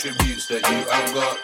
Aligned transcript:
attributes 0.00 0.46
that 0.46 0.62
you 0.62 0.90
have 0.90 1.14
got. 1.14 1.38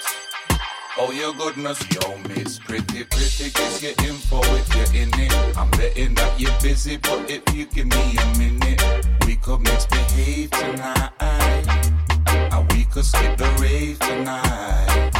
Oh, 0.99 1.10
your 1.10 1.34
goodness, 1.34 1.78
yo, 1.93 2.17
miss, 2.29 2.59
pretty, 2.59 3.05
pretty, 3.05 3.51
guess 3.51 3.83
your 3.83 3.93
info 4.09 4.41
if 4.45 4.75
you're 4.75 5.03
in 5.03 5.11
it. 5.21 5.59
I'm 5.59 5.71
betting 5.73 6.15
that 6.15 6.41
you're 6.41 6.58
busy, 6.63 6.97
but 6.97 7.31
if 7.31 7.42
you 7.55 7.67
give 7.67 7.87
me 7.87 8.16
a 8.16 8.38
minute, 8.38 8.82
we 9.27 9.37
could 9.37 9.61
misbehave 9.61 10.50
tonight. 10.53 11.12
And 12.29 12.72
we 12.72 12.84
could 12.87 13.04
skip 13.04 13.37
the 13.37 13.50
rave 13.61 13.98
tonight. 13.98 15.10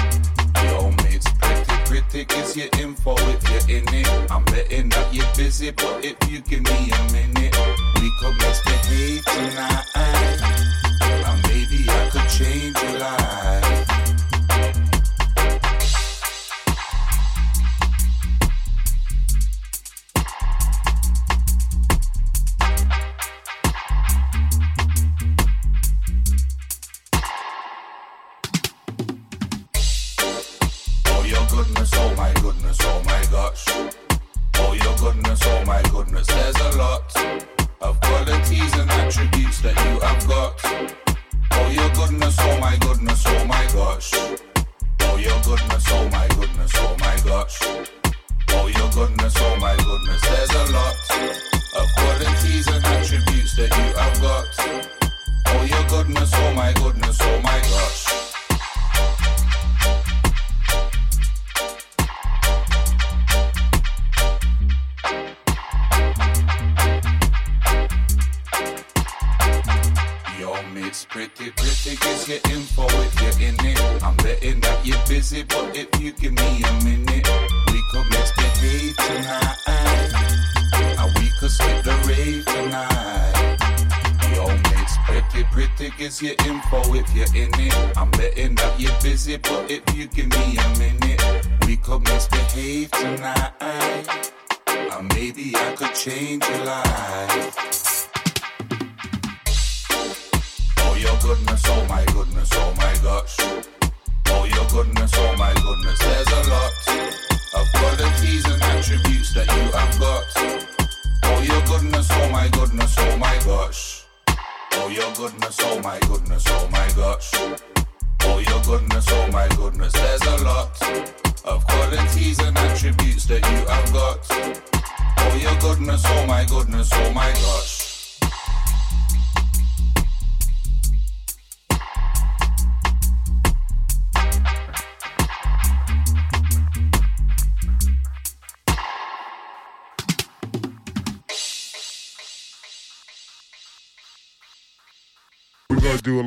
Yo, 0.65 0.91
miss, 1.05 1.27
pretty, 1.39 1.75
pretty, 1.85 2.25
guess 2.25 2.57
your 2.57 2.69
info 2.81 3.17
if 3.19 3.69
you're 3.69 3.77
in 3.77 3.85
it. 3.93 4.31
I'm 4.31 4.45
betting 4.47 4.89
that 4.91 5.13
you're 5.13 5.27
busy, 5.37 5.73
but 5.73 6.03
if 6.03 6.17
you 6.31 6.41
give 6.41 6.63
me 6.63 6.91
a 6.91 7.13
minute, 7.13 7.55
we 8.01 8.11
could 8.19 8.35
misbehave 8.39 9.25
tonight. 9.27 10.66
Maybe 11.69 11.89
I 11.89 12.09
could 12.11 12.29
change 12.29 12.81
your 12.81 12.99
life. 13.01 13.86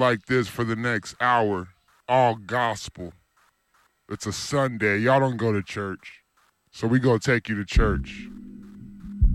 Like 0.10 0.26
this 0.26 0.48
for 0.48 0.64
the 0.64 0.76
next 0.76 1.16
hour. 1.22 1.68
All 2.08 2.34
gospel. 2.34 3.14
It's 4.10 4.26
a 4.26 4.34
Sunday. 4.34 4.98
Y'all 4.98 5.20
don't 5.20 5.38
go 5.38 5.52
to 5.52 5.62
church. 5.62 6.24
So 6.72 6.88
we 6.88 6.98
gonna 6.98 7.20
take 7.20 7.48
you 7.48 7.56
to 7.58 7.64
church. 7.64 8.26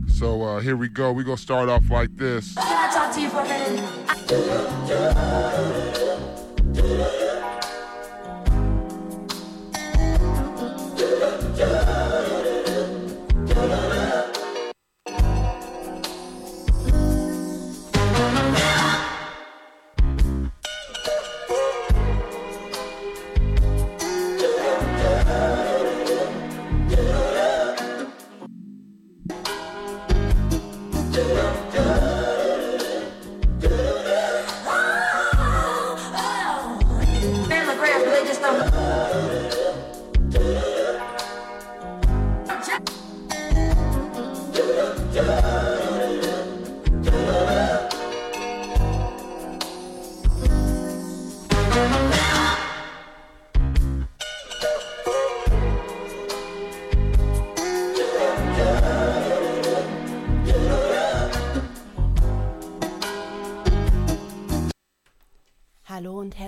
So 0.08 0.42
uh 0.42 0.58
here 0.58 0.76
we 0.76 0.88
go. 0.88 1.12
we 1.12 1.22
gonna 1.22 1.36
start 1.36 1.68
off 1.68 1.88
like 1.90 2.16
this. 2.16 2.54
Can 2.56 2.64
I 2.66 2.92
talk 2.92 3.14
to 3.14 3.20
you 3.20 3.30
for 3.30 3.42
a 3.42 3.44
minute? 3.44 3.84
Mammograph, 6.74 7.33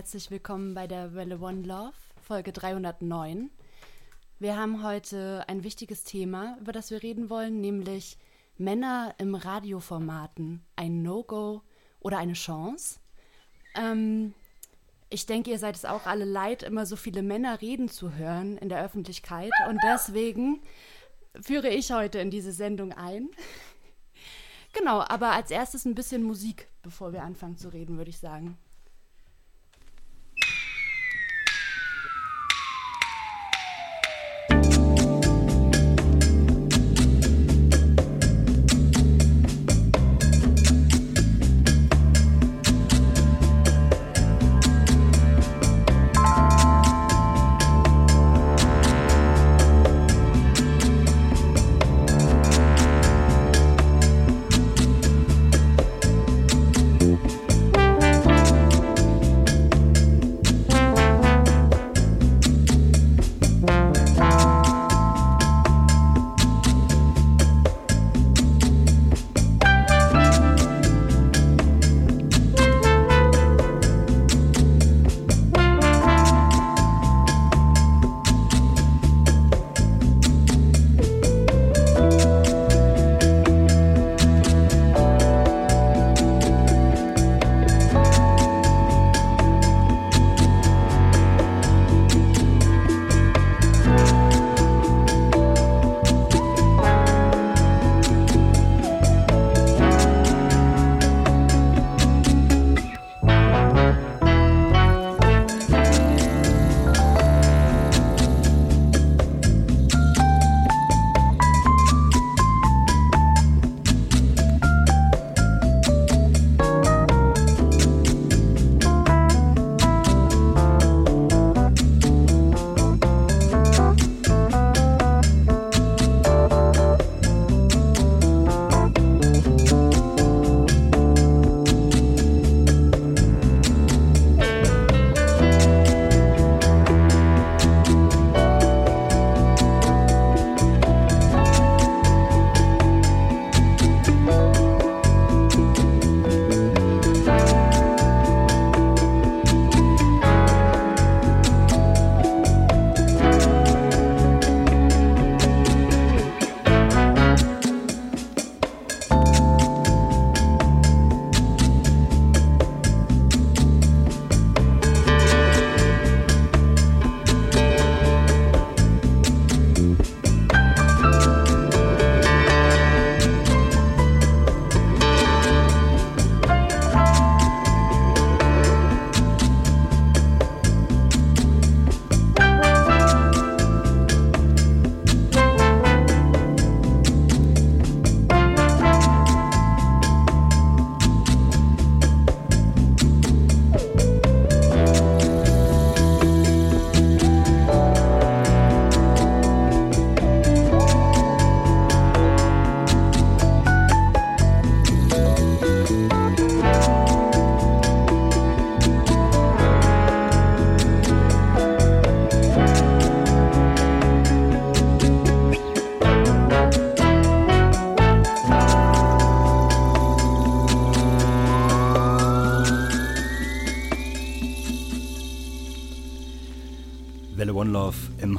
herzlich 0.06 0.30
willkommen 0.30 0.72
bei 0.72 0.86
der 0.86 1.16
Welle 1.16 1.40
One 1.40 1.62
Love, 1.62 1.92
Folge 2.22 2.52
309. 2.52 3.50
Wir 4.38 4.56
haben 4.56 4.84
heute 4.84 5.42
ein 5.48 5.64
wichtiges 5.64 6.04
Thema, 6.04 6.56
über 6.60 6.70
das 6.70 6.92
wir 6.92 7.02
reden 7.02 7.28
wollen, 7.28 7.60
nämlich 7.60 8.16
Männer 8.56 9.16
im 9.18 9.34
Radioformaten. 9.34 10.64
Ein 10.76 11.02
No-Go 11.02 11.62
oder 11.98 12.18
eine 12.18 12.34
Chance? 12.34 13.00
Ähm, 13.74 14.32
ich 15.10 15.26
denke, 15.26 15.50
ihr 15.50 15.58
seid 15.58 15.74
es 15.74 15.84
auch 15.84 16.06
alle 16.06 16.24
leid, 16.24 16.62
immer 16.62 16.86
so 16.86 16.94
viele 16.94 17.22
Männer 17.22 17.60
reden 17.60 17.88
zu 17.88 18.14
hören 18.14 18.58
in 18.58 18.68
der 18.68 18.84
Öffentlichkeit. 18.84 19.50
Und 19.68 19.80
deswegen 19.82 20.62
führe 21.40 21.68
ich 21.68 21.90
heute 21.90 22.20
in 22.20 22.30
diese 22.30 22.52
Sendung 22.52 22.92
ein. 22.92 23.28
Genau, 24.72 25.00
aber 25.00 25.32
als 25.32 25.50
erstes 25.50 25.84
ein 25.84 25.96
bisschen 25.96 26.22
Musik, 26.22 26.68
bevor 26.82 27.12
wir 27.12 27.24
anfangen 27.24 27.56
zu 27.56 27.70
reden, 27.70 27.96
würde 27.96 28.10
ich 28.10 28.18
sagen. 28.18 28.56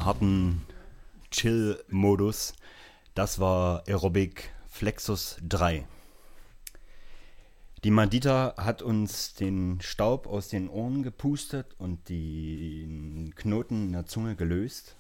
Harten 0.07 0.61
Chill-Modus. 1.31 2.53
Das 3.13 3.39
war 3.39 3.83
Aerobic 3.89 4.53
Flexus 4.69 5.35
3. 5.45 5.85
Die 7.83 7.91
Mandita 7.91 8.55
hat 8.55 8.81
uns 8.81 9.33
den 9.33 9.81
Staub 9.81 10.25
aus 10.25 10.47
den 10.47 10.69
Ohren 10.69 11.03
gepustet 11.03 11.75
und 11.77 12.07
den 12.07 13.33
Knoten 13.35 13.87
in 13.87 13.91
der 13.91 14.05
Zunge 14.05 14.37
gelöst. 14.37 14.95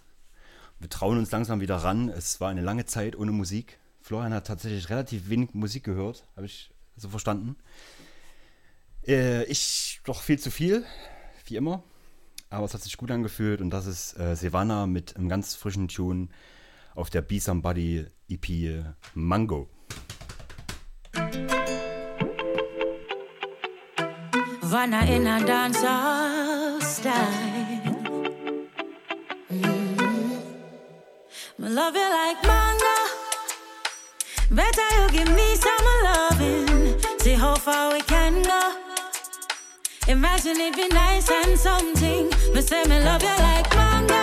Wir 0.77 0.89
trauen 0.89 1.17
uns 1.17 1.31
langsam 1.31 1.61
wieder 1.61 1.77
ran. 1.77 2.09
Es 2.09 2.41
war 2.41 2.49
eine 2.49 2.61
lange 2.61 2.83
Zeit 2.83 3.15
ohne 3.15 3.31
Musik. 3.31 3.79
Florian 4.01 4.33
hat 4.33 4.47
tatsächlich 4.47 4.89
relativ 4.89 5.29
wenig 5.29 5.53
Musik 5.53 5.85
gehört, 5.85 6.25
habe 6.35 6.47
ich 6.47 6.69
so 6.97 7.07
verstanden. 7.07 7.55
Äh, 9.07 9.45
ich 9.45 10.01
doch 10.03 10.21
viel 10.21 10.37
zu 10.37 10.51
viel, 10.51 10.85
wie 11.45 11.55
immer 11.55 11.81
aber 12.49 12.65
es 12.65 12.73
hat 12.73 12.81
sich 12.81 12.97
gut 12.97 13.11
angefühlt 13.11 13.61
und 13.61 13.69
das 13.69 13.85
ist 13.85 14.17
äh, 14.19 14.35
Savannah 14.35 14.87
mit 14.87 15.15
einem 15.15 15.29
ganz 15.29 15.55
frischen 15.55 15.87
Tune 15.87 16.29
auf 16.95 17.09
der 17.09 17.21
Be 17.21 17.39
Somebody 17.39 18.05
EP 18.29 18.83
Mango. 19.13 19.69
Vanna 24.61 25.01
in 25.05 25.25
a 25.27 25.39
dancer 25.39 26.79
style. 26.81 27.95
Mm. 29.49 29.97
I 31.59 31.67
love 31.69 31.95
you 31.95 32.09
like 32.09 32.43
manga. 32.43 32.97
Better 34.51 34.87
you 34.97 35.09
give 35.11 35.33
me 35.33 35.55
some 35.55 35.87
loving. 36.03 36.99
See 37.19 37.33
how 37.33 37.55
far 37.55 37.93
we 37.93 38.01
can 38.01 38.41
go. 38.43 38.86
Imagine 40.07 40.57
it'd 40.61 40.75
be 40.75 40.87
nice 40.87 41.29
and 41.29 41.59
something. 41.59 42.29
Me 42.53 42.61
say 42.61 42.81
me 42.85 42.97
love 43.03 43.21
you 43.21 43.35
like 43.39 43.69
mango. 43.75 44.15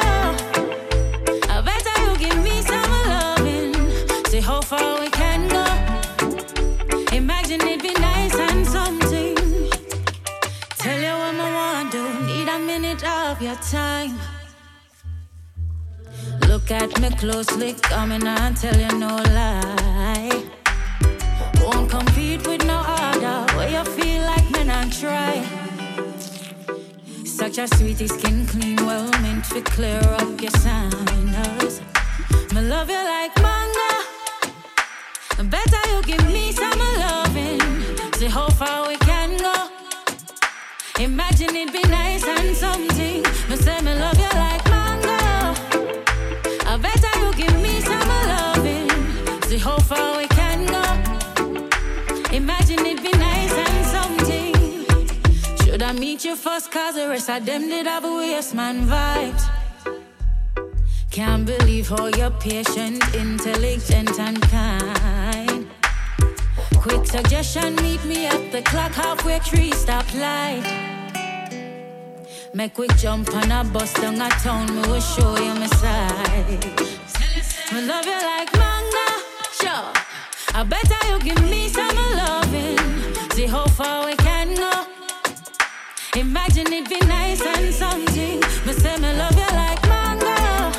I 1.51 1.61
better 1.61 1.97
you 2.05 2.17
give 2.17 2.43
me 2.43 2.63
some 2.63 2.91
loving. 3.07 3.75
See 4.29 4.41
how 4.41 4.63
far 4.63 4.99
we 5.01 5.11
can 5.11 5.47
go. 5.47 5.65
Imagine 7.15 7.61
it'd 7.61 7.83
be 7.83 7.93
nice 8.01 8.35
and 8.35 8.67
something. 8.67 9.37
Tell 10.79 11.01
you 11.07 11.15
what 11.23 11.35
I 11.47 11.55
want 11.59 11.93
to. 11.93 12.03
Need 12.29 12.49
a 12.49 12.59
minute 12.61 13.05
of 13.05 13.43
your 13.43 13.57
time. 13.57 14.19
Look 16.49 16.71
at 16.71 16.99
me 16.99 17.11
closely, 17.11 17.75
coming 17.75 18.27
and 18.27 18.57
tell 18.57 18.75
you 18.75 18.99
no 18.99 19.17
lie. 19.39 20.45
Won't 21.61 21.91
compete 21.91 22.47
with 22.47 22.65
no 22.65 22.83
other. 22.87 23.53
Where 23.55 23.69
you 23.69 23.85
feel 23.85 24.23
like 24.23 24.51
men 24.51 24.71
and 24.71 24.91
try. 24.91 25.64
Such 27.55 27.71
a 27.71 27.77
sweetie 27.77 28.09
skin 28.09 28.47
clean, 28.49 28.85
well 28.85 29.09
meant 29.23 29.45
to 29.51 29.61
clear 29.63 30.01
up 30.01 30.41
your 30.41 30.51
sinus. 30.51 31.81
Me 32.53 32.61
love 32.63 32.91
you 32.91 32.97
like 32.97 33.33
manga. 33.41 33.91
Better 35.39 35.89
you 35.93 36.03
give 36.03 36.27
me 36.33 36.51
some 36.51 36.77
loving. 36.99 37.61
See 38.15 38.27
how 38.27 38.49
far 38.49 38.89
we 38.89 38.97
can 38.97 39.37
go. 39.37 39.69
Imagine 40.99 41.55
it 41.55 41.73
be 41.73 41.83
nice 41.89 42.25
and 42.27 42.57
something. 42.57 43.23
Me 43.49 43.57
say 43.57 43.81
me 43.83 43.95
love 44.01 44.19
you 44.19 44.33
like 44.35 44.65
mango. 44.69 45.55
I 46.67 46.77
better 46.77 47.19
you 47.21 47.33
give 47.35 47.57
me 47.63 47.81
some 47.83 48.09
loving. 48.33 48.91
See 49.43 49.59
how 49.59 49.79
far 49.79 50.17
we 50.19 50.27
can 50.27 50.44
I 55.85 55.93
meet 55.93 56.25
you 56.25 56.35
first? 56.35 56.73
Cause 56.73 56.95
the 56.95 57.09
rest 57.09 57.29
of 57.29 57.45
them 57.45 57.69
did 57.69 57.87
have 57.87 58.05
a 58.07 58.17
waste 58.17 58.55
man 58.55 58.87
vibes. 58.87 59.45
Can't 61.11 61.45
believe 61.45 61.89
how 61.89 62.07
you're 62.07 62.31
patient, 62.31 63.05
intelligent, 63.15 64.19
and 64.19 64.41
kind. 64.43 65.67
Quick 66.77 67.05
suggestion, 67.07 67.77
meet 67.77 68.03
me 68.07 68.25
at 68.27 68.51
the 68.51 68.63
clock 68.63 68.93
halfway 68.93 69.39
tree 69.41 69.73
stop 69.73 70.07
light. 70.15 70.65
Make 72.55 72.73
quick 72.73 72.97
jump 72.97 73.35
on 73.35 73.53
a 73.53 73.63
bus 73.65 73.93
down 73.93 74.23
a 74.23 74.31
town, 74.31 74.67
me 74.75 74.81
will 74.89 75.01
show 75.01 75.37
you 75.37 75.55
my 75.55 75.67
side. 75.67 76.65
Me 77.73 77.83
love 77.83 78.07
you 78.07 78.19
like 78.33 78.51
manga, 78.55 79.09
sure. 79.61 79.93
I 80.55 80.65
better 80.67 81.01
you 81.09 81.19
give 81.21 81.43
me 81.51 81.69
some 81.69 81.95
loving. 81.95 82.79
See 83.33 83.47
how 83.47 83.67
far 83.67 84.07
we. 84.07 84.24
Imagine 86.17 86.73
it 86.73 86.89
be 86.89 86.99
nice 87.07 87.43
and 87.43 87.75
something. 87.75 88.41
Me 88.65 88.73
say 88.73 88.97
me 88.99 89.13
love 89.19 89.35
you 89.37 89.49
like 89.57 89.83
mango. 89.89 90.73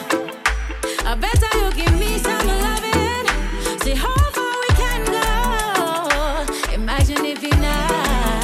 I 1.06 1.16
better 1.16 1.58
you 1.60 1.72
give 1.74 1.94
me 2.00 2.18
some 2.18 2.48
loving. 2.48 3.28
See 3.82 3.96
how 3.96 4.16
far 4.36 4.54
we 4.64 4.68
can 4.82 5.04
go. 5.18 6.46
Imagine 6.74 7.26
it 7.26 7.42
be 7.42 7.50
nice. 7.50 8.44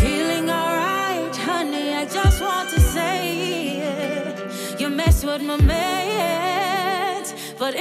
Feeling 0.00 0.48
alright, 0.48 1.36
honey. 1.36 1.92
I 1.94 2.06
just 2.06 2.40
want 2.40 2.70
to 2.70 2.80
say 2.80 3.78
it. 3.80 4.80
You 4.80 4.88
mess 4.88 5.22
with 5.24 5.42
my 5.42 5.56
mates, 5.56 7.34
but 7.58 7.74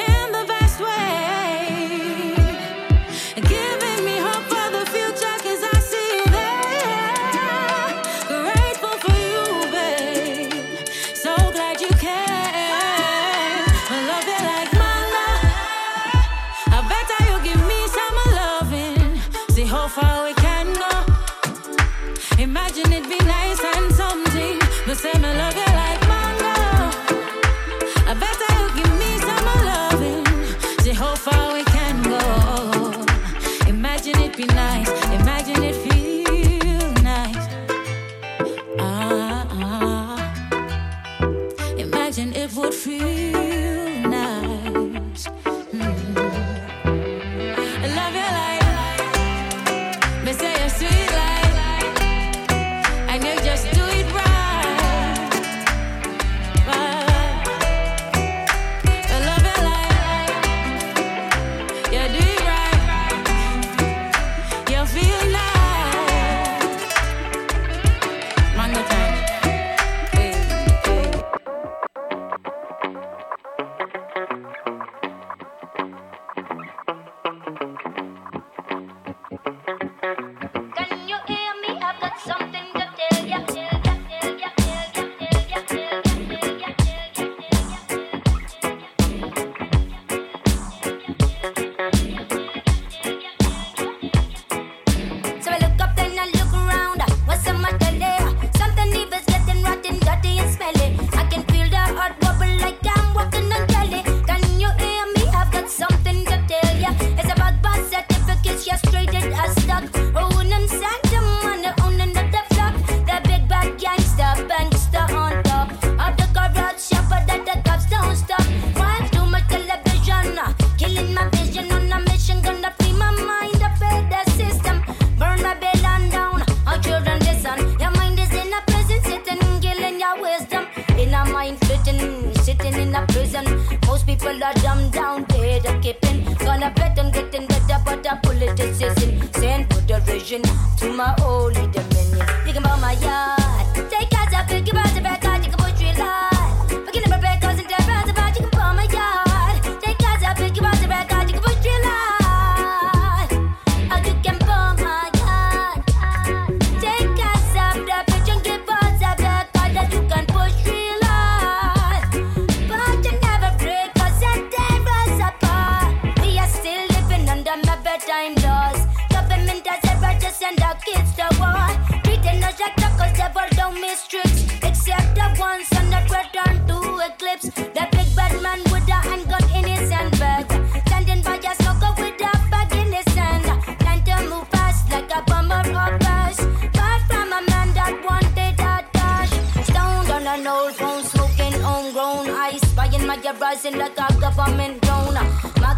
time 167.99 168.35
laws. 168.43 168.85
Government 169.09 169.65
has 169.67 169.79
separatists 169.81 170.43
and 170.43 170.59
kids 170.83 171.15
to 171.15 171.27
war. 171.39 171.67
Britain 172.03 172.41
has 172.41 172.55
jacked 172.57 172.81
cause 172.81 173.13
they 173.15 173.23
all 173.23 173.49
down 173.55 173.73
me 173.79 173.95
strips. 173.95 174.43
Except 174.63 175.15
the 175.15 175.27
ones 175.39 175.69
on 175.77 175.89
the 175.89 176.01
return 176.11 176.55
to 176.67 176.77
eclipse. 177.07 177.47
The 177.55 177.87
big 177.91 178.09
bad 178.15 178.41
man 178.41 178.59
with 178.71 178.87
a 178.89 178.99
handgun 179.07 179.43
in 179.55 179.63
his 179.63 179.89
handbag. 179.89 180.45
Standing 180.87 181.21
by 181.21 181.37
a 181.37 181.55
smoker 181.55 181.93
with 181.97 182.19
a 182.19 182.31
bag 182.51 182.71
in 182.73 182.91
his 182.91 183.07
hand. 183.15 183.45
trying 183.79 184.03
to 184.03 184.15
move 184.29 184.47
fast 184.49 184.91
like 184.91 185.11
a 185.11 185.21
bomber 185.23 185.63
or 185.69 185.97
bash. 185.99 186.39
Far 186.75 186.99
from 187.07 187.31
a 187.31 187.41
man 187.49 187.73
that 187.79 187.95
wanted 188.03 188.57
that 188.57 188.91
cash. 188.93 189.31
Stoned 189.69 190.11
on 190.11 190.27
an 190.27 190.47
old 190.47 190.75
phone, 190.75 191.03
smoking 191.03 191.59
homegrown 191.61 192.29
ice. 192.29 192.65
Buying 192.73 193.07
my 193.07 193.17
garage 193.17 193.65
like 193.71 193.97
a 193.97 194.07
government 194.19 194.81
drone. 194.81 195.15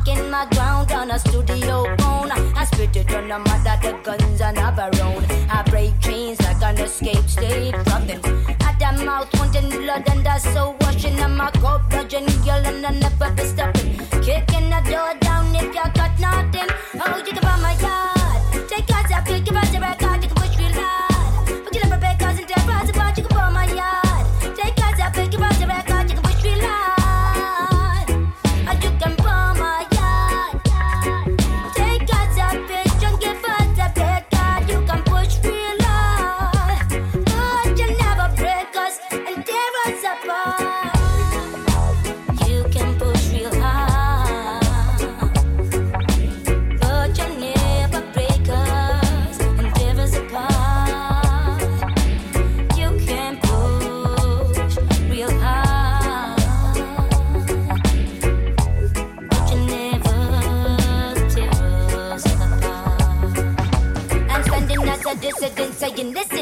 marking 0.08 0.30
my 0.30 0.46
ground 0.52 0.92
on 0.92 1.12
a 1.12 1.20
studio 1.20 1.97
you're 3.18 3.26
no 3.26 3.40
mother, 3.40 3.76
the 3.82 4.00
guns 4.04 4.42
are 4.42 4.54
not 4.54 4.78
around. 4.78 5.26
I 5.50 5.64
break 5.72 6.00
chains 6.02 6.40
like 6.44 6.62
an 6.62 6.78
escaped 6.78 7.32
state 7.32 7.74
problem. 7.74 8.22
At 8.62 8.78
the 8.78 9.04
mouth, 9.04 9.28
wanting 9.40 9.70
blood, 9.70 10.08
and 10.08 10.28
I 10.28 10.38
so 10.38 10.76
washing 10.82 11.20
on 11.22 11.36
my 11.36 11.50
coat, 11.50 11.82
bludgeon, 11.90 12.28
girl, 12.46 12.64
and 12.64 12.86
I 12.86 12.92
never 12.92 13.32
be 13.32 13.44
stopping. 13.44 13.98
Kicking 14.22 14.70
the 14.70 14.84
door 14.86 15.16
down 15.20 15.56
if 15.56 15.64
you 15.64 15.92
got 15.96 16.20
nothing. 16.20 16.57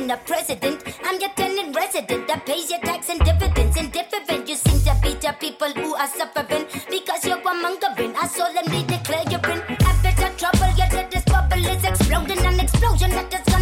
even 0.05 0.11
a 0.11 0.17
president. 0.17 0.83
I'm 1.03 1.19
your 1.19 1.29
tenant 1.35 1.75
resident 1.75 2.27
that 2.27 2.45
pays 2.45 2.69
your 2.69 2.79
tax 2.79 3.09
and 3.09 3.19
dividends. 3.19 3.77
And 3.77 3.91
different, 3.91 4.47
you 4.47 4.55
seem 4.55 4.79
to 4.81 5.01
be 5.01 5.13
the 5.15 5.35
people 5.39 5.69
who 5.69 5.95
are 5.95 6.07
suffering 6.07 6.65
because 6.89 7.25
you're 7.25 7.41
one 7.41 7.61
mongering. 7.61 8.15
I 8.15 8.27
solemnly 8.27 8.83
declare 8.83 9.23
you're 9.29 9.51
in 9.51 9.61
average 9.81 10.23
of 10.23 10.37
trouble. 10.37 10.71
Yet 10.77 11.11
this 11.11 11.23
bubble 11.25 11.65
is 11.65 11.83
exploding, 11.83 12.45
an 12.45 12.59
explosion 12.59 13.11
that 13.11 13.33
is. 13.33 13.54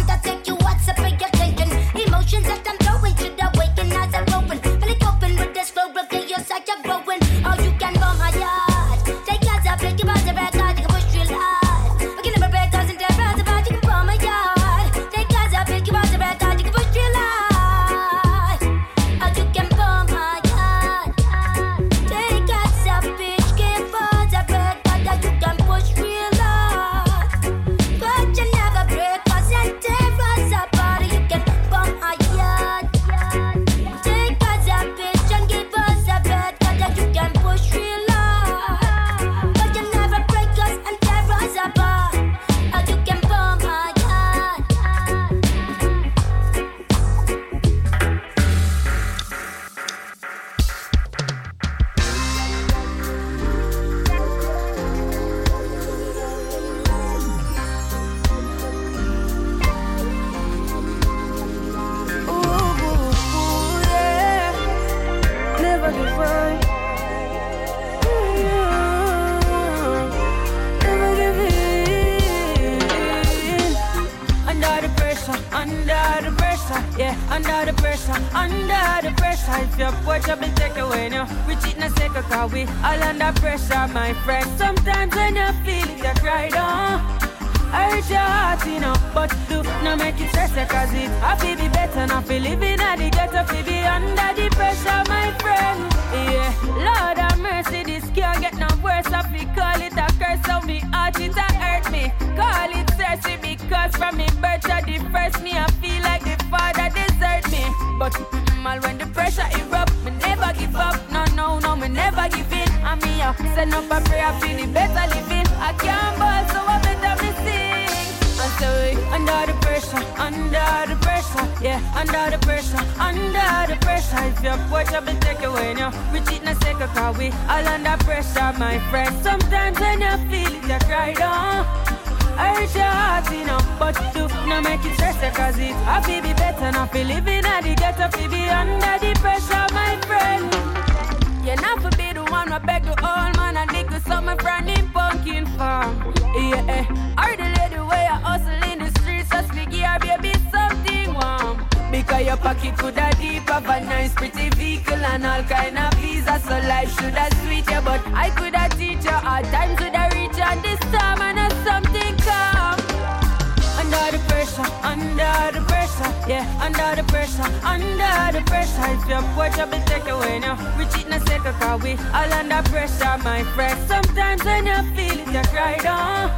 Under 166.64 167.02
the 167.02 167.04
pressure, 167.12 167.48
under 167.62 168.38
the 168.38 168.42
pressure. 168.46 168.86
If 168.96 169.06
you're 169.08 169.22
poor, 169.34 169.48
trouble 169.50 169.82
take 169.86 170.08
away 170.08 170.38
now. 170.38 170.56
Rich 170.78 170.96
it 170.98 171.06
in 171.06 171.12
a 171.12 171.20
second, 171.26 171.54
cause 171.60 171.82
we 171.82 171.92
all 172.16 172.32
under 172.40 172.62
pressure, 172.70 173.16
my 173.22 173.42
friend. 173.54 173.76
Sometimes 173.86 174.42
when 174.44 174.66
you 174.66 174.80
feel 174.96 175.18
it, 175.20 175.28
you 175.34 175.42
cry 175.52 175.76
down. 175.78 176.30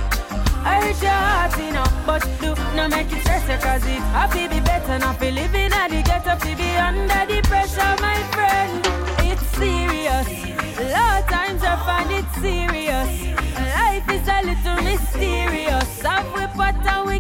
I 0.67 0.75
hurt 0.83 1.01
your 1.01 1.21
heart, 1.27 1.53
you 1.62 1.71
know, 1.71 1.87
but 2.05 2.23
do 2.41 2.51
not 2.75 2.91
make 2.91 3.12
it 3.12 3.21
stress 3.23 3.47
you, 3.49 3.59
cause 3.67 3.87
it 3.87 4.03
happy 4.19 4.49
be 4.49 4.61
better 4.61 4.99
not 4.99 5.21
be 5.21 5.31
living 5.31 5.73
at 5.73 5.89
the 5.91 6.03
ghetto, 6.03 6.35
to 6.45 6.57
be 6.57 6.71
under 6.89 7.23
the 7.31 7.41
pressure, 7.43 7.95
my 8.03 8.19
friend. 8.35 8.83
It's 9.31 9.47
serious. 9.55 10.27
A 10.79 10.85
lot 10.91 11.23
of 11.23 11.29
times 11.31 11.62
I 11.62 11.75
find 11.87 12.11
it 12.19 12.29
serious. 12.43 13.11
Life 13.79 14.09
is 14.11 14.27
a 14.27 14.39
little 14.51 14.79
mysterious. 14.83 16.03
Have 16.03 16.27
we 16.35 17.12
we 17.12 17.15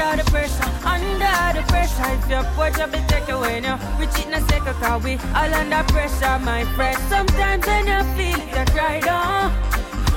under 0.00 0.22
the 0.22 0.30
pressure, 0.30 0.70
under 0.84 1.60
the 1.60 1.62
pressure. 1.68 2.08
If 2.14 2.28
you're 2.28 2.44
poor, 2.54 2.70
trouble 2.70 3.04
take 3.08 3.28
away 3.28 3.60
now. 3.60 3.76
Rich 3.98 4.18
it 4.18 4.26
in 4.26 4.34
a 4.34 4.40
second, 4.48 4.74
cause 4.74 5.02
we 5.04 5.14
all 5.34 5.54
under 5.54 5.84
pressure, 5.92 6.38
my 6.40 6.64
friend. 6.74 6.98
Sometimes 7.08 7.66
when 7.66 7.86
you 7.86 8.02
feel 8.16 8.38
you 8.38 8.64
cry 8.72 9.00
down. 9.00 9.52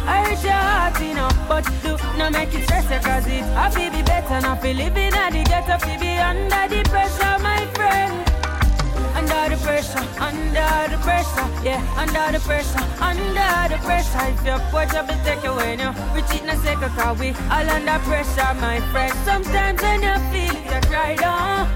I 0.06 0.26
hurt 0.28 0.44
your 0.44 0.52
heart, 0.52 1.02
you 1.02 1.14
know, 1.14 1.30
but 1.48 1.64
do 1.82 1.96
not 2.18 2.34
make 2.34 2.54
it 2.54 2.64
stress 2.66 2.88
cause 3.06 3.26
it 3.26 3.44
happy 3.56 3.90
be 3.90 4.04
better 4.04 4.42
not 4.42 4.62
be 4.62 4.74
living 4.74 5.14
at 5.14 5.32
the 5.32 5.44
ghetto, 5.44 5.78
be 6.00 6.18
under 6.18 6.76
the 6.76 6.84
pressure, 6.90 7.42
my 7.42 7.66
friend. 7.74 8.33
Under 9.24 9.56
the 9.56 9.62
pressure, 9.64 10.00
under 10.20 10.92
the 10.92 10.98
pressure, 11.02 11.48
yeah, 11.64 11.80
under 11.96 12.38
the 12.38 12.44
pressure, 12.44 12.84
under 13.00 13.74
the 13.74 13.80
pressure. 13.82 14.20
If 14.28 14.46
you're 14.46 14.60
poor, 14.70 14.86
trouble 14.86 15.16
take 15.24 15.46
away 15.46 15.78
now. 15.78 15.96
Rich 16.14 16.26
it 16.36 16.44
in 16.44 16.50
a 16.50 16.58
second, 16.58 16.92
cause 16.92 17.20
we 17.20 17.30
all 17.30 17.70
under 17.70 18.00
pressure, 18.00 18.54
my 18.60 18.82
friend. 18.92 19.14
Sometimes 19.24 19.82
when 19.82 20.04
you 20.04 20.16
feel 20.30 20.56
it, 20.60 20.66
you 20.66 20.90
cry 20.90 21.16
down. 21.16 21.72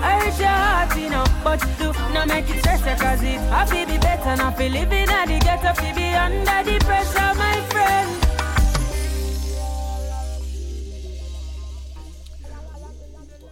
I 0.00 0.20
hurt 0.22 0.38
your 0.38 0.48
heart, 0.48 0.96
you 0.96 1.10
know, 1.10 1.24
but 1.42 1.60
you 1.66 1.92
do 1.92 1.92
not 2.14 2.28
make 2.28 2.48
it 2.48 2.60
stress 2.60 2.82
cause 2.82 3.22
it 3.22 3.40
happy 3.50 3.84
be 3.84 3.98
better 3.98 4.36
not 4.36 4.56
be 4.56 4.68
living 4.68 5.08
at 5.08 5.26
the 5.26 5.40
ghetto, 5.40 5.74
be 5.92 6.14
under 6.14 6.70
the 6.70 6.78
pressure, 6.84 7.34
my 7.34 7.60
friend. 7.70 8.25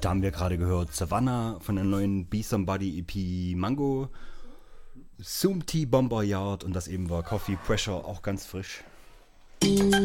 Da 0.04 0.10
haben 0.10 0.20
wir 0.20 0.32
gerade 0.32 0.58
gehört 0.58 0.92
Savannah 0.92 1.58
von 1.60 1.76
der 1.76 1.84
neuen 1.86 2.26
Be 2.26 2.42
Somebody 2.42 2.98
EP 2.98 3.56
Mango, 3.56 4.10
Zoom 5.16 5.64
Tea 5.64 5.86
Bomber 5.86 6.22
Yard 6.22 6.62
und 6.62 6.76
das 6.76 6.88
eben 6.88 7.08
war 7.08 7.22
Coffee 7.22 7.56
Pressure, 7.56 8.04
auch 8.04 8.20
ganz 8.20 8.44
frisch. 8.44 8.84
Musik 9.62 10.04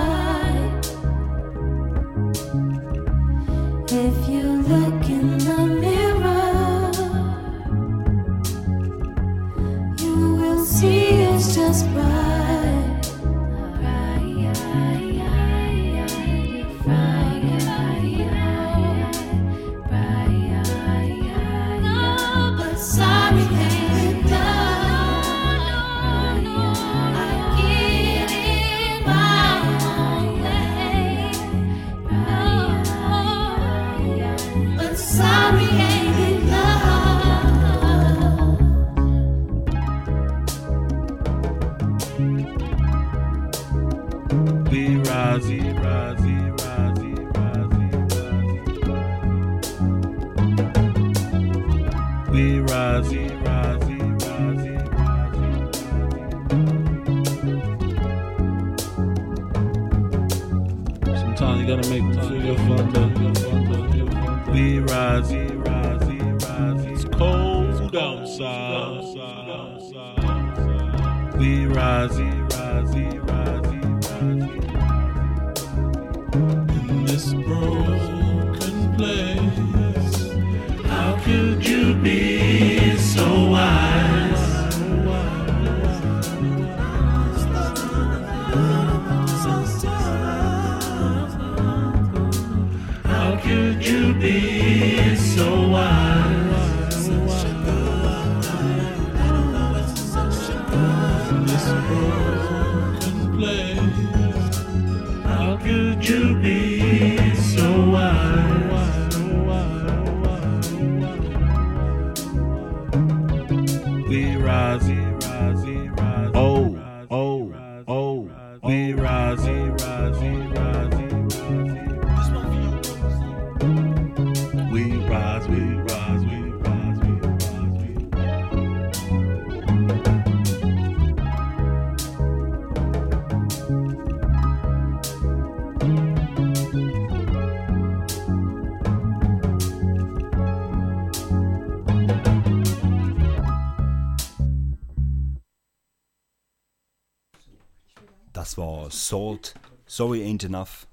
Salt, 149.11 149.55
Sorry 149.87 150.21
Ain't 150.21 150.45
Enough 150.45 150.87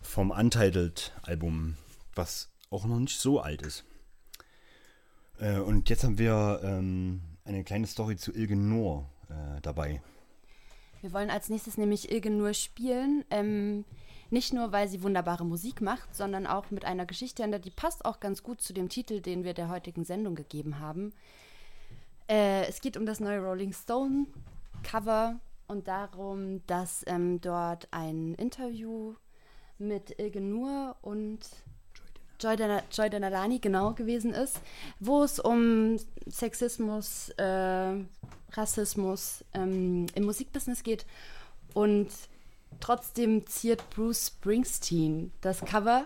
vom 0.00 0.30
Untitled-Album, 0.30 1.76
was 2.14 2.52
auch 2.70 2.84
noch 2.84 3.00
nicht 3.00 3.18
so 3.18 3.40
alt 3.40 3.62
ist. 3.62 3.82
Äh, 5.40 5.58
und 5.58 5.90
jetzt 5.90 6.04
haben 6.04 6.18
wir 6.18 6.60
ähm, 6.62 7.20
eine 7.44 7.64
kleine 7.64 7.88
Story 7.88 8.16
zu 8.16 8.32
Ilge 8.32 8.54
Noor 8.54 9.10
äh, 9.28 9.60
dabei. 9.60 10.00
Wir 11.00 11.12
wollen 11.12 11.30
als 11.30 11.48
nächstes 11.48 11.76
nämlich 11.76 12.12
Ilge 12.12 12.30
Noor 12.30 12.54
spielen. 12.54 13.24
Ähm, 13.30 13.84
nicht 14.30 14.52
nur, 14.52 14.70
weil 14.70 14.86
sie 14.86 15.02
wunderbare 15.02 15.44
Musik 15.44 15.80
macht, 15.80 16.14
sondern 16.14 16.46
auch 16.46 16.70
mit 16.70 16.84
einer 16.84 17.06
Geschichte 17.06 17.42
hinter, 17.42 17.58
die 17.58 17.72
passt 17.72 18.04
auch 18.04 18.20
ganz 18.20 18.44
gut 18.44 18.60
zu 18.60 18.72
dem 18.72 18.88
Titel, 18.88 19.20
den 19.20 19.42
wir 19.42 19.52
der 19.52 19.68
heutigen 19.68 20.04
Sendung 20.04 20.36
gegeben 20.36 20.78
haben. 20.78 21.12
Äh, 22.28 22.66
es 22.68 22.80
geht 22.80 22.96
um 22.96 23.04
das 23.04 23.18
neue 23.18 23.40
Rolling 23.40 23.72
Stone 23.72 24.26
Cover 24.84 25.40
und 25.68 25.88
darum, 25.88 26.66
dass 26.66 27.04
ähm, 27.06 27.40
dort 27.40 27.88
ein 27.90 28.34
Interview 28.34 29.14
mit 29.78 30.18
Ilge 30.18 30.40
Nur 30.40 30.96
und 31.02 31.40
Joy, 32.38 32.56
Dana, 32.56 32.82
Danalani 32.90 33.58
genau 33.58 33.92
gewesen 33.92 34.32
ist, 34.32 34.60
wo 35.00 35.22
es 35.22 35.40
um 35.40 35.96
Sexismus, 36.28 37.30
äh, 37.38 37.94
Rassismus 38.52 39.44
ähm, 39.54 40.06
im 40.14 40.24
Musikbusiness 40.24 40.82
geht. 40.82 41.06
Und 41.72 42.08
trotzdem 42.80 43.46
ziert 43.46 43.88
Bruce 43.90 44.28
Springsteen 44.28 45.32
das 45.40 45.60
Cover 45.60 46.04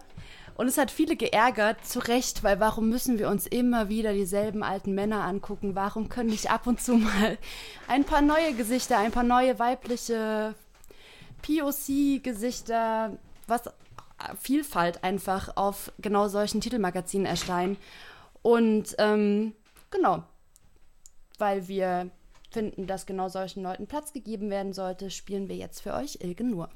und 0.61 0.68
es 0.68 0.76
hat 0.76 0.90
viele 0.90 1.16
geärgert, 1.16 1.86
zu 1.86 2.00
Recht, 2.00 2.44
weil 2.44 2.61
warum 2.61 2.90
müssen 2.90 3.18
wir 3.18 3.30
uns 3.30 3.46
immer 3.46 3.88
wieder 3.88 4.12
dieselben 4.12 4.62
alten 4.62 4.94
Männer 4.94 5.24
angucken? 5.24 5.74
Warum 5.74 6.11
können 6.11 6.28
nicht 6.28 6.50
ab 6.50 6.66
und 6.66 6.82
zu 6.82 6.96
mal 6.96 7.38
ein 7.88 8.04
paar 8.04 8.20
neue 8.20 8.52
Gesichter, 8.52 8.98
ein 8.98 9.11
paar 9.11 9.22
neue 9.22 9.58
weibliche 9.58 10.54
POC-Gesichter, 11.40 13.16
was 13.46 13.70
Vielfalt 14.38 15.02
einfach 15.02 15.56
auf 15.56 15.92
genau 15.98 16.28
solchen 16.28 16.61
Titelmagazinen 16.61 17.24
erscheinen? 17.24 17.78
Und 18.42 18.94
ähm, 18.98 19.54
genau, 19.90 20.24
weil 21.38 21.68
wir 21.68 22.11
finden, 22.50 22.86
dass 22.86 23.06
genau 23.06 23.30
solchen 23.30 23.62
Leuten 23.62 23.86
Platz 23.86 24.12
gegeben 24.12 24.50
werden 24.50 24.74
sollte, 24.74 25.11
spielen 25.11 25.48
wir 25.48 25.56
jetzt 25.56 25.80
für 25.80 25.94
euch 25.94 26.18
Ilge 26.20 26.44
nur. 26.44 26.68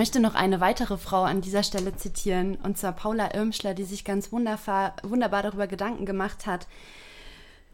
Möchte 0.00 0.18
noch 0.20 0.34
eine 0.34 0.62
weitere 0.62 0.96
Frau 0.96 1.24
an 1.24 1.42
dieser 1.42 1.62
Stelle 1.62 1.94
zitieren, 1.94 2.56
und 2.62 2.78
zwar 2.78 2.92
Paula 2.92 3.34
Irmschler, 3.34 3.74
die 3.74 3.84
sich 3.84 4.02
ganz 4.02 4.32
wunderbar, 4.32 4.94
wunderbar 5.02 5.42
darüber 5.42 5.66
Gedanken 5.66 6.06
gemacht 6.06 6.46
hat, 6.46 6.68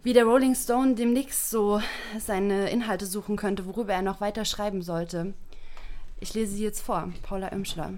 wie 0.03 0.13
der 0.13 0.25
Rolling 0.25 0.57
Stone 0.57 0.97
demnächst 0.97 1.51
so 1.51 1.81
seine 2.19 2.69
Inhalte 2.69 3.07
suchen 3.07 3.37
könnte, 3.37 3.65
worüber 3.67 3.93
er 3.93 4.03
noch 4.03 4.21
weiter 4.21 4.45
schreiben 4.45 4.83
sollte. 4.83 5.35
Ich 6.19 6.35
lese 6.35 6.57
sie 6.57 6.65
jetzt 6.65 6.81
vor, 6.83 7.13
Paula 7.23 7.53
Irmschler. 7.53 7.93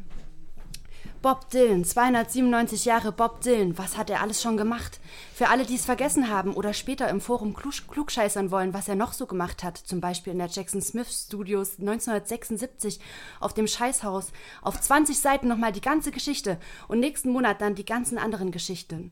Bob 1.21 1.51
Dylan, 1.51 1.85
297 1.85 2.85
Jahre 2.85 3.11
Bob 3.11 3.41
Dylan, 3.41 3.77
was 3.77 3.97
hat 3.97 4.09
er 4.09 4.23
alles 4.23 4.41
schon 4.41 4.57
gemacht? 4.57 5.01
Für 5.35 5.49
alle, 5.49 5.65
die 5.65 5.75
es 5.75 5.85
vergessen 5.85 6.31
haben 6.31 6.55
oder 6.55 6.73
später 6.73 7.09
im 7.09 7.21
Forum 7.21 7.55
klug 7.55 7.75
klugscheißern 7.89 8.53
wollen, 8.53 8.73
was 8.73 8.87
er 8.87 8.95
noch 8.95 9.13
so 9.13 9.27
gemacht 9.27 9.65
hat, 9.65 9.79
zum 9.79 10.01
Beispiel 10.01 10.33
in 10.33 10.39
der 10.39 10.47
Jackson 10.47 10.81
Smith 10.81 11.25
Studios 11.27 11.81
1976 11.81 13.01
auf 13.41 13.53
dem 13.53 13.67
Scheißhaus, 13.67 14.29
auf 14.63 14.81
20 14.81 15.19
Seiten 15.19 15.49
nochmal 15.49 15.73
die 15.73 15.81
ganze 15.81 16.13
Geschichte 16.13 16.57
und 16.87 17.01
nächsten 17.01 17.31
Monat 17.31 17.61
dann 17.61 17.75
die 17.75 17.85
ganzen 17.85 18.17
anderen 18.17 18.53
Geschichten. 18.53 19.11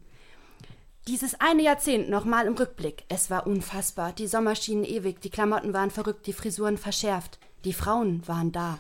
Dieses 1.09 1.41
eine 1.41 1.63
Jahrzehnt 1.63 2.09
nochmal 2.09 2.47
im 2.47 2.55
Rückblick. 2.55 3.05
Es 3.09 3.31
war 3.31 3.49
unfassbar. 3.49 4.13
Die 4.13 4.29
Sommer 4.29 4.55
schienen 4.55 4.85
ewig, 4.85 5.21
die 5.23 5.31
Klamotten 5.31 5.73
waren 5.73 5.91
verrückt, 5.91 6.29
die 6.29 6.33
Frisuren 6.33 6.79
verschärft. 6.79 7.41
Die 7.65 7.73
Frauen 7.73 8.27
waren 8.29 8.53
da. 8.53 8.79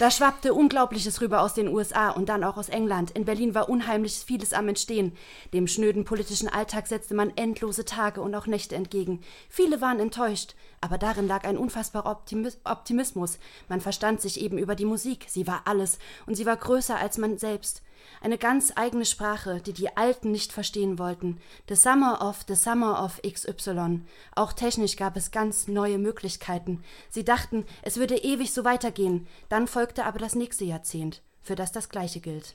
Da 0.00 0.10
schwappte 0.10 0.54
Unglaubliches 0.54 1.20
rüber 1.20 1.40
aus 1.40 1.54
den 1.54 1.68
USA 1.68 2.10
und 2.10 2.28
dann 2.28 2.42
auch 2.42 2.56
aus 2.56 2.68
England. 2.68 3.12
In 3.12 3.24
Berlin 3.24 3.54
war 3.54 3.68
unheimlich 3.68 4.14
vieles 4.26 4.52
am 4.52 4.66
Entstehen. 4.66 5.12
Dem 5.52 5.68
schnöden 5.68 6.04
politischen 6.04 6.48
Alltag 6.48 6.88
setzte 6.88 7.14
man 7.14 7.30
endlose 7.36 7.84
Tage 7.84 8.20
und 8.20 8.34
auch 8.34 8.48
Nächte 8.48 8.74
entgegen. 8.74 9.20
Viele 9.48 9.80
waren 9.80 10.00
enttäuscht, 10.00 10.56
aber 10.80 10.98
darin 10.98 11.28
lag 11.28 11.44
ein 11.44 11.56
unfassbarer 11.56 12.10
Optimis 12.10 12.58
Optimismus. 12.64 13.38
Man 13.68 13.80
verstand 13.80 14.20
sich 14.20 14.40
eben 14.40 14.58
über 14.58 14.74
die 14.74 14.84
Musik. 14.84 15.26
Sie 15.28 15.46
war 15.46 15.62
alles 15.66 16.00
und 16.26 16.34
sie 16.34 16.44
war 16.44 16.56
größer 16.56 16.96
als 16.96 17.16
man 17.16 17.38
selbst. 17.38 17.83
Eine 18.24 18.38
ganz 18.38 18.72
eigene 18.74 19.04
Sprache, 19.04 19.60
die 19.60 19.74
die 19.74 19.98
Alten 19.98 20.30
nicht 20.30 20.50
verstehen 20.50 20.98
wollten. 20.98 21.42
The 21.68 21.74
Summer 21.74 22.26
of 22.26 22.46
the 22.48 22.54
Summer 22.54 23.04
of 23.04 23.20
XY. 23.20 24.00
Auch 24.34 24.54
technisch 24.54 24.96
gab 24.96 25.18
es 25.18 25.30
ganz 25.30 25.68
neue 25.68 25.98
Möglichkeiten. 25.98 26.82
Sie 27.10 27.22
dachten, 27.22 27.66
es 27.82 27.98
würde 27.98 28.16
ewig 28.16 28.54
so 28.54 28.64
weitergehen. 28.64 29.26
Dann 29.50 29.66
folgte 29.66 30.06
aber 30.06 30.18
das 30.18 30.36
nächste 30.36 30.64
Jahrzehnt, 30.64 31.20
für 31.42 31.54
das 31.54 31.70
das 31.70 31.90
Gleiche 31.90 32.20
gilt. 32.20 32.54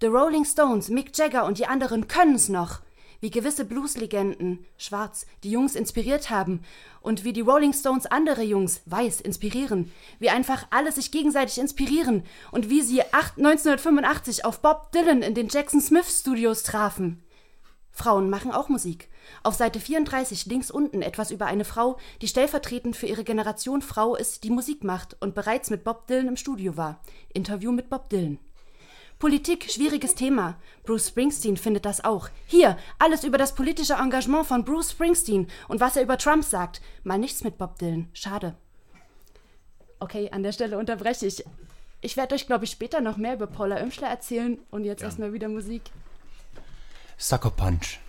The 0.00 0.06
Rolling 0.06 0.44
Stones, 0.44 0.90
Mick 0.90 1.18
Jagger 1.18 1.44
und 1.44 1.58
die 1.58 1.66
anderen 1.66 2.06
können's 2.06 2.48
noch. 2.48 2.78
Wie 3.24 3.30
gewisse 3.30 3.64
Blueslegenden, 3.64 4.66
schwarz, 4.76 5.24
die 5.44 5.50
Jungs 5.50 5.76
inspiriert 5.76 6.28
haben 6.28 6.60
und 7.00 7.24
wie 7.24 7.32
die 7.32 7.40
Rolling 7.40 7.72
Stones 7.72 8.04
andere 8.04 8.42
Jungs, 8.42 8.82
weiß, 8.84 9.22
inspirieren. 9.22 9.90
Wie 10.18 10.28
einfach 10.28 10.66
alle 10.68 10.92
sich 10.92 11.10
gegenseitig 11.10 11.56
inspirieren 11.56 12.24
und 12.52 12.68
wie 12.68 12.82
sie 12.82 13.00
8, 13.00 13.38
1985 13.38 14.44
auf 14.44 14.60
Bob 14.60 14.92
Dylan 14.92 15.22
in 15.22 15.32
den 15.32 15.48
Jackson 15.48 15.80
Smith 15.80 16.20
Studios 16.20 16.64
trafen. 16.64 17.24
Frauen 17.92 18.28
machen 18.28 18.52
auch 18.52 18.68
Musik. 18.68 19.08
Auf 19.42 19.54
Seite 19.54 19.80
34 19.80 20.44
links 20.44 20.70
unten 20.70 21.00
etwas 21.00 21.30
über 21.30 21.46
eine 21.46 21.64
Frau, 21.64 21.96
die 22.20 22.28
stellvertretend 22.28 22.94
für 22.94 23.06
ihre 23.06 23.24
Generation 23.24 23.80
Frau 23.80 24.16
ist, 24.16 24.44
die 24.44 24.50
Musik 24.50 24.84
macht 24.84 25.16
und 25.22 25.34
bereits 25.34 25.70
mit 25.70 25.82
Bob 25.82 26.08
Dylan 26.08 26.28
im 26.28 26.36
Studio 26.36 26.76
war. 26.76 27.00
Interview 27.32 27.72
mit 27.72 27.88
Bob 27.88 28.10
Dylan. 28.10 28.38
Politik, 29.24 29.70
schwieriges 29.70 30.14
Thema. 30.14 30.58
Bruce 30.82 31.08
Springsteen 31.08 31.56
findet 31.56 31.86
das 31.86 32.04
auch. 32.04 32.28
Hier, 32.46 32.76
alles 32.98 33.24
über 33.24 33.38
das 33.38 33.54
politische 33.54 33.94
Engagement 33.94 34.44
von 34.44 34.66
Bruce 34.66 34.90
Springsteen 34.90 35.46
und 35.66 35.80
was 35.80 35.96
er 35.96 36.02
über 36.02 36.18
Trump 36.18 36.44
sagt. 36.44 36.82
Mal 37.04 37.16
nichts 37.16 37.42
mit 37.42 37.56
Bob 37.56 37.78
Dylan. 37.78 38.10
Schade. 38.12 38.54
Okay, 39.98 40.28
an 40.30 40.42
der 40.42 40.52
Stelle 40.52 40.76
unterbreche 40.76 41.24
ich. 41.24 41.42
Ich 42.02 42.18
werde 42.18 42.34
euch, 42.34 42.46
glaube 42.46 42.66
ich, 42.66 42.70
später 42.70 43.00
noch 43.00 43.16
mehr 43.16 43.32
über 43.32 43.46
Paula 43.46 43.76
Oemschler 43.76 44.08
erzählen 44.08 44.58
und 44.70 44.84
jetzt 44.84 45.02
erstmal 45.02 45.32
wieder 45.32 45.48
Musik. 45.48 45.80
Sucker 47.16 47.48
Punch. 47.48 48.00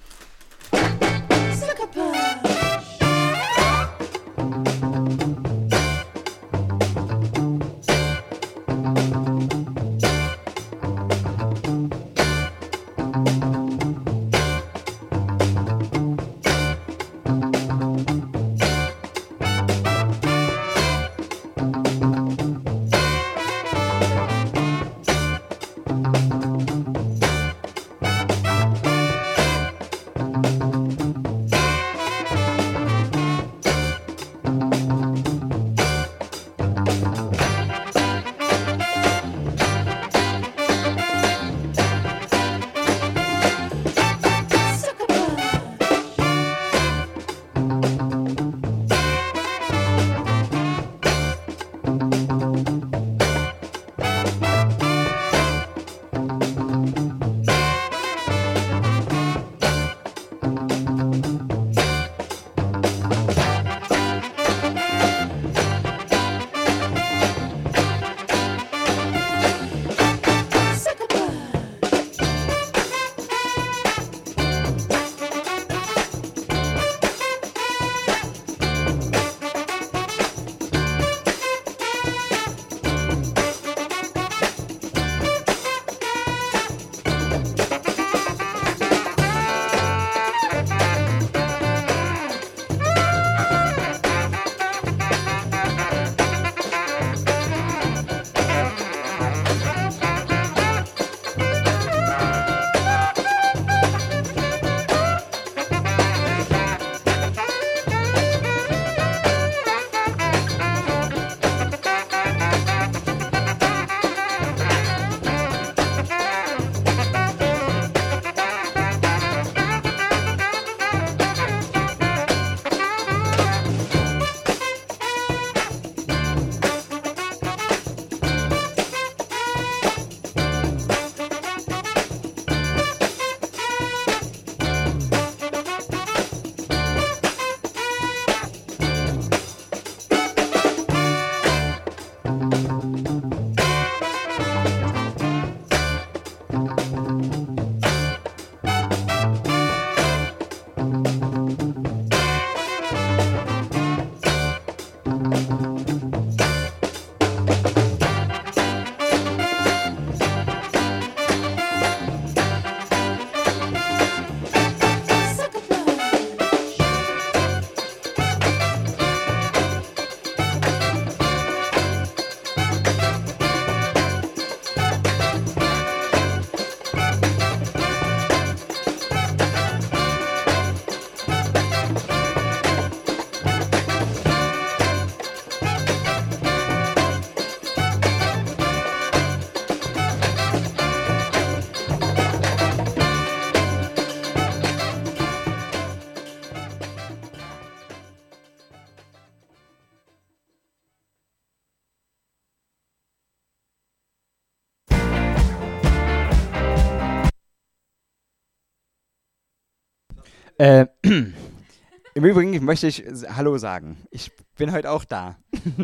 Übrigen 212.25 212.65
möchte 212.65 212.87
ich 212.87 213.03
Hallo 213.29 213.57
sagen. 213.57 213.97
Ich 214.09 214.31
bin 214.57 214.71
heute 214.71 214.89
auch 214.89 215.05
da. 215.05 215.37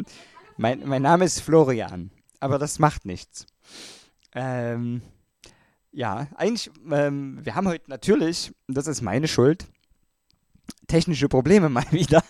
mein, 0.58 0.82
mein 0.88 1.02
Name 1.04 1.26
ist 1.26 1.40
Florian, 1.42 2.10
aber 2.40 2.58
das 2.58 2.80
macht 2.80 3.06
nichts. 3.06 3.46
Ähm, 4.34 5.02
ja, 5.92 6.28
eigentlich, 6.36 6.72
ähm, 6.90 7.40
wir 7.44 7.54
haben 7.54 7.68
heute 7.68 7.90
natürlich, 7.90 8.54
das 8.68 8.88
ist 8.88 9.02
meine 9.02 9.28
Schuld, 9.28 9.68
technische 10.88 11.30
Probleme 11.30 11.70
mal 11.70 11.86
wieder. 11.92 12.24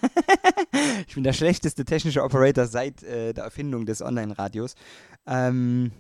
ich 1.08 1.16
bin 1.16 1.24
der 1.24 1.34
schlechteste 1.34 1.86
technische 1.86 2.24
Operator 2.24 2.68
seit 2.68 3.04
äh, 3.04 3.34
der 3.34 3.46
Erfindung 3.46 3.86
des 3.86 4.02
Online-Radios. 4.02 4.76
Ähm, 5.26 5.92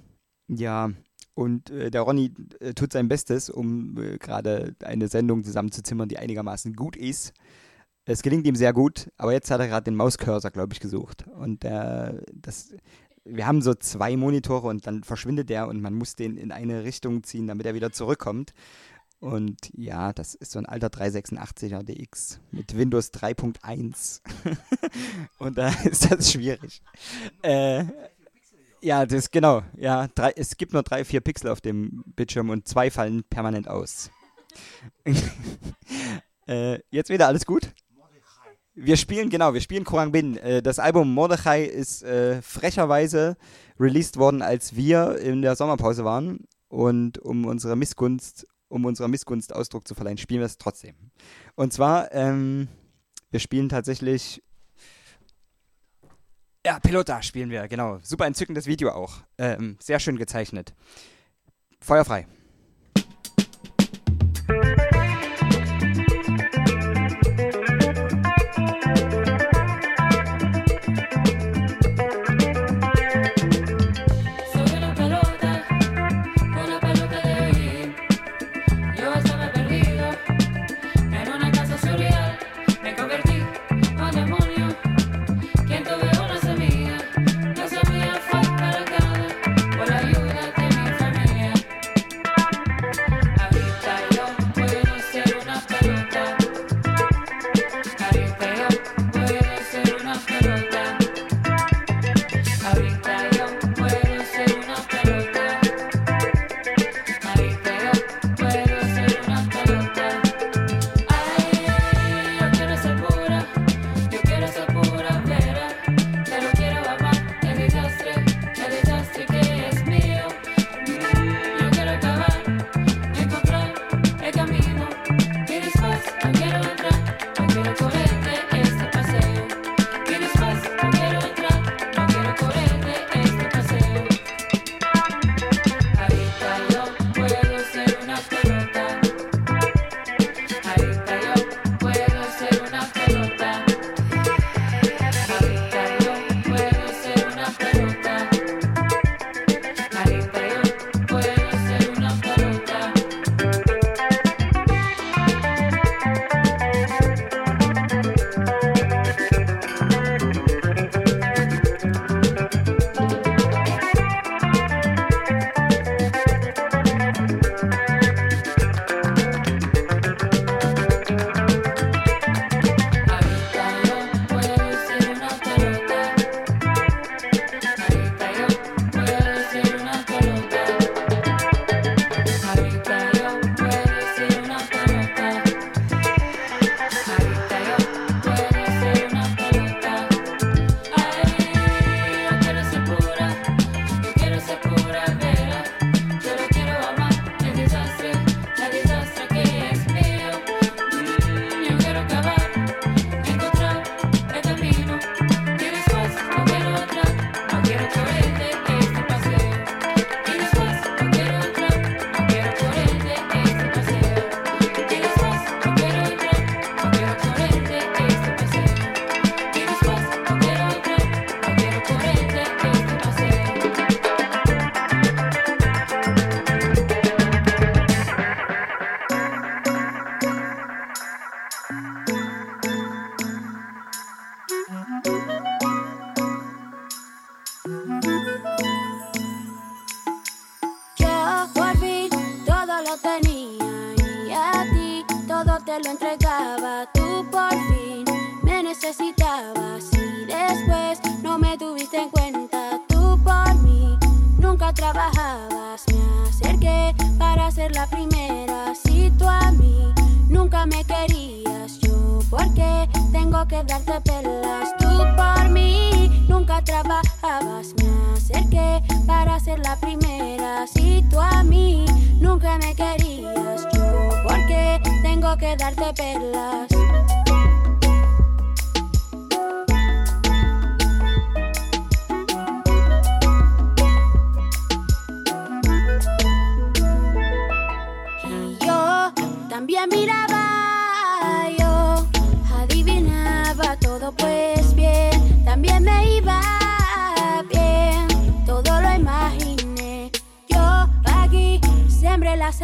ja, 0.49 0.91
und 1.33 1.69
äh, 1.69 1.89
der 1.89 2.01
Ronny 2.01 2.33
äh, 2.59 2.73
tut 2.73 2.91
sein 2.91 3.07
Bestes, 3.07 3.49
um 3.49 3.97
äh, 3.97 4.17
gerade 4.17 4.75
eine 4.83 5.07
Sendung 5.07 5.43
zusammenzuzimmern, 5.43 6.09
die 6.09 6.17
einigermaßen 6.17 6.73
gut 6.73 6.97
ist. 6.97 7.33
Es 8.11 8.23
gelingt 8.23 8.45
ihm 8.45 8.55
sehr 8.55 8.73
gut, 8.73 9.09
aber 9.17 9.31
jetzt 9.31 9.49
hat 9.49 9.61
er 9.61 9.67
gerade 9.67 9.85
den 9.85 9.95
Mauscursor, 9.95 10.51
glaube 10.51 10.73
ich, 10.73 10.79
gesucht. 10.81 11.25
Und 11.27 11.63
äh, 11.63 12.13
das, 12.33 12.73
wir 13.23 13.47
haben 13.47 13.61
so 13.61 13.73
zwei 13.73 14.17
Monitore 14.17 14.67
und 14.67 14.85
dann 14.85 15.03
verschwindet 15.03 15.49
der 15.49 15.67
und 15.67 15.81
man 15.81 15.93
muss 15.93 16.15
den 16.15 16.37
in 16.37 16.51
eine 16.51 16.83
Richtung 16.83 17.23
ziehen, 17.23 17.47
damit 17.47 17.65
er 17.65 17.73
wieder 17.73 17.91
zurückkommt. 17.91 18.53
Und 19.21 19.71
ja, 19.73 20.11
das 20.13 20.35
ist 20.35 20.51
so 20.51 20.59
ein 20.59 20.65
alter 20.65 20.87
386er 20.87 21.83
DX 21.83 22.39
mit 22.51 22.75
Windows 22.75 23.13
3.1. 23.13 24.21
und 25.37 25.57
da 25.57 25.69
ist 25.85 26.11
das 26.11 26.31
schwierig. 26.31 26.81
Äh, 27.43 27.85
ja, 28.81 29.05
das 29.05 29.31
genau. 29.31 29.61
Ja, 29.77 30.07
drei, 30.07 30.33
es 30.35 30.57
gibt 30.57 30.73
nur 30.73 30.83
drei, 30.83 31.05
vier 31.05 31.21
Pixel 31.21 31.49
auf 31.49 31.61
dem 31.61 32.03
Bildschirm 32.15 32.49
und 32.49 32.67
zwei 32.67 32.91
fallen 32.91 33.23
permanent 33.23 33.67
aus. 33.67 34.09
äh, 36.47 36.79
jetzt 36.89 37.09
wieder 37.09 37.27
alles 37.27 37.45
gut? 37.45 37.71
Wir 38.73 38.95
spielen, 38.95 39.29
genau, 39.29 39.53
wir 39.53 39.59
spielen 39.59 39.83
Korang 39.83 40.11
Bin. 40.11 40.37
Äh, 40.37 40.61
das 40.61 40.79
Album 40.79 41.13
Mordechai 41.13 41.63
ist 41.63 42.03
äh, 42.03 42.41
frecherweise 42.41 43.35
released 43.79 44.17
worden, 44.17 44.41
als 44.41 44.75
wir 44.75 45.17
in 45.17 45.41
der 45.41 45.55
Sommerpause 45.55 46.05
waren. 46.05 46.47
Und 46.69 47.19
um 47.19 47.45
unserer 47.45 47.75
Missgunst, 47.75 48.47
um 48.69 48.85
unserer 48.85 49.09
Missgunst 49.09 49.53
Ausdruck 49.53 49.85
zu 49.85 49.93
verleihen, 49.93 50.17
spielen 50.17 50.39
wir 50.39 50.45
es 50.45 50.57
trotzdem. 50.57 50.95
Und 51.55 51.73
zwar, 51.73 52.13
ähm, 52.13 52.69
wir 53.29 53.41
spielen 53.41 53.67
tatsächlich. 53.67 54.41
Ja, 56.65 56.79
Pilota 56.79 57.21
spielen 57.23 57.49
wir, 57.49 57.67
genau. 57.67 57.99
Super 58.03 58.25
entzückendes 58.25 58.67
Video 58.67 58.91
auch. 58.91 59.15
Ähm, 59.37 59.77
sehr 59.81 59.99
schön 59.99 60.17
gezeichnet. 60.17 60.73
Feuerfrei. 61.81 62.27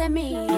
me. 0.08 0.57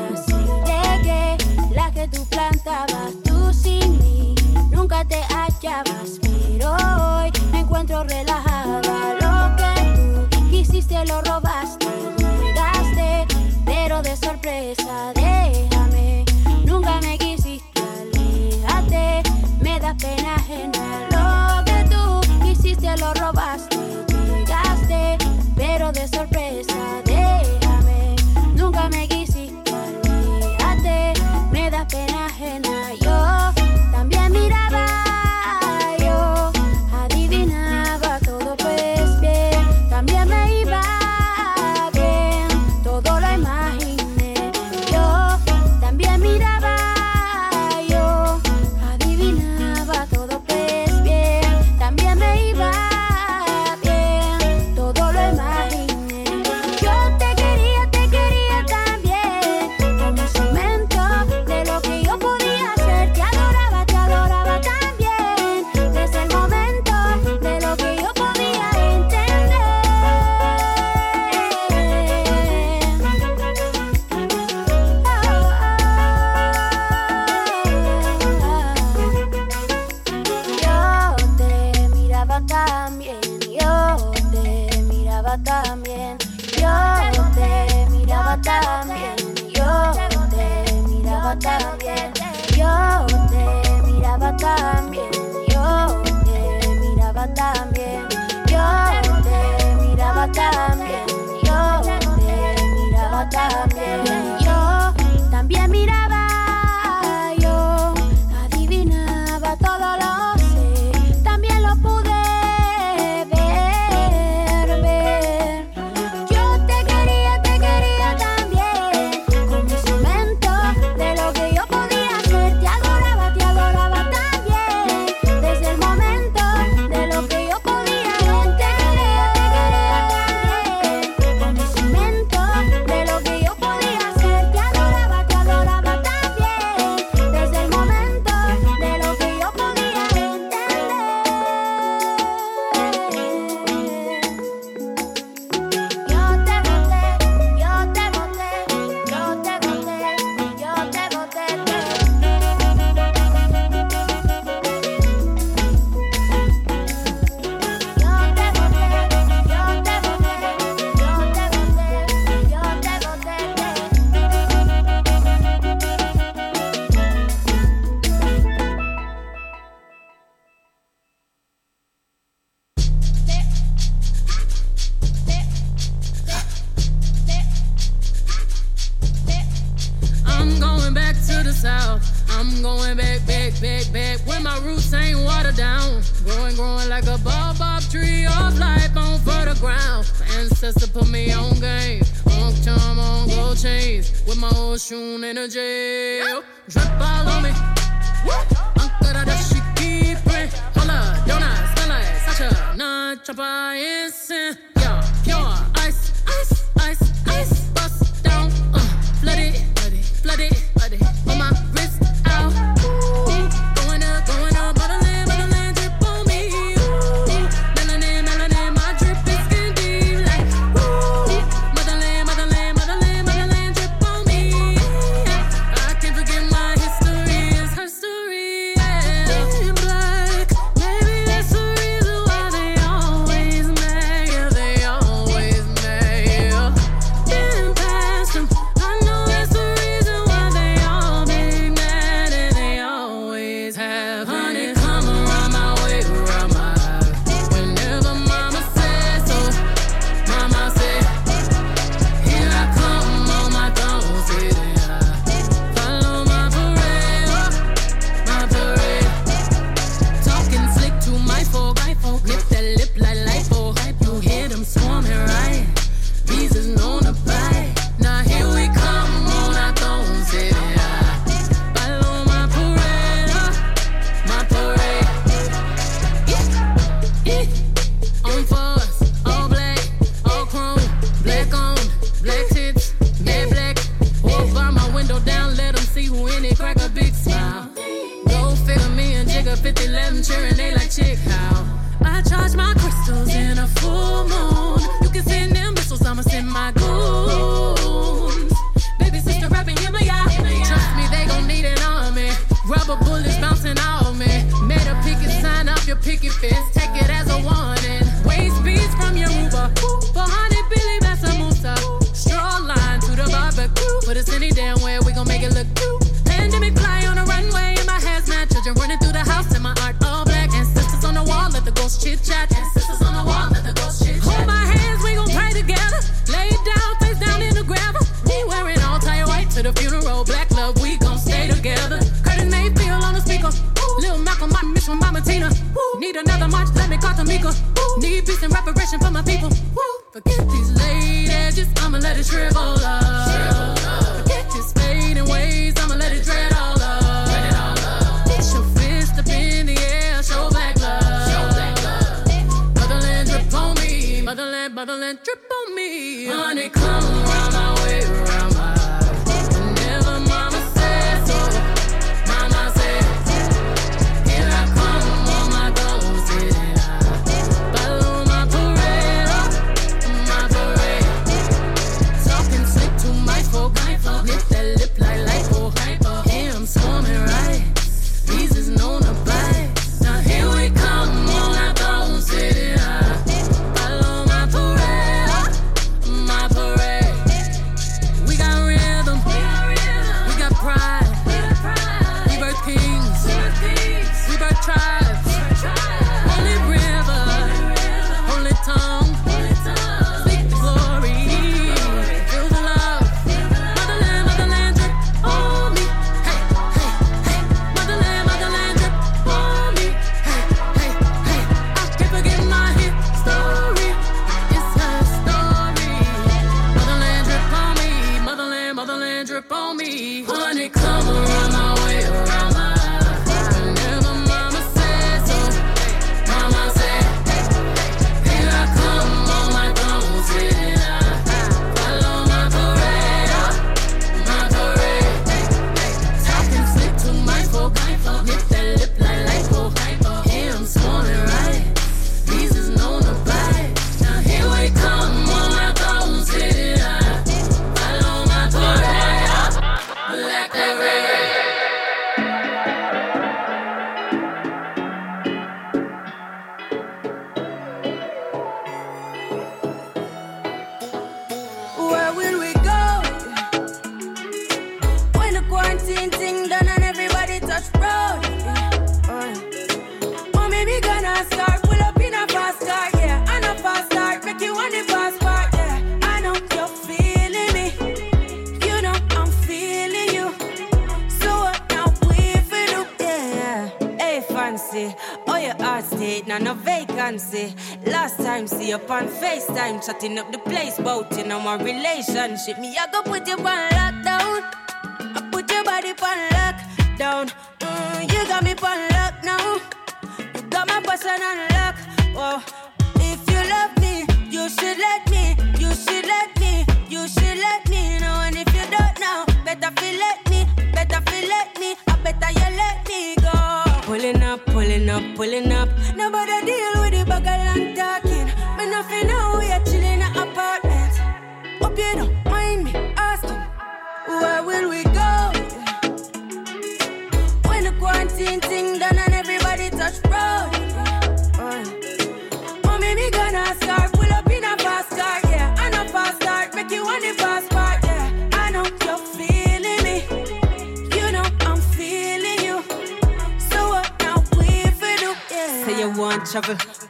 Chatting 489.80 490.18
up 490.18 490.30
the 490.30 490.38
place, 490.38 490.78
bout 490.78 491.18
on 491.18 491.42
my 491.42 491.54
relationship. 491.56 492.58
Me, 492.58 492.76
I 492.76 492.86
go 492.92 493.02
put 493.02 493.26
you 493.26 493.36
on 493.36 493.69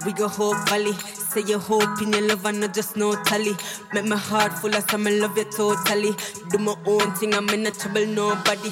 We 0.04 0.12
go 0.12 0.28
whole 0.28 0.54
valley. 0.66 0.92
Say 0.92 1.42
you 1.46 1.58
hope 1.58 2.02
in 2.02 2.12
your 2.12 2.28
love 2.28 2.44
and 2.44 2.60
not 2.60 2.74
just 2.74 2.94
no 2.94 3.14
tally. 3.24 3.54
Make 3.94 4.04
my 4.04 4.16
heart 4.16 4.52
full 4.52 4.74
of 4.74 4.90
some, 4.90 5.04
love 5.04 5.38
you 5.38 5.44
totally. 5.44 6.12
Do 6.50 6.58
my 6.58 6.74
own 6.84 7.12
thing, 7.12 7.32
I'm 7.34 7.48
in 7.48 7.62
no 7.62 7.70
trouble, 7.70 8.04
nobody. 8.04 8.70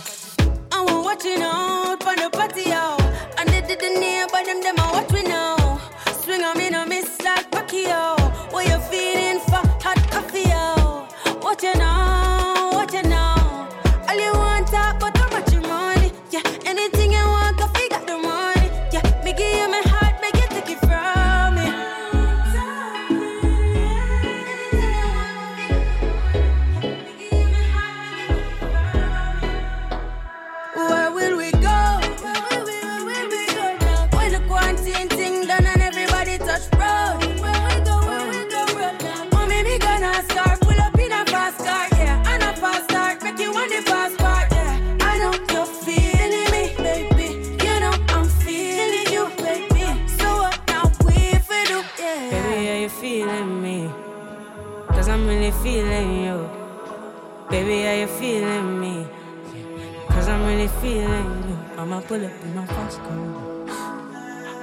You. 61.88 61.94
I'ma 61.94 62.00
pull 62.06 62.24
up 62.24 62.32
in 62.44 62.54
my 62.54 62.66
fast 62.66 62.98
car. 62.98 63.16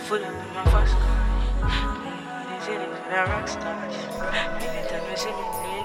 Pull 0.08 0.24
up 0.24 0.32
in 0.32 0.54
my 0.54 0.64
fast 0.66 0.94
car. 0.94 1.26
They're 3.10 3.26
rock 3.28 3.48
stars. 3.48 3.96
Anytime 4.34 5.10
you 5.10 5.18
see 5.18 5.30
me. 5.30 5.76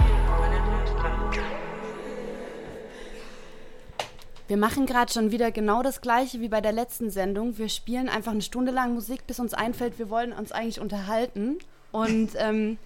Wir 4.49 4.57
machen 4.57 4.86
gerade 4.86 5.12
schon 5.12 5.30
wieder 5.30 5.53
genau 5.53 5.84
das 5.84 6.01
gleiche 6.01 6.41
wie 6.41 6.49
bei 6.49 6.61
der 6.61 6.72
letzten 6.72 7.09
Sendung. 7.11 7.57
Wir 7.57 7.68
spielen 7.68 8.09
einfach 8.09 8.32
eine 8.32 8.43
Stunde 8.43 8.72
lang 8.72 8.95
Musik, 8.95 9.24
bis 9.28 9.38
uns 9.38 9.55
einfällt, 9.55 10.01
wir 10.01 10.11
wollen 10.11 10.32
uns 10.32 10.51
eigentlich 10.51 10.80
unterhalten. 10.80 11.59
Und 11.93 12.30
ähm, 12.34 12.76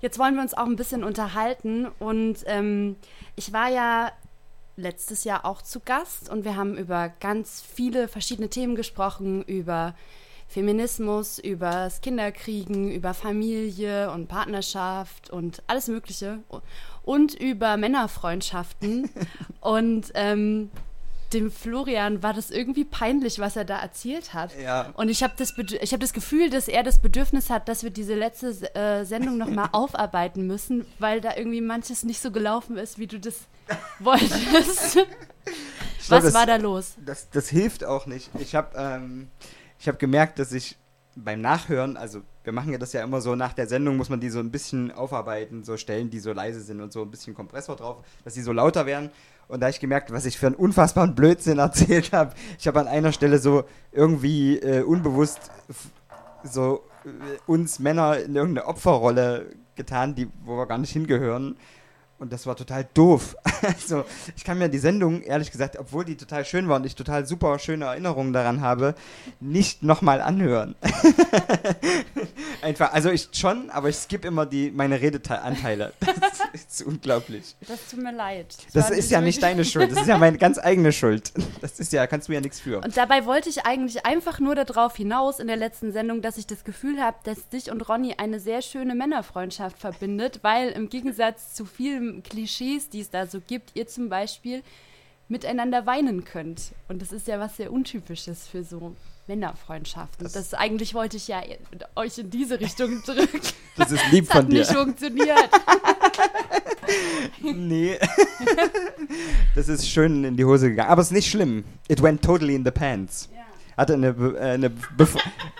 jetzt 0.00 0.18
wollen 0.18 0.34
wir 0.34 0.42
uns 0.42 0.52
auch 0.54 0.66
ein 0.66 0.74
bisschen 0.74 1.04
unterhalten. 1.04 1.86
Und 2.00 2.38
ähm, 2.46 2.96
ich 3.36 3.52
war 3.52 3.68
ja 3.68 4.10
letztes 4.80 5.24
Jahr 5.24 5.44
auch 5.44 5.62
zu 5.62 5.80
Gast 5.80 6.28
und 6.28 6.44
wir 6.44 6.56
haben 6.56 6.76
über 6.76 7.08
ganz 7.20 7.62
viele 7.62 8.08
verschiedene 8.08 8.48
Themen 8.48 8.74
gesprochen, 8.74 9.42
über 9.42 9.94
Feminismus, 10.48 11.38
über 11.38 11.70
das 11.70 12.00
Kinderkriegen, 12.00 12.90
über 12.90 13.14
Familie 13.14 14.10
und 14.10 14.26
Partnerschaft 14.26 15.30
und 15.30 15.62
alles 15.68 15.86
Mögliche 15.86 16.40
und 17.04 17.34
über 17.34 17.76
Männerfreundschaften. 17.76 19.08
und 19.60 20.10
ähm, 20.14 20.70
dem 21.32 21.52
Florian 21.52 22.22
war 22.24 22.34
das 22.34 22.50
irgendwie 22.50 22.84
peinlich, 22.84 23.38
was 23.38 23.54
er 23.54 23.64
da 23.64 23.78
erzählt 23.78 24.34
hat. 24.34 24.50
Ja. 24.60 24.90
Und 24.94 25.08
ich 25.08 25.22
habe 25.22 25.34
das, 25.36 25.54
ich 25.56 25.92
hab 25.92 26.00
das 26.00 26.12
Gefühl, 26.12 26.50
dass 26.50 26.66
er 26.66 26.82
das 26.82 27.00
Bedürfnis 27.00 27.50
hat, 27.50 27.68
dass 27.68 27.84
wir 27.84 27.90
diese 27.90 28.14
letzte 28.14 28.74
äh, 28.74 29.04
Sendung 29.04 29.38
nochmal 29.38 29.68
aufarbeiten 29.72 30.48
müssen, 30.48 30.84
weil 30.98 31.20
da 31.20 31.36
irgendwie 31.36 31.60
manches 31.60 32.02
nicht 32.02 32.20
so 32.20 32.32
gelaufen 32.32 32.76
ist, 32.76 32.98
wie 32.98 33.06
du 33.06 33.20
das 33.20 33.46
wolltest. 33.98 34.94
Glaub, 34.94 35.06
was 36.08 36.24
das- 36.24 36.34
war 36.34 36.46
da 36.46 36.56
los? 36.56 36.94
Das, 37.04 37.30
das 37.30 37.48
hilft 37.48 37.84
auch 37.84 38.06
nicht. 38.06 38.30
Ich 38.38 38.54
habe 38.54 38.76
ähm, 38.76 39.28
ich 39.78 39.88
hab 39.88 39.98
gemerkt, 39.98 40.38
dass 40.38 40.52
ich 40.52 40.76
beim 41.16 41.40
Nachhören, 41.40 41.96
also 41.96 42.20
wir 42.44 42.52
machen 42.52 42.72
ja 42.72 42.78
das 42.78 42.92
ja 42.92 43.02
immer 43.02 43.20
so, 43.20 43.34
nach 43.34 43.52
der 43.52 43.66
Sendung 43.66 43.96
muss 43.96 44.08
man 44.08 44.20
die 44.20 44.30
so 44.30 44.38
ein 44.38 44.50
bisschen 44.50 44.90
aufarbeiten, 44.92 45.64
so 45.64 45.76
Stellen, 45.76 46.08
die 46.10 46.20
so 46.20 46.32
leise 46.32 46.60
sind 46.60 46.80
und 46.80 46.92
so 46.92 47.02
ein 47.02 47.10
bisschen 47.10 47.34
Kompressor 47.34 47.76
drauf, 47.76 47.98
dass 48.24 48.34
die 48.34 48.42
so 48.42 48.52
lauter 48.52 48.86
werden. 48.86 49.10
Und 49.48 49.60
da 49.60 49.66
habe 49.66 49.72
ich 49.72 49.80
gemerkt, 49.80 50.12
was 50.12 50.24
ich 50.26 50.38
für 50.38 50.46
einen 50.46 50.54
unfassbaren 50.56 51.14
Blödsinn 51.14 51.58
erzählt 51.60 52.12
habe. 52.12 52.34
Ich 52.58 52.66
habe 52.68 52.80
an 52.80 52.88
einer 52.88 53.12
Stelle 53.12 53.38
so 53.38 53.64
irgendwie 53.92 54.58
äh, 54.58 54.82
unbewusst 54.82 55.50
so 56.44 56.84
äh, 57.04 57.08
uns 57.46 57.78
Männer 57.78 58.18
in 58.18 58.34
irgendeine 58.36 58.66
Opferrolle 58.68 59.46
getan, 59.74 60.14
die, 60.14 60.28
wo 60.44 60.56
wir 60.56 60.66
gar 60.66 60.78
nicht 60.78 60.92
hingehören. 60.92 61.56
Und 62.20 62.34
das 62.34 62.46
war 62.46 62.54
total 62.54 62.86
doof. 62.94 63.36
Also, 63.62 64.04
ich 64.36 64.44
kann 64.44 64.56
mir 64.58 64.70
die 64.70 64.78
Sendung, 64.78 65.20
ehrlich 65.20 65.50
gesagt, 65.50 65.78
obwohl 65.78 66.06
die 66.06 66.16
total 66.16 66.46
schön 66.46 66.66
war 66.70 66.76
und 66.76 66.86
ich 66.86 66.94
total 66.94 67.26
super 67.26 67.58
schöne 67.58 67.84
Erinnerungen 67.84 68.32
daran 68.32 68.62
habe, 68.62 68.94
nicht 69.38 69.82
nochmal 69.82 70.22
anhören. 70.22 70.74
Einfach, 72.62 72.92
also 72.94 73.10
ich 73.10 73.28
schon, 73.32 73.68
aber 73.68 73.90
ich 73.90 73.96
skippe 73.96 74.28
immer 74.28 74.46
die, 74.46 74.70
meine 74.70 75.00
Redeanteile. 75.00 75.92
Das 76.52 76.80
ist 76.80 76.82
unglaublich. 76.82 77.54
Das 77.68 77.78
tut 77.90 78.02
mir 78.02 78.12
leid. 78.12 78.56
Das 78.72 78.90
war 78.90 78.96
ist 78.96 79.10
ja 79.10 79.20
nicht 79.20 79.42
deine 79.42 79.64
Schuld, 79.64 79.92
das 79.92 80.00
ist 80.00 80.08
ja 80.08 80.18
meine 80.18 80.36
ganz 80.36 80.58
eigene 80.58 80.90
Schuld. 80.90 81.32
Das 81.60 81.78
ist 81.78 81.92
ja, 81.92 82.06
kannst 82.06 82.28
du 82.28 82.32
ja 82.32 82.40
nichts 82.40 82.58
für. 82.58 82.80
Und 82.80 82.96
dabei 82.96 83.24
wollte 83.24 83.48
ich 83.48 83.66
eigentlich 83.66 84.04
einfach 84.04 84.40
nur 84.40 84.56
darauf 84.56 84.96
hinaus 84.96 85.38
in 85.38 85.46
der 85.46 85.56
letzten 85.56 85.92
Sendung, 85.92 86.22
dass 86.22 86.38
ich 86.38 86.46
das 86.46 86.64
Gefühl 86.64 87.00
habe, 87.00 87.18
dass 87.22 87.48
dich 87.50 87.70
und 87.70 87.88
Ronny 87.88 88.14
eine 88.18 88.40
sehr 88.40 88.62
schöne 88.62 88.94
Männerfreundschaft 88.96 89.78
verbindet, 89.78 90.40
weil 90.42 90.70
im 90.70 90.88
Gegensatz 90.88 91.54
zu 91.54 91.64
vielen 91.64 92.09
Klischees, 92.22 92.88
die 92.88 93.00
es 93.00 93.10
da 93.10 93.26
so 93.26 93.40
gibt, 93.46 93.70
ihr 93.74 93.86
zum 93.86 94.08
Beispiel 94.08 94.62
miteinander 95.28 95.86
weinen 95.86 96.24
könnt. 96.24 96.72
Und 96.88 97.00
das 97.02 97.12
ist 97.12 97.28
ja 97.28 97.38
was 97.38 97.56
sehr 97.56 97.72
Untypisches 97.72 98.48
für 98.48 98.64
so 98.64 98.94
Männerfreundschaften. 99.28 100.28
Das, 100.32 100.54
eigentlich 100.54 100.92
wollte 100.94 101.16
ich 101.16 101.28
ja 101.28 101.40
euch 101.94 102.18
in 102.18 102.30
diese 102.30 102.58
Richtung 102.58 103.00
drücken. 103.06 103.40
Das 103.76 103.92
ist 103.92 104.02
lieb 104.10 104.26
das 104.26 104.34
hat 104.34 104.42
von 104.42 104.50
dir. 104.50 104.58
nicht 104.60 104.72
funktioniert. 104.72 105.38
Nee. 107.42 107.98
das 109.54 109.68
ist 109.68 109.88
schön 109.88 110.24
in 110.24 110.36
die 110.36 110.44
Hose 110.44 110.70
gegangen. 110.70 110.90
Aber 110.90 111.02
es 111.02 111.08
ist 111.08 111.12
nicht 111.12 111.30
schlimm. 111.30 111.64
It 111.88 112.02
went 112.02 112.22
totally 112.22 112.54
in 112.54 112.64
the 112.64 112.70
pants. 112.70 113.28
Hatte 113.76 113.94
eine, 113.94 114.12
be- 114.12 114.36
äh, 114.38 114.50
eine, 114.52 114.70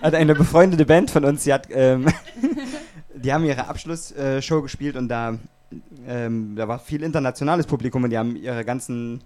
hatte 0.02 0.16
eine 0.16 0.34
befreundete 0.34 0.84
Band 0.84 1.10
von 1.10 1.24
uns, 1.24 1.44
die 1.44 1.52
hat, 1.52 1.68
ähm, 1.70 2.06
die 3.14 3.32
haben 3.32 3.44
ihre 3.44 3.66
Abschlussshow 3.68 4.60
gespielt 4.62 4.96
und 4.96 5.08
da, 5.08 5.38
ähm, 6.06 6.56
da 6.56 6.68
war 6.68 6.78
viel 6.78 7.02
internationales 7.02 7.66
Publikum 7.66 8.04
und 8.04 8.10
die 8.10 8.18
haben 8.18 8.36
ihre 8.36 8.64
ganzen 8.64 9.22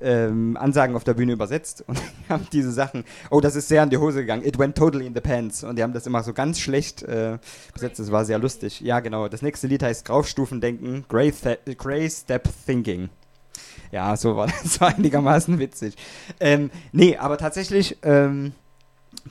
ähm, 0.00 0.56
Ansagen 0.56 0.96
auf 0.96 1.04
der 1.04 1.14
Bühne 1.14 1.32
übersetzt 1.32 1.84
und 1.86 2.00
haben 2.28 2.46
diese 2.52 2.72
Sachen, 2.72 3.04
oh, 3.30 3.40
das 3.40 3.56
ist 3.56 3.68
sehr 3.68 3.82
in 3.82 3.90
die 3.90 3.98
Hose 3.98 4.20
gegangen, 4.20 4.44
it 4.44 4.58
went 4.58 4.76
totally 4.76 5.06
in 5.06 5.14
the 5.14 5.20
pants 5.20 5.64
und 5.64 5.76
die 5.76 5.82
haben 5.82 5.92
das 5.92 6.06
immer 6.06 6.22
so 6.22 6.32
ganz 6.32 6.58
schlecht 6.60 7.02
äh, 7.02 7.38
besetzt, 7.72 8.00
das 8.00 8.10
war 8.10 8.24
sehr 8.24 8.38
lustig. 8.38 8.80
Ja, 8.80 9.00
genau, 9.00 9.28
das 9.28 9.42
nächste 9.42 9.66
Lied 9.66 9.82
heißt 9.82 10.04
Graufstufendenken, 10.04 11.04
Grey, 11.08 11.32
Grey 11.76 12.10
Step 12.10 12.48
Thinking. 12.66 13.08
Ja, 13.90 14.16
so 14.16 14.36
war 14.36 14.46
das 14.62 14.80
war 14.80 14.88
einigermaßen 14.88 15.58
witzig. 15.58 15.94
Ähm, 16.40 16.70
nee, 16.92 17.16
aber 17.16 17.38
tatsächlich 17.38 17.98
ähm, 18.02 18.52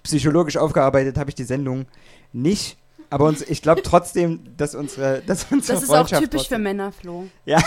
psychologisch 0.04 0.58
aufgearbeitet 0.58 1.18
habe 1.18 1.30
ich 1.30 1.36
die 1.36 1.44
Sendung 1.44 1.86
nicht. 2.32 2.78
Aber 3.12 3.26
uns, 3.26 3.42
ich 3.42 3.62
glaube 3.62 3.82
trotzdem, 3.84 4.40
dass 4.56 4.74
unsere, 4.74 5.22
dass 5.22 5.46
unsere 5.52 5.74
Das 5.74 5.84
ist 5.84 5.90
auch 5.92 6.08
typisch 6.08 6.22
für 6.24 6.30
trotzdem- 6.38 6.64
Männer, 6.64 6.92
Flo. 6.94 7.28
Ja. 7.46 7.60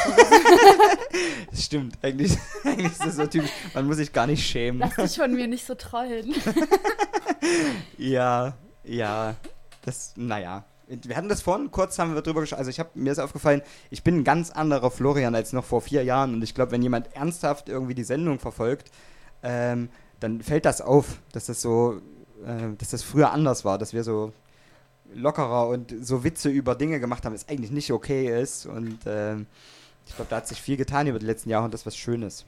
das 1.50 1.62
stimmt. 1.64 1.96
Eigentlich, 2.02 2.36
eigentlich 2.64 2.92
ist 2.92 3.04
das 3.04 3.16
so 3.16 3.26
typisch. 3.26 3.50
Man 3.74 3.86
muss 3.86 3.96
sich 3.98 4.10
gar 4.12 4.26
nicht 4.26 4.44
schämen. 4.44 4.80
Lass 4.80 4.94
dich 4.96 5.16
von 5.22 5.32
mir 5.34 5.46
nicht 5.46 5.66
so 5.66 5.74
trollen. 5.74 6.34
Ja, 7.98 8.54
ja. 8.84 9.34
Das, 9.84 10.14
naja. 10.16 10.64
Wir 10.86 11.16
hatten 11.16 11.28
das 11.28 11.42
vorhin, 11.42 11.70
kurz 11.70 11.98
haben 11.98 12.14
wir 12.14 12.22
drüber 12.22 12.40
gesprochen. 12.40 12.58
Also 12.58 12.70
ich 12.70 12.78
habe 12.78 12.90
mir 12.94 13.10
ist 13.12 13.18
aufgefallen, 13.18 13.62
ich 13.90 14.02
bin 14.02 14.18
ein 14.18 14.24
ganz 14.24 14.50
anderer 14.50 14.90
Florian 14.90 15.34
als 15.34 15.52
noch 15.52 15.64
vor 15.64 15.80
vier 15.80 16.04
Jahren. 16.04 16.34
Und 16.34 16.42
ich 16.42 16.54
glaube, 16.54 16.72
wenn 16.72 16.82
jemand 16.82 17.14
ernsthaft 17.14 17.68
irgendwie 17.68 17.94
die 17.94 18.04
Sendung 18.04 18.38
verfolgt, 18.38 18.90
ähm, 19.42 19.88
dann 20.20 20.40
fällt 20.42 20.64
das 20.64 20.80
auf, 20.80 21.20
dass 21.32 21.46
das 21.46 21.60
so, 21.60 22.00
äh, 22.46 22.74
dass 22.78 22.90
das 22.90 23.02
früher 23.02 23.30
anders 23.32 23.64
war, 23.64 23.76
dass 23.78 23.92
wir 23.92 24.04
so 24.04 24.32
lockerer 25.14 25.68
und 25.68 25.94
so 26.02 26.24
Witze 26.24 26.48
über 26.48 26.74
Dinge 26.74 27.00
gemacht 27.00 27.24
haben, 27.24 27.34
es 27.34 27.48
eigentlich 27.48 27.70
nicht 27.70 27.90
okay 27.92 28.40
ist. 28.40 28.66
Und 28.66 28.98
ähm, 29.06 29.46
ich 30.06 30.14
glaube, 30.16 30.28
da 30.30 30.36
hat 30.36 30.48
sich 30.48 30.60
viel 30.60 30.76
getan 30.76 31.06
über 31.06 31.18
die 31.18 31.26
letzten 31.26 31.50
Jahre 31.50 31.64
und 31.66 31.74
das 31.74 31.82
ist 31.82 31.86
was 31.86 31.96
Schönes. 31.96 32.44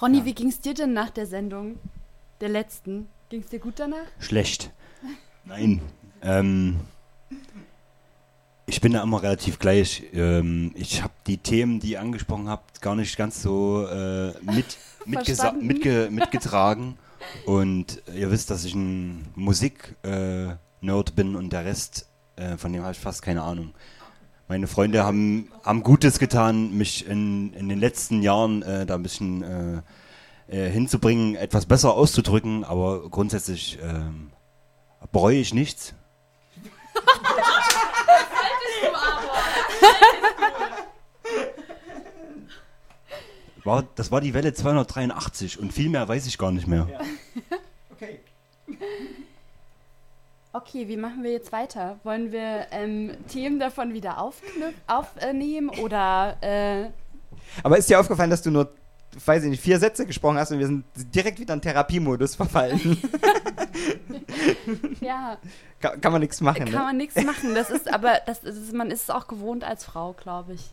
Ronny, 0.00 0.18
Ja. 0.18 0.24
wie 0.24 0.34
ging's 0.34 0.60
dir 0.60 0.74
denn 0.74 0.92
nach 0.92 1.10
der 1.10 1.26
Sendung? 1.26 1.78
Der 2.40 2.48
letzten? 2.48 3.08
Ging's 3.28 3.48
dir 3.48 3.58
gut 3.58 3.74
danach? 3.78 4.06
Schlecht. 4.18 4.70
Nein. 5.44 5.80
Ähm, 6.22 6.80
ich 8.66 8.80
bin 8.80 8.92
da 8.92 9.02
immer 9.02 9.22
relativ 9.22 9.58
gleich. 9.58 10.04
Ähm, 10.14 10.72
ich 10.74 11.02
habe 11.02 11.12
die 11.26 11.36
Themen, 11.38 11.80
die 11.80 11.92
ihr 11.92 12.00
angesprochen 12.00 12.48
habt, 12.48 12.80
gar 12.80 12.96
nicht 12.96 13.16
ganz 13.16 13.42
so 13.42 13.86
äh, 13.86 14.32
mit, 14.42 14.78
mitge 15.60 16.08
mitgetragen. 16.10 16.96
Und 17.46 18.02
ihr 18.14 18.30
wisst, 18.30 18.50
dass 18.50 18.64
ich 18.64 18.74
ein 18.74 19.26
Musik-Nerd 20.84 21.16
bin 21.16 21.34
und 21.36 21.52
der 21.52 21.64
Rest, 21.64 22.06
äh, 22.36 22.56
von 22.56 22.72
dem 22.72 22.82
habe 22.82 22.92
ich 22.92 22.98
fast 22.98 23.22
keine 23.22 23.42
Ahnung. 23.42 23.74
Meine 24.48 24.66
Freunde 24.66 25.04
haben, 25.04 25.50
haben 25.64 25.82
Gutes 25.82 26.18
getan, 26.18 26.76
mich 26.76 27.06
in, 27.06 27.54
in 27.54 27.68
den 27.68 27.80
letzten 27.80 28.22
Jahren 28.22 28.62
äh, 28.62 28.84
da 28.84 28.94
ein 28.94 29.02
bisschen 29.02 29.42
äh, 29.42 29.80
äh, 30.48 30.70
hinzubringen, 30.70 31.34
etwas 31.36 31.64
besser 31.64 31.94
auszudrücken, 31.94 32.64
aber 32.64 33.08
grundsätzlich 33.08 33.78
ähm, 33.82 34.30
bereue 35.12 35.38
ich 35.38 35.54
nichts. 35.54 35.94
War, 43.64 43.84
das 43.94 44.12
war 44.12 44.20
die 44.20 44.34
Welle 44.34 44.52
283 44.52 45.58
und 45.58 45.72
viel 45.72 45.88
mehr 45.88 46.06
weiß 46.06 46.26
ich 46.26 46.36
gar 46.36 46.52
nicht 46.52 46.66
mehr. 46.66 46.86
Okay. 47.90 48.20
Okay, 50.56 50.86
wie 50.86 50.96
machen 50.96 51.24
wir 51.24 51.32
jetzt 51.32 51.50
weiter? 51.50 51.98
Wollen 52.04 52.30
wir 52.30 52.68
ähm, 52.70 53.10
Themen 53.26 53.58
davon 53.58 53.92
wieder 53.92 54.22
aufnehmen 54.86 55.68
oder 55.68 56.36
äh, 56.42 56.90
Aber 57.64 57.76
ist 57.76 57.90
dir 57.90 57.98
aufgefallen, 57.98 58.30
dass 58.30 58.42
du 58.42 58.52
nur, 58.52 58.72
weiß 59.26 59.42
ich 59.42 59.50
nicht, 59.50 59.60
vier 59.60 59.80
Sätze 59.80 60.06
gesprochen 60.06 60.38
hast 60.38 60.52
und 60.52 60.60
wir 60.60 60.66
sind 60.68 60.84
direkt 61.12 61.40
wieder 61.40 61.54
in 61.54 61.60
Therapiemodus 61.60 62.36
verfallen? 62.36 62.80
ja, 65.00 65.38
kann, 65.80 66.00
kann 66.00 66.12
man 66.12 66.20
nichts 66.20 66.40
machen, 66.40 66.66
kann 66.66 66.70
ne? 66.70 66.78
man 66.78 66.96
nichts 66.98 67.20
machen. 67.20 67.56
Das 67.56 67.70
ist 67.70 67.92
aber, 67.92 68.20
das 68.24 68.44
ist, 68.44 68.72
man 68.72 68.92
ist 68.92 69.02
es 69.02 69.10
auch 69.10 69.26
gewohnt 69.26 69.64
als 69.64 69.84
Frau, 69.84 70.12
glaube 70.12 70.52
ich. 70.52 70.70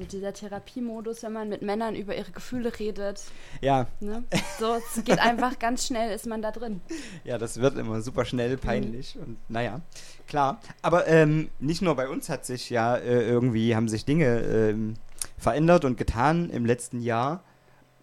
So 0.00 0.12
dieser 0.12 0.32
Therapiemodus, 0.32 1.22
wenn 1.22 1.32
man 1.32 1.48
mit 1.48 1.62
Männern 1.62 1.94
über 1.94 2.16
ihre 2.16 2.30
Gefühle 2.30 2.78
redet. 2.78 3.22
Ja, 3.60 3.86
Ne? 4.00 4.24
So, 4.58 4.76
es 4.96 5.04
geht 5.04 5.18
einfach 5.18 5.58
ganz 5.58 5.86
schnell, 5.86 6.14
ist 6.14 6.26
man 6.26 6.40
da 6.40 6.50
drin. 6.50 6.80
ja, 7.24 7.38
das 7.38 7.60
wird 7.60 7.76
immer 7.76 8.00
super 8.00 8.24
schnell 8.24 8.56
peinlich 8.56 9.18
und 9.18 9.36
naja, 9.48 9.80
klar. 10.26 10.60
Aber 10.82 11.06
ähm, 11.06 11.50
nicht 11.58 11.82
nur 11.82 11.96
bei 11.96 12.08
uns 12.08 12.28
hat 12.28 12.46
sich 12.46 12.70
ja 12.70 12.96
äh, 12.96 13.28
irgendwie, 13.28 13.76
haben 13.76 13.88
sich 13.88 14.04
Dinge 14.04 14.40
ähm, 14.40 14.94
verändert 15.38 15.84
und 15.84 15.96
getan 15.96 16.50
im 16.50 16.64
letzten 16.64 17.00
Jahr. 17.00 17.42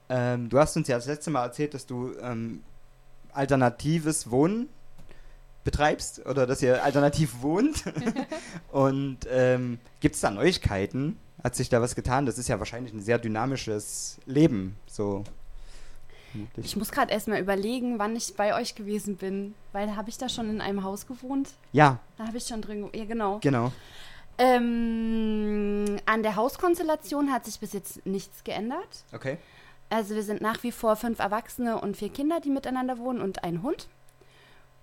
Ähm, 0.10 0.50
du 0.50 0.60
hast 0.60 0.78
uns 0.78 0.88
ja 0.88 0.98
das 0.98 1.08
letzte 1.08 1.32
Mal 1.32 1.44
erzählt, 1.44 1.74
dass 1.74 1.86
du 1.86 2.14
ähm, 2.22 2.64
alternatives 3.34 4.30
Wohnen 4.30 4.70
betreibst 5.64 6.26
oder 6.26 6.46
dass 6.48 6.62
ihr 6.62 6.84
alternativ 6.84 7.42
wohnt. 7.42 7.84
und 8.72 9.20
ähm, 9.30 9.80
gibt 10.00 10.16
es 10.16 10.22
da 10.22 10.32
Neuigkeiten? 10.32 11.18
Hat 11.44 11.56
sich 11.56 11.70
da 11.70 11.82
was 11.82 11.96
getan? 11.96 12.26
Das 12.26 12.38
ist 12.38 12.48
ja 12.48 12.60
wahrscheinlich 12.60 12.94
ein 12.94 13.02
sehr 13.02 13.20
dynamisches 13.20 14.18
Leben. 14.26 14.76
So. 14.88 15.24
Ich 16.58 16.76
muss 16.76 16.92
gerade 16.92 17.12
erstmal 17.12 17.40
überlegen, 17.40 18.00
wann 18.00 18.16
ich 18.16 18.36
bei 18.36 18.56
euch 18.56 18.76
gewesen 18.76 19.18
bin, 19.18 19.56
weil 19.72 19.96
habe 19.96 20.10
ich 20.10 20.18
da 20.18 20.30
schon 20.30 20.50
in 20.50 20.62
einem 20.62 20.84
Haus 20.84 21.08
gewohnt? 21.08 21.50
Ja, 21.72 22.00
Da 22.18 22.28
habe 22.28 22.38
ich 22.38 22.46
schon 22.46 22.62
drin 22.62 22.78
gewohnt. 22.78 22.96
Ja, 22.96 23.06
genau. 23.06 23.40
genau. 23.40 23.72
Ähm, 24.38 25.98
an 26.06 26.22
der 26.24 26.36
Hauskonstellation 26.36 27.32
hat 27.32 27.46
sich 27.46 27.60
bis 27.60 27.74
jetzt 27.74 28.06
nichts 28.06 28.44
geändert. 28.44 29.04
Okay. 29.14 29.38
Also 29.90 30.16
wir 30.16 30.24
sind 30.24 30.42
nach 30.42 30.62
wie 30.64 30.72
vor 30.72 30.96
fünf 30.96 31.20
Erwachsene 31.20 31.80
und 31.80 31.98
vier 31.98 32.10
Kinder, 32.10 32.40
die 32.40 32.50
miteinander 32.50 32.98
wohnen 33.00 33.22
und 33.22 33.44
ein 33.44 33.64
Hund. 33.64 33.88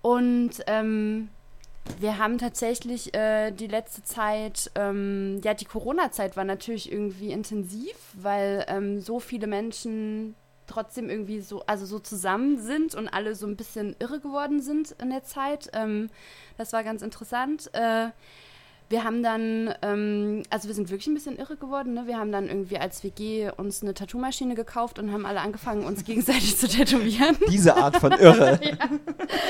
Und 0.01 0.51
ähm, 0.67 1.29
wir 1.99 2.17
haben 2.17 2.37
tatsächlich 2.37 3.13
äh, 3.13 3.51
die 3.51 3.67
letzte 3.67 4.03
Zeit, 4.03 4.71
ähm, 4.75 5.39
ja, 5.43 5.53
die 5.53 5.65
Corona-Zeit 5.65 6.35
war 6.35 6.43
natürlich 6.43 6.91
irgendwie 6.91 7.31
intensiv, 7.31 7.95
weil 8.13 8.65
ähm, 8.67 8.99
so 8.99 9.19
viele 9.19 9.47
Menschen 9.47 10.35
trotzdem 10.67 11.09
irgendwie 11.09 11.41
so, 11.41 11.63
also 11.67 11.85
so 11.85 11.99
zusammen 11.99 12.59
sind 12.59 12.95
und 12.95 13.07
alle 13.07 13.35
so 13.35 13.45
ein 13.47 13.55
bisschen 13.55 13.95
irre 13.99 14.19
geworden 14.19 14.61
sind 14.61 14.95
in 15.01 15.09
der 15.09 15.23
Zeit. 15.23 15.69
Ähm, 15.73 16.09
das 16.57 16.73
war 16.73 16.83
ganz 16.83 17.01
interessant. 17.01 17.69
Äh, 17.73 18.09
wir 18.89 19.03
haben 19.03 19.23
dann, 19.23 19.73
ähm, 19.81 20.43
also 20.49 20.67
wir 20.67 20.75
sind 20.75 20.89
wirklich 20.89 21.07
ein 21.07 21.15
bisschen 21.15 21.37
irre 21.37 21.55
geworden. 21.55 21.93
Ne? 21.93 22.07
Wir 22.07 22.17
haben 22.17 22.31
dann 22.31 22.47
irgendwie 22.47 22.77
als 22.77 23.03
WG 23.03 23.49
uns 23.57 23.81
eine 23.81 23.93
Tattoo-Maschine 23.93 24.53
gekauft 24.53 24.99
und 24.99 25.11
haben 25.11 25.25
alle 25.25 25.41
angefangen, 25.41 25.85
uns 25.85 26.03
gegenseitig 26.05 26.57
zu 26.57 26.67
tätowieren. 26.67 27.37
Diese 27.49 27.75
Art 27.75 27.97
von 27.97 28.11
Irre. 28.11 28.59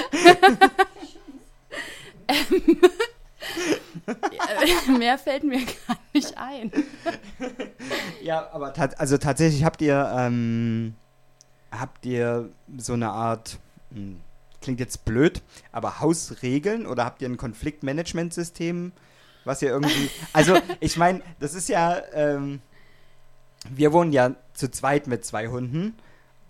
Äh, 2.27 2.35
Mehr 4.97 5.17
fällt 5.17 5.43
mir 5.43 5.59
gar 5.59 5.97
nicht 6.13 6.37
ein. 6.37 6.71
Ja, 8.21 8.49
aber 8.51 8.73
tat, 8.73 8.99
also 8.99 9.17
tatsächlich 9.17 9.63
habt 9.63 9.81
ihr, 9.81 10.11
ähm, 10.17 10.95
habt 11.71 12.05
ihr 12.05 12.49
so 12.77 12.93
eine 12.93 13.09
Art, 13.09 13.59
hm, 13.91 14.19
klingt 14.61 14.79
jetzt 14.79 15.05
blöd, 15.05 15.41
aber 15.71 15.99
Hausregeln 15.99 16.87
oder 16.87 17.05
habt 17.05 17.21
ihr 17.21 17.29
ein 17.29 17.37
Konfliktmanagementsystem, 17.37 18.91
was 19.43 19.61
ihr 19.61 19.69
irgendwie, 19.69 20.09
also 20.33 20.57
ich 20.79 20.97
meine, 20.97 21.21
das 21.39 21.53
ist 21.53 21.69
ja, 21.69 22.01
ähm, 22.13 22.61
wir 23.69 23.93
wohnen 23.93 24.11
ja 24.11 24.31
zu 24.53 24.69
zweit 24.69 25.07
mit 25.07 25.25
zwei 25.25 25.47
Hunden 25.47 25.95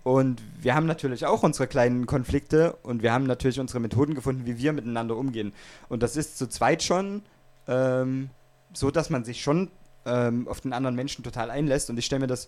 und 0.06 0.40
wir 0.62 0.76
haben 0.76 0.86
natürlich 0.86 1.26
auch 1.26 1.42
unsere 1.42 1.66
kleinen 1.66 2.06
Konflikte 2.06 2.76
und 2.84 3.02
wir 3.02 3.12
haben 3.12 3.26
natürlich 3.26 3.58
unsere 3.58 3.80
Methoden 3.80 4.14
gefunden, 4.14 4.46
wie 4.46 4.56
wir 4.56 4.72
miteinander 4.72 5.16
umgehen. 5.16 5.52
Und 5.88 6.04
das 6.04 6.16
ist 6.16 6.38
zu 6.38 6.48
zweit 6.48 6.84
schon 6.84 7.22
ähm, 7.66 8.30
so, 8.72 8.92
dass 8.92 9.10
man 9.10 9.24
sich 9.24 9.42
schon 9.42 9.68
ähm, 10.04 10.46
auf 10.46 10.60
den 10.60 10.72
anderen 10.72 10.94
Menschen 10.94 11.24
total 11.24 11.50
einlässt. 11.50 11.90
Und 11.90 11.98
ich 11.98 12.06
stelle 12.06 12.20
mir 12.20 12.28
das 12.28 12.46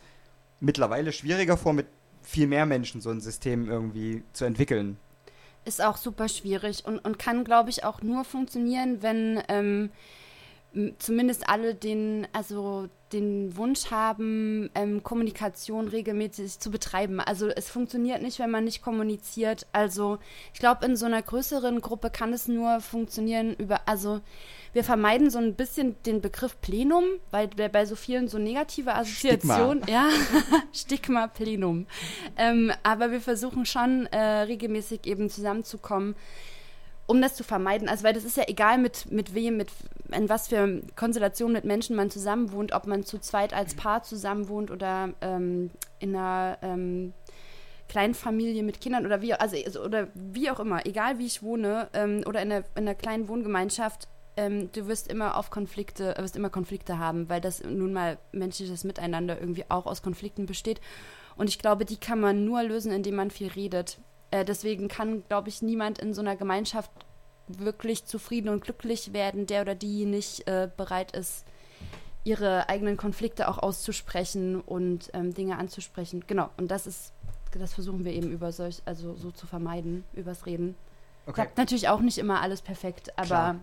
mittlerweile 0.61 1.11
schwieriger 1.11 1.57
vor, 1.57 1.73
mit 1.73 1.89
viel 2.23 2.47
mehr 2.47 2.65
Menschen 2.65 3.01
so 3.01 3.11
ein 3.11 3.21
System 3.21 3.69
irgendwie 3.69 4.23
zu 4.35 4.45
entwickeln. 4.45 4.97
Ist 5.65 5.83
auch 5.83 5.97
super 5.97 6.29
schwierig 6.29 6.85
und, 6.85 7.01
und 7.01 7.19
kann, 7.19 7.43
glaube 7.43 7.71
ich, 7.71 7.83
auch 7.83 8.03
nur 8.03 8.23
funktionieren, 8.23 9.03
wenn 9.03 9.43
ähm, 9.49 9.91
zumindest 11.01 11.49
alle 11.49 11.75
den, 11.75 12.29
also 12.33 12.89
den 13.13 13.57
Wunsch 13.57 13.91
haben, 13.91 14.71
ähm, 14.75 15.03
Kommunikation 15.03 15.89
regelmäßig 15.89 16.59
zu 16.59 16.71
betreiben. 16.71 17.21
Also 17.21 17.49
es 17.49 17.69
funktioniert 17.69 18.23
nicht, 18.23 18.39
wenn 18.39 18.51
man 18.51 18.65
nicht 18.65 18.83
kommuniziert. 18.83 19.67
Also 19.73 20.19
ich 20.53 20.61
glaube, 20.61 20.85
in 20.87 20.97
so 20.97 21.07
einer 21.07 21.23
größeren 21.23 21.81
Gruppe 21.81 22.11
kann 22.11 22.33
es 22.33 22.49
nur 22.49 22.81
funktionieren 22.81 23.55
über, 23.55 23.89
also 23.89 24.21
wir 24.73 24.85
vermeiden 24.85 25.31
so 25.31 25.39
ein 25.39 25.55
bisschen 25.55 25.97
den 26.05 26.21
Begriff 26.21 26.61
Plenum, 26.61 27.05
weil 27.31 27.49
bei 27.49 27.87
so 27.87 27.97
vielen 27.97 28.29
so 28.29 28.39
negative 28.39 28.95
Assoziationen, 28.95 29.83
ja, 29.89 30.09
Stigma 30.73 31.27
Plenum. 31.27 31.87
Ähm, 32.37 32.73
aber 32.83 33.11
wir 33.11 33.21
versuchen 33.21 33.65
schon 33.65 34.07
äh, 34.07 34.19
regelmäßig 34.19 35.07
eben 35.07 35.31
zusammenzukommen, 35.31 36.15
um 37.09 37.23
das 37.23 37.35
zu 37.35 37.43
vermeiden. 37.43 37.89
Also, 37.89 38.05
weil 38.05 38.13
das 38.13 38.25
ist 38.25 38.37
ja 38.37 38.45
egal, 38.47 38.79
mit, 38.79 39.11
mit 39.11 39.35
wem, 39.35 39.57
mit 39.57 39.71
in 40.13 40.29
was 40.29 40.49
für 40.49 40.83
Konstellationen 40.95 41.55
mit 41.55 41.65
Menschen 41.65 41.97
man 41.97 42.11
zusammen 42.11 42.53
wohnt, 42.53 42.73
ob 42.73 42.87
man 42.87 43.03
zu 43.03 43.19
zweit 43.19 43.53
als 43.53 43.75
Paar 43.75 44.03
zusammen 44.03 44.49
wohnt 44.49 44.71
oder 44.71 45.11
ähm, 45.23 45.71
in 45.99 46.15
einer 46.15 46.59
ähm, 46.63 47.15
Kleinfamilie 47.89 48.63
mit 48.63 48.81
Kindern 48.81 49.07
oder 49.07 49.23
wie, 49.23 49.33
also, 49.33 49.57
also, 49.57 49.83
oder 49.83 50.09
wie 50.15 50.51
auch 50.51 50.61
immer, 50.61 50.87
egal 50.87 51.19
wie 51.19 51.27
ich 51.27 51.43
wohne 51.43 51.89
ähm, 51.95 52.23
oder 52.27 52.43
in 52.43 52.53
einer, 52.53 52.65
in 52.75 52.83
einer 52.83 52.95
kleinen 52.95 53.29
Wohngemeinschaft, 53.29 54.07
ähm, 54.37 54.71
du 54.73 54.87
wirst 54.87 55.09
immer 55.09 55.39
auf 55.39 55.51
Konflikte, 55.51 56.15
wirst 56.19 56.37
immer 56.37 56.51
Konflikte 56.51 56.99
haben, 56.99 57.31
weil 57.31 57.41
das 57.41 57.65
nun 57.65 57.95
mal 57.95 58.19
menschliches 58.33 58.85
Miteinander 58.85 59.41
irgendwie 59.41 59.65
auch 59.71 59.87
aus 59.87 60.03
Konflikten 60.03 60.45
besteht. 60.45 60.81
Und 61.37 61.49
ich 61.49 61.59
glaube, 61.59 61.87
die 61.87 61.97
kann 61.97 62.21
man 62.21 62.45
nur 62.45 62.63
lösen, 62.63 62.93
indem 62.93 63.15
man 63.17 63.31
viel 63.31 63.49
redet. 63.49 63.99
Äh, 64.31 64.45
deswegen 64.45 64.89
kann, 64.89 65.25
glaube 65.29 65.49
ich, 65.49 65.63
niemand 65.63 65.99
in 65.99 66.15
so 66.15 66.21
einer 66.21 66.37
Gemeinschaft 66.37 66.91
wirklich 67.49 68.05
zufrieden 68.05 68.49
und 68.51 68.63
glücklich 68.63 69.13
werden, 69.13 69.47
der 69.47 69.63
oder 69.63 69.75
die 69.75 70.05
nicht 70.05 70.47
äh, 70.47 70.69
bereit 70.77 71.13
ist, 71.13 71.45
ihre 72.25 72.69
eigenen 72.69 72.97
Konflikte 72.97 73.49
auch 73.49 73.59
auszusprechen 73.59 74.61
und 74.61 75.11
ähm, 75.15 75.33
Dinge 75.33 75.57
anzusprechen. 75.57 76.25
Genau, 76.27 76.51
und 76.59 76.71
das 76.71 76.87
ist, 76.87 77.13
das 77.53 77.73
versuchen 77.73 78.05
wir 78.05 78.13
eben 78.13 78.31
über 78.31 78.53
solch, 78.53 78.83
also 78.85 79.15
so 79.15 79.31
zu 79.31 79.47
vermeiden, 79.47 80.05
übers 80.13 80.45
Reden. 80.45 80.75
Okay. 81.25 81.43
Klappt 81.43 81.59
natürlich 81.59 81.89
auch 81.89 82.01
nicht 82.01 82.19
immer 82.19 82.43
alles 82.43 82.61
perfekt, 82.61 83.13
aber 83.17 83.27
Klar. 83.27 83.57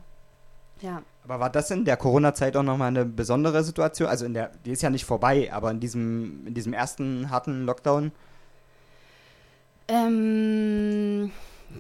ja. 0.81 1.01
Aber 1.23 1.39
war 1.39 1.49
das 1.49 1.69
in 1.71 1.85
der 1.85 1.97
Corona-Zeit 1.97 2.55
auch 2.57 2.63
nochmal 2.63 2.87
eine 2.89 3.05
besondere 3.05 3.63
Situation? 3.63 4.07
Also 4.07 4.25
in 4.25 4.33
der, 4.33 4.51
die 4.65 4.71
ist 4.71 4.81
ja 4.81 4.89
nicht 4.89 5.05
vorbei, 5.05 5.51
aber 5.51 5.71
in 5.71 5.79
diesem, 5.79 6.47
in 6.47 6.53
diesem 6.53 6.73
ersten 6.73 7.29
harten 7.29 7.65
Lockdown? 7.65 8.11
Ähm, 9.87 11.31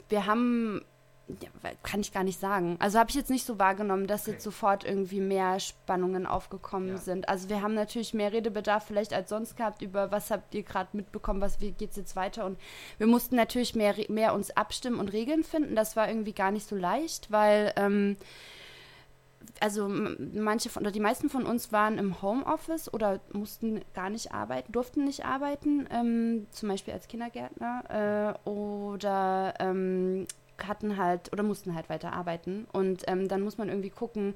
wir 0.09 0.25
haben, 0.25 0.81
ja, 1.27 1.49
kann 1.81 2.01
ich 2.01 2.13
gar 2.13 2.23
nicht 2.23 2.39
sagen. 2.39 2.75
Also 2.79 2.99
habe 2.99 3.09
ich 3.09 3.15
jetzt 3.15 3.31
nicht 3.31 3.45
so 3.45 3.57
wahrgenommen, 3.57 4.05
dass 4.05 4.27
jetzt 4.27 4.43
sofort 4.43 4.83
irgendwie 4.83 5.21
mehr 5.21 5.59
Spannungen 5.59 6.27
aufgekommen 6.27 6.97
sind. 6.97 7.27
Also 7.29 7.49
wir 7.49 7.61
haben 7.61 7.73
natürlich 7.73 8.13
mehr 8.13 8.31
Redebedarf 8.31 8.85
vielleicht 8.85 9.13
als 9.13 9.29
sonst 9.29 9.57
gehabt 9.57 9.81
über 9.81 10.11
was 10.11 10.29
habt 10.29 10.53
ihr 10.53 10.63
gerade 10.63 10.89
mitbekommen, 10.93 11.41
was 11.41 11.61
wie 11.61 11.71
geht's 11.71 11.95
jetzt 11.97 12.15
weiter 12.15 12.45
und 12.45 12.59
wir 12.97 13.07
mussten 13.07 13.35
natürlich 13.35 13.73
mehr 13.73 13.95
mehr 14.09 14.35
uns 14.35 14.51
abstimmen 14.51 14.99
und 14.99 15.13
Regeln 15.13 15.43
finden. 15.43 15.75
Das 15.75 15.95
war 15.95 16.07
irgendwie 16.07 16.33
gar 16.33 16.51
nicht 16.51 16.67
so 16.67 16.75
leicht, 16.75 17.31
weil 17.31 17.73
ähm, 17.75 18.17
also 19.61 19.87
manche 19.87 20.69
von, 20.69 20.83
oder 20.83 20.91
die 20.91 20.99
meisten 20.99 21.29
von 21.29 21.45
uns 21.45 21.71
waren 21.71 21.97
im 21.97 22.21
Homeoffice 22.21 22.93
oder 22.93 23.19
mussten 23.31 23.81
gar 23.93 24.09
nicht 24.09 24.33
arbeiten, 24.33 24.71
durften 24.71 25.03
nicht 25.05 25.25
arbeiten, 25.25 25.87
ähm, 25.91 26.47
zum 26.51 26.69
Beispiel 26.69 26.93
als 26.93 27.07
Kindergärtner 27.07 28.35
äh, 28.45 28.49
oder 28.49 29.53
ähm, 29.59 30.27
hatten 30.65 30.97
halt 30.97 31.31
oder 31.33 31.43
mussten 31.43 31.75
halt 31.75 31.89
weiter 31.89 32.13
arbeiten. 32.13 32.67
Und 32.71 33.03
ähm, 33.07 33.27
dann 33.27 33.41
muss 33.41 33.57
man 33.57 33.69
irgendwie 33.69 33.89
gucken, 33.89 34.35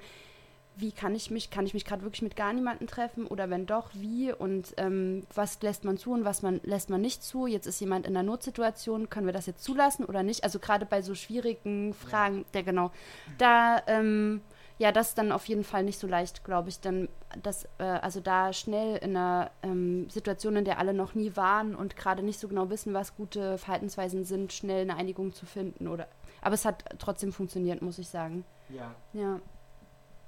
wie 0.80 0.92
kann 0.92 1.14
ich 1.14 1.30
mich, 1.30 1.50
kann 1.50 1.66
ich 1.66 1.74
mich 1.74 1.84
gerade 1.84 2.04
wirklich 2.04 2.22
mit 2.22 2.36
gar 2.36 2.54
niemandem 2.54 2.88
treffen 2.88 3.28
oder 3.28 3.50
wenn 3.50 3.66
doch, 3.66 3.90
wie 3.94 4.32
und 4.32 4.74
ähm, 4.78 5.24
was 5.36 5.62
lässt 5.62 5.84
man 5.84 5.98
zu 5.98 6.14
und 6.14 6.24
was 6.24 6.42
man 6.42 6.62
lässt 6.64 6.90
man 6.90 7.02
nicht 7.02 7.22
zu. 7.22 7.48
Jetzt 7.48 7.68
ist 7.68 7.82
jemand 7.82 8.08
in 8.08 8.16
einer 8.16 8.24
Notsituation, 8.24 9.10
können 9.10 9.26
wir 9.26 9.34
das 9.34 9.46
jetzt 9.46 9.64
zulassen 9.64 10.06
oder 10.06 10.24
nicht? 10.24 10.44
Also 10.44 10.60
gerade 10.60 10.86
bei 10.86 11.02
so 11.02 11.16
schwierigen 11.16 11.94
Fragen, 11.94 12.46
der 12.54 12.64
genau, 12.64 12.92
da 13.38 13.82
ähm, 13.88 14.42
ja, 14.80 14.94
das 14.94 15.10
ist 15.10 15.18
dann 15.18 15.34
auf 15.34 15.46
jeden 15.46 15.66
Fall 15.66 15.84
nicht 15.84 16.00
so 16.00 16.08
leicht, 16.08 16.46
glaube 16.46 16.70
ich, 16.70 16.80
dann 16.80 17.10
das, 17.44 17.66
äh, 17.78 17.84
also 17.84 18.22
da 18.22 18.54
schnell 18.54 18.96
in 18.98 19.16
einer 19.16 19.52
ähm, 19.62 20.10
Situation, 20.10 20.56
in 20.56 20.66
der 20.66 20.80
alle 20.80 20.94
noch 20.94 21.16
nie 21.16 21.36
waren 21.36 21.76
und 21.76 21.98
gerade 21.98 22.24
nicht 22.24 22.40
so 22.40 22.48
genau 22.48 22.70
wissen, 22.70 22.94
was 22.94 23.16
gute 23.16 23.58
Verhaltensweisen 23.58 24.24
sind, 24.24 24.54
schnell 24.54 24.82
eine 24.84 24.96
Einigung 24.96 25.34
zu 25.34 25.46
finden 25.46 25.88
oder 25.88 26.08
aber 26.42 26.56
es 26.56 26.64
hat 26.64 26.86
trotzdem 26.98 27.34
funktioniert, 27.34 27.82
muss 27.82 28.00
ich 28.00 28.08
sagen. 28.08 28.46
Ja. 28.70 28.96
Ja. 29.12 29.40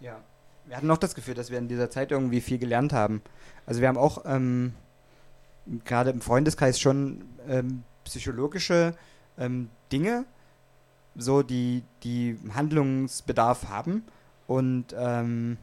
Ja. 0.01 0.21
Wir 0.65 0.77
hatten 0.77 0.91
auch 0.91 0.97
das 0.97 1.15
Gefühl, 1.15 1.33
dass 1.33 1.49
wir 1.49 1.57
in 1.57 1.69
dieser 1.69 1.89
Zeit 1.89 2.11
irgendwie 2.11 2.41
viel 2.41 2.57
gelernt 2.57 2.91
haben. 2.91 3.21
Also 3.65 3.79
wir 3.79 3.87
haben 3.87 3.97
auch 3.97 4.25
ähm, 4.25 4.73
gerade 5.85 6.09
im 6.09 6.21
Freundeskreis 6.21 6.79
schon 6.79 7.23
ähm, 7.47 7.83
psychologische 8.03 8.95
ähm, 9.37 9.69
Dinge, 9.91 10.25
so 11.15 11.41
die, 11.41 11.83
die 12.03 12.37
Handlungsbedarf 12.53 13.69
haben. 13.69 14.03
Und 14.51 14.93
ähm, 14.97 15.57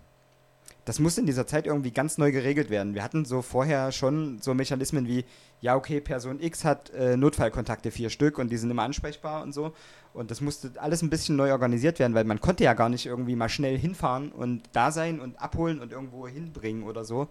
das 0.86 0.98
muss 0.98 1.18
in 1.18 1.26
dieser 1.26 1.46
Zeit 1.46 1.66
irgendwie 1.66 1.90
ganz 1.90 2.16
neu 2.16 2.32
geregelt 2.32 2.70
werden. 2.70 2.94
Wir 2.94 3.04
hatten 3.04 3.26
so 3.26 3.42
vorher 3.42 3.92
schon 3.92 4.38
so 4.40 4.54
Mechanismen 4.54 5.06
wie, 5.06 5.26
ja, 5.60 5.76
okay, 5.76 6.00
Person 6.00 6.40
X 6.40 6.64
hat 6.64 6.88
äh, 6.94 7.14
Notfallkontakte, 7.18 7.90
vier 7.90 8.08
Stück, 8.08 8.38
und 8.38 8.48
die 8.48 8.56
sind 8.56 8.70
immer 8.70 8.84
ansprechbar 8.84 9.42
und 9.42 9.52
so. 9.52 9.74
Und 10.14 10.30
das 10.30 10.40
musste 10.40 10.72
alles 10.76 11.02
ein 11.02 11.10
bisschen 11.10 11.36
neu 11.36 11.52
organisiert 11.52 11.98
werden, 11.98 12.14
weil 12.14 12.24
man 12.24 12.40
konnte 12.40 12.64
ja 12.64 12.72
gar 12.72 12.88
nicht 12.88 13.04
irgendwie 13.04 13.36
mal 13.36 13.50
schnell 13.50 13.76
hinfahren 13.76 14.32
und 14.32 14.62
da 14.72 14.90
sein 14.90 15.20
und 15.20 15.38
abholen 15.38 15.80
und 15.80 15.92
irgendwo 15.92 16.26
hinbringen 16.26 16.84
oder 16.84 17.04
so. 17.04 17.28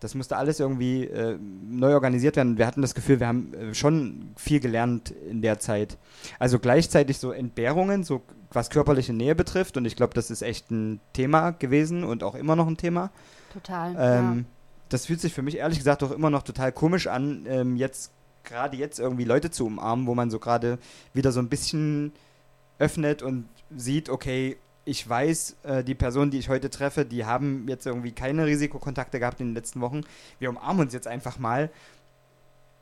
Das 0.00 0.14
musste 0.14 0.36
alles 0.36 0.60
irgendwie 0.60 1.04
äh, 1.04 1.38
neu 1.40 1.94
organisiert 1.94 2.36
werden. 2.36 2.58
Wir 2.58 2.66
hatten 2.66 2.82
das 2.82 2.94
Gefühl, 2.94 3.18
wir 3.20 3.28
haben 3.28 3.54
äh, 3.54 3.74
schon 3.74 4.30
viel 4.36 4.60
gelernt 4.60 5.10
in 5.10 5.40
der 5.40 5.58
Zeit. 5.58 5.96
Also 6.38 6.58
gleichzeitig 6.58 7.18
so 7.18 7.32
Entbehrungen, 7.32 8.04
so 8.04 8.22
was 8.52 8.70
körperliche 8.70 9.12
Nähe 9.12 9.34
betrifft. 9.34 9.76
Und 9.76 9.86
ich 9.86 9.96
glaube, 9.96 10.14
das 10.14 10.30
ist 10.30 10.42
echt 10.42 10.70
ein 10.70 11.00
Thema 11.14 11.52
gewesen 11.52 12.04
und 12.04 12.22
auch 12.22 12.34
immer 12.34 12.56
noch 12.56 12.66
ein 12.66 12.76
Thema. 12.76 13.10
Total. 13.52 13.94
Ähm, 13.98 14.46
Das 14.88 15.06
fühlt 15.06 15.20
sich 15.20 15.32
für 15.32 15.42
mich 15.42 15.56
ehrlich 15.56 15.78
gesagt 15.78 16.02
auch 16.02 16.12
immer 16.12 16.30
noch 16.30 16.42
total 16.42 16.72
komisch 16.72 17.06
an, 17.06 17.44
ähm, 17.48 17.76
jetzt 17.76 18.12
gerade 18.44 18.76
jetzt 18.76 19.00
irgendwie 19.00 19.24
Leute 19.24 19.50
zu 19.50 19.66
umarmen, 19.66 20.06
wo 20.06 20.14
man 20.14 20.30
so 20.30 20.38
gerade 20.38 20.78
wieder 21.12 21.32
so 21.32 21.40
ein 21.40 21.48
bisschen 21.48 22.12
öffnet 22.78 23.22
und 23.22 23.48
sieht, 23.74 24.08
okay, 24.10 24.56
ich 24.86 25.06
weiß, 25.06 25.56
äh, 25.64 25.84
die 25.84 25.96
Personen, 25.96 26.30
die 26.30 26.38
ich 26.38 26.48
heute 26.48 26.70
treffe, 26.70 27.04
die 27.04 27.26
haben 27.26 27.66
jetzt 27.68 27.86
irgendwie 27.86 28.12
keine 28.12 28.46
Risikokontakte 28.46 29.18
gehabt 29.18 29.40
in 29.40 29.48
den 29.48 29.54
letzten 29.54 29.80
Wochen. 29.80 30.02
Wir 30.38 30.48
umarmen 30.48 30.82
uns 30.82 30.94
jetzt 30.94 31.08
einfach 31.08 31.38
mal. 31.38 31.70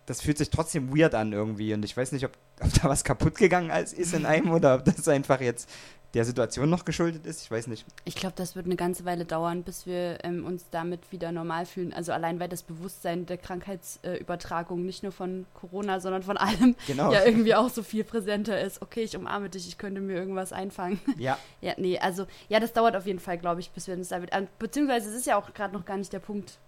Das 0.06 0.20
fühlt 0.20 0.36
sich 0.36 0.50
trotzdem 0.50 0.94
weird 0.94 1.14
an 1.14 1.32
irgendwie 1.32 1.72
und 1.72 1.82
ich 1.82 1.96
weiß 1.96 2.12
nicht, 2.12 2.26
ob, 2.26 2.32
ob 2.60 2.72
da 2.74 2.90
was 2.90 3.04
kaputt 3.04 3.36
gegangen 3.36 3.70
ist 3.70 4.12
in 4.12 4.26
einem 4.26 4.50
oder 4.50 4.74
ob 4.76 4.84
das 4.84 5.08
einfach 5.08 5.40
jetzt 5.40 5.68
der 6.14 6.24
Situation 6.24 6.70
noch 6.70 6.84
geschuldet 6.84 7.26
ist. 7.26 7.42
Ich 7.42 7.50
weiß 7.50 7.66
nicht. 7.66 7.84
Ich 8.04 8.14
glaube, 8.14 8.34
das 8.36 8.54
wird 8.56 8.66
eine 8.66 8.76
ganze 8.76 9.04
Weile 9.04 9.24
dauern, 9.24 9.62
bis 9.64 9.84
wir 9.84 10.22
ähm, 10.24 10.44
uns 10.46 10.64
damit 10.70 11.10
wieder 11.12 11.32
normal 11.32 11.66
fühlen. 11.66 11.92
Also 11.92 12.12
allein 12.12 12.38
weil 12.40 12.48
das 12.48 12.62
Bewusstsein 12.62 13.26
der 13.26 13.36
Krankheitsübertragung 13.36 14.84
nicht 14.84 15.02
nur 15.02 15.12
von 15.12 15.46
Corona, 15.54 16.00
sondern 16.00 16.22
von 16.22 16.36
allem 16.36 16.76
Genau. 16.86 17.12
ja 17.12 17.24
irgendwie 17.24 17.54
auch 17.54 17.68
so 17.70 17.82
viel 17.82 18.04
präsenter 18.04 18.60
ist. 18.60 18.82
Okay, 18.82 19.02
ich 19.02 19.16
umarme 19.16 19.48
dich, 19.50 19.66
ich 19.68 19.78
könnte 19.78 20.00
mir 20.00 20.14
irgendwas 20.14 20.52
einfangen. 20.52 21.00
Ja. 21.18 21.38
Ja, 21.60 21.74
nee, 21.78 21.98
also 21.98 22.26
ja, 22.48 22.60
das 22.60 22.72
dauert 22.72 22.96
auf 22.96 23.06
jeden 23.06 23.18
Fall, 23.20 23.38
glaube 23.38 23.60
ich, 23.60 23.70
bis 23.70 23.86
wir 23.86 23.94
uns 23.94 24.08
damit. 24.08 24.32
an- 24.32 24.48
Beziehungsweise 24.58 25.08
es 25.10 25.16
ist 25.16 25.26
ja 25.26 25.36
auch 25.36 25.52
gerade 25.54 25.72
noch 25.74 25.84
gar 25.84 25.96
nicht 25.96 26.12
der 26.12 26.18
Punkt, 26.18 26.58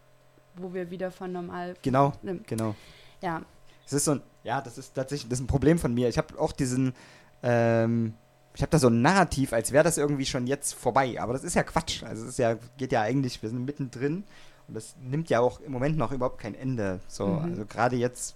wo 0.54 0.72
wir 0.72 0.90
wieder 0.90 1.10
von 1.10 1.32
normal. 1.32 1.74
Genau, 1.82 2.12
Ne, 2.22 2.40
genau. 2.46 2.74
Ja. 3.20 3.42
Es 3.84 3.92
ist 3.92 4.04
so 4.06 4.12
ein, 4.12 4.22
ja, 4.44 4.60
das 4.60 4.78
ist 4.78 4.94
tatsächlich, 4.94 5.28
das 5.28 5.38
ist 5.40 5.44
ein 5.44 5.48
Problem 5.48 5.78
von 5.78 5.92
mir. 5.94 6.08
Ich 6.08 6.16
habe 6.18 6.38
auch 6.38 6.52
diesen, 6.52 6.94
ähm, 7.42 8.14
ich 8.56 8.62
habe 8.62 8.70
da 8.70 8.78
so 8.78 8.88
ein 8.88 9.02
Narrativ, 9.02 9.52
als 9.52 9.70
wäre 9.70 9.84
das 9.84 9.98
irgendwie 9.98 10.24
schon 10.26 10.46
jetzt 10.46 10.72
vorbei. 10.74 11.20
Aber 11.20 11.34
das 11.34 11.44
ist 11.44 11.54
ja 11.54 11.62
Quatsch. 11.62 12.02
Also 12.02 12.22
es 12.24 12.30
ist 12.30 12.38
ja, 12.38 12.56
geht 12.78 12.90
ja 12.90 13.02
eigentlich, 13.02 13.42
wir 13.42 13.50
sind 13.50 13.64
mittendrin 13.64 14.24
und 14.66 14.74
das 14.74 14.96
nimmt 15.00 15.28
ja 15.28 15.40
auch 15.40 15.60
im 15.60 15.72
Moment 15.72 15.96
noch 15.98 16.10
überhaupt 16.10 16.38
kein 16.40 16.54
Ende. 16.54 17.00
So, 17.06 17.26
Mhm. 17.26 17.38
also 17.44 17.66
gerade 17.66 17.96
jetzt, 17.96 18.34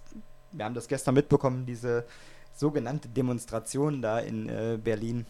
wir 0.51 0.63
haben 0.63 0.75
das 0.75 0.87
gestern 0.87 1.15
mitbekommen, 1.15 1.65
diese 1.65 2.05
sogenannte 2.53 3.09
Demonstration 3.09 4.01
da 4.01 4.19
in 4.19 4.47
äh, 4.47 4.77
Berlin. 4.81 5.25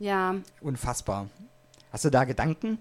Ja, 0.00 0.34
Unfassbar. 0.60 1.28
Hast 1.92 2.04
du 2.04 2.10
da 2.10 2.24
Gedanken, 2.24 2.78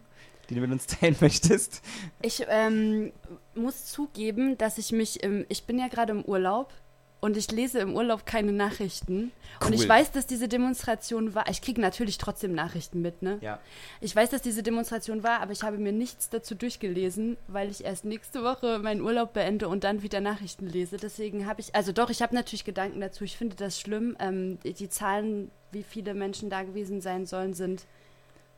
die 0.49 0.55
du 0.55 0.61
mit 0.61 0.71
uns 0.71 0.87
teilen 0.87 1.15
möchtest? 1.21 1.81
Ich 2.23 2.43
ähm, 2.49 3.11
muss 3.53 3.85
zugeben, 3.85 4.57
dass 4.57 4.79
ich 4.79 4.91
mich 4.91 5.21
im, 5.21 5.45
ich 5.47 5.65
bin 5.65 5.77
ja 5.77 5.89
gerade 5.89 6.13
im 6.13 6.23
Urlaub 6.25 6.73
und 7.21 7.37
ich 7.37 7.51
lese 7.51 7.79
im 7.79 7.95
Urlaub 7.95 8.25
keine 8.25 8.51
Nachrichten. 8.51 9.31
Und 9.63 9.73
ich 9.73 9.81
Cool. 9.81 9.89
weiß, 9.89 10.11
dass 10.11 10.25
diese 10.25 10.47
Demonstration 10.47 11.35
war. 11.35 11.47
Ich 11.49 11.61
kriege 11.61 11.79
natürlich 11.79 12.17
trotzdem 12.17 12.53
Nachrichten 12.53 13.01
mit, 13.01 13.21
ne? 13.21 13.37
Ja. 13.41 13.59
Ich 14.01 14.15
weiß, 14.15 14.31
dass 14.31 14.41
diese 14.41 14.63
Demonstration 14.63 15.21
war, 15.21 15.39
aber 15.39 15.51
ich 15.51 15.61
habe 15.61 15.77
mir 15.77 15.91
nichts 15.91 16.29
dazu 16.29 16.55
durchgelesen, 16.55 17.37
weil 17.47 17.69
ich 17.69 17.83
erst 17.85 18.05
nächste 18.05 18.43
Woche 18.43 18.79
meinen 18.79 19.01
Urlaub 19.01 19.33
beende 19.33 19.67
und 19.67 19.83
dann 19.83 20.01
wieder 20.01 20.19
Nachrichten 20.19 20.65
lese. 20.65 20.97
Deswegen 20.97 21.45
habe 21.45 21.61
ich, 21.61 21.75
also 21.75 21.91
doch, 21.91 22.09
ich 22.09 22.23
habe 22.23 22.33
natürlich 22.33 22.65
Gedanken 22.65 22.99
dazu. 22.99 23.23
Ich 23.23 23.37
finde 23.37 23.55
das 23.55 23.79
schlimm. 23.79 24.17
Ähm, 24.19 24.57
die, 24.63 24.89
Zahlen, 24.89 25.51
wie 25.71 25.83
viele 25.83 26.15
Menschen 26.15 26.49
da 26.49 26.63
gewesen 26.63 27.01
sein 27.01 27.27
sollen, 27.27 27.53
sind. 27.53 27.85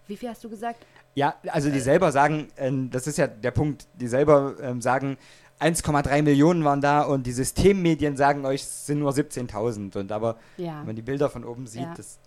Wie 0.07 0.15
viel 0.15 0.30
hast 0.30 0.44
du 0.44 0.49
gesagt? 0.49 0.85
Ja, 1.15 1.35
also 1.48 1.69
die 1.69 1.81
selber 1.81 2.14
sagen, 2.14 2.48
ähm, 2.56 2.90
das 2.91 3.07
ist 3.07 3.18
ja 3.18 3.27
der 3.27 3.52
Punkt, 3.52 3.88
die 3.95 4.07
selber 4.07 4.56
ähm, 4.61 4.81
sagen, 4.81 5.18
1,3 5.64 6.22
Millionen 6.22 6.64
waren 6.64 6.81
da 6.81 7.02
und 7.02 7.26
die 7.26 7.31
Systemmedien 7.31 8.18
sagen 8.18 8.45
euch, 8.45 8.61
es 8.64 8.85
sind 8.85 8.99
nur 8.99 9.11
17.000. 9.11 9.98
Und 9.98 10.11
aber, 10.11 10.38
Ja. 10.57 10.80
wenn 10.80 10.88
man 10.88 10.95
die 10.95 11.02
Bilder 11.02 11.30
von 11.30 11.44
oben 11.45 11.65
sieht, 11.68 11.81
Ja. 11.84 11.94
das, 11.95 12.19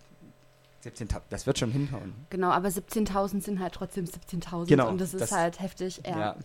17.000, 0.83 1.21
das 1.29 1.45
wird 1.47 1.59
schon 1.59 1.71
hinhauen. 1.71 2.13
Genau, 2.29 2.49
aber 2.49 2.69
17.000 2.69 3.41
sind 3.43 3.59
halt 3.59 3.73
trotzdem 3.73 4.05
17.000 4.05 4.67
Genau, 4.69 4.89
und 4.89 4.99
das 5.01 5.13
ist 5.13 5.21
das- 5.21 5.31
halt 5.31 5.59
heftig. 5.59 6.01
Ja. 6.05 6.19
Ja, 6.19 6.35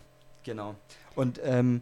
genau. 0.43 0.75
Und 1.15 1.39
ähm, 1.43 1.81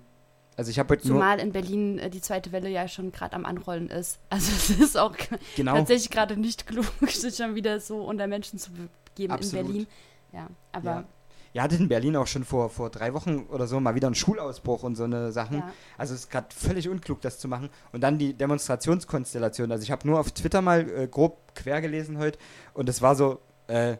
also 0.57 0.69
ich 0.69 0.77
habe 0.79 0.89
heute. 0.93 1.07
Zumal 1.07 1.39
in 1.39 1.51
Berlin 1.53 1.97
äh, 1.97 2.09
die 2.09 2.21
zweite 2.21 2.51
Welle 2.51 2.69
ja 2.69 2.87
schon 2.87 3.11
gerade 3.11 3.35
am 3.35 3.45
Anrollen 3.45 3.89
ist. 3.89 4.19
Also 4.29 4.51
es 4.51 4.69
ist 4.79 4.97
auch 4.97 5.15
Genau. 5.55 5.75
tatsächlich 5.75 6.09
gerade 6.09 6.37
nicht 6.37 6.67
klug, 6.67 6.85
sich 7.07 7.35
schon 7.35 7.55
wieder 7.55 7.79
so 7.79 8.03
unter 8.03 8.27
Menschen 8.27 8.59
zu 8.59 8.69
begeben 8.71 9.33
Absolut. 9.33 9.65
in 9.65 9.71
Berlin. 9.71 9.87
Ja, 10.33 10.47
aber 10.71 10.91
Ja. 10.91 11.03
Ihr 11.53 11.61
hattet 11.61 11.81
in 11.81 11.89
Berlin 11.89 12.15
auch 12.15 12.27
schon 12.27 12.45
vor, 12.45 12.69
vor 12.69 12.89
drei 12.89 13.13
Wochen 13.13 13.47
oder 13.49 13.67
so 13.67 13.79
mal 13.79 13.95
wieder 13.95 14.07
einen 14.07 14.15
Schulausbruch 14.15 14.83
und 14.83 14.95
so 14.95 15.03
eine 15.03 15.31
Sachen. 15.31 15.57
Ja. 15.57 15.73
Also 15.97 16.13
es 16.13 16.21
ist 16.21 16.29
gerade 16.29 16.47
völlig 16.55 16.87
unklug, 16.87 17.21
das 17.21 17.39
zu 17.39 17.47
machen. 17.47 17.69
Und 17.91 18.01
dann 18.01 18.17
die 18.17 18.33
Demonstrationskonstellation. 18.33 19.71
Also 19.71 19.83
ich 19.83 19.91
habe 19.91 20.07
nur 20.07 20.19
auf 20.19 20.31
Twitter 20.31 20.61
mal 20.61 20.89
äh, 20.89 21.07
grob 21.07 21.53
quer 21.53 21.81
gelesen 21.81 22.17
heute 22.17 22.39
und 22.73 22.87
es 22.87 23.01
war 23.01 23.15
so 23.15 23.41
äh, 23.67 23.97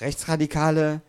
Rechtsradikale. 0.00 1.00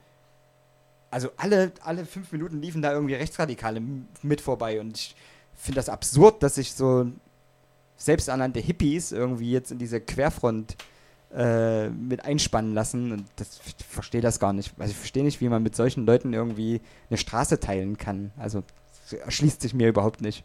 Also 1.10 1.30
alle, 1.36 1.74
alle 1.82 2.06
fünf 2.06 2.32
Minuten 2.32 2.62
liefen 2.62 2.82
da 2.82 2.94
irgendwie 2.94 3.16
Rechtsradikale 3.16 3.82
mit 4.22 4.40
vorbei. 4.40 4.80
Und 4.80 4.98
ich 4.98 5.16
finde 5.56 5.76
das 5.76 5.90
absurd, 5.90 6.42
dass 6.42 6.56
sich 6.56 6.74
so 6.74 7.12
selbsternannte 7.98 8.62
Hippies 8.62 9.12
irgendwie 9.12 9.52
jetzt 9.52 9.72
in 9.72 9.78
diese 9.78 10.00
Querfront 10.00 10.78
äh, 11.36 11.90
mit 11.90 12.26
einspannen 12.26 12.74
lassen. 12.74 13.12
Und 13.12 13.26
das, 13.38 13.60
ich 13.66 13.86
verstehe 13.86 14.22
das 14.22 14.40
gar 14.40 14.54
nicht. 14.54 14.74
Also 14.78 14.92
ich 14.92 14.98
verstehe 14.98 15.24
nicht, 15.24 15.42
wie 15.42 15.50
man 15.50 15.64
mit 15.64 15.76
solchen 15.76 16.06
Leuten 16.06 16.34
irgendwie 16.34 16.82
eine 17.10 17.18
Straße 17.18 17.60
teilen 17.60 17.98
kann. 17.98 18.32
Also 18.38 18.64
das 19.10 19.20
erschließt 19.20 19.62
sich 19.62 19.74
mir 19.74 19.90
überhaupt 19.90 20.22
nicht. 20.22 20.44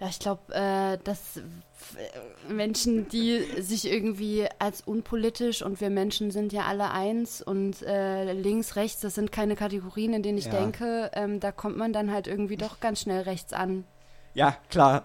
Ja, 0.00 0.08
ich 0.08 0.20
glaube, 0.20 0.54
äh, 0.54 0.96
dass 1.02 1.40
Menschen, 2.48 3.08
die 3.08 3.40
sich 3.60 3.90
irgendwie 3.90 4.46
als 4.60 4.80
unpolitisch 4.82 5.62
und 5.62 5.80
wir 5.80 5.90
Menschen 5.90 6.30
sind 6.30 6.52
ja 6.52 6.66
alle 6.66 6.90
eins 6.92 7.42
und 7.42 7.82
äh, 7.82 8.32
links, 8.32 8.76
rechts, 8.76 9.00
das 9.00 9.16
sind 9.16 9.32
keine 9.32 9.56
Kategorien, 9.56 10.12
in 10.14 10.22
denen 10.22 10.38
ich 10.38 10.44
Ja. 10.44 10.52
denke, 10.52 11.10
ähm, 11.14 11.40
da 11.40 11.50
kommt 11.50 11.76
man 11.76 11.92
dann 11.92 12.12
halt 12.12 12.28
irgendwie 12.28 12.56
doch 12.56 12.78
ganz 12.78 13.00
schnell 13.00 13.22
rechts 13.22 13.52
an. 13.52 13.84
Ja, 14.38 14.56
klar. 14.70 15.04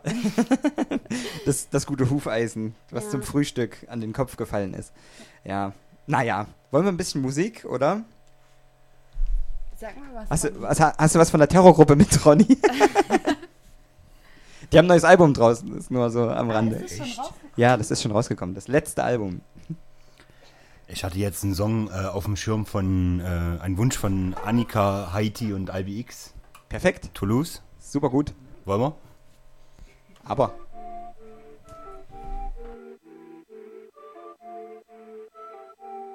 das, 1.48 1.68
das 1.70 1.88
gute 1.88 2.08
Hufeisen, 2.12 2.76
was 2.92 3.06
Ja. 3.06 3.10
zum 3.10 3.24
Frühstück 3.24 3.88
an 3.90 4.00
den 4.00 4.14
Kopf 4.14 4.38
gefallen 4.38 4.76
ist. 4.76 4.94
Ja. 5.44 5.74
Naja, 6.06 6.46
wollen 6.70 6.86
wir 6.86 6.92
ein 6.92 6.98
bisschen 6.98 7.24
Musik, 7.24 7.66
oder? 7.66 8.02
Sag 9.76 9.98
mal 9.98 10.14
was. 10.14 10.30
Hast 10.30 10.44
du, 10.44 10.62
was, 10.62 10.80
hast 10.80 11.16
du 11.16 11.20
was 11.20 11.32
von 11.32 11.40
der 11.40 11.50
Terrorgruppe 11.50 11.96
mit, 11.96 12.24
Ronny? 12.24 12.46
Die 14.72 14.78
haben 14.78 14.86
ein 14.86 14.90
neues 14.90 15.04
Album 15.04 15.34
draußen, 15.34 15.68
das 15.70 15.86
ist 15.86 15.90
nur 15.92 16.12
so 16.12 16.30
am 16.30 16.52
Rande. 16.52 16.76
ist 16.76 16.98
schon 16.98 17.08
rausgekommen? 17.08 17.52
Ja, 17.56 17.76
das 17.76 17.90
ist 17.90 18.04
schon 18.04 18.12
rausgekommen. 18.12 18.54
Das 18.54 18.68
letzte 18.68 19.04
Album. 19.04 19.42
Ich 20.88 21.04
hatte 21.04 21.18
jetzt 21.18 21.44
einen 21.44 21.56
Song 21.56 21.88
äh, 21.88 22.06
auf 22.06 22.26
dem 22.26 22.36
Schirm 22.36 22.68
von, 22.68 23.20
äh, 23.20 23.24
ein 23.64 23.78
Wunsch 23.80 23.98
von 23.98 24.36
Annika, 24.46 25.10
Haiti 25.12 25.54
und 25.54 25.72
Albi 25.72 26.00
X. 26.02 26.36
Perfekt. 26.70 27.10
Toulouse. 27.16 27.64
Super 27.80 28.12
gut. 28.12 28.36
Wollen 28.66 28.82
wir? 28.82 28.96
Aber. 30.26 30.54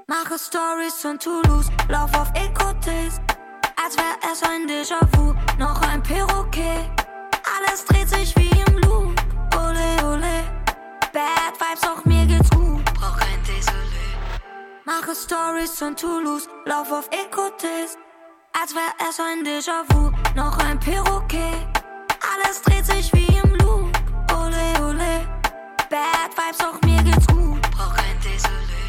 Mache 0.07 0.39
Stories 0.39 0.95
von 0.95 1.19
Toulouse, 1.19 1.69
lauf 1.89 2.15
auf 2.15 2.31
Ecotes, 2.35 3.21
als 3.83 3.97
wär 3.97 4.17
es 4.33 4.43
ein 4.43 4.67
Déjà-vu, 4.67 5.35
noch 5.59 5.81
ein 5.83 6.03
Perroquet. 6.03 6.91
Alles 7.57 7.85
dreht 7.85 8.09
sich 8.09 8.35
wie 8.37 8.49
im 8.49 8.79
Loop, 8.79 9.15
ole 9.55 10.07
ole. 10.07 10.45
Bad 11.13 11.55
Vibes, 11.59 11.87
auch 11.87 12.05
mir 12.05 12.25
geht's 12.27 12.51
gut, 12.51 12.85
brauch 12.95 13.19
kein 13.19 13.43
Désolé. 13.45 14.09
Mache 14.85 15.15
Stories 15.15 15.79
von 15.79 15.95
Toulouse, 15.95 16.49
lauf 16.65 16.91
auf 16.91 17.09
Ecotes, 17.11 17.99
als 18.61 18.75
wär 18.75 19.09
es 19.09 19.21
ein 19.21 19.45
Déjà-vu, 19.45 20.11
noch 20.35 20.59
ein 20.59 20.81
Perroquet. 20.81 21.67
Alles 22.35 22.63
dreht 22.63 22.87
sich 22.87 23.13
wie 23.13 23.28
Bad 25.91 26.37
Vibes, 26.37 26.61
auch 26.61 26.81
mir 26.83 27.03
geht's 27.03 27.27
gut, 27.29 27.63
brauch 27.71 27.95
kein 27.95 28.21
Désolé. 28.21 28.85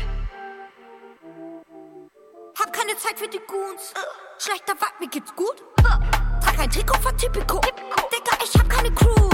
Hab 2.59 2.73
keine 2.73 2.97
Zeit 2.97 3.17
für 3.17 3.27
die 3.27 3.39
Goons. 3.47 3.93
Schlechter 4.37 4.73
Vibe, 4.73 4.99
mir 4.99 5.07
geht's 5.07 5.33
gut. 5.33 5.63
Trag 5.81 6.59
ein 6.59 6.69
Trikot 6.69 6.99
von 6.99 7.17
Typico. 7.17 7.61
Digga, 7.61 8.37
ich 8.43 8.53
hab 8.59 8.69
keine 8.69 8.91
Crew. 8.93 9.29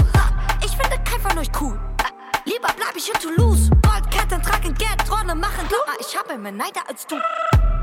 Ich 0.64 0.76
finde 0.76 0.96
kein 1.04 1.20
von 1.20 1.38
euch 1.38 1.50
cool. 1.60 1.78
Lieber 2.44 2.68
bleib 2.76 2.94
ich 2.94 3.08
in 3.12 3.20
Toulouse. 3.20 3.68
Goldketten 3.82 4.40
tragen 4.42 4.74
Geld, 4.74 5.10
Rolle 5.10 5.34
machen 5.34 5.68
Dauer. 5.68 5.96
Ich 5.98 6.16
habe 6.16 6.38
mehr 6.38 6.52
Neider 6.52 6.82
als 6.88 7.04
du. 7.06 7.16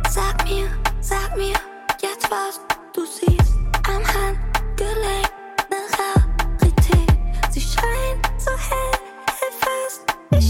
Sag 0.09 0.45
mir, 0.45 0.69
sag 1.01 1.35
mir 1.35 1.55
jetzt 2.01 2.31
was 2.31 2.61
du 2.93 3.05
siehst 3.05 3.55
am 3.87 4.03
Handgelenk. 4.05 5.29
Ne 5.69 5.77
Rarität. 5.97 7.11
Sie 7.51 7.61
scheint 7.61 8.25
so 8.37 8.51
hell, 8.51 8.92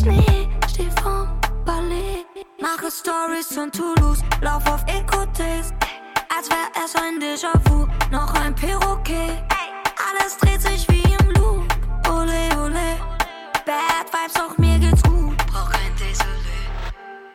Schnee. 0.03 0.49
Steh 0.69 0.89
vorm 1.01 1.29
Ballet. 1.65 2.25
Mache 2.59 2.91
Stories 2.91 3.47
von 3.53 3.71
Toulouse, 3.71 4.21
lauf 4.41 4.65
auf 4.67 4.83
Ecotes. 4.87 5.73
Als 6.35 6.49
wär 6.49 6.67
es 6.83 6.93
ein 6.95 7.19
Déjà-vu, 7.21 7.87
noch 8.11 8.33
ein 8.33 8.53
Perroquet. 8.53 9.41
Alles 10.09 10.37
dreht 10.37 10.61
sich 10.61 10.85
wie 10.89 11.03
im 11.03 11.31
Loop, 11.31 11.65
ole 12.09 12.49
ole. 12.61 12.99
Bad 13.65 14.07
Vibes, 14.11 14.35
auch 14.41 14.57
mir 14.57 14.77
geht's 14.77 15.03
gut, 15.03 15.37
brauch 15.47 15.69
kein 15.69 15.95
Désolé. 15.95 16.59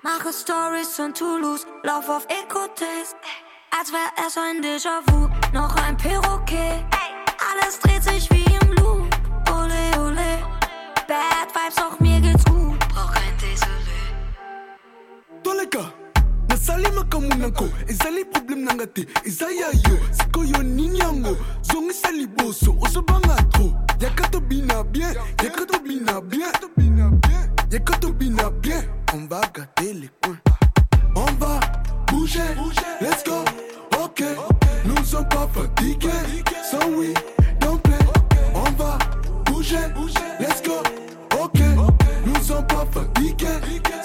Mache 0.03 0.31
Stories 0.31 0.95
von 0.95 1.15
Toulouse, 1.15 1.67
lauf 1.85 2.09
auf 2.11 2.27
Ecotes. 2.27 3.17
Als 3.79 3.93
wär 3.93 4.27
es 4.27 4.37
ein 4.37 4.63
Déjà-vu, 4.63 5.29
noch 5.55 5.75
ein 5.77 5.97
Perroquet. 5.97 6.85
Alles 7.51 7.81
dreht 7.81 8.03
sich 8.03 8.29
wie 8.31 8.45
im 8.45 8.73
Loop, 8.75 9.09
ole 9.51 10.01
ole. 10.01 10.43
Bad 11.07 11.49
Vibes, 11.55 11.79
auch 11.79 11.99
mir 12.01 12.21
geht's 12.21 12.45
gut. 12.45 12.48
Toleka 15.43 15.93
nasali 16.49 16.91
makambo 16.91 17.35
nango 17.35 17.69
ezali 17.89 18.25
probleme 18.25 18.63
na 18.63 18.75
nga 18.75 18.87
te 18.87 19.07
eza 19.25 19.47
ya 19.51 19.69
yo 19.73 19.99
sikoyo 20.11 20.63
nini 20.63 20.99
yango 20.99 21.37
zongisa 21.63 22.11
liboso 22.11 22.77
ozobanga 22.81 23.37
tro. 23.53 23.89
Yaka 24.01 24.29
tobina 24.29 24.85
bien. 24.85 25.15
Yaka 25.43 25.67
tobina 25.67 26.21
bien. 26.21 26.53
Yaka 27.71 27.99
tobina 27.99 28.51
bien. 28.51 28.85
On 29.13 29.27
va 29.27 29.41
coins. 30.23 30.39
On 31.17 31.33
va 31.41 31.61
bouger. 32.07 32.41
Let's 33.01 33.25
go. 33.25 33.45
Ok. 34.01 34.23
Nous 34.85 35.05
sommes 35.05 35.29
pas 35.29 35.49
fatigués. 35.53 36.45
So 36.71 36.79
oui 36.97 37.13
don't 37.61 37.83
play. 37.83 37.99
On 38.55 38.71
va 38.81 38.99
bouger. 39.47 39.77
Let's 40.39 40.63
go. 40.63 40.81
Ok. 41.43 41.61
Nous 42.25 42.43
sommes 42.43 42.67
pas 42.69 42.87
fatigués. 42.93 43.49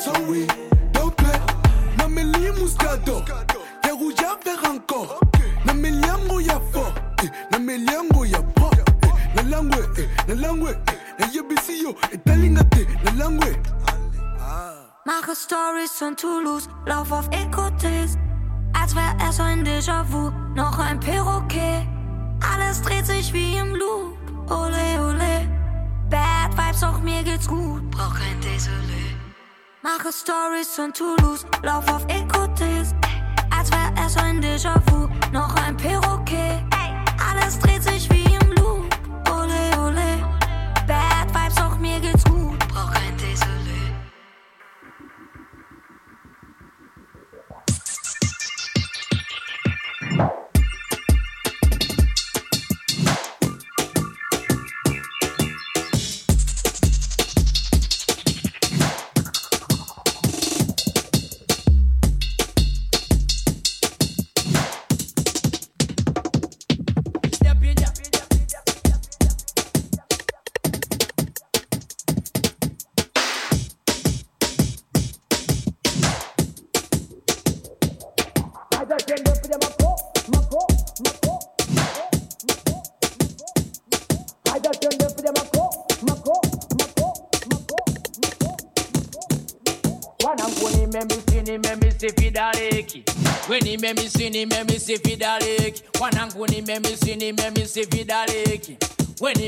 So 0.03 0.11
oui 0.27 0.47
nameli 2.23 2.51
muscado 2.59 3.23
ya 3.83 3.93
rouge 3.93 4.23
à 4.23 4.37
faire 4.43 4.63
encore 4.69 5.19
nameli 5.65 6.01
yango 6.07 6.39
ya 6.39 6.59
fort. 6.71 6.95
Eh, 7.23 7.29
nameli 7.51 7.85
yango 7.85 8.25
ya 8.25 8.41
pro 8.41 8.69
eh, 8.71 9.11
na 9.35 9.41
langwe 9.43 9.77
eh, 9.97 10.07
na 10.27 10.35
langwe 10.35 10.71
eh, 10.71 10.97
nayebisi 11.19 11.83
yo 11.83 11.95
etalinga 12.11 12.63
te 12.63 12.87
na 13.03 13.11
langwe 13.11 13.57
Mache 15.05 15.35
Stories 15.35 15.91
von 15.99 16.15
Toulouse, 16.15 16.69
lauf 16.85 17.11
auf 17.11 17.27
Ecotes. 17.31 18.17
Als 18.73 18.95
wär 18.95 19.13
es 19.27 19.37
ein 19.39 19.65
Déjà-vu, 19.65 20.31
noch 20.55 20.79
ein 20.79 20.97
Perroquet. 20.97 21.85
Alles 22.53 22.81
dreht 22.81 23.05
sich 23.05 23.33
wie 23.33 23.57
im 23.57 23.75
Loop, 23.75 24.17
ole 24.49 25.01
ole. 25.01 25.45
Bad 26.09 26.55
Vibes, 26.57 26.83
auch 26.83 26.99
mir 26.99 27.21
geht's 27.23 27.49
gut, 27.49 27.81
brauch 27.91 28.15
kein 28.15 28.39
Désolé. 28.39 29.12
Mache 29.83 30.13
Stories 30.13 30.73
von 30.77 30.93
Toulouse, 30.93 31.45
lauf 31.61 31.85
auf 31.91 32.05
Ecotes. 32.07 32.95
Als 33.51 33.69
wär 33.69 33.93
es 34.05 34.15
ein 34.15 34.41
Déjà-vu, 34.41 35.09
noch 35.33 35.53
ein 35.57 35.75
Perroquet. 35.75 36.12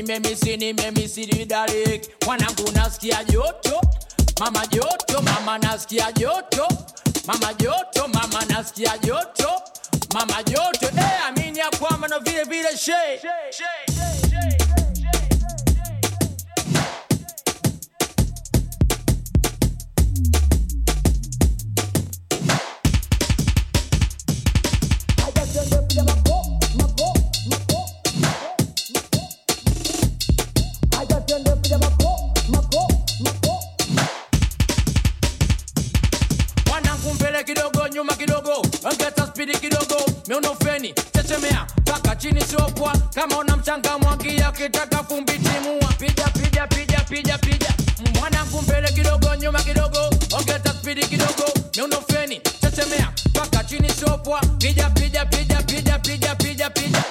make 0.06 0.22
me 0.24 0.34
see 0.34 0.54
it, 0.54 0.76
make 0.76 0.96
me 0.96 1.06
see 1.06 1.26
the 1.26 1.44
direct. 1.44 2.24
Wanna 2.26 2.46
go 2.56 2.64
a 2.64 3.24
yoto, 3.32 3.80
mama 4.40 4.60
yoto, 4.70 5.22
mama 5.24 5.58
naskia 5.58 6.10
yoto, 6.18 6.66
mama 7.26 7.52
yoto, 7.58 8.08
mama 8.12 8.40
naskia 8.46 8.94
yoto, 9.02 9.60
mama 10.14 10.42
yoto. 10.44 10.88
Hey, 10.94 11.18
I 11.22 11.32
mean 11.36 11.54
ya 11.56 11.70
kwama 11.70 12.08
no 12.08 12.20
vile 12.20 12.44
vile 12.44 12.76
shake. 12.76 13.20
kidogo, 38.46 38.62
ongeza 38.84 39.26
spidi 39.26 39.52
kidogo, 39.58 39.96
miuno 40.28 40.54
feni 40.64 40.94
chechemea. 41.14 41.66
Mpaka 41.80 42.16
chini, 42.16 42.40
sio 42.40 42.58
poa. 42.58 42.92
Kama 43.14 43.38
una 43.38 43.56
mchanga 43.56 43.98
mwagia, 43.98 44.50
ukitaka 44.50 45.02
vumbi 45.02 45.32
timua, 45.32 45.92
pija 45.98 46.24
pija 46.28 46.66
pija 46.66 47.04
pija 47.08 47.38
pija, 47.38 47.74
mwanangu 48.14 48.62
mbele 48.62 48.88
kidogo, 48.92 49.34
nyuma 49.36 49.62
kidogo, 49.62 49.98
ongeza 50.38 50.74
spidi 50.80 51.06
kidogo, 51.06 51.44
miuno 51.76 51.96
feni 52.12 52.40
chechemea. 52.60 53.12
Mpaka 53.28 53.64
chini, 53.64 53.90
sio 53.90 54.18
poa. 54.18 54.40
Pija 54.58 54.90
pija 54.90 55.26
pija 55.26 55.62
pija 55.62 55.98
pija 55.98 56.34
pija 56.34 56.70
pija 56.70 57.02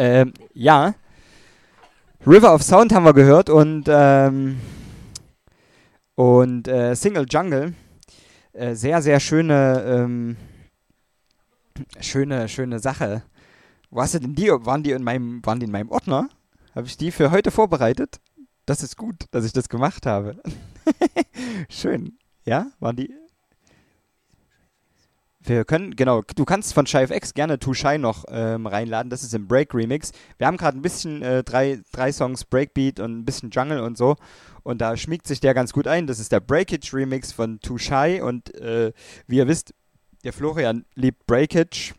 Ähm, 0.00 0.32
ja. 0.54 0.94
River 2.26 2.54
of 2.54 2.62
Sound 2.62 2.94
haben 2.94 3.04
wir 3.04 3.12
gehört 3.12 3.50
und, 3.50 3.84
ähm, 3.86 4.58
und 6.14 6.68
äh, 6.68 6.94
Single 6.94 7.26
Jungle. 7.28 7.74
Äh, 8.54 8.74
sehr, 8.74 9.02
sehr 9.02 9.20
schöne, 9.20 9.84
ähm, 9.86 10.36
schöne, 12.00 12.48
schöne 12.48 12.78
Sache. 12.78 13.24
Wo 13.90 14.02
denn 14.06 14.34
die? 14.34 14.48
Waren 14.48 14.82
die 14.82 14.92
in 14.92 15.02
meinem, 15.02 15.44
waren 15.44 15.60
die 15.60 15.66
in 15.66 15.72
meinem 15.72 15.90
Ordner? 15.90 16.30
Habe 16.74 16.86
ich 16.86 16.96
die 16.96 17.10
für 17.10 17.30
heute 17.30 17.50
vorbereitet? 17.50 18.20
Das 18.64 18.82
ist 18.82 18.96
gut, 18.96 19.26
dass 19.32 19.44
ich 19.44 19.52
das 19.52 19.68
gemacht 19.68 20.06
habe. 20.06 20.40
Schön. 21.68 22.16
Ja, 22.46 22.68
waren 22.78 22.96
die? 22.96 23.14
Wir 25.50 25.64
können, 25.64 25.96
genau, 25.96 26.22
du 26.36 26.44
kannst 26.44 26.74
von 26.74 26.86
Shy 26.86 27.06
X 27.10 27.34
gerne 27.34 27.58
Too 27.58 27.74
Shy 27.74 27.98
noch 27.98 28.24
ähm, 28.28 28.68
reinladen. 28.68 29.10
Das 29.10 29.24
ist 29.24 29.34
im 29.34 29.48
Break 29.48 29.74
Remix. 29.74 30.12
Wir 30.38 30.46
haben 30.46 30.56
gerade 30.56 30.78
ein 30.78 30.82
bisschen 30.82 31.22
äh, 31.22 31.42
drei, 31.42 31.80
drei 31.90 32.12
Songs 32.12 32.44
Breakbeat 32.44 33.00
und 33.00 33.18
ein 33.18 33.24
bisschen 33.24 33.50
Jungle 33.50 33.80
und 33.80 33.98
so. 33.98 34.14
Und 34.62 34.80
da 34.80 34.96
schmiegt 34.96 35.26
sich 35.26 35.40
der 35.40 35.52
ganz 35.52 35.72
gut 35.72 35.88
ein. 35.88 36.06
Das 36.06 36.20
ist 36.20 36.30
der 36.30 36.38
Breakage 36.38 36.94
Remix 36.94 37.32
von 37.32 37.58
Too 37.58 37.78
Shy. 37.78 38.20
Und 38.22 38.54
äh, 38.54 38.92
wie 39.26 39.38
ihr 39.38 39.48
wisst, 39.48 39.74
der 40.22 40.32
Florian 40.32 40.84
liebt 40.94 41.26
Breakage. 41.26 41.94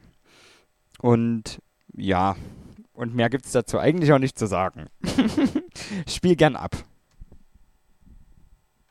Und 0.99 1.59
ja, 1.93 2.37
und 2.93 3.13
mehr 3.13 3.29
gibt 3.29 3.45
es 3.45 3.51
dazu 3.51 3.79
eigentlich 3.79 4.13
auch 4.13 4.19
nicht 4.19 4.39
zu 4.39 4.45
sagen. 4.47 4.85
Spiel 6.07 6.37
gern 6.37 6.55
ab. 6.55 6.77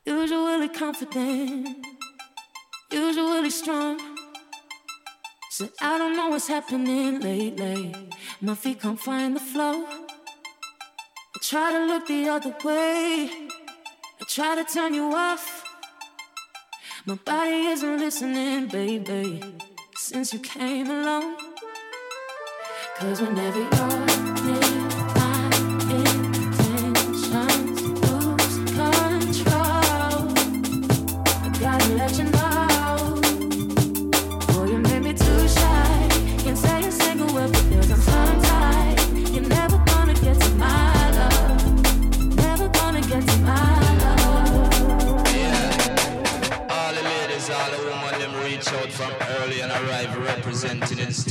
Usually 0.07 0.69
confident, 0.69 1.67
usually 2.93 3.49
strong. 3.49 3.97
So 5.53 5.67
I 5.81 5.97
don't 5.97 6.15
know 6.15 6.29
what's 6.29 6.47
happening 6.47 7.19
lately. 7.19 7.93
My 8.39 8.55
feet 8.55 8.79
can't 8.79 8.97
find 8.97 9.35
the 9.35 9.41
flow. 9.41 9.83
I 9.85 11.39
try 11.41 11.73
to 11.73 11.85
look 11.87 12.07
the 12.07 12.29
other 12.29 12.55
way. 12.63 13.29
I 14.21 14.23
try 14.29 14.55
to 14.55 14.63
turn 14.63 14.93
you 14.93 15.13
off. 15.13 15.65
My 17.05 17.15
body 17.15 17.65
isn't 17.65 17.99
listening, 17.99 18.67
baby. 18.67 19.43
Since 19.97 20.31
you 20.31 20.39
came 20.39 20.89
along. 20.89 21.35
Cause 22.95 23.21
whenever 23.21 23.59
you're 23.59 24.30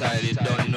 style 0.00 0.24
you 0.24 0.32
don't 0.32 0.69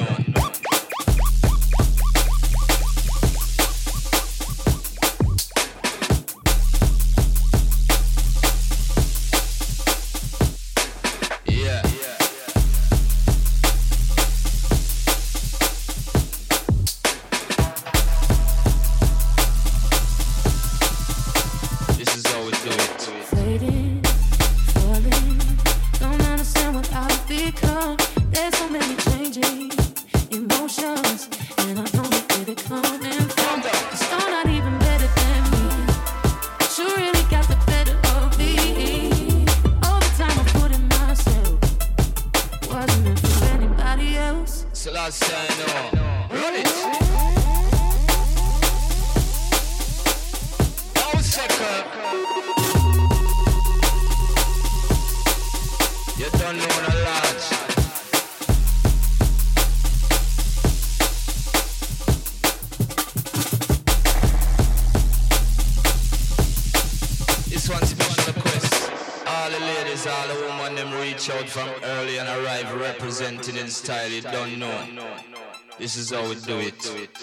This 75.94 76.10
is 76.10 76.18
how 76.18 76.28
we 76.28 76.34
do 76.34 76.58
it. 76.58 76.74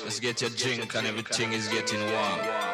Let's 0.06 0.22
get 0.22 0.39
your 0.39 0.49
drink 0.52 0.95
and 0.95 1.06
everything 1.06 1.52
is 1.52 1.68
getting 1.68 1.99
warm. 1.99 2.70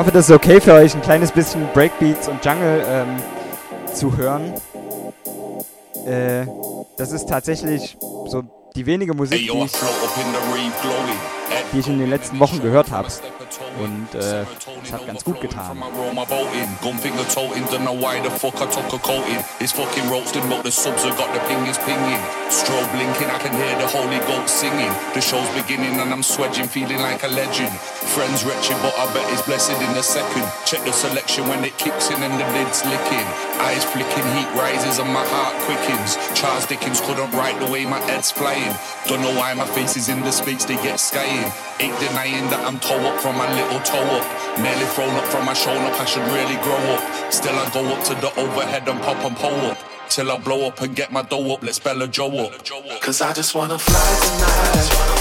Hoffe, 0.00 0.12
das 0.12 0.30
ist 0.30 0.34
okay 0.34 0.62
für 0.62 0.72
euch, 0.72 0.94
ein 0.94 1.02
kleines 1.02 1.30
bisschen 1.30 1.68
Breakbeats 1.74 2.26
und 2.26 2.42
Jungle 2.42 2.82
ähm, 2.88 3.16
zu 3.92 4.16
hören. 4.16 4.54
Äh, 6.06 6.46
das 6.96 7.12
ist 7.12 7.28
tatsächlich 7.28 7.98
so 8.26 8.42
die 8.74 8.86
wenige 8.86 9.12
Musik, 9.12 9.40
die 9.40 9.58
ich, 9.58 9.72
die 11.74 11.78
ich 11.80 11.86
in 11.86 11.98
den 11.98 12.08
letzten 12.08 12.40
Wochen 12.40 12.62
gehört 12.62 12.90
habe. 12.90 13.08
Und 13.78 14.14
äh, 14.14 14.44
es 14.82 14.92
hat 14.92 15.06
ganz 15.06 15.22
gut 15.22 15.38
getan. 15.38 15.82
Friends 28.10 28.42
wretched, 28.44 28.74
but 28.82 28.92
I 28.98 29.06
bet 29.14 29.22
it's 29.32 29.42
blessed 29.42 29.78
in 29.78 29.96
a 29.96 30.02
second. 30.02 30.42
Check 30.66 30.82
the 30.84 30.90
selection 30.90 31.46
when 31.46 31.62
it 31.62 31.78
kicks 31.78 32.10
in 32.10 32.20
and 32.20 32.34
the 32.34 32.46
lid's 32.58 32.84
licking. 32.84 33.26
Eyes 33.62 33.84
flicking, 33.84 34.26
heat 34.34 34.50
rises 34.58 34.98
and 34.98 35.08
my 35.14 35.22
heart 35.30 35.54
quickens. 35.62 36.18
Charles 36.34 36.66
Dickens 36.66 37.00
couldn't 37.00 37.30
write 37.30 37.54
the 37.60 37.70
way 37.70 37.86
my 37.86 38.00
head's 38.10 38.32
flying. 38.32 38.74
Don't 39.06 39.22
know 39.22 39.30
why 39.38 39.54
my 39.54 39.64
face 39.78 39.96
is 39.96 40.08
in 40.08 40.20
the 40.22 40.32
space 40.32 40.64
they 40.64 40.74
get 40.82 40.98
skying. 40.98 41.52
Ain't 41.78 41.94
denying 42.00 42.50
that 42.50 42.66
I'm 42.66 42.80
toe 42.80 42.98
up 42.98 43.20
from 43.22 43.38
my 43.38 43.46
little 43.54 43.78
toe 43.86 44.02
up. 44.18 44.26
Nearly 44.58 44.86
thrown 44.90 45.14
up 45.14 45.26
from 45.30 45.46
my 45.46 45.54
shoulder, 45.54 45.78
I 45.78 46.04
should 46.04 46.26
really 46.34 46.58
grow 46.66 46.82
up. 46.98 47.32
Still 47.32 47.54
I 47.54 47.70
go 47.70 47.86
up 47.94 48.02
to 48.10 48.14
the 48.18 48.34
overhead 48.42 48.88
and 48.88 49.00
pop 49.02 49.22
and 49.22 49.36
pull 49.36 49.54
up. 49.70 49.78
Till 50.08 50.32
I 50.32 50.38
blow 50.38 50.66
up 50.66 50.80
and 50.80 50.96
get 50.96 51.12
my 51.12 51.22
dough 51.22 51.54
up, 51.54 51.62
let's 51.62 51.76
spell 51.76 52.02
a 52.02 52.08
Joe 52.08 52.36
up. 52.38 52.64
Cause 53.00 53.20
I. 53.20 53.32
Just 53.32 53.54
wanna 53.54 53.78
fly 53.78 54.02
tonight. 54.26 55.19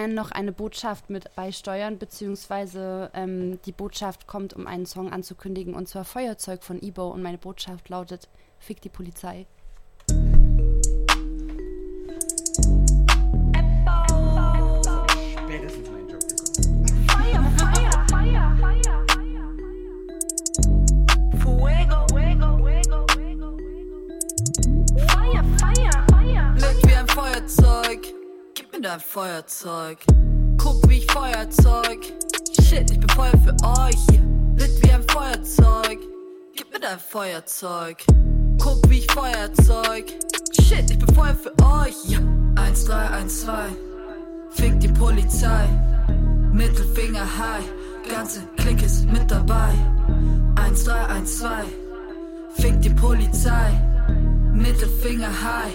Gerne 0.00 0.14
noch 0.14 0.30
eine 0.30 0.52
Botschaft 0.52 1.10
mit 1.10 1.34
beisteuern, 1.34 1.98
beziehungsweise 1.98 3.10
ähm, 3.12 3.60
die 3.66 3.72
Botschaft 3.72 4.26
kommt, 4.26 4.54
um 4.54 4.66
einen 4.66 4.86
Song 4.86 5.12
anzukündigen, 5.12 5.74
und 5.74 5.88
zwar 5.90 6.06
Feuerzeug 6.06 6.62
von 6.62 6.80
Ibo. 6.80 7.08
Und 7.08 7.20
meine 7.20 7.36
Botschaft 7.36 7.90
lautet: 7.90 8.26
Fick 8.58 8.80
die 8.80 8.88
Polizei. 8.88 9.46
Feuerzeug. 29.40 29.98
Guck 30.58 30.86
wie 30.90 30.98
ich 30.98 31.10
Feuerzeug, 31.10 32.12
Shit, 32.60 32.90
ich 32.90 33.00
bin 33.00 33.08
Feuer 33.08 33.32
für 33.42 33.56
euch. 33.64 34.20
Lit 34.56 34.82
wie 34.82 34.90
ein 34.90 35.02
Feuerzeug. 35.08 35.98
Gib 36.54 36.70
mir 36.70 36.80
dein 36.80 36.98
Feuerzeug. 36.98 38.04
Guck, 38.58 38.90
wie 38.90 38.98
ich 38.98 39.10
Feuerzeug. 39.10 40.12
Shit, 40.60 40.90
ich 40.90 40.98
bin 40.98 41.14
Feuer 41.14 41.34
für 41.34 41.52
euch. 41.64 41.96
Yeah. 42.06 42.20
1, 42.56 42.84
3, 42.84 42.94
1, 42.94 43.40
2. 43.40 43.52
Fick 44.50 44.78
die 44.78 44.88
Polizei. 44.88 45.66
Mittelfinger 46.52 47.24
high. 47.38 47.64
Ganze 48.14 48.42
Klick 48.58 48.82
ist 48.82 49.06
mit 49.10 49.30
dabei. 49.30 49.72
1, 50.56 50.84
3, 50.84 51.06
1, 51.06 51.38
2. 51.38 51.48
Fick 52.56 52.82
die 52.82 52.90
Polizei. 52.90 53.72
Mittelfinger 54.52 55.28
high. 55.28 55.72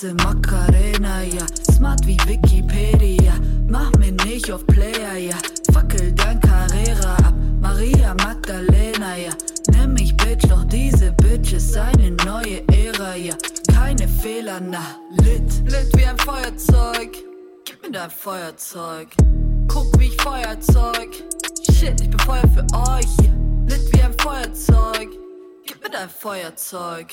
Tanze 0.00 0.14
Macarena, 0.14 1.22
ja. 1.24 1.46
Smart 1.70 2.06
wie 2.06 2.16
Wikipedia. 2.26 3.34
Mach 3.68 3.92
mir 3.98 4.12
nicht 4.24 4.50
auf 4.50 4.66
Player, 4.66 5.16
ja. 5.16 5.36
Fackel 5.74 6.12
dein 6.12 6.40
Carrera 6.40 7.16
ab. 7.16 7.34
Maria 7.60 8.14
Magdalena, 8.14 9.16
ja. 9.16 9.32
Nenn 9.70 9.92
mich 9.92 10.16
Bitch, 10.16 10.48
doch 10.48 10.64
diese 10.64 11.12
Bitch 11.12 11.52
ist 11.52 11.76
eine 11.76 12.12
neue 12.24 12.66
Ära, 12.68 13.14
ja. 13.14 13.34
Keine 13.74 14.08
Fehler, 14.08 14.60
na. 14.60 14.96
Lit, 15.22 15.70
lit 15.70 15.94
wie 15.94 16.06
ein 16.06 16.16
Feuerzeug. 16.18 17.18
Gib 17.66 17.82
mir 17.82 17.92
dein 17.92 18.10
Feuerzeug. 18.10 19.08
Guck, 19.68 19.98
wie 19.98 20.06
ich 20.06 20.22
Feuerzeug. 20.22 21.10
Shit, 21.72 22.00
ich 22.00 22.08
bin 22.08 22.18
Feuer 22.20 22.48
für 22.54 22.64
euch, 22.74 23.16
ja. 23.22 23.32
Lit 23.66 23.92
wie 23.92 24.02
ein 24.02 24.14
Feuerzeug. 24.18 25.10
Gib 25.66 25.82
mir 25.82 25.90
dein 25.90 26.08
Feuerzeug. 26.08 27.08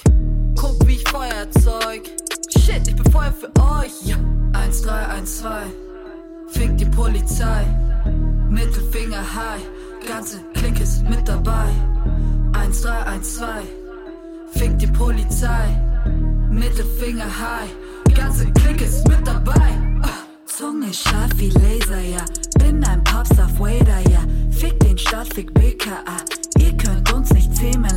Guck, 0.56 0.88
wie 0.88 0.96
ich 0.96 1.10
Feuerzeug. 1.10 2.10
Shit, 2.50 2.88
ich 2.88 2.96
bin 2.96 3.12
Feuer 3.12 3.34
für 3.34 3.50
euch. 3.62 3.92
Ja. 4.06 4.16
1, 4.54 4.82
3, 4.82 4.92
1, 4.92 5.40
2. 5.40 5.50
Fick 6.50 6.78
die 6.78 6.86
Polizei. 6.86 7.66
Mittelfinger 8.50 9.22
high. 9.22 9.62
Ganze 10.08 10.40
Klick 10.54 10.80
ist 10.80 11.04
mit 11.04 11.28
dabei. 11.28 11.68
1, 12.54 12.82
3, 12.82 13.04
1, 13.04 13.36
2. 13.36 13.48
Fick 14.54 14.80
die 14.80 14.88
Polizei. 14.88 15.78
Mittelfinger 16.50 17.26
high. 17.26 18.16
Ganze 18.16 18.46
Klick 18.54 18.82
ist 18.82 19.06
mit 19.08 19.28
dabei. 19.28 19.78
Ah. 20.02 20.24
Zunge 20.46 20.94
scharf 20.94 21.32
wie 21.36 21.50
Laser, 21.50 22.00
ja. 22.00 22.26
Bin 22.60 22.84
ein 22.86 23.04
Popstar 23.04 23.50
Wader, 23.60 24.00
ja. 24.10 24.22
Fick 24.52 24.80
den 24.80 24.98
Stadt, 24.98 25.34
fick 25.34 25.54
BKA. 25.54 26.18
Ihr 26.58 26.76
könnt 26.78 27.12
uns 27.12 27.32
nicht 27.32 27.54
zähmen 27.56 27.92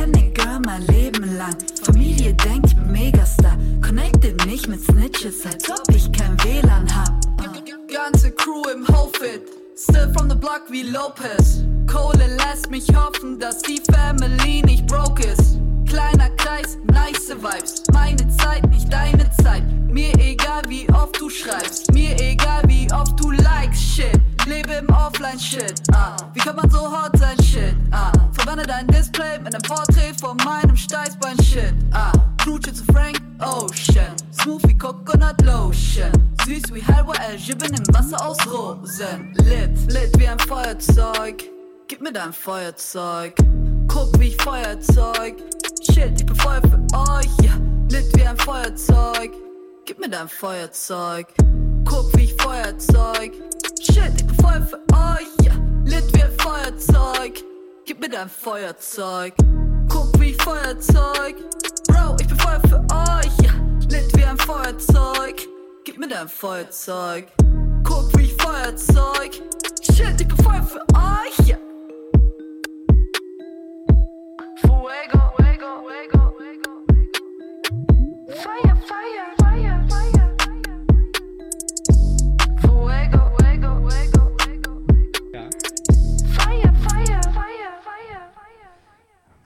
lang. 0.00 0.12
Kenne 0.12 0.30
Girl 0.32 0.60
mein 0.60 0.86
Leben 0.86 1.36
lang. 1.36 1.56
Familie 1.82 2.34
denkt, 2.34 2.74
Megastar. 2.90 3.56
Connected 3.82 4.44
nicht 4.46 4.68
mit 4.68 4.82
Snitches, 4.84 5.44
als 5.46 5.70
ob 5.70 5.94
ich 5.94 6.10
kein 6.12 6.36
WLAN 6.44 6.88
hab. 6.94 7.20
Ganze 7.92 8.30
Crew 8.30 8.62
im 8.72 8.86
Hofit. 8.88 9.42
Still 9.76 10.12
from 10.16 10.28
the 10.28 10.36
block 10.36 10.62
wie 10.70 10.82
Lopez. 10.82 11.64
Kohle 11.86 12.36
lässt 12.36 12.70
mich 12.70 12.86
hoffen, 12.94 13.38
dass 13.38 13.62
die 13.62 13.80
Family 13.92 14.62
nicht 14.62 14.86
broke 14.86 15.22
ist. 15.26 15.58
Kleiner 15.90 16.30
Kreis, 16.36 16.78
nice 16.84 17.30
Vibes. 17.30 17.82
Meine 17.92 18.28
Zeit, 18.36 18.64
nicht 18.70 18.92
deine 18.92 19.28
Zeit. 19.42 19.64
Mir 19.88 20.14
egal, 20.20 20.62
wie 20.68 20.88
oft 20.90 21.20
du 21.20 21.28
schreibst. 21.28 21.92
Mir 21.92 22.14
egal, 22.20 22.62
wie 22.68 22.86
oft 22.92 23.18
du 23.18 23.32
likes 23.32 23.80
shit. 23.80 24.20
Lebe 24.46 24.74
im 24.74 24.88
Offline-Shit. 24.88 25.82
Ah. 25.92 26.16
Wie 26.32 26.38
kann 26.38 26.54
man 26.54 26.70
so 26.70 26.78
hot 26.78 27.18
sein, 27.18 27.36
shit? 27.42 27.74
Ah. 27.90 28.12
Verwende 28.30 28.62
dein 28.68 28.86
Display 28.86 29.40
mit 29.40 29.52
einem 29.52 29.62
Porträt 29.62 30.14
von 30.20 30.36
meinem 30.44 30.76
Steißbein-Shit. 30.76 31.74
Ah. 31.90 32.12
Knutsche 32.38 32.72
zu 32.72 32.84
Frank 32.84 33.20
Ocean. 33.40 34.14
Smooth 34.32 34.62
wie 34.68 34.78
Coconut 34.78 35.42
Lotion. 35.42 36.12
Süß 36.46 36.72
wie 36.72 36.84
Halwa 36.84 37.14
El 37.14 37.36
Jibben 37.36 37.74
im 37.74 37.94
Wasser 37.94 38.24
aus 38.24 38.38
Rosen. 38.46 39.34
Lit, 39.38 39.92
lit 39.92 40.16
wie 40.18 40.28
ein 40.28 40.38
Feuerzeug. 40.38 41.42
Gib 41.88 42.00
mir 42.00 42.12
dein 42.12 42.32
Feuerzeug. 42.32 43.34
Guck, 43.92 44.20
wie 44.20 44.28
ich 44.28 44.36
Feuerzeug. 44.40 45.34
Shit, 45.82 46.12
ich 46.20 46.24
bin 46.24 46.36
Feuer 46.36 46.62
für 46.62 46.78
euch, 46.96 47.26
ja. 47.42 47.52
Lit 47.90 48.16
wie 48.16 48.22
ein 48.22 48.36
Feuerzeug. 48.38 49.32
Gib 49.84 49.98
mir 49.98 50.08
dein 50.08 50.28
Feuerzeug. 50.28 51.26
Guck, 51.84 52.16
wie 52.16 52.24
ich 52.24 52.34
Feuerzeug. 52.40 53.32
Shit, 53.82 54.12
ich 54.16 54.26
bin 54.26 54.36
Feuer 54.36 54.62
für 54.62 54.78
euch, 54.94 55.44
ja. 55.44 55.52
Lit 55.84 56.04
wie 56.14 56.22
ein 56.22 56.30
Feuerzeug. 56.38 57.42
Gib 57.84 58.00
mir 58.00 58.08
dein 58.08 58.28
Feuerzeug. 58.28 59.34
Guck, 59.88 60.20
wie 60.20 60.30
ich 60.30 60.42
Feuerzeug. 60.42 61.34
Bro, 61.88 62.16
ich 62.20 62.28
bin 62.28 62.38
Feuer 62.38 62.60
für 62.68 62.80
euch, 62.94 63.42
ja. 63.42 63.52
Lit 63.88 64.16
wie 64.16 64.24
ein 64.24 64.38
Feuerzeug. 64.38 65.48
Gib 65.84 65.98
mir 65.98 66.08
dein 66.08 66.28
Feuerzeug. 66.28 67.26
Guck, 67.82 68.16
wie 68.16 68.26
ich 68.26 68.36
Feuerzeug. 68.40 69.42
Shit, 69.82 70.20
ich 70.20 70.28
bin 70.28 70.36
Feuer 70.36 70.62
für 70.62 70.80
euch, 70.94 71.48
ja. 71.48 71.56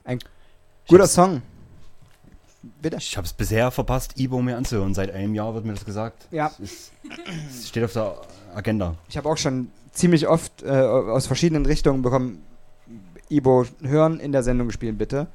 Ein 0.04 0.18
guter 0.88 1.06
Song. 1.06 1.42
Bitte. 2.80 2.96
Ich 2.96 3.16
habe 3.16 3.26
es 3.26 3.32
bisher 3.32 3.70
verpasst, 3.70 4.18
Ibo 4.18 4.40
mir 4.40 4.56
anzuhören. 4.56 4.94
Seit 4.94 5.10
einem 5.10 5.34
Jahr 5.34 5.54
wird 5.54 5.64
mir 5.64 5.72
das 5.74 5.84
gesagt. 5.84 6.28
Ja. 6.30 6.46
Es, 6.46 6.58
ist, 6.60 6.92
es 7.50 7.68
steht 7.68 7.84
auf 7.84 7.92
der 7.92 8.16
Agenda. 8.54 8.96
Ich 9.08 9.16
habe 9.16 9.28
auch 9.28 9.36
schon 9.36 9.70
ziemlich 9.92 10.28
oft 10.28 10.62
äh, 10.62 10.68
aus 10.70 11.26
verschiedenen 11.26 11.66
Richtungen 11.66 12.02
bekommen, 12.02 12.42
Ibo 13.28 13.66
hören, 13.82 14.20
in 14.20 14.32
der 14.32 14.42
Sendung 14.42 14.70
spielen 14.70 14.98
bitte. 14.98 15.26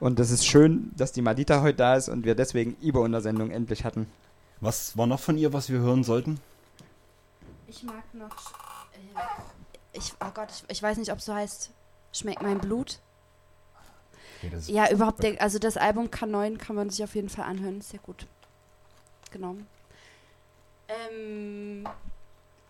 Und 0.00 0.18
das 0.18 0.30
ist 0.30 0.46
schön, 0.46 0.92
dass 0.96 1.12
die 1.12 1.22
Madita 1.22 1.62
heute 1.62 1.76
da 1.78 1.94
ist 1.96 2.08
und 2.08 2.24
wir 2.24 2.34
deswegen 2.34 2.76
Ibo 2.82 3.04
in 3.04 3.12
der 3.12 3.20
Sendung 3.20 3.50
endlich 3.50 3.84
hatten. 3.84 4.06
Was 4.60 4.96
war 4.96 5.06
noch 5.06 5.20
von 5.20 5.38
ihr, 5.38 5.52
was 5.52 5.70
wir 5.70 5.78
hören 5.80 6.04
sollten? 6.04 6.40
Ich 7.66 7.82
mag 7.82 8.02
noch. 8.14 8.30
äh, 8.30 9.18
Ich, 9.92 10.12
oh 10.20 10.30
Gott, 10.34 10.48
ich, 10.50 10.64
ich 10.68 10.82
weiß 10.82 10.98
nicht, 10.98 11.12
ob 11.12 11.18
es 11.18 11.24
so 11.24 11.34
heißt. 11.34 11.70
Schmeckt 12.12 12.42
mein 12.42 12.58
Blut? 12.58 12.98
Okay, 14.42 14.52
Ja, 14.66 14.90
überhaupt, 14.90 15.22
der, 15.22 15.40
also 15.40 15.58
das 15.58 15.76
Album 15.76 16.06
K9 16.06 16.58
kann 16.58 16.76
man 16.76 16.90
sich 16.90 17.02
auf 17.02 17.14
jeden 17.14 17.28
Fall 17.28 17.46
anhören, 17.46 17.78
ist 17.78 17.90
sehr 17.90 18.00
gut. 18.00 18.26
Genau. 19.30 19.56
Ähm. 20.88 21.86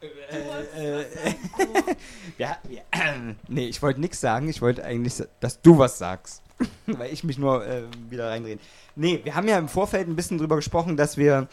Äh, 0.00 1.04
ja, 2.38 2.58
ja, 2.68 2.82
nee, 3.48 3.66
ich 3.66 3.82
wollte 3.82 4.00
nichts 4.00 4.20
sagen. 4.20 4.48
Ich 4.48 4.62
wollte 4.62 4.84
eigentlich, 4.84 5.22
dass 5.40 5.60
du 5.60 5.78
was 5.78 5.98
sagst. 5.98 6.42
Weil 6.86 7.12
ich 7.12 7.24
mich 7.24 7.38
nur 7.38 7.66
äh, 7.66 7.82
wieder 8.08 8.30
reindrehen. 8.30 8.60
Nee, 8.94 9.20
wir 9.24 9.34
haben 9.34 9.48
ja 9.48 9.58
im 9.58 9.68
Vorfeld 9.68 10.08
ein 10.08 10.16
bisschen 10.16 10.38
drüber 10.38 10.56
gesprochen, 10.56 10.96
dass 10.96 11.16
wir, 11.16 11.48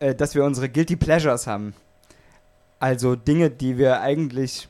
äh, 0.00 0.14
dass 0.14 0.34
wir 0.34 0.44
unsere 0.44 0.68
Guilty 0.68 0.96
Pleasures 0.96 1.46
haben. 1.46 1.74
Also 2.78 3.16
Dinge, 3.16 3.50
die 3.50 3.78
wir 3.78 4.00
eigentlich, 4.00 4.68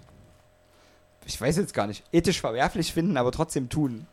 ich 1.24 1.41
weiß 1.41 1.57
jetzt 1.57 1.74
gar 1.74 1.87
nicht, 1.87 2.05
ethisch 2.12 2.41
verwerflich 2.41 2.93
finden, 2.93 3.16
aber 3.16 3.33
trotzdem 3.33 3.69
tun. 3.69 4.07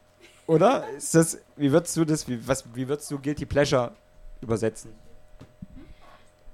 Oder? 0.48 0.88
Ist 0.98 1.16
das, 1.16 1.38
wie 1.56 1.72
würdest 1.72 1.96
du 1.96 2.06
das, 2.06 2.28
wie, 2.28 2.48
was, 2.48 2.64
wie 2.74 2.88
würdest 2.88 3.10
du 3.12 3.20
Guilty 3.20 3.46
Pleasure 3.46 3.92
übersetzen? 4.42 4.92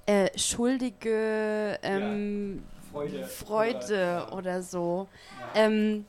Äh, 0.06 0.38
schuldige 0.38 1.78
ähm, 1.84 2.64
Freude. 2.92 3.24
Freude 3.26 4.28
oder 4.32 4.62
so. 4.64 5.08
Ähm, 5.54 6.06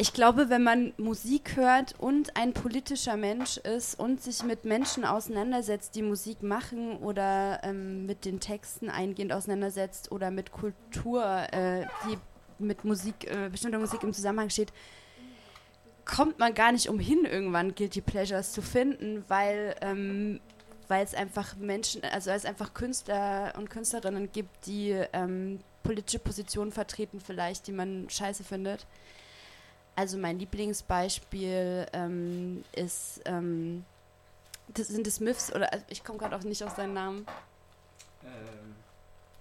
ich 0.00 0.12
glaube, 0.12 0.48
wenn 0.48 0.62
man 0.62 0.92
Musik 0.96 1.56
hört 1.56 1.98
und 1.98 2.36
ein 2.36 2.52
politischer 2.52 3.16
Mensch 3.16 3.56
ist 3.56 3.98
und 3.98 4.22
sich 4.22 4.44
mit 4.44 4.64
Menschen 4.64 5.04
auseinandersetzt, 5.04 5.96
die 5.96 6.02
Musik 6.02 6.42
machen 6.42 6.98
oder 6.98 7.60
ähm, 7.64 8.06
mit 8.06 8.24
den 8.24 8.38
Texten 8.38 8.90
eingehend 8.90 9.32
auseinandersetzt 9.32 10.12
oder 10.12 10.30
mit 10.30 10.52
Kultur, 10.52 11.24
äh, 11.52 11.86
die 12.06 12.16
mit 12.60 12.84
Musik, 12.84 13.28
äh, 13.28 13.48
bestimmter 13.50 13.80
Musik 13.80 14.04
im 14.04 14.12
Zusammenhang 14.12 14.50
steht, 14.50 14.72
kommt 16.04 16.38
man 16.38 16.54
gar 16.54 16.70
nicht 16.70 16.88
umhin, 16.88 17.24
irgendwann 17.24 17.74
Guilty 17.74 18.00
Pleasures 18.00 18.52
zu 18.52 18.62
finden, 18.62 19.24
weil 19.28 19.74
ähm, 19.80 20.40
weil 20.88 21.04
es 21.04 21.14
einfach 21.14 21.54
Menschen, 21.56 22.02
also 22.02 22.30
es 22.30 22.46
einfach 22.46 22.72
Künstler 22.72 23.52
und 23.58 23.68
Künstlerinnen 23.68 24.32
gibt, 24.32 24.66
die 24.66 24.90
ähm, 25.12 25.60
politische 25.82 26.18
Positionen 26.18 26.72
vertreten, 26.72 27.20
vielleicht, 27.20 27.66
die 27.66 27.72
man 27.72 28.08
scheiße 28.08 28.42
findet. 28.42 28.86
Also 29.98 30.16
mein 30.16 30.38
Lieblingsbeispiel 30.38 31.86
ähm, 31.92 32.62
ist, 32.70 33.20
ähm, 33.24 33.84
das 34.68 34.86
sind 34.86 35.04
die 35.04 35.10
Smiths, 35.10 35.52
oder 35.52 35.72
also 35.72 35.84
ich 35.88 36.04
komme 36.04 36.20
gerade 36.20 36.36
auch 36.36 36.44
nicht 36.44 36.62
auf 36.62 36.76
seinen 36.76 36.94
Namen. 36.94 37.26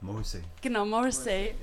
Morrissey. 0.02 0.42
Genau, 0.64 0.84
Morrissey. 0.84 1.54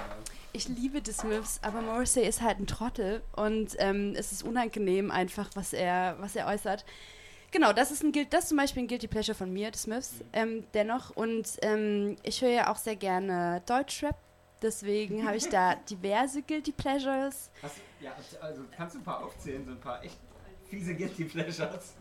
Ich 0.52 0.68
liebe 0.68 1.02
die 1.02 1.10
Smiths, 1.10 1.58
aber 1.62 1.82
Morrissey 1.82 2.22
ist 2.22 2.40
halt 2.40 2.60
ein 2.60 2.68
Trottel 2.68 3.20
und 3.34 3.74
ähm, 3.78 4.14
es 4.16 4.30
ist 4.30 4.44
unangenehm 4.44 5.10
einfach, 5.10 5.50
was 5.54 5.72
er, 5.72 6.14
was 6.20 6.36
er 6.36 6.46
äußert. 6.46 6.84
Genau, 7.50 7.72
das 7.72 7.90
ist 7.90 8.04
ein 8.04 8.12
Guild, 8.12 8.32
das 8.32 8.44
ist 8.44 8.48
zum 8.50 8.58
Beispiel 8.58 8.84
ein 8.84 8.86
Guilty 8.86 9.08
Pleasure 9.08 9.34
von 9.34 9.52
mir, 9.52 9.72
die 9.72 9.78
Smiths, 9.78 10.12
ähm, 10.32 10.62
dennoch. 10.72 11.10
Und 11.16 11.48
ähm, 11.62 12.14
ich 12.22 12.42
höre 12.42 12.50
ja 12.50 12.70
auch 12.70 12.76
sehr 12.76 12.94
gerne 12.94 13.60
Deutschrap 13.66 14.16
Deswegen 14.64 15.26
habe 15.26 15.36
ich 15.36 15.46
da 15.50 15.74
diverse 15.74 16.40
Guilty 16.40 16.72
Pleasures. 16.72 17.50
ja, 18.00 18.12
also 18.40 18.62
kannst 18.74 18.94
du 18.94 19.00
ein 19.00 19.04
paar 19.04 19.22
aufzählen, 19.22 19.62
so 19.64 19.72
ein 19.72 19.78
paar 19.80 20.02
echt 20.02 20.16
fiese 20.70 20.94
Guilty 20.94 21.24
Pleasures? 21.24 21.92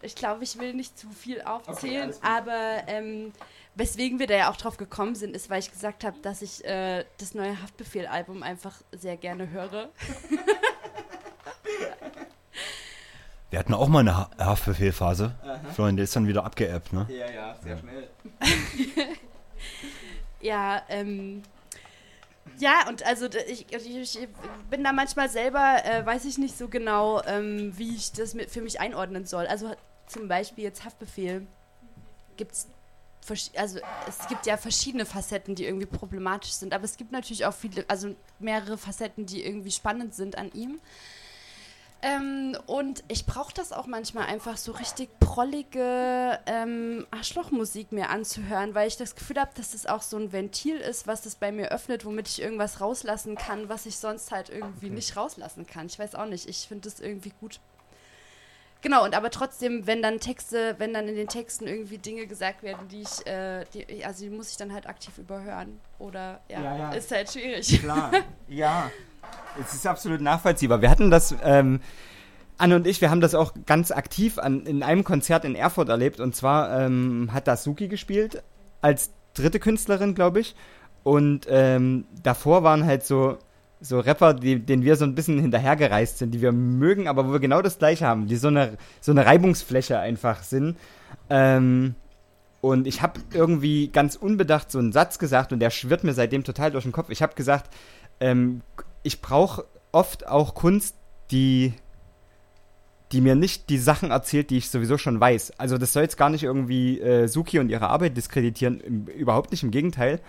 Ich 0.00 0.14
glaube, 0.14 0.44
ich 0.44 0.58
will 0.60 0.74
nicht 0.74 0.96
zu 0.96 1.08
viel 1.10 1.42
aufzählen, 1.42 2.12
gut. 2.12 2.20
aber 2.22 2.82
ähm, 2.86 3.32
weswegen 3.74 4.20
wir 4.20 4.28
da 4.28 4.34
ja 4.36 4.50
auch 4.52 4.56
drauf 4.56 4.76
gekommen 4.76 5.16
sind, 5.16 5.34
ist, 5.34 5.50
weil 5.50 5.58
ich 5.58 5.72
gesagt 5.72 6.04
habe, 6.04 6.16
dass 6.20 6.40
ich 6.40 6.64
äh, 6.64 7.04
das 7.18 7.34
neue 7.34 7.60
Haftbefehl-Album 7.60 8.44
einfach 8.44 8.76
sehr 8.92 9.16
gerne 9.16 9.50
höre. 9.50 9.88
Wir 13.50 13.58
hatten 13.60 13.74
auch 13.74 13.88
mal 13.88 14.00
eine 14.00 14.16
Ha- 14.16 14.30
Haftbefehlphase. 14.38 15.34
Florian, 15.74 15.96
der 15.96 16.04
ist 16.04 16.14
dann 16.16 16.26
wieder 16.26 16.44
abgeebbt, 16.44 16.92
ne? 16.92 17.06
Ja, 17.08 17.30
ja, 17.30 17.56
sehr 17.62 17.78
schnell. 17.78 18.08
Ja, 20.40 20.82
ähm. 20.90 21.42
Ja, 22.58 22.88
und 22.88 23.04
also 23.04 23.26
ich, 23.26 23.66
ich, 23.70 24.28
bin 24.70 24.82
da 24.82 24.92
manchmal 24.92 25.28
selber, 25.28 25.84
äh, 25.84 26.04
weiß 26.06 26.24
ich 26.24 26.38
nicht 26.38 26.56
so 26.56 26.68
genau, 26.68 27.22
ähm, 27.24 27.76
wie 27.76 27.94
ich 27.94 28.12
das 28.12 28.34
mit, 28.34 28.50
für 28.50 28.62
mich 28.62 28.80
einordnen 28.80 29.26
soll. 29.26 29.46
Also 29.46 29.74
zum 30.06 30.28
Beispiel 30.28 30.64
jetzt 30.64 30.84
Haftbefehl 30.84 31.46
gibt's 32.36 32.68
also 33.56 33.80
es 34.06 34.28
gibt 34.28 34.46
ja 34.46 34.56
verschiedene 34.56 35.04
Facetten, 35.04 35.56
die 35.56 35.64
irgendwie 35.64 35.86
problematisch 35.86 36.52
sind, 36.52 36.72
aber 36.72 36.84
es 36.84 36.96
gibt 36.96 37.10
natürlich 37.10 37.44
auch 37.44 37.54
viele, 37.54 37.84
also 37.88 38.14
mehrere 38.38 38.78
Facetten, 38.78 39.26
die 39.26 39.44
irgendwie 39.44 39.72
spannend 39.72 40.14
sind 40.14 40.38
an 40.38 40.52
ihm. 40.52 40.80
Ähm, 42.02 42.56
und 42.66 43.02
ich 43.08 43.26
brauche 43.26 43.54
das 43.54 43.72
auch 43.72 43.86
manchmal 43.86 44.26
einfach 44.26 44.56
so 44.58 44.72
richtig 44.72 45.08
prollige 45.18 46.38
ähm, 46.46 47.06
Arschlochmusik 47.10 47.90
mir 47.90 48.10
anzuhören, 48.10 48.74
weil 48.74 48.86
ich 48.86 48.96
das 48.96 49.14
Gefühl 49.16 49.40
habe, 49.40 49.50
dass 49.56 49.72
das 49.72 49.86
auch 49.86 50.02
so 50.02 50.16
ein 50.18 50.30
Ventil 50.30 50.76
ist, 50.76 51.06
was 51.06 51.22
das 51.22 51.36
bei 51.36 51.50
mir 51.50 51.70
öffnet, 51.72 52.04
womit 52.04 52.28
ich 52.28 52.42
irgendwas 52.42 52.80
rauslassen 52.80 53.36
kann, 53.36 53.68
was 53.68 53.86
ich 53.86 53.96
sonst 53.96 54.30
halt 54.30 54.50
irgendwie 54.50 54.90
nicht 54.90 55.16
rauslassen 55.16 55.66
kann. 55.66 55.86
Ich 55.86 55.98
weiß 55.98 56.14
auch 56.14 56.26
nicht, 56.26 56.48
ich 56.48 56.68
finde 56.68 56.88
das 56.88 57.00
irgendwie 57.00 57.32
gut. 57.40 57.60
Genau, 58.82 59.02
und 59.04 59.16
aber 59.16 59.30
trotzdem, 59.30 59.86
wenn 59.86 60.02
dann 60.02 60.20
Texte, 60.20 60.76
wenn 60.78 60.92
dann 60.94 61.08
in 61.08 61.16
den 61.16 61.28
Texten 61.28 61.66
irgendwie 61.66 61.98
Dinge 61.98 62.26
gesagt 62.26 62.62
werden, 62.62 62.86
die 62.88 63.02
ich, 63.02 63.26
äh, 63.26 63.64
die, 63.74 64.04
also 64.04 64.22
die 64.22 64.30
muss 64.30 64.50
ich 64.50 64.58
dann 64.58 64.72
halt 64.72 64.86
aktiv 64.86 65.16
überhören. 65.18 65.80
Oder 65.98 66.40
ja, 66.48 66.62
Ja, 66.62 66.76
ja. 66.76 66.92
ist 66.92 67.10
halt 67.10 67.32
schwierig. 67.32 67.80
Klar, 67.80 68.12
ja. 68.48 68.90
Es 69.60 69.74
ist 69.74 69.86
absolut 69.86 70.20
nachvollziehbar. 70.20 70.82
Wir 70.82 70.90
hatten 70.90 71.10
das, 71.10 71.34
ähm, 71.42 71.80
Anne 72.58 72.76
und 72.76 72.86
ich, 72.86 73.00
wir 73.00 73.10
haben 73.10 73.20
das 73.20 73.34
auch 73.34 73.52
ganz 73.66 73.90
aktiv 73.90 74.38
an, 74.38 74.66
in 74.66 74.82
einem 74.82 75.04
Konzert 75.04 75.44
in 75.44 75.54
Erfurt 75.54 75.88
erlebt. 75.88 76.20
Und 76.20 76.34
zwar 76.34 76.80
ähm, 76.80 77.30
hat 77.32 77.48
da 77.48 77.56
Suki 77.56 77.88
gespielt, 77.88 78.42
als 78.80 79.10
dritte 79.34 79.60
Künstlerin, 79.60 80.14
glaube 80.14 80.40
ich. 80.40 80.54
Und 81.02 81.46
ähm, 81.48 82.04
davor 82.22 82.62
waren 82.62 82.84
halt 82.84 83.04
so, 83.04 83.38
so 83.80 84.00
Rapper, 84.00 84.34
die, 84.34 84.58
denen 84.58 84.82
wir 84.82 84.96
so 84.96 85.04
ein 85.04 85.14
bisschen 85.14 85.38
hinterhergereist 85.38 86.18
sind, 86.18 86.32
die 86.32 86.42
wir 86.42 86.52
mögen, 86.52 87.08
aber 87.08 87.28
wo 87.28 87.32
wir 87.32 87.40
genau 87.40 87.62
das 87.62 87.78
gleiche 87.78 88.06
haben, 88.06 88.26
die 88.26 88.36
so 88.36 88.48
eine, 88.48 88.76
so 89.00 89.12
eine 89.12 89.24
Reibungsfläche 89.24 89.98
einfach 89.98 90.42
sind. 90.42 90.76
Ähm, 91.30 91.94
und 92.60 92.86
ich 92.86 93.02
habe 93.02 93.20
irgendwie 93.32 93.88
ganz 93.88 94.16
unbedacht 94.16 94.72
so 94.72 94.78
einen 94.78 94.92
Satz 94.92 95.18
gesagt 95.18 95.52
und 95.52 95.60
der 95.60 95.70
schwirrt 95.70 96.02
mir 96.02 96.14
seitdem 96.14 96.42
total 96.42 96.72
durch 96.72 96.84
den 96.84 96.92
Kopf. 96.92 97.10
Ich 97.10 97.22
habe 97.22 97.34
gesagt, 97.34 97.72
ähm, 98.18 98.62
ich 99.06 99.22
brauche 99.22 99.64
oft 99.92 100.26
auch 100.26 100.54
Kunst, 100.54 100.96
die, 101.30 101.72
die 103.12 103.20
mir 103.20 103.36
nicht 103.36 103.70
die 103.70 103.78
Sachen 103.78 104.10
erzählt, 104.10 104.50
die 104.50 104.58
ich 104.58 104.68
sowieso 104.68 104.98
schon 104.98 105.20
weiß. 105.20 105.58
Also 105.58 105.78
das 105.78 105.92
soll 105.92 106.02
jetzt 106.02 106.16
gar 106.16 106.28
nicht 106.28 106.42
irgendwie 106.42 107.00
äh, 107.00 107.28
Suki 107.28 107.60
und 107.60 107.70
ihre 107.70 107.88
Arbeit 107.88 108.16
diskreditieren, 108.16 108.80
im, 108.80 109.06
überhaupt 109.06 109.52
nicht, 109.52 109.62
im 109.62 109.70
Gegenteil. 109.70 110.20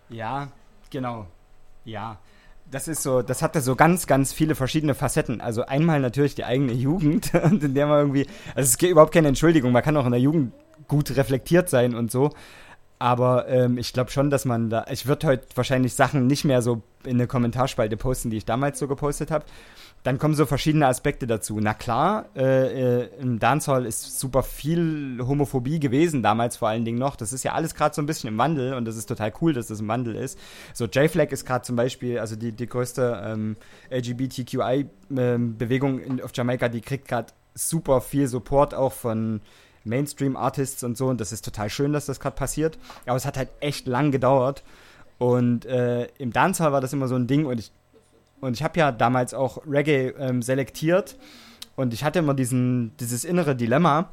Ja, 0.10 0.50
genau. 0.90 1.26
Ja. 1.86 2.18
Das 2.72 2.88
ist 2.88 3.02
so, 3.02 3.24
das 3.24 3.42
hatte 3.42 3.62
so 3.62 3.76
ganz, 3.76 4.06
ganz 4.06 4.32
viele 4.32 4.54
verschiedene 4.54 4.94
Facetten. 4.94 5.42
Also 5.42 5.66
einmal 5.66 6.00
natürlich 6.00 6.36
die 6.36 6.46
eigene 6.46 6.74
Jugend, 6.74 7.34
in 7.34 7.74
der 7.74 7.88
man 7.88 8.00
irgendwie, 8.00 8.28
also 8.54 8.68
es 8.68 8.78
gibt 8.78 8.92
überhaupt 8.92 9.14
keine 9.14 9.28
Entschuldigung, 9.30 9.72
man 9.72 9.82
kann 9.84 9.98
auch 9.98 10.06
in 10.06 10.12
der 10.12 10.22
Jugend 10.22 10.54
gut 10.88 11.16
reflektiert 11.18 11.70
sein 11.70 11.96
und 11.96 12.12
so. 12.12 12.32
Aber 13.00 13.48
ähm, 13.48 13.78
ich 13.78 13.94
glaube 13.94 14.12
schon, 14.12 14.30
dass 14.30 14.46
man 14.46 14.70
da, 14.70 14.86
ich 14.92 15.08
würde 15.08 15.26
heute 15.26 15.48
wahrscheinlich 15.56 15.94
Sachen 15.96 16.28
nicht 16.28 16.44
mehr 16.44 16.62
so 16.62 16.82
in 17.06 17.12
eine 17.12 17.28
Kommentarspalte 17.28 17.96
posten, 17.98 18.30
die 18.30 18.38
ich 18.38 18.46
damals 18.46 18.78
so 18.78 18.88
gepostet 18.88 19.32
habe. 19.32 19.46
Dann 20.04 20.18
kommen 20.18 20.34
so 20.34 20.46
verschiedene 20.46 20.88
Aspekte 20.88 21.28
dazu. 21.28 21.60
Na 21.60 21.74
klar, 21.74 22.28
äh, 22.36 23.02
äh, 23.02 23.10
im 23.20 23.40
Dancehall 23.40 23.86
ist 23.86 24.18
super 24.20 24.44
viel 24.44 25.20
Homophobie 25.22 25.80
gewesen, 25.80 26.24
damals 26.24 26.56
vor 26.56 26.70
allen 26.70 26.86
Dingen 26.86 27.00
noch. 27.00 27.18
Das 27.18 27.34
ist 27.34 27.44
ja 27.44 27.52
alles 27.54 27.76
gerade 27.76 27.94
so 27.94 28.02
ein 28.02 28.06
bisschen 28.06 28.30
im 28.30 28.38
Wandel 28.38 28.76
und 28.76 28.86
das 28.86 28.96
ist 28.96 29.08
total 29.08 29.34
cool, 29.42 29.52
dass 29.54 29.68
das 29.68 29.82
im 29.82 29.90
Wandel 29.90 30.16
ist. 30.16 30.40
So 30.74 30.86
J-Flag 30.86 31.32
ist 31.32 31.46
gerade 31.46 31.64
zum 31.64 31.76
Beispiel, 31.76 32.20
also 32.20 32.38
die, 32.38 32.54
die 32.54 32.68
größte 32.68 33.22
ähm, 33.26 33.58
LGBTQI-Bewegung 33.92 36.00
in 36.00 36.22
auf 36.22 36.32
Jamaika, 36.34 36.70
die 36.70 36.82
kriegt 36.82 37.10
gerade 37.10 37.34
super 37.54 38.00
viel 38.00 38.28
Support 38.28 38.74
auch 38.74 38.94
von 38.94 39.42
Mainstream-Artists 39.84 40.84
und 40.84 40.98
so 40.98 41.08
und 41.08 41.20
das 41.20 41.34
ist 41.34 41.44
total 41.44 41.70
schön, 41.70 41.92
dass 41.92 42.06
das 42.06 42.22
gerade 42.22 42.38
passiert. 42.38 42.78
Aber 43.06 43.18
es 43.18 43.26
hat 43.26 43.38
halt 43.38 43.50
echt 43.60 43.86
lang 43.86 44.12
gedauert 44.12 44.64
und 45.18 45.66
äh, 45.66 46.06
im 46.18 46.32
Dancehall 46.32 46.72
war 46.72 46.80
das 46.80 46.94
immer 46.94 47.10
so 47.10 47.16
ein 47.16 47.28
Ding 47.28 47.46
und 47.46 47.60
ich 47.60 47.74
und 48.42 48.54
ich 48.54 48.64
habe 48.64 48.80
ja 48.80 48.92
damals 48.92 49.34
auch 49.34 49.62
Reggae 49.68 50.14
ähm, 50.18 50.42
selektiert. 50.42 51.18
Und 51.76 51.94
ich 51.94 52.04
hatte 52.04 52.20
immer 52.20 52.34
diesen, 52.34 52.96
dieses 52.98 53.24
innere 53.24 53.56
Dilemma, 53.56 54.10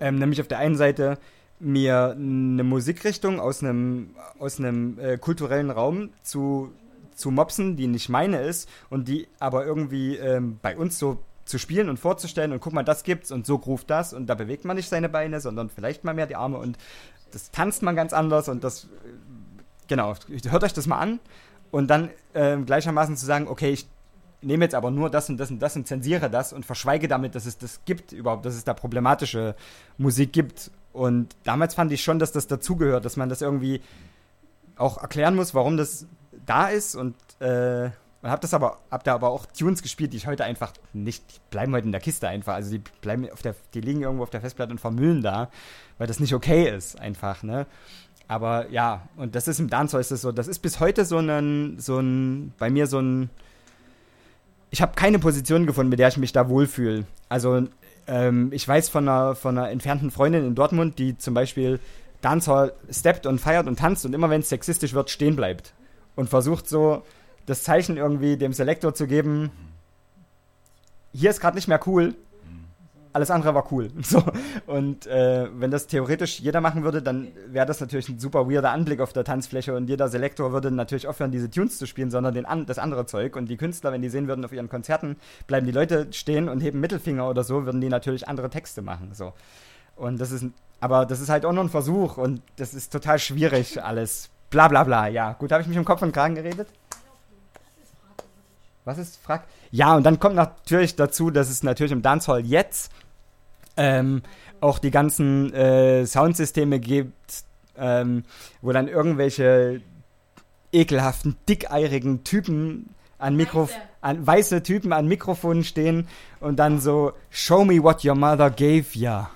ähm, 0.00 0.16
nämlich 0.16 0.40
auf 0.40 0.48
der 0.48 0.58
einen 0.58 0.76
Seite 0.76 1.18
mir 1.60 2.16
eine 2.16 2.64
Musikrichtung 2.64 3.38
aus 3.38 3.62
einem, 3.62 4.14
aus 4.38 4.58
einem 4.58 4.98
äh, 4.98 5.18
kulturellen 5.18 5.70
Raum 5.70 6.10
zu, 6.22 6.72
zu 7.14 7.30
mopsen, 7.30 7.76
die 7.76 7.86
nicht 7.86 8.08
meine 8.08 8.40
ist 8.40 8.68
und 8.88 9.08
die 9.08 9.28
aber 9.38 9.66
irgendwie 9.66 10.16
ähm, 10.16 10.58
bei 10.62 10.76
uns 10.76 10.98
so 10.98 11.18
zu 11.44 11.58
spielen 11.58 11.88
und 11.88 11.98
vorzustellen 11.98 12.52
und 12.52 12.60
guck 12.60 12.72
mal, 12.72 12.82
das 12.82 13.02
gibt's 13.02 13.30
und 13.30 13.44
so 13.44 13.58
groove 13.58 13.84
das 13.84 14.12
und 14.14 14.26
da 14.26 14.34
bewegt 14.34 14.64
man 14.64 14.76
nicht 14.76 14.88
seine 14.88 15.08
Beine, 15.08 15.40
sondern 15.40 15.68
vielleicht 15.68 16.02
mal 16.02 16.14
mehr 16.14 16.26
die 16.26 16.36
Arme 16.36 16.58
und 16.58 16.78
das 17.32 17.50
tanzt 17.50 17.82
man 17.82 17.94
ganz 17.94 18.12
anders 18.12 18.48
und 18.48 18.64
das, 18.64 18.84
äh, 18.84 18.88
genau, 19.86 20.14
hört 20.48 20.64
euch 20.64 20.72
das 20.72 20.86
mal 20.86 20.98
an 20.98 21.20
und 21.70 21.88
dann 21.88 22.10
ähm, 22.34 22.66
gleichermaßen 22.66 23.16
zu 23.16 23.26
sagen, 23.26 23.48
okay, 23.48 23.70
ich 23.70 23.88
nehme 24.42 24.64
jetzt 24.64 24.74
aber 24.74 24.90
nur 24.90 25.10
das 25.10 25.28
und 25.28 25.36
das 25.38 25.50
und 25.50 25.60
das 25.60 25.76
und 25.76 25.86
zensiere 25.86 26.30
das 26.30 26.52
und 26.52 26.64
verschweige 26.64 27.08
damit, 27.08 27.34
dass 27.34 27.46
es 27.46 27.58
das 27.58 27.80
gibt 27.84 28.12
überhaupt, 28.12 28.44
dass 28.44 28.54
es 28.54 28.64
da 28.64 28.74
problematische 28.74 29.54
Musik 29.98 30.32
gibt. 30.32 30.70
Und 30.92 31.36
damals 31.44 31.74
fand 31.74 31.92
ich 31.92 32.02
schon, 32.02 32.18
dass 32.18 32.32
das 32.32 32.46
dazugehört, 32.46 33.04
dass 33.04 33.16
man 33.16 33.28
das 33.28 33.42
irgendwie 33.42 33.82
auch 34.76 34.98
erklären 34.98 35.36
muss, 35.36 35.54
warum 35.54 35.76
das 35.76 36.06
da 36.46 36.68
ist 36.68 36.96
und 36.96 37.14
äh, 37.40 37.90
und 38.22 38.30
hab 38.30 38.42
das 38.42 38.52
aber, 38.52 38.78
hab 38.90 39.02
da 39.04 39.14
aber 39.14 39.30
auch 39.30 39.46
Tunes 39.46 39.80
gespielt, 39.80 40.12
die 40.12 40.18
ich 40.18 40.26
heute 40.26 40.44
einfach 40.44 40.74
nicht, 40.92 41.24
die 41.30 41.40
bleiben 41.50 41.72
heute 41.72 41.86
in 41.86 41.92
der 41.92 42.02
Kiste 42.02 42.28
einfach. 42.28 42.54
Also 42.54 42.70
die 42.72 42.82
bleiben 43.00 43.30
auf 43.30 43.40
der, 43.40 43.54
die 43.72 43.80
liegen 43.80 44.02
irgendwo 44.02 44.24
auf 44.24 44.30
der 44.30 44.42
Festplatte 44.42 44.72
und 44.72 44.78
vermüllen 44.78 45.22
da, 45.22 45.48
weil 45.96 46.06
das 46.06 46.20
nicht 46.20 46.34
okay 46.34 46.68
ist, 46.68 47.00
einfach, 47.00 47.42
ne? 47.42 47.66
Aber 48.30 48.70
ja, 48.70 49.08
und 49.16 49.34
das 49.34 49.48
ist 49.48 49.58
im 49.58 49.68
Dancehall 49.68 50.00
ist 50.00 50.12
das 50.12 50.20
so, 50.20 50.30
das 50.30 50.46
ist 50.46 50.60
bis 50.60 50.78
heute 50.78 51.04
so 51.04 51.18
ein, 51.18 51.80
so 51.80 51.98
ein, 51.98 52.52
bei 52.60 52.70
mir 52.70 52.86
so 52.86 53.00
ein, 53.00 53.28
ich 54.70 54.80
habe 54.80 54.92
keine 54.94 55.18
Position 55.18 55.66
gefunden, 55.66 55.90
mit 55.90 55.98
der 55.98 56.06
ich 56.06 56.16
mich 56.16 56.30
da 56.30 56.48
wohlfühle. 56.48 57.06
Also 57.28 57.64
ähm, 58.06 58.52
ich 58.52 58.68
weiß 58.68 58.88
von 58.88 59.08
einer, 59.08 59.34
von 59.34 59.58
einer 59.58 59.70
entfernten 59.70 60.12
Freundin 60.12 60.46
in 60.46 60.54
Dortmund, 60.54 61.00
die 61.00 61.18
zum 61.18 61.34
Beispiel 61.34 61.80
Dancehall 62.20 62.72
steppt 62.88 63.26
und 63.26 63.40
feiert 63.40 63.66
und 63.66 63.80
tanzt 63.80 64.06
und 64.06 64.14
immer 64.14 64.30
wenn 64.30 64.42
es 64.42 64.48
sexistisch 64.48 64.94
wird, 64.94 65.10
stehen 65.10 65.34
bleibt. 65.34 65.74
Und 66.14 66.28
versucht 66.30 66.68
so 66.68 67.02
das 67.46 67.64
Zeichen 67.64 67.96
irgendwie 67.96 68.36
dem 68.36 68.52
Selektor 68.52 68.94
zu 68.94 69.08
geben, 69.08 69.50
hier 71.12 71.30
ist 71.30 71.40
gerade 71.40 71.56
nicht 71.56 71.66
mehr 71.66 71.80
cool, 71.84 72.14
alles 73.12 73.30
andere 73.30 73.54
war 73.54 73.70
cool. 73.72 73.90
So. 74.02 74.24
Und 74.66 75.06
äh, 75.06 75.48
wenn 75.52 75.70
das 75.70 75.86
theoretisch 75.86 76.40
jeder 76.40 76.60
machen 76.60 76.82
würde, 76.82 77.00
dann 77.00 77.28
wäre 77.46 77.66
das 77.66 77.80
natürlich 77.80 78.08
ein 78.08 78.18
super 78.18 78.50
weirder 78.50 78.72
Anblick 78.72 79.00
auf 79.00 79.12
der 79.12 79.22
Tanzfläche 79.22 79.74
und 79.76 79.88
jeder 79.88 80.08
Selektor 80.08 80.52
würde 80.52 80.72
natürlich 80.72 81.06
aufhören, 81.06 81.30
diese 81.30 81.48
Tunes 81.48 81.78
zu 81.78 81.86
spielen, 81.86 82.10
sondern 82.10 82.34
den 82.34 82.46
das 82.66 82.78
andere 82.78 83.06
Zeug. 83.06 83.36
Und 83.36 83.46
die 83.46 83.56
Künstler, 83.56 83.92
wenn 83.92 84.02
die 84.02 84.08
sehen 84.08 84.26
würden 84.26 84.44
auf 84.44 84.52
ihren 84.52 84.68
Konzerten, 84.68 85.16
bleiben 85.46 85.66
die 85.66 85.72
Leute 85.72 86.08
stehen 86.12 86.48
und 86.48 86.60
heben 86.60 86.80
Mittelfinger 86.80 87.28
oder 87.28 87.44
so, 87.44 87.66
würden 87.66 87.80
die 87.80 87.88
natürlich 87.88 88.26
andere 88.26 88.50
Texte 88.50 88.82
machen. 88.82 89.10
So. 89.12 89.32
Und 89.94 90.20
das 90.20 90.32
ist, 90.32 90.46
aber 90.80 91.06
das 91.06 91.20
ist 91.20 91.28
halt 91.28 91.44
auch 91.44 91.52
nur 91.52 91.64
ein 91.64 91.68
Versuch 91.68 92.16
und 92.16 92.42
das 92.56 92.74
ist 92.74 92.92
total 92.92 93.18
schwierig 93.18 93.82
alles. 93.82 94.30
Bla 94.50 94.66
bla 94.66 94.82
bla, 94.82 95.06
ja. 95.06 95.34
Gut, 95.34 95.52
habe 95.52 95.62
ich 95.62 95.68
mich 95.68 95.78
um 95.78 95.84
Kopf 95.84 96.02
und 96.02 96.12
Kragen 96.12 96.34
geredet? 96.34 96.68
Was 98.84 98.98
ist 98.98 99.18
Frag? 99.18 99.44
Ja, 99.70 99.94
und 99.94 100.04
dann 100.04 100.18
kommt 100.18 100.36
natürlich 100.36 100.96
dazu, 100.96 101.30
dass 101.30 101.50
es 101.50 101.62
natürlich 101.62 101.92
im 101.92 102.02
Dancehall 102.02 102.44
jetzt 102.44 102.90
ähm, 103.76 104.22
auch 104.60 104.78
die 104.78 104.90
ganzen 104.90 105.52
äh, 105.52 106.06
Soundsysteme 106.06 106.80
gibt, 106.80 107.44
ähm, 107.76 108.24
wo 108.62 108.72
dann 108.72 108.88
irgendwelche 108.88 109.80
ekelhaften, 110.72 111.36
dickeirigen 111.48 112.24
Typen 112.24 112.94
an 113.18 113.36
Mikro 113.36 113.68
an 114.00 114.26
weiße 114.26 114.62
Typen 114.62 114.92
an 114.92 115.06
Mikrofonen 115.06 115.62
stehen 115.62 116.08
und 116.40 116.56
dann 116.56 116.80
so 116.80 117.12
Show 117.28 117.64
me 117.64 117.82
what 117.82 118.04
your 118.04 118.14
mother 118.14 118.50
gave 118.50 118.86
ya 118.94 119.30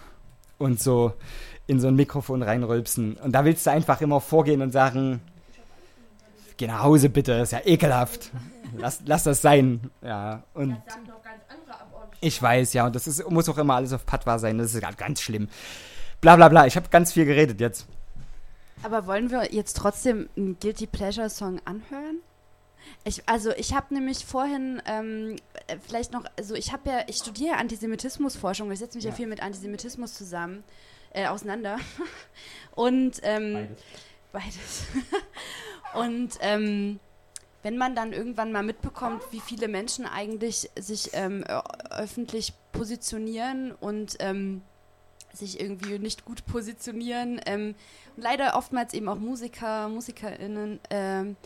und 0.59 0.81
so 0.81 1.13
in 1.67 1.81
so 1.81 1.89
ein 1.89 1.95
Mikrofon 1.95 2.43
reinrülpsen. 2.43 3.15
Und 3.17 3.33
da 3.33 3.45
willst 3.45 3.67
du 3.67 3.71
einfach 3.71 4.01
immer 4.01 4.21
vorgehen 4.21 4.63
und 4.63 4.71
sagen, 4.71 5.21
geh 6.57 6.67
nach 6.67 6.83
Hause 6.83 7.09
bitte, 7.09 7.37
das 7.39 7.53
ist 7.53 7.53
ja 7.53 7.61
ekelhaft. 7.65 8.31
Lass, 8.77 9.03
lass 9.07 9.25
das 9.25 9.43
sein. 9.43 9.91
Ja, 10.03 10.43
und 10.55 10.77
ich 12.21 12.41
weiß, 12.41 12.73
ja, 12.73 12.87
und 12.87 12.97
das 12.97 13.07
ist, 13.07 13.29
muss 13.31 13.49
auch 13.49 13.59
immer 13.59 13.75
alles 13.75 13.93
auf 13.93 14.07
Patwa 14.07 14.39
sein, 14.39 14.59
das 14.59 14.75
ist 14.75 14.81
ganz, 14.81 14.97
ganz 14.97 15.21
schlimm. 15.21 15.49
Bla 16.21 16.37
bla 16.37 16.49
bla, 16.49 16.67
ich 16.67 16.77
habe 16.77 16.89
ganz 16.89 17.13
viel 17.13 17.27
geredet 17.27 17.61
jetzt. 17.61 17.87
Aber 18.83 19.07
wollen 19.07 19.31
wir 19.31 19.53
jetzt 19.53 19.77
trotzdem 19.77 20.29
einen 20.37 20.59
Guilty 20.59 20.87
Pleasure 20.87 21.31
Song 21.31 21.61
anhören? 21.65 22.19
Ich, 23.05 23.27
also 23.29 23.51
ich 23.53 23.75
habe 23.75 23.95
nämlich 23.95 24.25
vorhin 24.25 24.83
ähm, 24.87 25.37
äh, 25.67 25.77
vielleicht 25.87 26.13
noch, 26.13 26.25
also 26.39 26.55
ich 26.55 26.73
habe 26.73 26.91
ja, 26.91 26.99
ich 27.07 27.17
studiere 27.17 27.57
Antisemitismusforschung, 27.57 28.71
ich 28.73 28.79
setze 28.79 28.99
mich 28.99 29.05
ja. 29.05 29.11
Ja. 29.11 29.17
viel 29.17 29.27
mit 29.27 29.43
Antisemitismus 29.43 30.15
zusammen, 30.15 30.65
äh, 31.13 31.27
auseinander. 31.27 31.79
Und 32.75 33.21
ähm, 33.23 33.69
beides. 34.33 34.85
Und 35.95 36.39
ähm, 36.41 36.99
wenn 37.63 37.79
man 37.79 37.95
dann 37.95 38.13
irgendwann 38.13 38.53
mal 38.53 38.63
mitbekommt, 38.63 39.23
wie 39.31 39.41
viele 39.41 39.69
Menschen 39.69 40.07
eigentlich 40.07 40.71
sich 40.79 41.11
ähm, 41.15 41.45
öffentlich 41.91 42.53
positionieren 42.73 43.73
und 43.73 44.17
ähm, 44.21 44.63
sich 45.33 45.61
irgendwie 45.61 45.99
nicht 45.99 46.25
gut 46.25 46.45
positionieren, 46.47 47.41
ähm, 47.47 47.75
und 48.17 48.23
leider 48.23 48.57
oftmals 48.57 48.95
eben 48.95 49.09
auch 49.09 49.19
Musiker, 49.19 49.89
MusikerInnen, 49.89 50.79
ähm, 50.91 51.37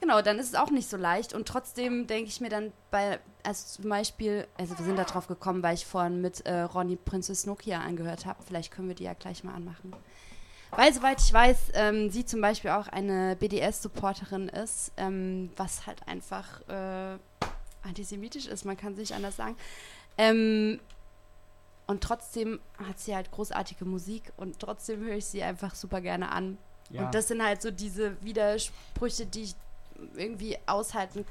genau, 0.00 0.22
dann 0.22 0.38
ist 0.38 0.48
es 0.48 0.54
auch 0.54 0.70
nicht 0.70 0.88
so 0.88 0.96
leicht. 0.96 1.34
Und 1.34 1.48
trotzdem 1.48 2.06
denke 2.06 2.28
ich 2.28 2.40
mir 2.40 2.50
dann 2.50 2.72
bei, 2.90 3.18
also 3.42 3.82
zum 3.82 3.90
Beispiel, 3.90 4.46
also 4.56 4.78
wir 4.78 4.84
sind 4.84 4.96
da 4.96 5.04
drauf 5.04 5.26
gekommen, 5.26 5.62
weil 5.62 5.74
ich 5.74 5.86
vorhin 5.86 6.20
mit 6.20 6.46
äh, 6.46 6.60
Ronny 6.60 6.96
Princess 6.96 7.46
Nokia 7.46 7.80
angehört 7.80 8.26
habe. 8.26 8.42
Vielleicht 8.46 8.72
können 8.72 8.88
wir 8.88 8.94
die 8.94 9.04
ja 9.04 9.14
gleich 9.14 9.44
mal 9.44 9.54
anmachen. 9.54 9.92
Weil, 10.76 10.92
soweit 10.92 11.20
ich 11.20 11.32
weiß, 11.32 11.56
ähm, 11.74 12.10
sie 12.10 12.24
zum 12.24 12.40
Beispiel 12.40 12.70
auch 12.70 12.88
eine 12.88 13.36
BDS-Supporterin 13.36 14.48
ist, 14.48 14.92
ähm, 14.96 15.50
was 15.56 15.86
halt 15.86 16.06
einfach 16.08 16.60
äh, 16.68 17.18
antisemitisch 17.82 18.46
ist, 18.46 18.64
man 18.64 18.76
kann 18.76 18.92
es 18.92 18.98
nicht 18.98 19.14
anders 19.14 19.36
sagen. 19.36 19.56
Ähm, 20.18 20.80
und 21.86 22.02
trotzdem 22.02 22.60
hat 22.76 22.98
sie 22.98 23.14
halt 23.14 23.30
großartige 23.30 23.84
Musik 23.84 24.32
und 24.36 24.58
trotzdem 24.58 25.04
höre 25.04 25.16
ich 25.16 25.26
sie 25.26 25.42
einfach 25.42 25.74
super 25.74 26.00
gerne 26.00 26.32
an. 26.32 26.58
Ja. 26.90 27.04
Und 27.04 27.14
das 27.14 27.28
sind 27.28 27.42
halt 27.42 27.62
so 27.62 27.70
diese 27.70 28.20
Widersprüche, 28.22 29.26
die 29.26 29.42
ich 29.44 29.54
irgendwie 30.16 30.58
aushalten 30.66 31.24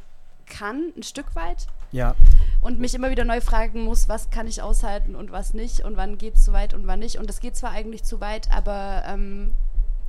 kann, 0.46 0.94
ein 0.96 1.04
Stück 1.04 1.36
weit. 1.36 1.68
Ja. 1.92 2.16
Und 2.62 2.80
mich 2.80 2.96
immer 2.96 3.12
wieder 3.12 3.24
neu 3.24 3.40
fragen 3.40 3.84
muss, 3.84 4.10
was 4.10 4.30
kann 4.30 4.48
ich 4.48 4.62
aushalten 4.62 5.16
und 5.16 5.32
was 5.32 5.54
nicht 5.54 5.86
und 5.86 5.96
wann 5.96 6.18
geht 6.18 6.36
es 6.36 6.44
zu 6.44 6.54
weit 6.54 6.74
und 6.74 6.88
wann 6.88 7.00
nicht. 7.00 7.18
Und 7.18 7.30
das 7.30 7.40
geht 7.40 7.56
zwar 7.56 7.72
eigentlich 7.72 8.04
zu 8.04 8.20
weit, 8.20 8.52
aber 8.52 9.04
ähm, 9.08 9.52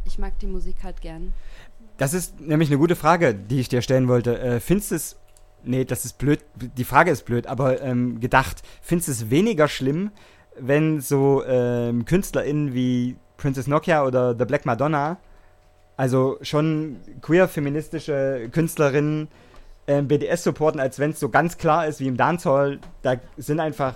ich 0.04 0.18
mag 0.18 0.38
die 0.38 0.46
Musik 0.46 0.76
halt 0.82 1.00
gern. 1.00 1.32
Das 1.96 2.14
ist 2.14 2.40
nämlich 2.40 2.70
eine 2.70 2.78
gute 2.78 2.96
Frage, 2.96 3.34
die 3.34 3.60
ich 3.60 3.68
dir 3.68 3.82
stellen 3.82 4.08
wollte. 4.08 4.38
Äh, 4.38 4.60
findest 4.60 4.90
du 4.90 4.94
es, 4.96 5.16
nee, 5.62 5.84
das 5.84 6.04
ist 6.04 6.18
blöd, 6.18 6.40
die 6.54 6.84
Frage 6.84 7.10
ist 7.10 7.24
blöd, 7.24 7.46
aber 7.46 7.80
ähm, 7.82 8.20
gedacht, 8.20 8.62
findest 8.82 9.08
du 9.08 9.12
es 9.12 9.30
weniger 9.30 9.68
schlimm, 9.68 10.10
wenn 10.58 11.00
so 11.00 11.44
ähm, 11.44 12.04
KünstlerInnen 12.04 12.74
wie 12.74 13.16
Princess 13.36 13.66
Nokia 13.66 14.04
oder 14.04 14.36
The 14.36 14.44
Black 14.44 14.66
Madonna, 14.66 15.18
also 15.96 16.38
schon 16.42 16.96
queer-feministische 17.20 18.48
Künstlerinnen, 18.50 19.28
ähm, 19.86 20.08
BDS 20.08 20.44
supporten, 20.44 20.80
als 20.80 20.98
wenn 20.98 21.10
es 21.10 21.20
so 21.20 21.28
ganz 21.28 21.58
klar 21.58 21.86
ist 21.86 22.00
wie 22.00 22.06
im 22.08 22.16
Dancehall, 22.16 22.78
da 23.02 23.16
sind 23.36 23.60
einfach 23.60 23.94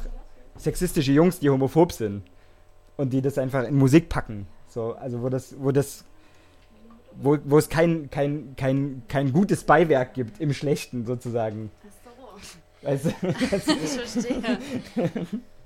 sexistische 0.56 1.12
Jungs, 1.12 1.38
die 1.40 1.50
homophob 1.50 1.92
sind 1.92 2.22
und 2.96 3.10
die 3.12 3.22
das 3.22 3.38
einfach 3.38 3.64
in 3.64 3.76
Musik 3.76 4.08
packen. 4.08 4.46
So, 4.68 4.94
also 4.94 5.22
wo 5.22 5.28
das, 5.28 5.54
wo 5.58 5.70
das, 5.72 6.04
wo, 7.14 7.38
wo 7.44 7.58
es 7.58 7.68
kein, 7.68 8.10
kein, 8.10 8.54
kein, 8.56 9.02
kein 9.08 9.32
gutes 9.32 9.64
Beiwerk 9.64 10.14
gibt 10.14 10.40
im 10.40 10.52
Schlechten 10.52 11.06
sozusagen. 11.06 11.70
Weißt 12.82 13.06
du? 13.06 13.08
ich 13.28 13.90
verstehe. 13.90 14.58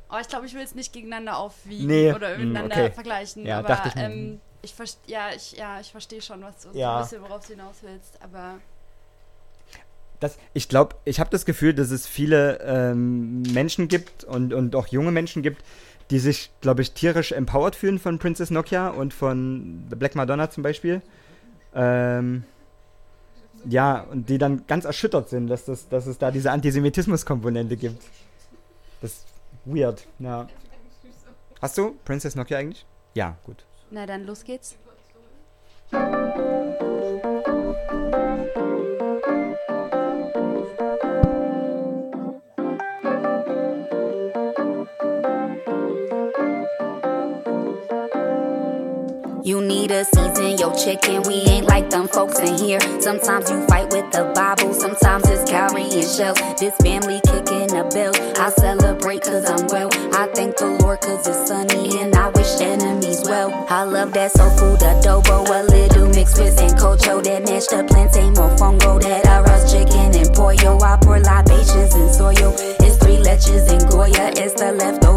Oh, 0.08 0.16
ich 0.20 0.28
glaube, 0.28 0.46
ich 0.46 0.54
will 0.54 0.62
es 0.62 0.74
nicht 0.74 0.92
gegeneinander 0.92 1.38
aufwiegen 1.38 1.86
Nee, 1.86 2.12
oder 2.12 2.36
miteinander 2.38 2.76
okay. 2.76 2.90
vergleichen. 2.90 3.44
Ja, 3.46 3.58
aber 3.58 3.82
ich 3.86 3.96
ähm, 3.96 4.40
ich, 4.62 4.74
ja, 5.06 5.30
ich, 5.34 5.52
ja, 5.52 5.80
ich 5.80 5.90
verstehe 5.90 6.22
schon, 6.22 6.42
was 6.42 6.62
du 6.62 6.72
so 6.72 6.78
Ja. 6.78 6.96
ein 6.96 7.02
bisschen, 7.02 7.22
worauf 7.22 7.46
du 7.46 7.54
hinaus 7.54 7.76
willst. 7.82 8.18
Aber 8.22 8.58
Das, 10.22 10.38
ich 10.54 10.68
glaube, 10.68 10.94
ich 11.04 11.18
habe 11.18 11.30
das 11.30 11.44
Gefühl, 11.44 11.74
dass 11.74 11.90
es 11.90 12.06
viele 12.06 12.60
ähm, 12.60 13.42
Menschen 13.42 13.88
gibt 13.88 14.22
und, 14.22 14.54
und 14.54 14.76
auch 14.76 14.86
junge 14.86 15.10
Menschen 15.10 15.42
gibt, 15.42 15.64
die 16.10 16.20
sich, 16.20 16.52
glaube 16.60 16.82
ich, 16.82 16.92
tierisch 16.92 17.32
empowered 17.32 17.74
fühlen 17.74 17.98
von 17.98 18.20
Princess 18.20 18.50
Nokia 18.50 18.88
und 18.88 19.12
von 19.12 19.84
The 19.90 19.96
Black 19.96 20.14
Madonna 20.14 20.48
zum 20.48 20.62
Beispiel. 20.62 21.02
Ähm, 21.74 22.44
ja, 23.64 24.02
und 24.02 24.28
die 24.28 24.38
dann 24.38 24.64
ganz 24.68 24.84
erschüttert 24.84 25.28
sind, 25.28 25.48
dass, 25.48 25.64
das, 25.64 25.88
dass 25.88 26.06
es 26.06 26.18
da 26.18 26.30
diese 26.30 26.52
Antisemitismus-Komponente 26.52 27.76
gibt. 27.76 28.02
Das 29.00 29.12
ist 29.12 29.26
weird, 29.64 30.06
ja. 30.20 30.46
Hast 31.60 31.78
du 31.78 31.96
Princess 32.04 32.36
Nokia 32.36 32.58
eigentlich? 32.58 32.86
Ja, 33.14 33.36
gut. 33.44 33.64
na 33.90 34.06
dann, 34.06 34.24
los 34.24 34.44
geht's. 34.44 34.76
Season 50.04 50.58
your 50.58 50.74
chicken. 50.74 51.22
We 51.22 51.34
ain't 51.46 51.66
like 51.66 51.88
them 51.88 52.08
folks 52.08 52.38
in 52.40 52.58
here. 52.58 52.80
Sometimes 53.00 53.48
you 53.50 53.64
fight 53.66 53.92
with 53.92 54.10
the 54.10 54.32
Bible, 54.34 54.74
sometimes 54.74 55.28
it's 55.28 55.48
carrying 55.48 55.90
shells. 55.90 56.38
This 56.58 56.74
family 56.82 57.20
kicking 57.22 57.70
the 57.70 57.86
bill. 57.94 58.10
I 58.40 58.50
celebrate 58.50 59.22
cause 59.22 59.46
I'm 59.46 59.66
well. 59.68 59.90
I 60.14 60.26
thank 60.34 60.56
the 60.56 60.76
Lord 60.82 61.00
cause 61.02 61.26
it's 61.28 61.46
sunny 61.46 62.00
and 62.00 62.14
I 62.16 62.30
wish 62.30 62.60
enemies 62.60 63.22
well. 63.24 63.52
I 63.68 63.84
love 63.84 64.12
that 64.14 64.32
soul 64.32 64.50
food 64.58 64.80
adobo, 64.80 65.46
a 65.46 65.62
little 65.70 66.08
mixed 66.08 66.38
with 66.38 66.56
sancocho 66.56 67.22
that 67.22 67.44
mashed 67.44 67.72
up 67.72 67.86
plantain 67.86 68.34
mofongo, 68.34 69.00
that 69.02 69.26
I 69.26 69.42
arroz 69.42 69.70
chicken 69.70 70.18
and 70.18 70.34
pollo. 70.34 70.80
I 70.80 70.98
pour 71.00 71.20
libations 71.20 71.94
and 71.94 72.10
soyo. 72.10 72.50
It's 72.80 72.96
three 72.96 73.18
leches 73.18 73.70
and 73.70 73.88
goya. 73.88 74.32
It's 74.34 74.54
the 74.54 74.72
leftovers 74.72 75.02
in 75.02 75.11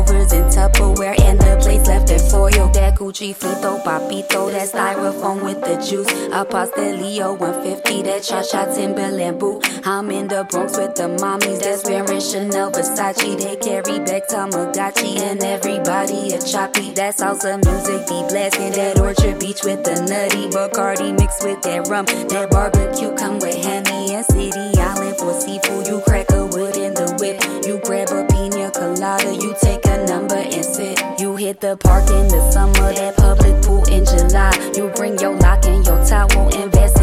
Tupperware 0.56 1.19
and 1.19 1.38
the 1.38 1.57
plates 1.61 1.90
left 1.90 2.10
in 2.10 2.19
foil. 2.19 2.72
That 2.72 2.95
Gucci 2.95 3.36
frito 3.36 3.84
papito, 3.84 4.49
that 4.52 4.69
styrofoam 4.69 5.44
with 5.44 5.60
the 5.60 5.76
juice. 5.84 6.07
A 6.32 6.45
pastelio 6.45 7.38
150, 7.38 8.03
that 8.03 8.23
cha 8.23 8.41
cha 8.41 8.64
Timberland 8.73 9.38
boot. 9.38 9.68
I'm 9.86 10.10
in 10.11 10.30
the 10.30 10.45
Bronx 10.49 10.77
with 10.77 10.95
the 10.95 11.11
mommies 11.19 11.60
that's 11.60 11.84
wearing 11.84 12.22
Chanel 12.22 12.72
Versace. 12.72 13.38
They 13.38 13.57
carry 13.57 13.99
back 13.99 14.30
Tamagotchi 14.30 15.19
and 15.19 15.44
everybody 15.44 16.32
a 16.32 16.40
choppy. 16.40 16.94
That 16.94 17.18
salsa 17.18 17.60
music 17.60 18.07
be 18.07 18.23
blasting. 18.32 18.72
That 18.72 18.98
Orchard 18.99 19.38
Beach 19.41 19.60
with 19.65 19.84
the 19.84 19.99
nutty 20.07 20.48
Bacardi 20.56 21.11
mixed 21.19 21.44
with 21.44 21.61
that 21.64 21.90
rum. 21.90 22.06
That 22.06 22.49
barbecue 22.49 23.14
come 23.15 23.40
with 23.40 23.56
Henny 23.61 24.15
and 24.15 24.26
City 24.26 24.80
Island 24.80 25.18
for 25.18 25.34
seafood. 25.34 25.85
Hit 31.45 31.61
the 31.61 31.77
park 31.77 32.09
in 32.09 32.27
the 32.27 32.51
summer. 32.51 32.91
That 32.93 33.17
public 33.17 33.61
pool 33.61 33.84
in 33.95 34.03
July. 34.03 34.51
You 34.76 34.89
bring 34.95 35.19
your 35.19 35.38
lock 35.38 35.65
and 35.65 35.85
your 35.85 36.03
towel 36.03 36.49
Vaseline 36.72 36.94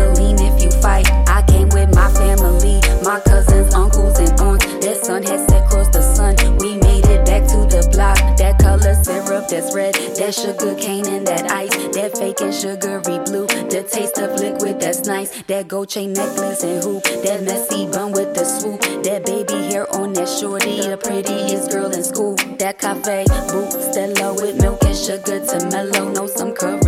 that's 9.53 9.75
red. 9.75 9.95
That 10.17 10.35
sugar 10.35 10.75
cane 10.75 11.07
and 11.07 11.27
that 11.27 11.51
ice. 11.51 11.71
That 11.93 12.17
fake 12.17 12.41
and 12.41 12.55
sugary 12.55 13.19
blue. 13.29 13.47
The 13.69 13.85
taste 13.85 14.19
of 14.19 14.41
liquid 14.41 14.81
that's 14.81 15.05
nice. 15.07 15.43
That 15.43 15.69
gold 15.69 15.91
chain 15.91 16.15
necklace 16.15 16.65
and 16.65 16.83
hoop. 16.83 17.05
That 17.05 17.43
messy 17.45 17.87
bun 17.87 18.13
with 18.13 18.35
the 18.35 18.45
swoop. 18.45 18.81
That 19.05 19.27
baby 19.27 19.69
hair 19.69 19.85
on 19.95 20.15
that 20.15 20.29
shorty. 20.29 20.81
The 20.81 20.97
prettiest 20.97 21.71
girl 21.71 21.93
in 21.93 22.03
school. 22.03 22.35
That 22.59 22.79
cafe 22.79 23.25
boot 23.53 23.71
Stella 23.93 24.33
with 24.41 24.57
milk 24.61 24.83
and 24.85 24.97
sugar 24.97 25.45
to 25.45 25.69
mellow. 25.69 26.11
Know 26.13 26.27
some 26.27 26.55
Caribbean 26.55 26.82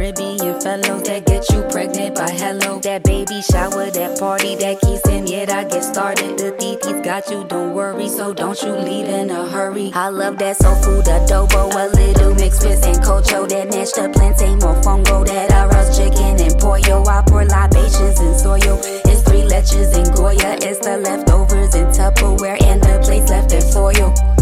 fellows 0.64 1.02
that 1.02 1.26
get 1.26 1.44
you 1.52 1.60
pregnant 1.70 2.14
by 2.14 2.30
hello. 2.30 2.80
That 2.80 3.04
baby 3.04 3.42
shower, 3.42 3.90
that 3.90 4.18
party, 4.18 4.56
that 4.56 4.80
kissing. 4.80 5.26
Yet 5.26 5.50
I 5.50 5.64
get 5.64 5.84
started. 5.84 6.38
The 6.38 6.52
titis 6.52 7.04
got 7.04 7.30
you, 7.30 7.44
don't 7.44 7.74
worry. 7.74 8.08
So 8.08 8.32
don't 8.32 8.60
you 8.62 8.72
leave 8.72 9.06
in 9.06 9.30
a 9.30 9.46
hurry. 9.46 9.92
I 9.94 10.08
love 10.08 10.38
that 10.38 10.56
soul 10.56 10.74
food 10.82 11.04
adobo. 11.04 11.68
A 11.68 11.84
little 11.94 12.34
mixed 12.34 12.64
with 12.64 12.80
sancocho. 12.82 13.46
That 13.48 13.68
mashed 13.68 13.98
up 13.98 14.14
plantain 14.14 14.58
mofongo. 14.58 15.26
That 15.26 15.50
arroz 15.50 15.92
chicken 15.96 16.40
and 16.40 16.58
pollo. 16.58 17.04
I 17.04 17.22
pour 17.26 17.44
libations 17.44 18.18
and 18.20 18.34
soyo. 18.34 18.80
It's 19.04 19.20
three 19.22 19.44
leches 19.44 19.92
and 19.92 20.16
goya. 20.16 20.56
It's 20.62 20.80
the 20.80 20.96
leftovers 20.96 21.74
in 21.74 21.86
Tupperware 21.88 22.60
and 22.62 22.82
the 22.82 22.98
plates 23.04 23.28
left 23.28 23.52
in 23.52 23.60
foil. 23.60 24.33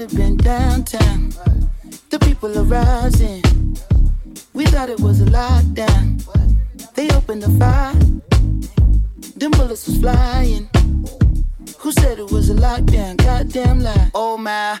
Should 0.00 0.10
have 0.10 0.18
been 0.18 0.36
downtown. 0.38 1.28
The 2.08 2.18
people 2.20 2.56
are 2.58 2.64
rising. 2.64 3.42
We 4.54 4.64
thought 4.64 4.88
it 4.88 4.98
was 5.00 5.20
a 5.20 5.26
lockdown. 5.26 6.24
They 6.94 7.10
opened 7.10 7.42
the 7.42 7.50
fire. 7.58 7.92
Them 9.36 9.50
bullets 9.50 9.86
was 9.86 9.98
flying. 9.98 10.70
Who 11.80 11.92
said 11.92 12.18
it 12.18 12.30
was 12.30 12.48
a 12.48 12.54
lockdown? 12.54 13.18
Goddamn 13.18 13.80
lie. 13.80 14.10
Oh 14.14 14.38
my, 14.38 14.80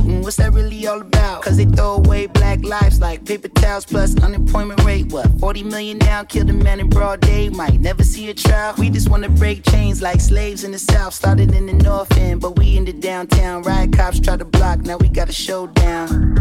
looting? 0.01 0.21
What's 0.21 0.37
that 0.37 0.53
really 0.53 0.87
all 0.87 1.01
about? 1.01 1.43
Cause 1.43 1.57
they 1.57 1.65
throw 1.65 1.95
away 1.95 2.27
black 2.27 2.63
lives 2.63 2.99
like 2.99 3.25
paper 3.25 3.47
towels 3.47 3.85
plus 3.85 4.15
unemployment 4.21 4.83
rate. 4.83 5.11
What, 5.11 5.27
40 5.39 5.63
million 5.63 5.97
now? 5.99 6.23
Killed 6.23 6.49
a 6.49 6.53
man 6.53 6.79
in 6.79 6.89
broad 6.89 7.21
day. 7.21 7.49
Might 7.49 7.79
never 7.79 8.03
see 8.03 8.29
a 8.29 8.33
trial. 8.33 8.73
We 8.77 8.89
just 8.89 9.09
wanna 9.09 9.29
break 9.29 9.63
chains 9.63 10.01
like 10.01 10.21
slaves 10.21 10.63
in 10.63 10.71
the 10.71 10.79
south. 10.79 11.13
Started 11.13 11.53
in 11.53 11.65
the 11.65 11.73
north 11.73 12.15
end, 12.17 12.41
but 12.41 12.57
we 12.57 12.77
in 12.77 12.85
the 12.85 12.93
downtown. 12.93 13.63
Riot 13.63 13.93
cops 13.93 14.19
try 14.19 14.37
to 14.37 14.45
block, 14.45 14.79
now 14.79 14.97
we 14.97 15.07
got 15.07 15.29
a 15.29 15.33
showdown. 15.33 16.35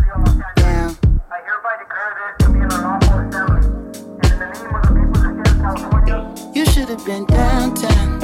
Down. 0.57 0.97
You 6.55 6.65
should 6.67 6.89
have 6.89 7.05
been 7.05 7.25
downtown. 7.27 8.19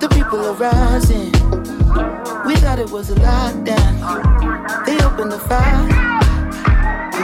The 0.00 0.08
people 0.08 0.44
are 0.44 0.54
rising. 0.54 1.69
We 2.46 2.54
thought 2.56 2.78
it 2.78 2.90
was 2.90 3.10
a 3.10 3.14
lockdown. 3.16 4.86
They 4.86 4.96
opened 5.04 5.32
the 5.32 5.40
fire. 5.40 5.88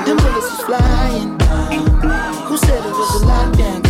Them 0.05 0.17
bullets 0.17 0.51
was 0.51 0.61
flying. 0.63 1.39
Who 2.49 2.57
said 2.57 2.85
it 2.85 2.93
was 2.93 3.23
a 3.23 3.27
lockdown? 3.27 3.86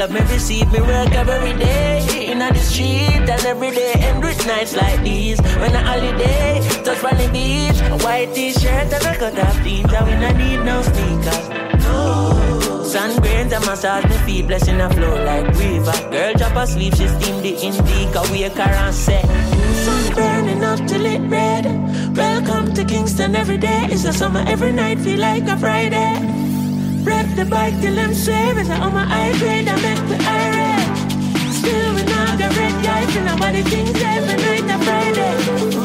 Love 0.00 0.12
me 0.12 0.20
receive, 0.32 0.72
me 0.72 0.80
work 0.80 1.12
every 1.12 1.52
day 1.58 2.30
in 2.32 2.38
the 2.38 2.54
street, 2.54 3.28
and 3.34 3.44
every 3.44 3.70
day 3.70 3.92
end 3.98 4.22
with 4.22 4.46
nights 4.46 4.74
like 4.74 5.02
these. 5.02 5.38
When 5.60 5.74
a 5.74 5.82
holiday, 5.82 6.58
touch 6.84 7.04
on 7.04 7.18
the 7.18 7.28
beach, 7.28 7.78
a 7.82 7.98
white 8.02 8.32
t-shirt 8.34 8.88
and 8.96 9.04
a 9.04 9.14
cut 9.18 9.38
off 9.38 9.62
jeans, 9.62 9.92
and 9.92 10.06
we 10.06 10.14
not 10.14 10.36
need 10.36 10.60
no 10.64 10.80
sneakers. 10.80 11.46
No. 11.84 12.82
Sun 12.82 13.20
grains 13.20 13.52
and 13.52 13.66
massage 13.66 14.04
me 14.04 14.16
feet, 14.24 14.46
blessing 14.46 14.80
a 14.80 14.88
flow 14.88 15.22
like 15.22 15.46
river. 15.58 15.92
Girl 16.10 16.32
drop 16.32 16.56
asleep, 16.56 16.94
she 16.94 17.06
steam 17.06 17.42
the 17.42 17.52
indica, 17.66 18.20
a 18.20 18.50
car 18.56 18.72
and 18.86 18.94
set. 18.94 19.26
Sun 19.84 20.14
burning 20.14 20.64
up 20.64 20.78
till 20.88 21.04
it 21.04 21.20
red. 21.28 21.66
Welcome 22.16 22.72
to 22.72 22.86
Kingston 22.86 23.36
every 23.36 23.58
day. 23.58 23.88
It's 23.90 24.06
a 24.06 24.14
summer 24.14 24.44
every 24.48 24.72
night, 24.72 24.98
feel 24.98 25.20
like 25.20 25.46
a 25.46 25.58
Friday. 25.58 26.29
The 27.40 27.46
bike 27.46 27.80
till 27.80 27.98
I'm 27.98 28.10
it's 28.10 28.68
on 28.68 28.92
my 28.92 29.06
eye 29.08 29.32
grade, 29.38 29.66
I 29.66 29.74
make 29.80 30.08
the 30.10 30.18
irate. 30.28 31.54
Still 31.54 31.94
we 31.94 32.02
not 32.02 32.38
got 32.38 32.54
red 32.54 32.84
guys 32.84 33.16
and 33.16 33.24
nobody 33.24 33.62
thinks 33.62 33.98
every 34.02 34.36
night 34.36 34.74
a 34.74 34.84
Friday. 34.84 35.79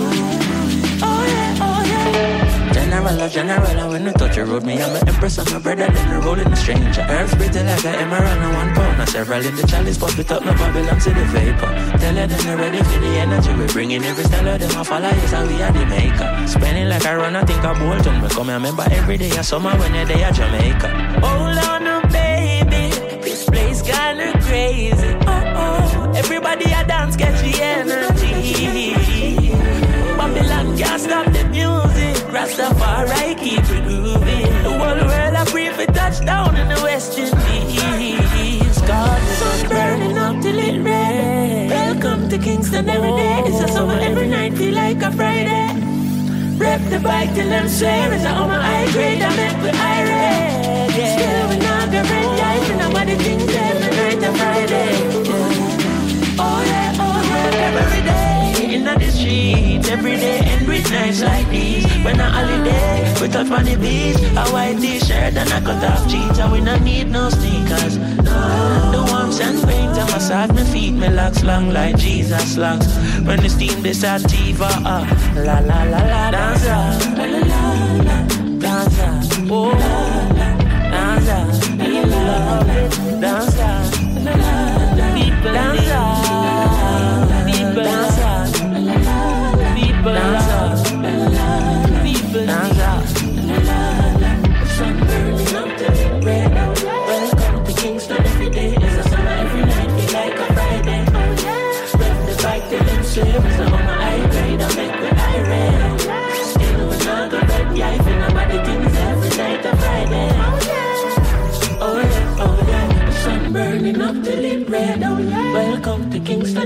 General, 3.05 3.21
a 3.21 3.29
general, 3.29 3.89
when 3.91 4.05
we 4.05 4.11
touch 4.13 4.35
the 4.35 4.43
road, 4.45 4.63
me 4.63 4.81
and 4.81 4.91
my 4.91 4.99
empress 5.05 5.37
and 5.37 5.51
my 5.51 5.59
brother, 5.59 5.87
then 5.91 6.09
we 6.09 6.25
rolling 6.25 6.51
a 6.51 6.55
stranger. 6.55 7.05
Earth 7.07 7.29
split 7.29 7.53
like 7.53 7.85
a 7.85 7.89
emerald 8.01 8.25
and 8.25 8.55
one 8.55 8.73
pound, 8.73 8.99
and 8.99 9.09
several 9.09 9.45
in 9.45 9.55
the 9.55 9.67
chalice, 9.67 9.97
pop 9.99 10.17
it 10.17 10.31
up, 10.31 10.43
no 10.43 10.51
Babylon 10.53 10.99
to 10.99 11.09
the 11.11 11.25
vapor. 11.25 11.99
Tell 11.99 12.15
her 12.15 12.25
then 12.25 12.57
ready 12.57 12.79
for 12.79 12.99
the 12.99 13.07
energy, 13.21 13.53
we 13.53 13.67
bringing 13.67 14.03
every 14.03 14.23
style 14.23 14.47
of 14.47 14.59
them, 14.59 14.71
I 14.75 14.83
follow, 14.83 15.09
yes, 15.09 15.33
and 15.33 15.47
we 15.47 15.61
are 15.61 15.71
the 15.71 15.85
maker. 15.85 16.47
Spending 16.47 16.89
like 16.89 17.05
I 17.05 17.15
run, 17.15 17.35
I 17.35 17.43
think 17.43 17.63
I 17.63 17.77
Bolton, 17.77 18.21
we 18.23 18.27
come 18.29 18.49
and 18.49 18.63
remember 18.63 18.85
every 18.89 19.17
day, 19.17 19.29
I 19.37 19.41
summer 19.41 19.77
when 19.77 19.93
you're 19.93 20.05
there, 20.05 20.31
Jamaica. 20.31 20.89
Hold 21.21 21.59
on, 21.61 22.09
baby, 22.11 22.89
this 23.21 23.45
place 23.45 23.83
kinda 23.83 24.33
crazy. 24.41 25.15
Oh, 25.27 25.53
oh, 25.61 26.11
everybody 26.15 26.65
a 26.73 26.83
dance, 26.83 27.15
catch 27.15 27.39
the 27.41 27.61
energy. 27.61 29.51
Babylon 30.17 30.75
can't 30.75 30.99
stop 30.99 31.25
the 31.31 31.43
music. 31.49 32.24
Rastafari 32.35 33.39
keep 33.39 33.63
it 33.63 33.83
grooving. 33.87 34.51
The 34.63 34.69
whole 34.69 35.07
world 35.07 35.35
a 35.39 35.45
free 35.45 35.69
for 35.69 35.85
touchdown 35.85 36.57
in 36.57 36.67
the 36.67 36.75
West 36.83 37.17
Indies. 37.17 38.77
God, 38.81 39.21
the 39.21 39.33
sun's 39.39 39.63
burning 39.69 40.17
up 40.17 40.41
till 40.41 40.59
it 40.59 40.83
red. 40.83 41.69
Welcome 41.69 42.27
to 42.27 42.37
Kingston 42.37 42.89
every 42.89 43.11
day. 43.11 43.41
It's 43.45 43.61
a 43.61 43.69
summer 43.69 43.97
every 44.01 44.27
night, 44.27 44.53
feel 44.57 44.75
like 44.75 45.01
a 45.01 45.11
Friday. 45.13 45.79
Rep 46.57 46.81
the 46.89 46.99
bike 46.99 47.33
till 47.35 47.53
I'm 47.53 47.69
swear 47.69 48.11
it's 48.11 48.25
on 48.25 48.49
my 48.49 48.61
high 48.61 48.91
grade. 48.91 49.21
I 49.21 49.29
make 49.37 49.59
with 49.63 49.79
irate. 49.79 50.91
Still 50.91 51.49
we 51.49 51.57
not 51.63 51.89
got 51.89 52.09
red 52.11 52.31
lights 52.41 52.69
and 52.69 52.79
nobody 52.79 53.15
thinks 53.15 53.55
every 53.55 53.91
night 53.95 54.27
a 54.27 54.31
Friday. 54.39 54.91
Oh 56.37 56.59
yeah, 56.67 56.99
oh 56.99 57.19
yeah, 57.29 57.79
every 57.79 58.01
day 58.03 58.24
in 58.87 58.99
the 58.99 59.11
street, 59.11 59.89
every 59.89 60.15
day 60.17 60.39
and 60.43 60.67
with 60.67 60.89
nights 60.91 61.21
like 61.21 61.49
these. 61.49 61.85
When 62.03 62.19
a 62.19 62.29
holiday, 62.29 63.13
we 63.21 63.27
touch 63.27 63.49
on 63.51 63.63
the 63.65 63.75
beach, 63.75 64.17
a 64.35 64.45
white 64.51 64.77
t-shirt 64.79 65.35
and 65.35 65.51
a 65.51 65.59
cut 65.61 65.83
off 65.83 66.07
jeans, 66.07 66.37
and 66.37 66.51
we 66.51 66.61
not 66.61 66.81
need 66.81 67.09
no 67.09 67.29
sneakers. 67.29 67.97
No, 67.97 68.91
the 68.93 69.01
warmth 69.11 69.41
and 69.41 69.57
paint 69.67 69.97
and 69.97 70.11
massage 70.11 70.51
my 70.51 70.63
feet, 70.71 70.93
me 70.93 71.09
locks 71.09 71.43
long 71.43 71.69
like 71.71 71.97
Jesus 71.97 72.57
locks. 72.57 72.87
When 73.25 73.41
the 73.41 73.49
steam 73.49 73.81
this 73.81 74.01
sativa, 74.01 74.69
ah, 74.85 75.05
la 75.35 75.59
la 75.59 75.83
la 75.83 76.01
la, 76.13 76.31
dance 76.31 76.65
ah, 76.67 76.97
la 77.17 77.25
la 77.25 77.39
la 77.39 77.71
la, 78.07 78.17
dance 78.59 78.99
ah, 79.01 79.51
oh, 79.51 79.71
dance 80.91 81.67
ah, 81.69 81.87
la 81.89 82.01
la 82.11 82.19
la, 82.37 83.19
dance 83.19 83.54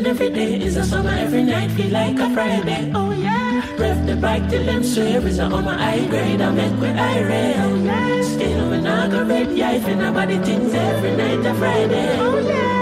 every 0.10 0.30
day 0.32 0.56
is 0.60 0.76
a 0.76 0.84
summer 0.84 1.12
every 1.12 1.44
night 1.44 1.70
feel 1.72 1.92
like 1.92 2.18
a 2.18 2.30
Friday. 2.34 2.92
Oh 2.96 3.12
yeah, 3.12 3.62
rep 3.78 4.06
the 4.08 4.16
bike 4.16 4.50
till 4.50 4.66
them 4.66 4.84
swims 4.84 5.38
on 5.40 5.52
my 5.64 5.78
high 5.78 6.06
grade. 6.08 6.42
I 6.42 6.52
make 6.52 6.80
the 6.80 6.90
irate. 6.90 7.56
Oh 7.60 7.76
yeah, 7.76 8.22
still 8.24 8.70
we 8.72 8.82
not 8.82 9.12
go 9.12 9.24
red 9.24 9.52
yeah, 9.52 9.74
if 9.74 9.86
nobody 9.88 10.38
thinks 10.40 10.74
every 10.74 11.16
night 11.16 11.46
a 11.46 11.54
Friday. 11.54 12.18
Oh 12.20 12.40
yeah. 12.40 12.79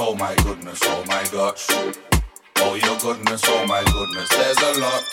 Oh 0.00 0.14
my 0.14 0.34
goodness, 0.36 0.80
oh 0.84 1.04
my 1.06 1.22
gosh. 1.30 1.66
Oh 2.56 2.74
your 2.74 2.98
goodness, 2.98 3.42
oh 3.46 3.66
my 3.66 3.84
goodness, 3.84 4.28
there's 4.30 4.58
a 4.58 4.80
lot 4.80 5.04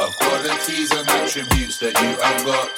of 0.00 0.16
qualities 0.18 0.90
and 0.92 1.08
attributes 1.08 1.78
that 1.80 1.94
you 2.00 2.12
have 2.22 2.44
got. 2.46 2.70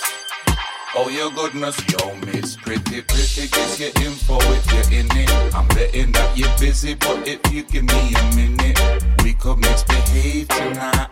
Oh, 0.97 1.09
your 1.11 1.31
goodness, 1.31 1.77
yo, 1.93 2.15
miss, 2.27 2.57
pretty, 2.57 3.03
pretty, 3.03 3.47
guess 3.49 3.79
your 3.79 3.91
info 4.05 4.39
if 4.41 4.73
you're 4.73 5.01
in 5.01 5.07
it. 5.13 5.55
I'm 5.55 5.69
betting 5.69 6.13
that 6.13 6.37
you're 6.37 6.49
busy, 6.59 6.95
but 6.95 7.29
if 7.29 7.41
you 7.53 7.63
give 7.63 7.85
me 7.85 8.15
a 8.15 8.35
minute, 8.35 8.81
we 9.23 9.35
could 9.35 9.59
misbehave 9.59 10.49
tonight. 10.49 11.09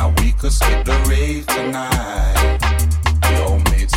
And 0.00 0.18
we 0.20 0.32
could 0.32 0.52
skip 0.52 0.84
the 0.84 0.96
rave 1.10 1.46
tonight. 1.48 2.58
Yo, 3.32 3.58
miss, 3.70 3.92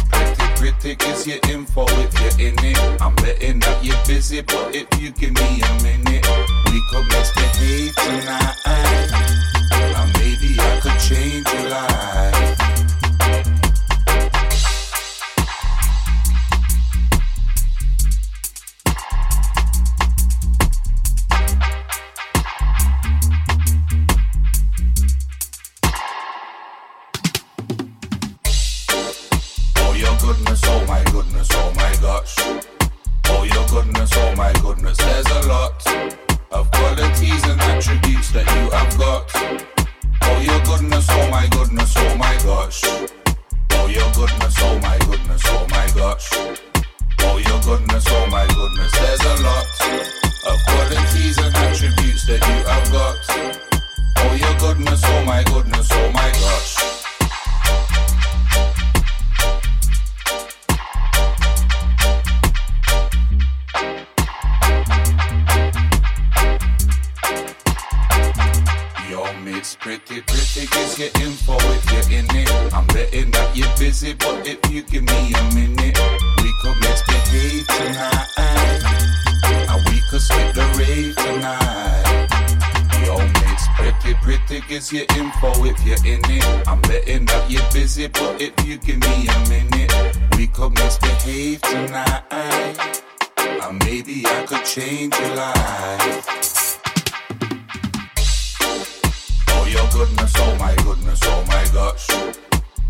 pretty, 0.61 0.95
guess 0.95 1.25
your 1.25 1.39
info 1.49 1.85
if 1.88 2.13
you're 2.21 2.49
in 2.49 2.55
it. 2.63 2.77
I'm 3.01 3.15
betting 3.15 3.59
that 3.61 3.83
you're 3.83 3.97
busy, 4.05 4.41
but 4.41 4.75
if 4.75 4.88
you 5.01 5.11
give 5.11 5.33
me 5.33 5.61
a 5.61 5.73
minute, 5.81 6.25
we 6.67 6.81
could 6.91 7.05
misbehave 7.09 7.95
tonight. 7.95 8.55
And 9.97 10.13
maybe 10.19 10.59
I 10.59 10.79
could 10.83 10.99
change 10.99 11.47
your 11.51 11.69
life. 11.69 12.61
a 35.43 35.47
lot 35.47 35.88
of 36.51 36.72
qualities 36.72 37.43
and 37.45 37.59
attributes 37.61 38.31
that 38.31 38.45
you 38.55 38.69
have 38.72 38.97
got. 38.97 39.26
Oh, 40.23 40.39
your 40.41 40.59
goodness, 40.63 41.07
oh 41.09 41.30
my 41.30 41.47
goodness, 41.47 41.93
oh 41.97 42.15
my 42.18 42.35
gosh. 42.43 42.81
Oh, 43.72 43.88
your 43.88 44.09
goodness, 44.13 44.55
oh 44.59 44.80
my 44.80 44.97
goodness, 44.99 45.41
oh 45.45 45.68
my 45.69 45.88
gosh. 45.95 46.30
Oh, 47.22 47.38
your 47.38 47.59
goodness, 47.61 48.05
oh 48.07 48.27
my 48.27 48.45
goodness. 48.47 48.91
There's 48.91 49.22
a 49.22 49.43
lot 49.43 49.65
of 50.47 50.57
qualities 50.68 51.38
and 51.38 51.55
attributes 51.55 52.26
that 52.27 52.41
you 52.41 52.59
have 52.69 52.91
got. 52.91 53.18
Oh, 54.18 54.34
your 54.35 54.55
goodness, 54.59 55.01
oh 55.05 55.26
my 55.26 55.43
goodness, 55.43 55.88
oh 55.91 56.11
my 56.11 56.30
gosh. 56.31 57.10
Info 71.21 71.55
if 71.59 71.91
you're 71.91 72.19
in 72.19 72.25
it. 72.31 72.73
I'm 72.73 72.88
betting 72.88 73.31
that 73.31 73.55
you're 73.55 73.67
busy, 73.77 74.13
but 74.13 74.47
if 74.47 74.59
you 74.71 74.81
give 74.81 75.03
me 75.03 75.33
a 75.33 75.43
minute, 75.53 75.97
we 76.41 76.51
could 76.61 76.77
misbehave 76.81 77.67
tonight. 77.67 78.27
And 79.69 79.81
we 79.89 80.01
could 80.09 80.21
skip 80.21 80.53
the 80.53 80.65
rave 80.77 81.15
tonight. 81.15 82.27
Yo, 83.05 83.17
pretty, 83.77 84.13
pretty 84.21 84.67
gives 84.67 84.91
your 84.91 85.05
info 85.15 85.51
if 85.65 85.77
you're 85.85 86.05
in 86.05 86.21
it. 86.25 86.67
I'm 86.67 86.81
betting 86.81 87.25
that 87.25 87.49
you're 87.49 87.69
busy, 87.71 88.07
but 88.07 88.41
if 88.41 88.53
you 88.65 88.77
give 88.77 88.99
me 88.99 89.27
a 89.27 89.39
minute, 89.49 89.93
we 90.38 90.47
could 90.47 90.73
misbehave 90.73 91.61
tonight. 91.61 92.23
And 93.38 93.83
maybe 93.85 94.23
I 94.25 94.45
could 94.47 94.65
change 94.65 95.17
your 95.19 95.35
life. 95.35 96.51
Your 99.81 100.05
goodness, 100.05 100.33
oh 100.37 100.55
my 100.57 100.75
goodness, 100.75 101.19
oh 101.23 101.43
my 101.47 101.65
gosh. 101.73 102.07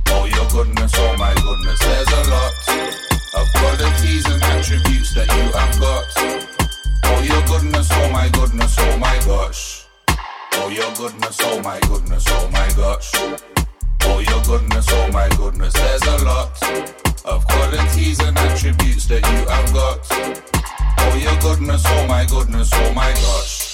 Oh, 0.07 0.25
your 0.25 0.47
goodness, 0.49 0.91
oh 0.95 1.15
my 1.17 1.33
goodness, 1.35 1.79
there's 1.79 2.07
a 2.07 2.23
lot 2.29 2.53
of 3.39 3.47
qualities 3.53 4.25
and 4.25 4.43
attributes 4.43 5.13
that 5.15 5.27
you 5.27 5.45
have 5.55 5.79
got. 5.79 6.05
Oh, 7.05 7.21
your 7.23 7.41
goodness, 7.47 7.87
oh 7.91 8.09
my 8.11 8.27
goodness, 8.29 8.75
oh 8.79 8.97
my 8.97 9.17
gosh. 9.25 9.85
Oh, 10.53 10.69
your 10.69 10.91
goodness, 10.95 11.37
oh 11.41 11.61
my 11.61 11.79
goodness, 11.81 12.25
oh 12.27 12.49
my 12.51 12.69
gosh. 12.75 13.11
Oh, 14.03 14.19
your 14.19 14.43
goodness, 14.43 14.87
oh 14.89 15.11
my 15.11 15.29
goodness, 15.37 15.73
there's 15.73 16.03
a 16.03 16.25
lot 16.25 16.61
of 17.25 17.47
qualities 17.47 18.19
and 18.19 18.37
attributes 18.37 19.05
that 19.07 19.23
you 19.31 19.47
have 19.47 19.73
got. 19.73 19.99
Oh, 20.99 21.15
your 21.15 21.39
goodness, 21.39 21.83
oh 21.85 22.07
my 22.07 22.25
goodness, 22.25 22.69
oh 22.73 22.93
my 22.93 23.11
gosh. 23.13 23.70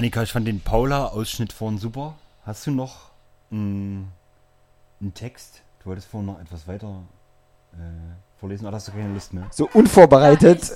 Annika, 0.00 0.22
ich 0.22 0.32
fand 0.32 0.48
den 0.48 0.60
Paula-Ausschnitt 0.60 1.52
vorhin 1.52 1.76
super. 1.76 2.14
Hast 2.46 2.66
du 2.66 2.70
noch 2.70 3.10
einen, 3.50 4.10
einen 4.98 5.12
Text? 5.12 5.60
Du 5.82 5.90
wolltest 5.90 6.08
vorhin 6.08 6.24
noch 6.24 6.40
etwas 6.40 6.66
weiter 6.66 7.02
äh, 7.74 7.76
vorlesen, 8.38 8.64
oder 8.64 8.76
hast 8.76 8.88
du 8.88 8.92
keine 8.92 9.12
Lust 9.12 9.34
mehr? 9.34 9.48
So 9.50 9.68
unvorbereitet. 9.74 10.72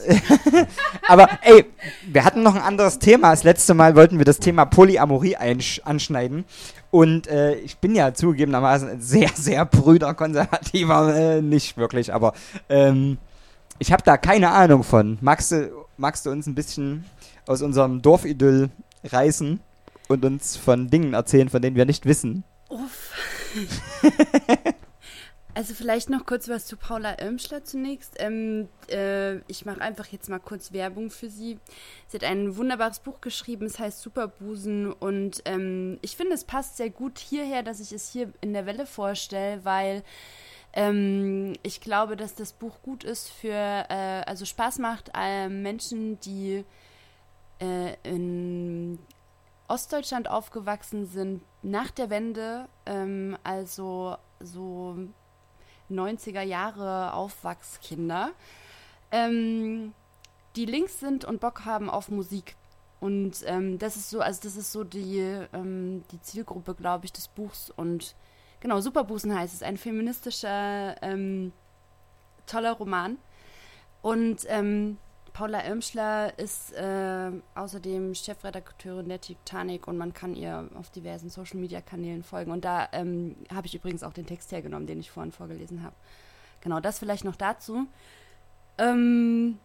Aber 1.09 1.27
ey, 1.41 1.65
wir 2.07 2.23
hatten 2.23 2.43
noch 2.43 2.55
ein 2.55 2.61
anderes 2.61 2.99
Thema. 2.99 3.31
Das 3.31 3.45
letzte 3.45 3.73
Mal 3.73 3.97
wollten 3.97 4.19
wir 4.19 4.27
das 4.27 4.41
Thema 4.41 4.67
Polyamorie 4.67 5.37
anschneiden. 5.37 6.45
Und 6.91 7.27
äh, 7.27 7.55
ich 7.55 7.79
bin 7.79 7.95
ja 7.95 8.13
zugegebenermaßen 8.13 8.91
ein 8.91 9.01
sehr, 9.01 9.31
sehr 9.35 9.65
brüderkonservativer, 9.65 11.17
äh, 11.17 11.41
nicht 11.41 11.79
wirklich, 11.79 12.13
aber 12.13 12.35
ähm, 12.69 13.17
ich 13.79 13.91
habe 13.91 14.03
da 14.03 14.19
keine 14.19 14.51
Ahnung 14.51 14.83
von. 14.83 15.17
Magst 15.23 15.51
du, 15.51 15.71
magst 15.97 16.27
du 16.27 16.31
uns 16.31 16.47
ein 16.47 16.55
bisschen 16.55 17.07
aus 17.47 17.63
unserem 17.63 18.03
Dorfidyll 18.03 18.71
reißen 19.05 19.61
und 20.09 20.25
uns 20.25 20.57
von 20.57 20.91
Dingen 20.91 21.15
erzählen, 21.15 21.49
von 21.49 21.63
denen 21.63 21.77
wir 21.77 21.85
nicht 21.85 22.07
wissen? 22.07 22.45
Uff. 22.69 23.13
Also 25.57 25.73
vielleicht 25.73 26.11
noch 26.11 26.27
kurz 26.27 26.49
was 26.49 26.67
zu 26.67 26.77
Paula 26.77 27.21
Irmschler 27.21 27.63
zunächst. 27.63 28.17
Ähm, 28.19 28.69
äh, 28.91 29.37
ich 29.47 29.65
mache 29.65 29.81
einfach 29.81 30.09
jetzt 30.09 30.29
mal 30.29 30.41
kurz 30.41 30.73
Werbung 30.73 31.11
für 31.11 31.31
sie. 31.31 31.61
Sie 32.09 32.17
hat 32.17 32.25
ein 32.25 32.57
wunderbares 32.57 32.99
Buch 32.99 33.21
geschrieben, 33.21 33.67
es 33.67 33.79
heißt 33.79 34.03
Superbusen 34.03 34.93
und 34.93 35.43
ähm, 35.45 35.99
ich 36.03 36.17
finde, 36.17 36.35
es 36.35 36.45
passt 36.45 36.77
sehr 36.77 36.91
gut 36.91 37.21
hierher, 37.21 37.63
dass 37.63 37.79
ich 37.79 37.93
es 37.93 38.11
hier 38.11 38.33
in 38.41 38.53
der 38.53 38.67
Welle 38.67 38.85
vorstelle, 38.85 39.65
weil 39.65 40.03
ähm, 40.73 41.53
ich 41.63 41.81
glaube, 41.81 42.17
dass 42.17 42.35
das 42.35 42.53
Buch 42.53 42.83
gut 42.83 43.05
ist 43.05 43.31
für, 43.31 43.53
äh, 43.53 44.23
also 44.27 44.45
Spaß 44.45 44.81
macht 44.81 45.13
äh, 45.17 45.49
Menschen, 45.49 46.19
die 46.19 46.65
äh, 47.65 47.97
in 48.03 48.99
Ostdeutschland 49.69 50.29
aufgewachsen 50.29 51.07
sind 51.07 51.43
nach 51.63 51.91
der 51.91 52.11
Wende, 52.11 52.69
ähm, 52.87 53.37
also 53.43 54.17
so 54.41 54.97
90er 55.91 56.43
Jahre 56.43 57.15
Aufwachskinder, 57.15 58.33
ähm, 59.11 59.93
die 60.57 60.67
links 60.67 61.01
sind 61.01 61.25
und 61.25 61.41
Bock 61.41 61.65
haben 61.65 61.89
auf 61.89 62.11
Musik. 62.11 62.57
Und 63.01 63.43
ähm, 63.47 63.79
das 63.79 63.97
ist 63.97 64.11
so, 64.11 64.21
also 64.21 64.41
das 64.43 64.57
ist 64.57 64.73
so 64.73 64.85
die, 64.85 65.19
ähm, 65.53 66.05
die 66.11 66.21
Zielgruppe, 66.21 66.75
glaube 66.75 67.05
ich, 67.05 67.13
des 67.13 67.29
Buchs. 67.29 67.71
Und 67.71 68.15
genau, 68.61 68.81
Superbusen 68.81 69.37
heißt 69.37 69.55
es, 69.55 69.63
ein 69.63 69.77
feministischer, 69.77 71.03
ähm, 71.03 71.53
toller 72.47 72.73
Roman. 72.73 73.19
Und 74.01 74.45
ähm, 74.49 74.99
Paula 75.35 75.65
Irmschler 75.67 76.39
ist 76.39 76.73
äh, 76.75 77.33
außerdem 77.57 78.15
Chefredakteurin 78.15 79.09
der 79.09 79.21
Titanic 79.21 79.89
und 79.89 79.99
man 79.99 80.15
kann 80.15 80.37
ihr 80.37 80.71
auf 80.79 80.91
diversen 80.91 81.29
Social-Media-Kanälen 81.29 82.23
folgen. 82.23 82.53
Und 82.53 82.65
da 82.65 82.89
ähm, 82.93 83.35
habe 83.53 83.67
ich 83.67 83.75
übrigens 83.75 84.05
auch 84.05 84.13
den 84.13 84.27
Text 84.27 84.53
hergenommen, 84.53 84.87
den 84.87 85.01
ich 85.01 85.11
vorhin 85.11 85.33
vorgelesen 85.33 85.83
habe. 85.83 85.97
Genau, 86.61 86.79
das 86.79 87.01
vielleicht 87.01 87.25
noch 87.25 87.35
dazu. 87.35 87.89
Ähm, 88.79 89.59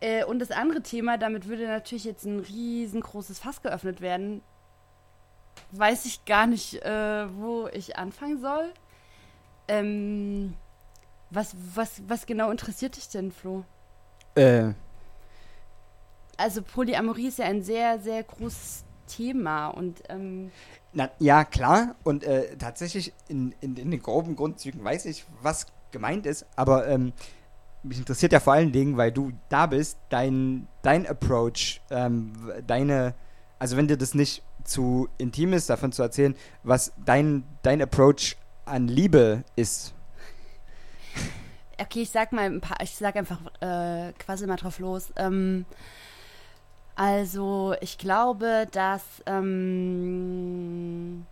äh, 0.00 0.24
und 0.24 0.38
das 0.38 0.50
andere 0.50 0.80
Thema, 0.80 1.18
damit 1.18 1.46
würde 1.46 1.66
natürlich 1.66 2.04
jetzt 2.04 2.24
ein 2.24 2.40
riesengroßes 2.40 3.40
Fass 3.40 3.60
geöffnet 3.60 4.00
werden. 4.00 4.40
Weiß 5.70 6.06
ich 6.06 6.24
gar 6.24 6.46
nicht, 6.46 6.82
äh, 6.82 7.26
wo 7.36 7.68
ich 7.68 7.98
anfangen 7.98 8.40
soll. 8.40 8.72
Ähm, 9.68 10.54
was, 11.28 11.54
was, 11.74 12.00
was 12.08 12.24
genau 12.24 12.50
interessiert 12.50 12.96
dich 12.96 13.10
denn, 13.10 13.32
Flo? 13.32 13.64
Äh, 14.34 14.72
Also 16.40 16.62
Polyamorie 16.62 17.28
ist 17.28 17.38
ja 17.38 17.44
ein 17.44 17.62
sehr, 17.62 18.00
sehr 18.00 18.22
großes 18.22 18.84
Thema 19.06 19.68
und 19.68 20.02
ähm, 20.08 20.50
Na, 20.92 21.10
ja, 21.18 21.44
klar. 21.44 21.96
Und 22.02 22.24
äh, 22.24 22.56
tatsächlich 22.56 23.12
in, 23.28 23.54
in, 23.60 23.76
in 23.76 23.90
den 23.90 24.00
groben 24.00 24.36
Grundzügen 24.36 24.82
weiß 24.82 25.04
ich, 25.04 25.26
was 25.42 25.66
gemeint 25.90 26.24
ist. 26.24 26.46
Aber 26.56 26.88
ähm, 26.88 27.12
mich 27.82 27.98
interessiert 27.98 28.32
ja 28.32 28.40
vor 28.40 28.54
allen 28.54 28.72
Dingen, 28.72 28.96
weil 28.96 29.12
du 29.12 29.32
da 29.50 29.66
bist, 29.66 29.98
dein, 30.08 30.66
dein 30.82 31.06
Approach, 31.06 31.82
ähm, 31.90 32.32
deine, 32.66 33.14
also 33.58 33.76
wenn 33.76 33.88
dir 33.88 33.98
das 33.98 34.14
nicht 34.14 34.42
zu 34.64 35.08
intim 35.18 35.52
ist, 35.52 35.68
davon 35.68 35.92
zu 35.92 36.02
erzählen, 36.02 36.34
was 36.62 36.92
dein, 37.04 37.44
dein 37.62 37.82
Approach 37.82 38.36
an 38.64 38.88
Liebe 38.88 39.44
ist. 39.56 39.92
okay, 41.78 42.02
ich 42.02 42.10
sag 42.10 42.32
mal 42.32 42.44
ein 42.44 42.60
paar, 42.60 42.80
ich 42.82 42.94
sag 42.94 43.16
einfach 43.16 43.40
äh, 43.60 44.12
quasi 44.18 44.46
mal 44.46 44.56
drauf 44.56 44.78
los. 44.78 45.12
Ähm, 45.16 45.66
also 47.00 47.74
ich 47.80 47.96
glaube, 47.96 48.68
dass 48.72 49.02
ähm, 49.24 51.24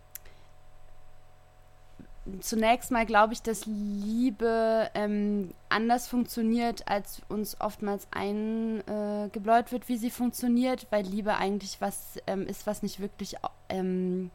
zunächst 2.39 2.89
mal 2.89 3.05
glaube 3.05 3.33
ich, 3.33 3.43
dass 3.43 3.67
Liebe 3.67 4.89
ähm, 4.95 5.53
anders 5.69 6.07
funktioniert, 6.07 6.87
als 6.87 7.21
uns 7.29 7.61
oftmals 7.61 8.07
eingebläut 8.09 9.71
wird, 9.71 9.87
wie 9.89 9.97
sie 9.97 10.09
funktioniert, 10.09 10.87
weil 10.89 11.05
Liebe 11.05 11.35
eigentlich 11.35 11.79
was 11.79 12.17
ähm, 12.25 12.47
ist, 12.47 12.65
was 12.65 12.81
nicht 12.81 12.99
wirklich 12.99 13.35
ähm, 13.69 14.31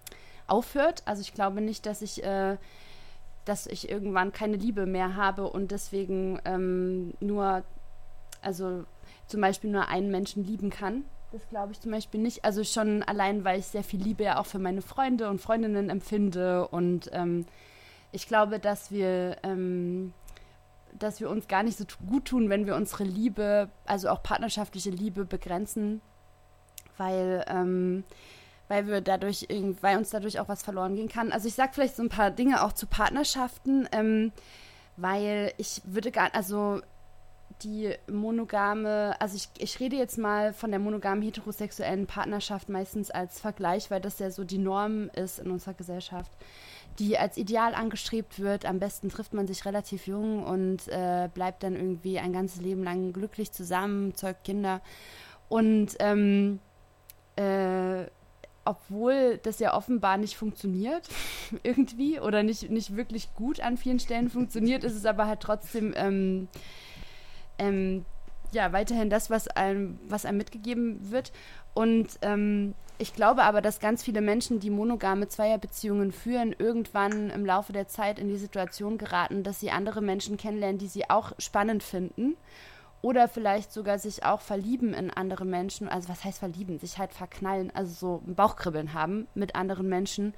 aufhört. 0.47 1.03
Also 1.05 1.23
ich 1.23 1.35
glaube 1.35 1.61
nicht, 1.61 1.85
dass 1.85 2.01
ich 2.01 2.23
äh, 2.23 2.59
dass 3.45 3.67
ich 3.67 3.91
irgendwann 3.91 4.33
keine 4.33 4.57
Liebe 4.57 4.87
mehr 4.87 5.17
habe 5.17 5.51
und 5.51 5.73
deswegen 5.73 6.39
ähm, 6.45 7.13
nur, 7.19 7.65
also 8.41 8.85
zum 9.27 9.41
Beispiel 9.41 9.71
nur 9.71 9.89
einen 9.89 10.13
Menschen 10.13 10.45
lieben 10.45 10.71
kann. 10.71 11.05
Das 11.35 11.49
glaube 11.49 11.73
ich 11.73 11.81
zum 11.81 11.91
Beispiel 11.91 12.21
nicht. 12.21 12.45
Also 12.45 12.63
schon 12.63 13.03
allein, 13.03 13.43
weil 13.43 13.59
ich 13.59 13.67
sehr 13.67 13.83
viel 13.83 14.01
Liebe 14.01 14.23
ja 14.23 14.39
auch 14.39 14.47
für 14.47 14.61
meine 14.61 14.83
Freunde 14.83 15.29
und 15.29 15.41
Freundinnen 15.41 15.91
empfinde 15.91 16.69
und 16.69 17.11
ähm, 17.13 17.45
ich 18.13 18.29
glaube, 18.29 18.61
dass 18.61 18.93
wir, 18.93 19.39
ähm, 19.43 20.15
dass 20.97 21.19
wir 21.19 21.29
uns 21.29 21.49
gar 21.49 21.65
nicht 21.65 21.77
so 21.77 21.85
gut 22.09 22.27
tun, 22.27 22.51
wenn 22.51 22.67
wir 22.67 22.77
unsere 22.77 23.03
Liebe, 23.03 23.69
also 23.85 24.11
auch 24.11 24.23
partnerschaftliche 24.23 24.91
Liebe 24.91 25.25
begrenzen, 25.25 26.01
weil 26.99 27.45
ähm, 27.49 28.05
weil 28.69 28.87
wir 28.87 29.01
dadurch 29.01 29.49
weil 29.81 29.99
uns 29.99 30.11
dadurch 30.11 30.39
auch 30.39 30.47
was 30.47 30.63
verloren 30.63 30.95
gehen 30.95 31.09
kann. 31.09 31.33
Also 31.33 31.49
ich 31.49 31.55
sage 31.55 31.73
vielleicht 31.75 31.97
so 31.97 32.05
ein 32.05 32.11
paar 32.11 32.31
Dinge 32.31 32.63
auch 32.63 32.75
zu 32.75 32.87
Partnerschaften, 32.87 33.89
ähm, 33.91 34.31
weil 34.97 35.53
ich 35.57 35.83
würde 35.85 36.13
gar, 36.13 36.33
also 36.33 36.81
die 37.63 37.95
monogame, 38.11 39.17
also 39.21 39.37
ich, 39.37 39.49
ich 39.59 39.81
rede 39.81 39.97
jetzt 39.97 40.19
mal 40.19 40.53
von 40.53 40.71
der 40.71 40.81
monogamen 40.81 41.23
heterosexuellen 41.23 42.07
Partnerschaft 42.07 42.69
meistens 42.69 43.11
als 43.11 43.41
Vergleich, 43.41 43.91
weil 43.91 44.01
das 44.01 44.19
ja 44.19 44.31
so 44.31 44.45
die 44.45 44.59
Norm 44.59 45.11
ist 45.15 45.39
in 45.39 45.51
unserer 45.51 45.75
Gesellschaft, 45.75 46.31
die 46.99 47.19
als 47.19 47.37
Ideal 47.37 47.75
angestrebt 47.75 48.41
wird. 48.41 48.67
Am 48.67 48.79
besten 48.79 49.09
trifft 49.09 49.35
man 49.35 49.47
sich 49.47 49.65
relativ 49.65 50.07
jung 50.07 50.45
und 50.45 50.89
äh, 50.89 51.29
bleibt 51.33 51.63
dann 51.63 51.75
irgendwie 51.75 52.19
ein 52.19 52.33
ganzes 52.33 52.61
Leben 52.61 52.83
lang 52.83 53.13
glücklich 53.13 53.53
zusammen, 53.53 54.15
zeugt 54.15 54.45
Kinder. 54.45 54.81
Und 55.49 55.97
ähm, 56.01 56.61
äh, 57.37 58.05
obwohl 58.65 59.39
das 59.43 59.59
ja 59.59 59.75
offenbar 59.77 60.17
nicht 60.17 60.37
funktioniert, 60.37 61.09
irgendwie, 61.63 62.21
oder 62.21 62.43
nicht, 62.43 62.71
nicht 62.71 62.97
wirklich 62.97 63.35
gut 63.35 63.61
an 63.61 63.77
vielen 63.77 64.01
Stellen 64.01 64.31
funktioniert, 64.31 64.85
ist 64.85 64.95
es 64.95 65.07
aber 65.07 65.27
halt 65.27 65.41
trotzdem 65.41 65.93
ähm, 65.97 66.49
ähm, 67.59 68.05
ja, 68.53 68.73
weiterhin 68.73 69.11
das, 69.11 69.31
was 69.31 69.49
einem, 69.49 69.99
was 70.09 70.25
einem 70.25 70.39
mitgegeben 70.39 71.11
wird. 71.11 71.33
Und 71.75 72.19
ähm, 72.23 72.75
ich 72.99 73.15
glaube 73.15 73.43
aber, 73.43 73.61
dass 73.61 73.81
ganz 73.81 74.05
viele 74.05 74.21
Menschen, 74.21 74.61
die 74.61 74.71
monogame 74.71 75.27
Zweierbeziehungen 75.27 76.13
führen, 76.13 76.55
irgendwann 76.57 77.31
im 77.31 77.45
Laufe 77.45 77.73
der 77.73 77.89
Zeit 77.89 78.19
in 78.19 78.29
die 78.29 78.37
Situation 78.37 78.99
geraten, 78.99 79.43
dass 79.43 79.59
sie 79.59 79.71
andere 79.71 80.01
Menschen 80.01 80.37
kennenlernen, 80.37 80.79
die 80.79 80.87
sie 80.87 81.11
auch 81.11 81.33
spannend 81.39 81.83
finden. 81.83 82.37
Oder 83.03 83.29
vielleicht 83.29 83.71
sogar 83.71 83.99
sich 83.99 84.25
auch 84.25 84.41
verlieben 84.41 84.95
in 84.95 85.11
andere 85.11 85.45
Menschen. 85.45 85.89
Also 85.89 86.09
was 86.09 86.25
heißt 86.25 86.39
verlieben? 86.39 86.79
Sich 86.79 86.97
halt 86.99 87.13
verknallen, 87.13 87.71
also 87.75 87.93
so 87.93 88.23
ein 88.27 88.35
Bauchkribbeln 88.35 88.95
haben 88.95 89.27
mit 89.35 89.57
anderen 89.57 89.89
Menschen. 89.89 90.33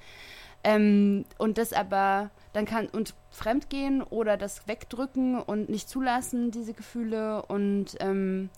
Ähm, 0.65 1.23
und 1.37 1.57
das 1.57 1.71
aber 1.71 2.29
dann 2.53 2.65
kann 2.65 2.87
und 2.87 3.13
fremdgehen 3.29 4.01
oder 4.01 4.37
das 4.37 4.67
wegdrücken 4.67 5.39
und 5.39 5.69
nicht 5.69 5.89
zulassen, 5.89 6.51
diese 6.51 6.73
Gefühle. 6.73 7.43
Und 7.43 7.95
ähm, 7.99 8.49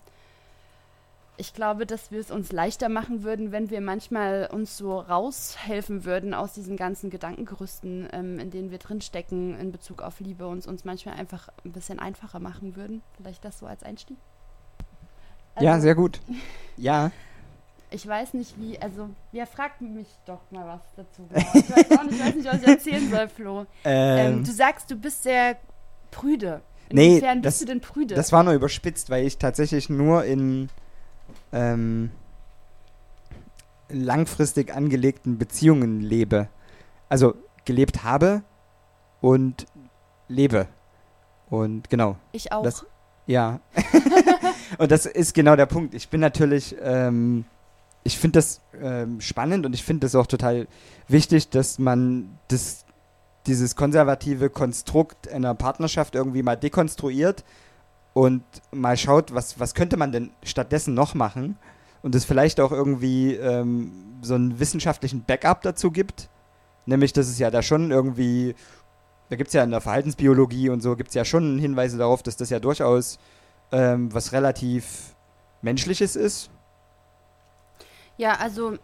ich 1.36 1.54
glaube, 1.54 1.86
dass 1.86 2.10
wir 2.10 2.20
es 2.20 2.30
uns 2.30 2.52
leichter 2.52 2.88
machen 2.88 3.22
würden, 3.22 3.50
wenn 3.52 3.70
wir 3.70 3.80
manchmal 3.80 4.48
uns 4.52 4.76
so 4.76 4.98
raushelfen 5.00 6.04
würden 6.04 6.34
aus 6.34 6.52
diesen 6.52 6.76
ganzen 6.76 7.08
Gedankengerüsten, 7.10 8.08
ähm, 8.12 8.38
in 8.38 8.50
denen 8.50 8.70
wir 8.70 8.78
drinstecken 8.78 9.58
in 9.58 9.72
Bezug 9.72 10.02
auf 10.02 10.20
Liebe 10.20 10.46
und 10.46 10.66
uns 10.66 10.84
manchmal 10.84 11.14
einfach 11.16 11.48
ein 11.64 11.72
bisschen 11.72 11.98
einfacher 11.98 12.40
machen 12.40 12.76
würden. 12.76 13.02
Vielleicht 13.16 13.44
das 13.44 13.58
so 13.58 13.66
als 13.66 13.82
Einstieg. 13.82 14.18
ja, 15.60 15.72
Also- 15.72 15.82
sehr 15.82 15.94
gut. 15.94 16.20
Ja. 16.76 17.10
Ich 17.92 18.06
weiß 18.06 18.34
nicht 18.34 18.54
wie, 18.58 18.78
also, 18.80 19.10
ja, 19.32 19.46
frag 19.46 19.80
mich 19.80 20.06
doch 20.24 20.40
mal 20.50 20.66
was 20.66 20.80
dazu. 20.96 21.28
Ich 21.54 21.70
weiß 21.70 21.98
auch 21.98 22.04
nicht, 22.04 22.14
ich 22.14 22.24
weiß 22.24 22.34
nicht, 22.36 22.46
was 22.46 22.62
ich 22.62 22.68
erzählen 22.68 23.10
soll, 23.10 23.28
Flo. 23.28 23.66
Ähm. 23.84 24.34
Ähm, 24.34 24.44
du 24.44 24.52
sagst, 24.52 24.90
du 24.90 24.96
bist 24.96 25.24
sehr 25.24 25.56
prüde. 26.10 26.60
Nee, 26.92 27.16
Inwiefern 27.16 27.42
das, 27.42 27.54
bist 27.54 27.62
du 27.62 27.66
denn 27.66 27.80
prüde? 27.80 28.14
das 28.14 28.32
war 28.32 28.42
nur 28.42 28.54
überspitzt, 28.54 29.10
weil 29.10 29.26
ich 29.26 29.38
tatsächlich 29.38 29.88
nur 29.88 30.24
in 30.24 30.68
ähm, 31.52 32.10
langfristig 33.88 34.74
angelegten 34.74 35.38
Beziehungen 35.38 36.00
lebe. 36.00 36.48
Also 37.08 37.34
gelebt 37.64 38.04
habe 38.04 38.42
und 39.20 39.66
lebe. 40.28 40.66
Und 41.48 41.90
genau. 41.90 42.16
Ich 42.32 42.52
auch. 42.52 42.62
Das, 42.62 42.86
ja. 43.26 43.60
und 44.78 44.90
das 44.90 45.06
ist 45.06 45.34
genau 45.34 45.56
der 45.56 45.66
Punkt. 45.66 45.94
Ich 45.94 46.08
bin 46.08 46.20
natürlich, 46.20 46.76
ähm, 46.80 47.44
ich 48.02 48.18
finde 48.18 48.38
das 48.38 48.60
ähm, 48.80 49.20
spannend 49.20 49.66
und 49.66 49.74
ich 49.74 49.84
finde 49.84 50.06
das 50.06 50.14
auch 50.14 50.26
total 50.26 50.66
wichtig, 51.08 51.50
dass 51.50 51.78
man 51.78 52.38
das, 52.48 52.84
dieses 53.46 53.76
konservative 53.76 54.50
Konstrukt 54.50 55.28
einer 55.28 55.54
Partnerschaft 55.54 56.14
irgendwie 56.14 56.42
mal 56.42 56.56
dekonstruiert 56.56 57.44
und 58.14 58.42
mal 58.72 58.96
schaut, 58.96 59.34
was, 59.34 59.60
was 59.60 59.74
könnte 59.74 59.96
man 59.96 60.12
denn 60.12 60.30
stattdessen 60.42 60.94
noch 60.94 61.14
machen 61.14 61.56
und 62.02 62.14
es 62.14 62.24
vielleicht 62.24 62.60
auch 62.60 62.72
irgendwie 62.72 63.34
ähm, 63.34 63.92
so 64.22 64.34
einen 64.34 64.58
wissenschaftlichen 64.58 65.24
Backup 65.24 65.62
dazu 65.62 65.90
gibt. 65.90 66.28
Nämlich, 66.86 67.12
dass 67.12 67.28
es 67.28 67.38
ja 67.38 67.50
da 67.50 67.62
schon 67.62 67.90
irgendwie, 67.90 68.54
da 69.28 69.36
gibt 69.36 69.48
es 69.48 69.54
ja 69.54 69.62
in 69.62 69.70
der 69.70 69.80
Verhaltensbiologie 69.80 70.70
und 70.70 70.80
so, 70.80 70.96
gibt 70.96 71.10
es 71.10 71.14
ja 71.14 71.24
schon 71.24 71.58
Hinweise 71.58 71.98
darauf, 71.98 72.22
dass 72.22 72.36
das 72.36 72.50
ja 72.50 72.58
durchaus 72.58 73.18
ähm, 73.72 74.12
was 74.12 74.32
relativ 74.32 75.14
Menschliches 75.62 76.16
ist. 76.16 76.50
Ja, 78.20 78.34
also 78.34 78.76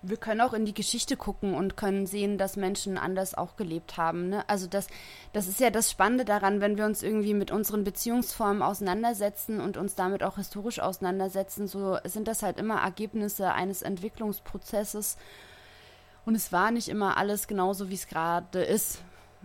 wir 0.00 0.16
können 0.16 0.40
auch 0.40 0.54
in 0.54 0.64
die 0.64 0.72
Geschichte 0.72 1.18
gucken 1.18 1.52
und 1.52 1.76
können 1.76 2.06
sehen, 2.06 2.38
dass 2.38 2.56
Menschen 2.56 2.96
anders 2.96 3.34
auch 3.34 3.56
gelebt 3.56 3.98
haben. 3.98 4.30
Ne? 4.30 4.48
Also 4.48 4.66
das, 4.66 4.86
das 5.34 5.46
ist 5.46 5.60
ja 5.60 5.68
das 5.68 5.90
Spannende 5.90 6.24
daran, 6.24 6.62
wenn 6.62 6.78
wir 6.78 6.86
uns 6.86 7.02
irgendwie 7.02 7.34
mit 7.34 7.50
unseren 7.50 7.84
Beziehungsformen 7.84 8.62
auseinandersetzen 8.62 9.60
und 9.60 9.76
uns 9.76 9.94
damit 9.94 10.22
auch 10.22 10.36
historisch 10.36 10.80
auseinandersetzen, 10.80 11.66
so 11.66 11.98
sind 12.04 12.26
das 12.28 12.42
halt 12.42 12.58
immer 12.58 12.80
Ergebnisse 12.80 13.52
eines 13.52 13.82
Entwicklungsprozesses. 13.82 15.18
Und 16.24 16.34
es 16.34 16.50
war 16.50 16.70
nicht 16.70 16.88
immer 16.88 17.18
alles 17.18 17.48
genauso, 17.48 17.90
wie 17.90 17.94
es 17.94 18.06
gerade 18.06 18.62
ist. 18.62 19.02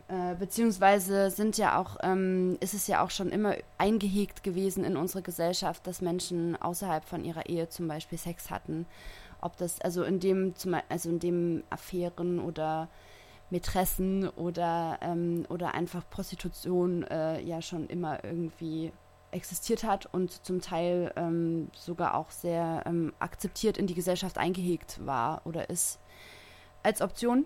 Äh, 0.09 0.35
beziehungsweise 0.35 1.29
sind 1.31 1.57
ja 1.57 1.77
auch, 1.77 1.97
ähm, 2.01 2.57
ist 2.61 2.73
es 2.73 2.87
ja 2.87 3.03
auch 3.03 3.11
schon 3.11 3.29
immer 3.29 3.55
eingehegt 3.77 4.41
gewesen 4.41 4.85
in 4.85 4.95
unsere 4.95 5.21
Gesellschaft, 5.21 5.85
dass 5.85 6.01
Menschen 6.01 6.55
außerhalb 6.55 7.03
von 7.03 7.25
ihrer 7.25 7.47
Ehe 7.47 7.67
zum 7.67 7.87
Beispiel 7.89 8.17
Sex 8.17 8.49
hatten. 8.49 8.85
Ob 9.41 9.57
das, 9.57 9.81
also 9.81 10.03
in 10.03 10.19
dem, 10.19 10.53
also 10.87 11.09
in 11.09 11.19
dem 11.19 11.63
Affären 11.69 12.39
oder 12.39 12.87
Mätressen 13.49 14.29
oder, 14.29 14.97
ähm, 15.01 15.45
oder 15.49 15.73
einfach 15.73 16.09
Prostitution 16.09 17.03
äh, 17.03 17.41
ja 17.41 17.61
schon 17.61 17.87
immer 17.87 18.23
irgendwie 18.23 18.93
existiert 19.31 19.83
hat 19.83 20.05
und 20.13 20.45
zum 20.45 20.61
Teil 20.61 21.11
ähm, 21.17 21.69
sogar 21.73 22.15
auch 22.15 22.31
sehr 22.31 22.83
ähm, 22.85 23.13
akzeptiert 23.19 23.77
in 23.77 23.87
die 23.87 23.93
Gesellschaft 23.93 24.37
eingehegt 24.37 25.05
war 25.05 25.41
oder 25.45 25.69
ist 25.69 25.99
als 26.81 27.01
Option. 27.01 27.45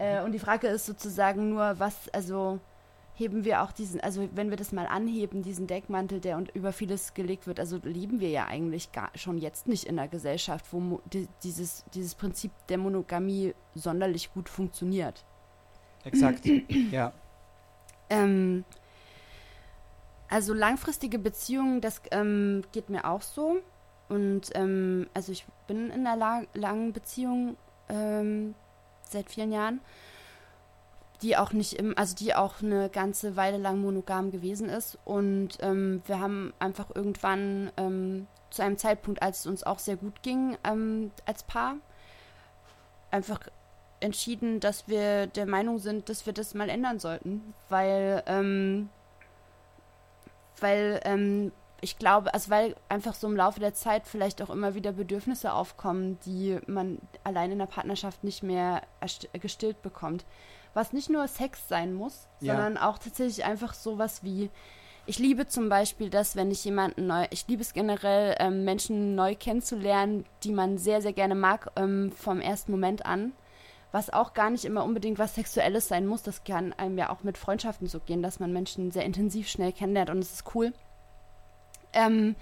Äh, 0.00 0.22
und 0.22 0.32
die 0.32 0.38
Frage 0.38 0.66
ist 0.66 0.86
sozusagen 0.86 1.50
nur, 1.50 1.78
was, 1.78 2.08
also 2.08 2.58
heben 3.14 3.44
wir 3.44 3.62
auch 3.62 3.70
diesen, 3.70 4.00
also 4.00 4.26
wenn 4.32 4.48
wir 4.48 4.56
das 4.56 4.72
mal 4.72 4.86
anheben, 4.86 5.42
diesen 5.42 5.66
Deckmantel, 5.66 6.20
der 6.20 6.38
und 6.38 6.50
über 6.54 6.72
vieles 6.72 7.12
gelegt 7.12 7.46
wird, 7.46 7.60
also 7.60 7.78
leben 7.82 8.18
wir 8.18 8.30
ja 8.30 8.46
eigentlich 8.46 8.92
gar, 8.92 9.10
schon 9.14 9.36
jetzt 9.36 9.68
nicht 9.68 9.84
in 9.84 9.98
einer 9.98 10.08
Gesellschaft, 10.08 10.64
wo 10.72 10.80
mo, 10.80 11.02
di, 11.12 11.28
dieses, 11.42 11.84
dieses 11.92 12.14
Prinzip 12.14 12.50
der 12.70 12.78
Monogamie 12.78 13.54
sonderlich 13.74 14.32
gut 14.32 14.48
funktioniert. 14.48 15.22
Exakt, 16.04 16.46
ja. 16.90 17.12
Ähm, 18.08 18.64
also 20.30 20.54
langfristige 20.54 21.18
Beziehungen, 21.18 21.82
das 21.82 22.00
ähm, 22.10 22.62
geht 22.72 22.88
mir 22.88 23.04
auch 23.04 23.20
so. 23.20 23.58
Und 24.08 24.48
ähm, 24.54 25.08
also 25.12 25.30
ich 25.30 25.44
bin 25.66 25.90
in 25.90 26.06
einer 26.06 26.16
la 26.16 26.42
langen 26.54 26.94
Beziehung 26.94 27.58
seit 29.10 29.30
vielen 29.30 29.52
Jahren, 29.52 29.80
die 31.22 31.36
auch 31.36 31.52
nicht 31.52 31.74
im, 31.74 31.96
also 31.96 32.14
die 32.14 32.34
auch 32.34 32.62
eine 32.62 32.88
ganze 32.88 33.36
Weile 33.36 33.58
lang 33.58 33.80
monogam 33.80 34.30
gewesen 34.30 34.68
ist. 34.68 34.98
Und 35.04 35.58
ähm, 35.60 36.02
wir 36.06 36.20
haben 36.20 36.52
einfach 36.58 36.86
irgendwann 36.94 37.70
ähm, 37.76 38.26
zu 38.50 38.62
einem 38.62 38.78
Zeitpunkt, 38.78 39.22
als 39.22 39.40
es 39.40 39.46
uns 39.46 39.62
auch 39.62 39.78
sehr 39.78 39.96
gut 39.96 40.22
ging 40.22 40.56
ähm, 40.64 41.10
als 41.26 41.42
Paar, 41.42 41.76
einfach 43.10 43.40
entschieden, 44.00 44.60
dass 44.60 44.88
wir 44.88 45.26
der 45.26 45.46
Meinung 45.46 45.78
sind, 45.78 46.08
dass 46.08 46.24
wir 46.26 46.32
das 46.32 46.54
mal 46.54 46.70
ändern 46.70 46.98
sollten, 46.98 47.54
weil 47.68 48.22
ähm, 48.26 48.88
weil 50.58 51.00
ähm, 51.04 51.52
ich 51.80 51.98
glaube, 51.98 52.32
also 52.34 52.50
weil 52.50 52.76
einfach 52.88 53.14
so 53.14 53.26
im 53.26 53.36
Laufe 53.36 53.60
der 53.60 53.74
Zeit 53.74 54.06
vielleicht 54.06 54.42
auch 54.42 54.50
immer 54.50 54.74
wieder 54.74 54.92
Bedürfnisse 54.92 55.52
aufkommen, 55.52 56.18
die 56.26 56.58
man 56.66 56.98
allein 57.24 57.52
in 57.52 57.58
der 57.58 57.66
Partnerschaft 57.66 58.24
nicht 58.24 58.42
mehr 58.42 58.82
gestillt 59.32 59.82
bekommt. 59.82 60.24
Was 60.74 60.92
nicht 60.92 61.10
nur 61.10 61.26
Sex 61.26 61.68
sein 61.68 61.94
muss, 61.94 62.28
Ja. 62.40 62.54
sondern 62.54 62.76
auch 62.78 62.98
tatsächlich 62.98 63.44
einfach 63.44 63.74
sowas 63.74 64.22
wie, 64.22 64.50
ich 65.06 65.18
liebe 65.18 65.46
zum 65.46 65.68
Beispiel 65.68 66.10
das, 66.10 66.36
wenn 66.36 66.50
ich 66.50 66.64
jemanden 66.64 67.06
neu, 67.06 67.26
ich 67.30 67.48
liebe 67.48 67.62
es 67.62 67.72
generell, 67.72 68.36
ähm, 68.38 68.64
Menschen 68.64 69.14
neu 69.14 69.34
kennenzulernen, 69.34 70.24
die 70.44 70.52
man 70.52 70.78
sehr, 70.78 71.02
sehr 71.02 71.12
gerne 71.12 71.34
mag, 71.34 71.72
ähm, 71.76 72.12
vom 72.12 72.40
ersten 72.40 72.70
Moment 72.70 73.04
an. 73.06 73.32
Was 73.92 74.10
auch 74.10 74.34
gar 74.34 74.50
nicht 74.50 74.64
immer 74.64 74.84
unbedingt 74.84 75.18
was 75.18 75.34
Sexuelles 75.34 75.88
sein 75.88 76.06
muss. 76.06 76.22
Das 76.22 76.44
kann 76.44 76.72
einem 76.74 76.96
ja 76.96 77.10
auch 77.10 77.24
mit 77.24 77.36
Freundschaften 77.36 77.88
so 77.88 77.98
gehen, 77.98 78.22
dass 78.22 78.38
man 78.38 78.52
Menschen 78.52 78.92
sehr 78.92 79.04
intensiv 79.04 79.48
schnell 79.48 79.72
kennenlernt 79.72 80.10
und 80.10 80.18
es 80.20 80.32
ist 80.32 80.54
cool. 80.54 80.72
Ähm, 81.92 82.36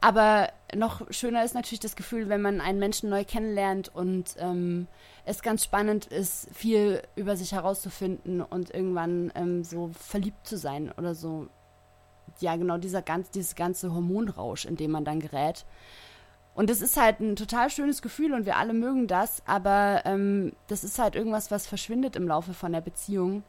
aber 0.00 0.50
noch 0.74 1.10
schöner 1.10 1.44
ist 1.44 1.54
natürlich 1.54 1.80
das 1.80 1.96
Gefühl, 1.96 2.28
wenn 2.28 2.42
man 2.42 2.60
einen 2.60 2.78
Menschen 2.78 3.08
neu 3.08 3.24
kennenlernt 3.24 3.88
und 3.94 4.36
ähm, 4.38 4.86
es 5.24 5.40
ganz 5.40 5.64
spannend 5.64 6.06
ist, 6.06 6.48
viel 6.52 7.02
über 7.16 7.36
sich 7.36 7.52
herauszufinden 7.52 8.42
und 8.42 8.74
irgendwann 8.74 9.32
ähm, 9.34 9.64
so 9.64 9.90
verliebt 9.98 10.46
zu 10.46 10.58
sein 10.58 10.92
oder 10.98 11.14
so. 11.14 11.48
Ja, 12.40 12.56
genau, 12.56 12.76
dieser 12.76 13.00
ganz, 13.00 13.30
dieses 13.30 13.54
ganze 13.54 13.94
Hormonrausch, 13.94 14.66
in 14.66 14.76
dem 14.76 14.90
man 14.90 15.04
dann 15.06 15.20
gerät. 15.20 15.64
Und 16.54 16.70
das 16.70 16.80
ist 16.80 16.96
halt 16.96 17.20
ein 17.20 17.34
total 17.36 17.70
schönes 17.70 18.02
Gefühl 18.02 18.32
und 18.32 18.46
wir 18.46 18.56
alle 18.56 18.74
mögen 18.74 19.06
das, 19.06 19.42
aber 19.46 20.02
ähm, 20.04 20.52
das 20.68 20.84
ist 20.84 20.98
halt 20.98 21.16
irgendwas, 21.16 21.50
was 21.50 21.66
verschwindet 21.66 22.14
im 22.14 22.28
Laufe 22.28 22.54
von 22.54 22.72
der 22.72 22.80
Beziehung. 22.80 23.42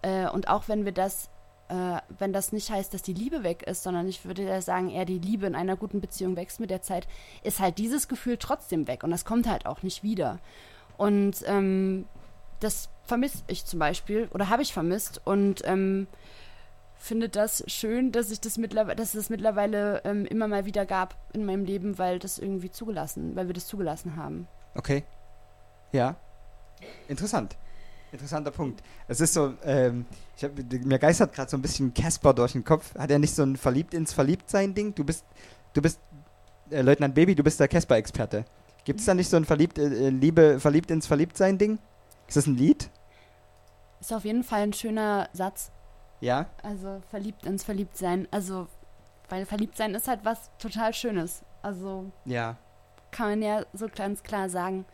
Äh, 0.00 0.28
und 0.28 0.48
auch 0.48 0.68
wenn 0.68 0.84
wir 0.84 0.92
das, 0.92 1.28
äh, 1.68 1.98
wenn 2.18 2.32
das 2.32 2.52
nicht 2.52 2.70
heißt, 2.70 2.92
dass 2.92 3.02
die 3.02 3.14
Liebe 3.14 3.42
weg 3.42 3.62
ist, 3.62 3.82
sondern 3.82 4.08
ich 4.08 4.24
würde 4.24 4.42
ja 4.42 4.60
sagen, 4.60 4.90
eher 4.90 5.04
die 5.04 5.18
Liebe 5.18 5.46
in 5.46 5.54
einer 5.54 5.76
guten 5.76 6.00
Beziehung 6.00 6.36
wächst 6.36 6.60
mit 6.60 6.70
der 6.70 6.82
Zeit, 6.82 7.06
ist 7.42 7.60
halt 7.60 7.78
dieses 7.78 8.08
Gefühl 8.08 8.36
trotzdem 8.36 8.86
weg 8.86 9.04
und 9.04 9.10
das 9.10 9.24
kommt 9.24 9.48
halt 9.48 9.66
auch 9.66 9.82
nicht 9.82 10.02
wieder. 10.02 10.38
Und 10.96 11.42
ähm, 11.46 12.06
das 12.60 12.90
vermisse 13.04 13.38
ich 13.46 13.64
zum 13.64 13.78
Beispiel 13.78 14.28
oder 14.32 14.48
habe 14.48 14.62
ich 14.62 14.72
vermisst 14.72 15.20
und 15.24 15.62
ähm, 15.64 16.06
finde 16.96 17.28
das 17.28 17.64
schön, 17.66 18.12
dass 18.12 18.30
ich 18.30 18.40
das 18.40 18.58
mittlerweile, 18.58 18.94
dass 18.94 19.08
es 19.08 19.14
das 19.14 19.30
mittlerweile 19.30 20.02
ähm, 20.04 20.24
immer 20.26 20.46
mal 20.46 20.64
wieder 20.66 20.86
gab 20.86 21.16
in 21.32 21.44
meinem 21.44 21.64
Leben, 21.64 21.98
weil 21.98 22.18
das 22.20 22.38
irgendwie 22.38 22.70
zugelassen, 22.70 23.34
weil 23.34 23.48
wir 23.48 23.54
das 23.54 23.66
zugelassen 23.66 24.16
haben. 24.16 24.46
Okay. 24.74 25.02
Ja. 25.90 26.16
Interessant. 27.08 27.56
Interessanter 28.12 28.50
Punkt. 28.50 28.82
Es 29.08 29.20
ist 29.20 29.32
so, 29.32 29.54
ähm, 29.64 30.04
ich 30.36 30.44
hab, 30.44 30.52
mir 30.54 30.98
geistert 30.98 31.32
gerade 31.34 31.50
so 31.50 31.56
ein 31.56 31.62
bisschen 31.62 31.94
Casper 31.94 32.34
durch 32.34 32.52
den 32.52 32.62
Kopf. 32.62 32.94
Hat 32.94 33.10
er 33.10 33.18
nicht 33.18 33.34
so 33.34 33.42
ein 33.42 33.56
Verliebt 33.56 33.94
ins 33.94 34.12
Verliebtsein-Ding? 34.12 34.94
Du 34.94 35.02
bist, 35.02 35.24
du 35.72 35.80
bist, 35.80 35.98
äh, 36.70 36.82
Leutnant 36.82 37.14
Baby, 37.14 37.34
du 37.34 37.42
bist 37.42 37.58
der 37.58 37.68
Casper-Experte. 37.68 38.44
Gibt 38.84 39.00
es 39.00 39.06
da 39.06 39.14
nicht 39.14 39.30
so 39.30 39.38
ein 39.38 39.46
Verliebt, 39.46 39.78
äh, 39.78 40.10
Liebe, 40.10 40.60
Verliebt 40.60 40.90
ins 40.90 41.06
Verliebtsein-Ding? 41.06 41.78
Ist 42.28 42.36
das 42.36 42.46
ein 42.46 42.56
Lied? 42.56 42.90
Ist 44.00 44.12
auf 44.12 44.24
jeden 44.24 44.44
Fall 44.44 44.62
ein 44.62 44.72
schöner 44.74 45.28
Satz. 45.32 45.70
Ja. 46.20 46.46
Also 46.62 47.00
verliebt 47.10 47.46
ins 47.46 47.64
Verliebtsein. 47.64 48.28
Also, 48.30 48.68
weil 49.28 49.46
Verliebtsein 49.46 49.94
ist 49.94 50.06
halt 50.06 50.20
was 50.24 50.50
total 50.58 50.92
Schönes. 50.92 51.42
Also 51.62 52.10
Ja. 52.26 52.56
kann 53.10 53.30
man 53.30 53.42
ja 53.42 53.64
so 53.72 53.88
ganz 53.88 54.22
klar 54.22 54.50
sagen. 54.50 54.84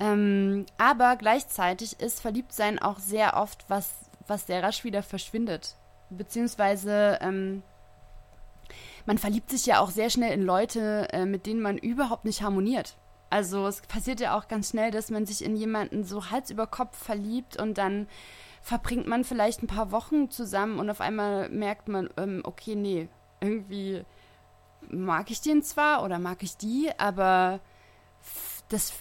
Ähm, 0.00 0.64
aber 0.78 1.16
gleichzeitig 1.16 2.00
ist 2.00 2.20
Verliebtsein 2.20 2.78
auch 2.78 2.98
sehr 2.98 3.36
oft 3.36 3.66
was, 3.68 3.90
was 4.26 4.46
sehr 4.46 4.62
rasch 4.62 4.82
wieder 4.82 5.02
verschwindet. 5.02 5.76
Beziehungsweise 6.08 7.18
ähm, 7.20 7.62
man 9.04 9.18
verliebt 9.18 9.50
sich 9.50 9.66
ja 9.66 9.80
auch 9.80 9.90
sehr 9.90 10.08
schnell 10.08 10.32
in 10.32 10.42
Leute, 10.42 11.08
äh, 11.12 11.26
mit 11.26 11.46
denen 11.46 11.60
man 11.60 11.76
überhaupt 11.76 12.24
nicht 12.24 12.42
harmoniert. 12.42 12.96
Also 13.28 13.66
es 13.66 13.82
passiert 13.82 14.20
ja 14.20 14.36
auch 14.36 14.48
ganz 14.48 14.70
schnell, 14.70 14.90
dass 14.90 15.10
man 15.10 15.26
sich 15.26 15.44
in 15.44 15.54
jemanden 15.54 16.04
so 16.04 16.30
Hals 16.30 16.50
über 16.50 16.66
Kopf 16.66 16.96
verliebt 16.96 17.60
und 17.60 17.78
dann 17.78 18.08
verbringt 18.62 19.06
man 19.06 19.22
vielleicht 19.24 19.62
ein 19.62 19.68
paar 19.68 19.92
Wochen 19.92 20.30
zusammen 20.30 20.78
und 20.78 20.90
auf 20.90 21.00
einmal 21.00 21.48
merkt 21.50 21.88
man, 21.88 22.08
ähm, 22.16 22.40
okay, 22.44 22.74
nee, 22.74 23.08
irgendwie 23.40 24.02
mag 24.88 25.30
ich 25.30 25.40
den 25.40 25.62
zwar 25.62 26.02
oder 26.02 26.18
mag 26.18 26.42
ich 26.42 26.56
die, 26.56 26.90
aber 26.98 27.60
das 28.70 28.92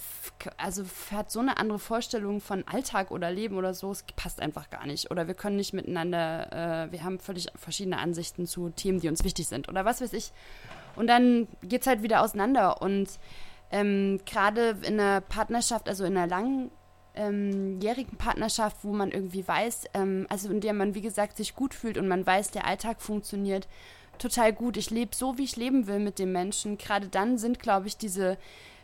also 0.57 0.83
hat 1.11 1.31
so 1.31 1.39
eine 1.39 1.57
andere 1.57 1.79
Vorstellung 1.79 2.39
von 2.39 2.65
Alltag 2.65 3.11
oder 3.11 3.31
Leben 3.31 3.57
oder 3.57 3.73
so, 3.73 3.91
es 3.91 4.03
passt 4.15 4.41
einfach 4.41 4.69
gar 4.69 4.85
nicht. 4.85 5.11
Oder 5.11 5.27
wir 5.27 5.33
können 5.33 5.57
nicht 5.57 5.73
miteinander, 5.73 6.87
äh, 6.87 6.91
wir 6.91 7.03
haben 7.03 7.19
völlig 7.19 7.47
verschiedene 7.55 7.97
Ansichten 7.97 8.45
zu 8.45 8.69
Themen, 8.69 8.99
die 8.99 9.09
uns 9.09 9.23
wichtig 9.23 9.47
sind 9.47 9.67
oder 9.67 9.85
was 9.85 10.01
weiß 10.01 10.13
ich. 10.13 10.31
Und 10.95 11.07
dann 11.07 11.47
geht's 11.61 11.87
halt 11.87 12.03
wieder 12.03 12.21
auseinander. 12.21 12.81
Und 12.81 13.09
ähm, 13.71 14.19
gerade 14.25 14.77
in 14.81 14.99
einer 14.99 15.21
Partnerschaft, 15.21 15.89
also 15.89 16.05
in 16.05 16.17
einer 16.17 16.27
langen 16.27 16.71
ähm, 17.15 17.79
jährigen 17.81 18.17
Partnerschaft, 18.17 18.77
wo 18.83 18.93
man 18.93 19.11
irgendwie 19.11 19.47
weiß, 19.47 19.85
ähm, 19.93 20.25
also 20.29 20.49
in 20.49 20.61
der 20.61 20.73
man, 20.73 20.95
wie 20.95 21.01
gesagt, 21.01 21.37
sich 21.37 21.55
gut 21.55 21.73
fühlt 21.73 21.97
und 21.97 22.07
man 22.07 22.25
weiß, 22.25 22.51
der 22.51 22.65
Alltag 22.65 23.01
funktioniert 23.01 23.67
total 24.17 24.53
gut. 24.53 24.77
Ich 24.77 24.89
lebe 24.89 25.15
so, 25.15 25.37
wie 25.37 25.43
ich 25.43 25.55
leben 25.55 25.87
will 25.87 25.99
mit 25.99 26.19
dem 26.19 26.31
Menschen. 26.31 26.77
Gerade 26.77 27.07
dann 27.07 27.37
sind, 27.37 27.59
glaube 27.59 27.87
ich, 27.87 27.97
diese 27.97 28.37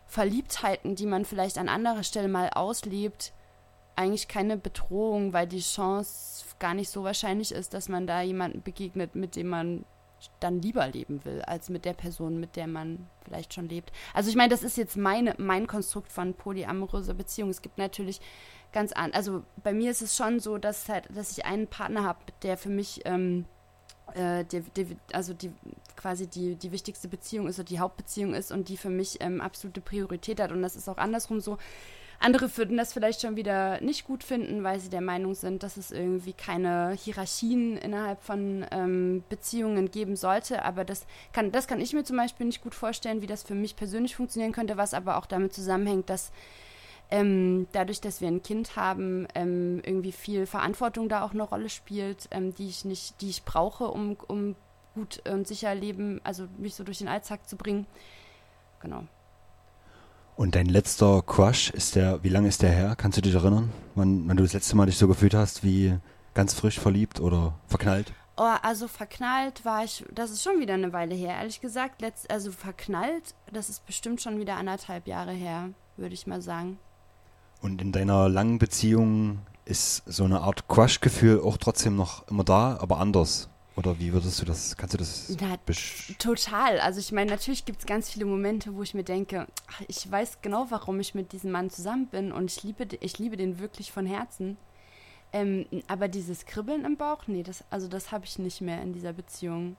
Verliebtheiten, 0.07 0.95
die 0.95 1.05
man 1.05 1.25
vielleicht 1.25 1.57
an 1.57 1.69
anderer 1.69 2.03
Stelle 2.03 2.27
mal 2.27 2.49
auslebt, 2.49 3.33
eigentlich 3.95 4.27
keine 4.27 4.57
Bedrohung, 4.57 5.33
weil 5.33 5.47
die 5.47 5.61
Chance 5.61 6.45
gar 6.59 6.73
nicht 6.73 6.89
so 6.89 7.03
wahrscheinlich 7.03 7.51
ist, 7.51 7.73
dass 7.73 7.89
man 7.89 8.07
da 8.07 8.21
jemanden 8.21 8.61
begegnet, 8.61 9.15
mit 9.15 9.35
dem 9.35 9.47
man 9.47 9.85
dann 10.39 10.61
lieber 10.61 10.87
leben 10.87 11.23
will, 11.25 11.41
als 11.43 11.69
mit 11.69 11.85
der 11.85 11.93
Person, 11.93 12.39
mit 12.39 12.55
der 12.55 12.67
man 12.67 13.07
vielleicht 13.23 13.53
schon 13.53 13.69
lebt. 13.69 13.91
Also 14.13 14.29
ich 14.29 14.35
meine, 14.35 14.49
das 14.49 14.63
ist 14.63 14.77
jetzt 14.77 14.97
meine, 14.97 15.35
mein 15.37 15.67
Konstrukt 15.67 16.11
von 16.11 16.33
polyamoröser 16.33 17.13
Beziehung. 17.13 17.49
Es 17.49 17.61
gibt 17.61 17.77
natürlich 17.77 18.21
ganz 18.71 18.91
an, 18.91 19.11
also 19.13 19.43
bei 19.63 19.73
mir 19.73 19.91
ist 19.91 20.01
es 20.01 20.15
schon 20.15 20.39
so, 20.39 20.57
dass 20.57 20.89
halt, 20.89 21.05
dass 21.15 21.37
ich 21.37 21.45
einen 21.45 21.67
Partner 21.67 22.03
habe, 22.03 22.19
der 22.43 22.57
für 22.57 22.69
mich 22.69 23.01
ähm, 23.05 23.45
äh, 24.13 24.43
die, 24.45 24.61
die, 24.61 24.97
also 25.11 25.33
die 25.33 25.51
quasi 25.95 26.27
die, 26.27 26.55
die 26.55 26.71
wichtigste 26.71 27.07
Beziehung 27.07 27.47
ist 27.47 27.57
oder 27.57 27.67
die 27.67 27.79
Hauptbeziehung 27.79 28.33
ist 28.33 28.51
und 28.51 28.69
die 28.69 28.77
für 28.77 28.89
mich 28.89 29.17
ähm, 29.21 29.41
absolute 29.41 29.81
Priorität 29.81 30.39
hat. 30.39 30.51
Und 30.51 30.61
das 30.61 30.75
ist 30.75 30.87
auch 30.87 30.97
andersrum 30.97 31.39
so. 31.39 31.57
Andere 32.19 32.55
würden 32.57 32.77
das 32.77 32.93
vielleicht 32.93 33.21
schon 33.21 33.35
wieder 33.35 33.81
nicht 33.81 34.05
gut 34.05 34.23
finden, 34.23 34.63
weil 34.63 34.79
sie 34.79 34.89
der 34.89 35.01
Meinung 35.01 35.35
sind, 35.35 35.63
dass 35.63 35.77
es 35.77 35.91
irgendwie 35.91 36.33
keine 36.33 36.93
Hierarchien 36.93 37.77
innerhalb 37.77 38.21
von 38.21 38.65
ähm, 38.71 39.23
Beziehungen 39.29 39.91
geben 39.91 40.15
sollte. 40.15 40.63
Aber 40.63 40.85
das 40.85 41.05
kann, 41.33 41.51
das 41.51 41.67
kann 41.67 41.81
ich 41.81 41.93
mir 41.93 42.03
zum 42.03 42.17
Beispiel 42.17 42.45
nicht 42.45 42.61
gut 42.61 42.73
vorstellen, 42.73 43.21
wie 43.21 43.27
das 43.27 43.43
für 43.43 43.55
mich 43.55 43.75
persönlich 43.75 44.15
funktionieren 44.15 44.53
könnte, 44.53 44.77
was 44.77 44.93
aber 44.93 45.17
auch 45.17 45.25
damit 45.25 45.53
zusammenhängt, 45.53 46.09
dass 46.09 46.31
ähm, 47.11 47.67
dadurch, 47.71 48.01
dass 48.01 48.21
wir 48.21 48.27
ein 48.27 48.43
Kind 48.43 48.75
haben, 48.75 49.27
ähm, 49.35 49.81
irgendwie 49.83 50.11
viel 50.11 50.45
Verantwortung 50.45 51.09
da 51.09 51.23
auch 51.23 51.31
eine 51.31 51.43
Rolle 51.43 51.69
spielt, 51.69 52.27
ähm, 52.31 52.53
die 52.55 52.67
ich 52.67 52.85
nicht, 52.85 53.21
die 53.21 53.29
ich 53.29 53.43
brauche, 53.43 53.87
um, 53.87 54.17
um 54.27 54.55
gut 54.95 55.21
und 55.29 55.47
sicher 55.47 55.75
leben, 55.75 56.21
also 56.23 56.47
mich 56.57 56.75
so 56.75 56.83
durch 56.83 56.99
den 56.99 57.07
Alltag 57.07 57.47
zu 57.47 57.57
bringen. 57.57 57.85
Genau. 58.81 59.03
Und 60.35 60.55
dein 60.55 60.65
letzter 60.65 61.21
Crush, 61.21 61.69
ist 61.69 61.95
der, 61.95 62.23
wie 62.23 62.29
lange 62.29 62.49
ist 62.49 62.61
der 62.61 62.71
her? 62.71 62.95
Kannst 62.97 63.17
du 63.17 63.21
dich 63.21 63.33
erinnern? 63.33 63.71
Wann, 63.95 64.27
wann 64.27 64.35
du 64.35 64.43
das 64.43 64.53
letzte 64.53 64.75
Mal 64.75 64.85
dich 64.85 64.97
so 64.97 65.07
gefühlt 65.07 65.33
hast, 65.33 65.63
wie 65.63 65.97
ganz 66.33 66.53
frisch 66.53 66.79
verliebt 66.79 67.21
oder 67.21 67.57
verknallt? 67.67 68.13
Oh, 68.37 68.55
also 68.61 68.89
verknallt 68.89 69.63
war 69.63 69.85
ich, 69.85 70.03
das 70.13 70.31
ist 70.31 70.43
schon 70.43 70.59
wieder 70.59 70.73
eine 70.73 70.91
Weile 70.91 71.15
her, 71.15 71.37
ehrlich 71.37 71.61
gesagt. 71.61 72.01
Letzt, 72.01 72.29
also 72.29 72.51
verknallt, 72.51 73.33
das 73.51 73.69
ist 73.69 73.85
bestimmt 73.85 74.21
schon 74.21 74.37
wieder 74.39 74.57
anderthalb 74.57 75.07
Jahre 75.07 75.31
her, 75.31 75.69
würde 75.95 76.13
ich 76.13 76.27
mal 76.27 76.41
sagen. 76.41 76.77
Und 77.61 77.81
in 77.81 77.91
deiner 77.91 78.29
langen 78.29 78.59
Beziehung 78.59 79.39
ist 79.65 80.03
so 80.05 80.23
eine 80.23 80.41
Art 80.41 80.67
Crush-Gefühl 80.67 81.41
auch 81.41 81.57
trotzdem 81.57 81.95
noch 81.95 82.27
immer 82.27 82.43
da, 82.43 82.77
aber 82.79 82.99
anders. 82.99 83.49
Oder 83.75 83.99
wie 83.99 84.13
würdest 84.13 84.41
du 84.41 84.45
das, 84.45 84.77
kannst 84.77 84.93
du 84.93 84.97
das 84.97 85.35
Na, 85.41 85.57
total. 86.17 86.79
Also 86.79 86.99
ich 86.99 87.11
meine, 87.11 87.31
natürlich 87.31 87.65
gibt 87.65 87.79
es 87.79 87.85
ganz 87.85 88.09
viele 88.09 88.25
Momente, 88.25 88.73
wo 88.73 88.83
ich 88.83 88.93
mir 88.93 89.03
denke, 89.03 89.47
ach, 89.67 89.81
ich 89.87 90.09
weiß 90.09 90.37
genau, 90.41 90.67
warum 90.69 90.99
ich 91.01 91.13
mit 91.13 91.33
diesem 91.33 91.51
Mann 91.51 91.69
zusammen 91.69 92.07
bin 92.07 92.31
und 92.31 92.49
ich 92.51 92.63
liebe, 92.63 92.87
ich 93.01 93.19
liebe 93.19 93.35
den 93.35 93.59
wirklich 93.59 93.91
von 93.91 94.05
Herzen. 94.05 94.57
Ähm, 95.33 95.65
aber 95.87 96.07
dieses 96.07 96.45
Kribbeln 96.45 96.85
im 96.85 96.95
Bauch, 96.95 97.27
nee, 97.27 97.43
das, 97.43 97.65
also 97.69 97.89
das 97.89 98.13
habe 98.13 98.23
ich 98.23 98.39
nicht 98.39 98.61
mehr 98.61 98.81
in 98.81 98.93
dieser 98.93 99.11
Beziehung. 99.11 99.75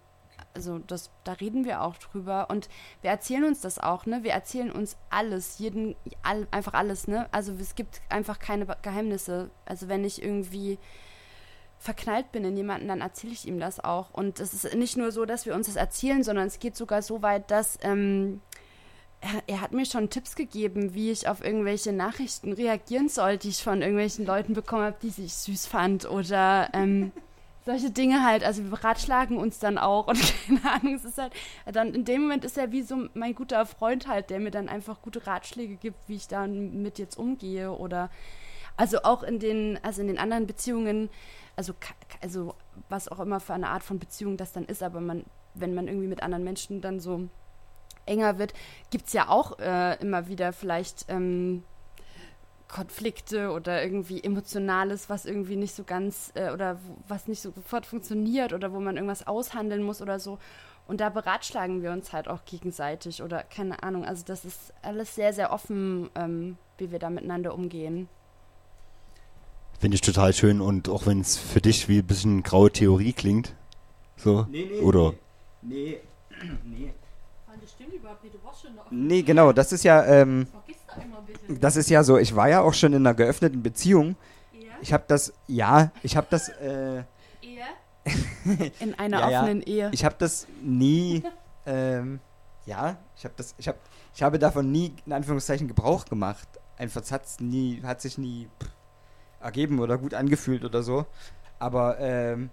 Also 0.56 0.78
das, 0.78 1.10
da 1.24 1.32
reden 1.32 1.64
wir 1.64 1.82
auch 1.82 1.96
drüber 1.98 2.48
und 2.50 2.68
wir 3.02 3.10
erzählen 3.10 3.44
uns 3.44 3.60
das 3.60 3.78
auch, 3.78 4.06
ne? 4.06 4.24
Wir 4.24 4.32
erzählen 4.32 4.72
uns 4.72 4.96
alles, 5.10 5.58
jeden, 5.58 5.94
all, 6.22 6.48
einfach 6.50 6.72
alles, 6.74 7.06
ne? 7.06 7.28
Also 7.30 7.52
es 7.60 7.74
gibt 7.74 8.00
einfach 8.08 8.38
keine 8.38 8.66
Geheimnisse. 8.82 9.50
Also 9.66 9.88
wenn 9.88 10.04
ich 10.04 10.22
irgendwie 10.22 10.78
verknallt 11.78 12.32
bin 12.32 12.44
in 12.44 12.56
jemanden, 12.56 12.88
dann 12.88 13.02
erzähle 13.02 13.34
ich 13.34 13.46
ihm 13.46 13.60
das 13.60 13.80
auch. 13.80 14.12
Und 14.14 14.40
es 14.40 14.54
ist 14.54 14.74
nicht 14.74 14.96
nur 14.96 15.12
so, 15.12 15.26
dass 15.26 15.44
wir 15.46 15.54
uns 15.54 15.66
das 15.66 15.76
erzählen, 15.76 16.24
sondern 16.24 16.46
es 16.46 16.58
geht 16.58 16.74
sogar 16.74 17.02
so 17.02 17.20
weit, 17.20 17.50
dass 17.50 17.78
ähm, 17.82 18.40
er, 19.20 19.42
er 19.46 19.60
hat 19.60 19.72
mir 19.72 19.84
schon 19.84 20.10
Tipps 20.10 20.36
gegeben, 20.36 20.94
wie 20.94 21.10
ich 21.10 21.28
auf 21.28 21.44
irgendwelche 21.44 21.92
Nachrichten 21.92 22.52
reagieren 22.52 23.08
soll, 23.08 23.36
die 23.36 23.50
ich 23.50 23.62
von 23.62 23.82
irgendwelchen 23.82 24.24
Leuten 24.24 24.54
bekommen 24.54 24.84
habe, 24.84 24.96
die 25.02 25.12
ich 25.22 25.34
süß 25.34 25.66
fand 25.66 26.08
oder 26.08 26.70
ähm, 26.72 27.12
solche 27.66 27.90
Dinge 27.90 28.24
halt. 28.24 28.44
Also 28.44 28.64
wir 28.70 28.82
ratschlagen 28.82 29.36
uns 29.36 29.59
dann 29.59 29.76
auch 29.76 30.06
und 30.06 30.18
keine 30.47 30.72
Ahnung, 30.72 30.94
es 30.94 31.05
ist 31.05 31.18
halt, 31.18 31.34
dann 31.66 31.93
in 31.93 32.05
dem 32.06 32.22
Moment 32.22 32.44
ist 32.44 32.56
er 32.56 32.72
wie 32.72 32.82
so 32.82 33.09
mein 33.12 33.34
guter 33.34 33.66
Freund 33.66 34.09
halt, 34.09 34.30
der 34.30 34.40
mir 34.40 34.52
dann 34.52 34.70
einfach 34.70 35.02
gute 35.02 35.26
Ratschläge 35.26 35.76
gibt, 35.76 36.09
wie 36.09 36.14
ich 36.14 36.28
dann 36.28 36.80
mit 36.80 36.98
jetzt 36.98 37.18
umgehe 37.18 37.72
oder 37.72 38.09
also 38.78 39.02
auch 39.02 39.22
in 39.22 39.38
den, 39.38 39.78
also 39.82 40.01
in 40.01 40.06
den 40.06 40.18
anderen 40.18 40.47
Beziehungen, 40.47 41.10
also, 41.56 41.74
also 42.22 42.55
was 42.88 43.09
auch 43.09 43.20
immer 43.20 43.40
für 43.40 43.55
eine 43.55 43.68
Art 43.68 43.82
von 43.82 43.98
Beziehung 43.98 44.36
das 44.36 44.52
dann 44.52 44.66
ist, 44.66 44.82
aber 44.82 45.01
man, 45.01 45.24
wenn 45.55 45.74
man 45.74 45.88
irgendwie 45.88 46.09
mit 46.09 46.22
anderen 46.22 46.44
Menschen 46.44 46.80
dann 46.80 47.01
so 47.01 47.28
enger 48.05 48.38
wird, 48.38 48.52
gibt 48.90 49.06
es 49.09 49.12
ja 49.12 49.28
auch 49.28 49.59
äh, 49.59 49.97
immer 50.01 50.28
wieder 50.28 50.52
vielleicht 50.52 51.06
ähm, 51.09 51.64
Konflikte 52.68 53.51
oder 53.51 53.82
irgendwie 53.82 54.22
Emotionales, 54.22 55.09
was 55.09 55.24
irgendwie 55.24 55.56
nicht 55.56 55.74
so 55.74 55.84
ganz 55.84 56.32
äh, 56.34 56.51
oder 56.51 56.78
was 57.09 57.28
nicht 57.28 57.40
so 57.40 57.52
sofort 57.52 57.86
funktioniert 57.86 58.52
oder 58.52 58.72
wo 58.72 58.80
man 58.80 58.97
irgendwas 58.97 59.26
aushandeln 59.26 59.82
muss 59.82 60.02
oder 60.02 60.18
so. 60.18 60.38
Und 60.88 61.01
da 61.01 61.09
beratschlagen 61.09 61.82
wir 61.82 61.93
uns 61.93 62.12
halt 62.12 62.28
auch 62.28 62.44
gegenseitig 62.44 63.22
oder 63.22 63.43
keine 63.43 63.82
Ahnung. 63.82 64.05
Also 64.05 64.24
das 64.24 64.44
ist 64.44 64.72
alles 64.82 65.14
sehr, 65.14 65.32
sehr 65.32 65.52
offen, 65.52 66.10
ähm, 66.14 66.56
wie 66.78 66.90
wir 66.90 66.98
da 66.98 67.10
miteinander 67.10 67.55
umgehen. 67.55 68.09
Finde 69.78 69.97
ich 69.97 70.01
total 70.01 70.32
schön 70.32 70.60
und 70.60 70.88
auch 70.88 71.06
wenn 71.06 71.20
es 71.20 71.36
für 71.36 71.60
dich 71.60 71.88
wie 71.88 71.98
ein 71.98 72.06
bisschen 72.06 72.43
graue 72.43 72.70
Theorie 72.70 73.12
klingt. 73.12 73.55
So. 74.16 74.47
Oder 74.82 75.12
Nee, 75.62 76.01
nee. 76.64 76.93
Das 77.60 77.72
stimmt 77.72 77.94
überhaupt 77.94 78.22
nicht, 78.22 78.34
du 78.34 78.44
warst 78.44 78.62
schon 78.62 78.74
noch. 78.76 78.84
Nee, 78.90 79.22
genau, 79.22 79.51
das 79.52 79.72
ist 79.72 79.82
ja, 79.82 80.05
ähm, 80.05 80.47
Vergiss 80.47 80.47
da 80.47 80.52
immer 80.52 80.62
bitte. 80.62 80.65
Das 81.48 81.77
ist 81.77 81.90
ja 81.90 82.03
so, 82.03 82.19
ich 82.19 82.35
war 82.35 82.48
ja 82.48 82.62
auch 82.62 82.74
schon 82.74 82.93
in 82.93 83.07
einer 83.07 83.15
geöffneten 83.15 83.62
Beziehung. 83.62 84.16
Ich 84.82 84.93
habe 84.93 85.05
das, 85.07 85.32
ja, 85.47 85.90
ich 86.03 86.16
habe 86.16 86.27
das, 86.31 86.48
äh, 86.48 87.03
In 88.81 88.94
einer 88.94 89.20
ja, 89.20 89.31
ja, 89.31 89.40
offenen 89.40 89.62
Ehe. 89.62 89.90
Ich 89.93 90.05
habe 90.05 90.15
das 90.19 90.47
nie, 90.62 91.23
ähm, 91.66 92.20
ja, 92.65 92.97
ich 93.16 93.24
habe 93.24 93.35
das, 93.36 93.55
ich 93.59 93.69
habe, 93.69 93.78
ich 94.15 94.23
habe 94.23 94.39
davon 94.39 94.70
nie 94.70 94.94
in 95.05 95.12
Anführungszeichen 95.12 95.69
Gebrauch 95.69 96.05
gemacht. 96.05 96.48
Einfach 96.78 97.03
es 97.03 97.12
hat's 97.12 97.40
nie, 97.40 97.82
hat 97.82 98.01
sich 98.01 98.19
nie 98.19 98.48
pff, 98.62 98.70
ergeben 99.40 99.81
oder 99.81 99.98
gut 99.98 100.15
angefühlt 100.15 100.65
oder 100.65 100.82
so. 100.82 101.07
Aber 101.59 101.98
ähm, 101.98 102.51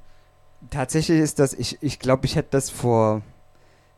tatsächlich 0.69 1.19
ist 1.19 1.39
das, 1.39 1.53
ich, 1.53 1.77
ich 1.81 1.99
glaube, 1.99 2.25
ich 2.25 2.35
hätte 2.35 2.49
das 2.51 2.69
vor 2.69 3.21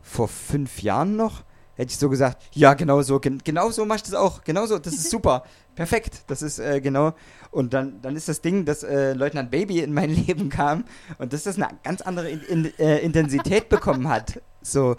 vor 0.01 0.27
fünf 0.27 0.83
Jahren 0.83 1.15
noch, 1.15 1.43
hätte 1.75 1.91
ich 1.91 1.97
so 1.97 2.09
gesagt, 2.09 2.41
ja, 2.53 2.73
genau 2.73 3.01
so, 3.01 3.19
gen 3.19 3.39
genau 3.43 3.69
so 3.69 3.85
mach 3.85 3.97
ich 3.97 4.03
das 4.03 4.13
auch, 4.13 4.43
genau 4.43 4.65
so, 4.65 4.79
das 4.79 4.93
ist 4.93 5.09
super, 5.09 5.43
perfekt, 5.75 6.23
das 6.27 6.41
ist 6.41 6.59
äh, 6.59 6.81
genau. 6.81 7.13
Und 7.51 7.73
dann, 7.73 8.01
dann 8.01 8.15
ist 8.15 8.27
das 8.27 8.41
Ding, 8.41 8.65
dass 8.65 8.83
äh, 8.83 9.13
Leutnant 9.13 9.51
Baby 9.51 9.79
in 9.79 9.93
mein 9.93 10.09
Leben 10.27 10.49
kam 10.49 10.85
und 11.17 11.33
dass 11.33 11.43
das 11.43 11.57
eine 11.57 11.67
ganz 11.83 12.01
andere 12.01 12.29
in 12.29 12.41
in 12.41 12.79
äh, 12.79 12.99
Intensität 12.99 13.69
bekommen 13.69 14.09
hat. 14.09 14.41
So, 14.67 14.95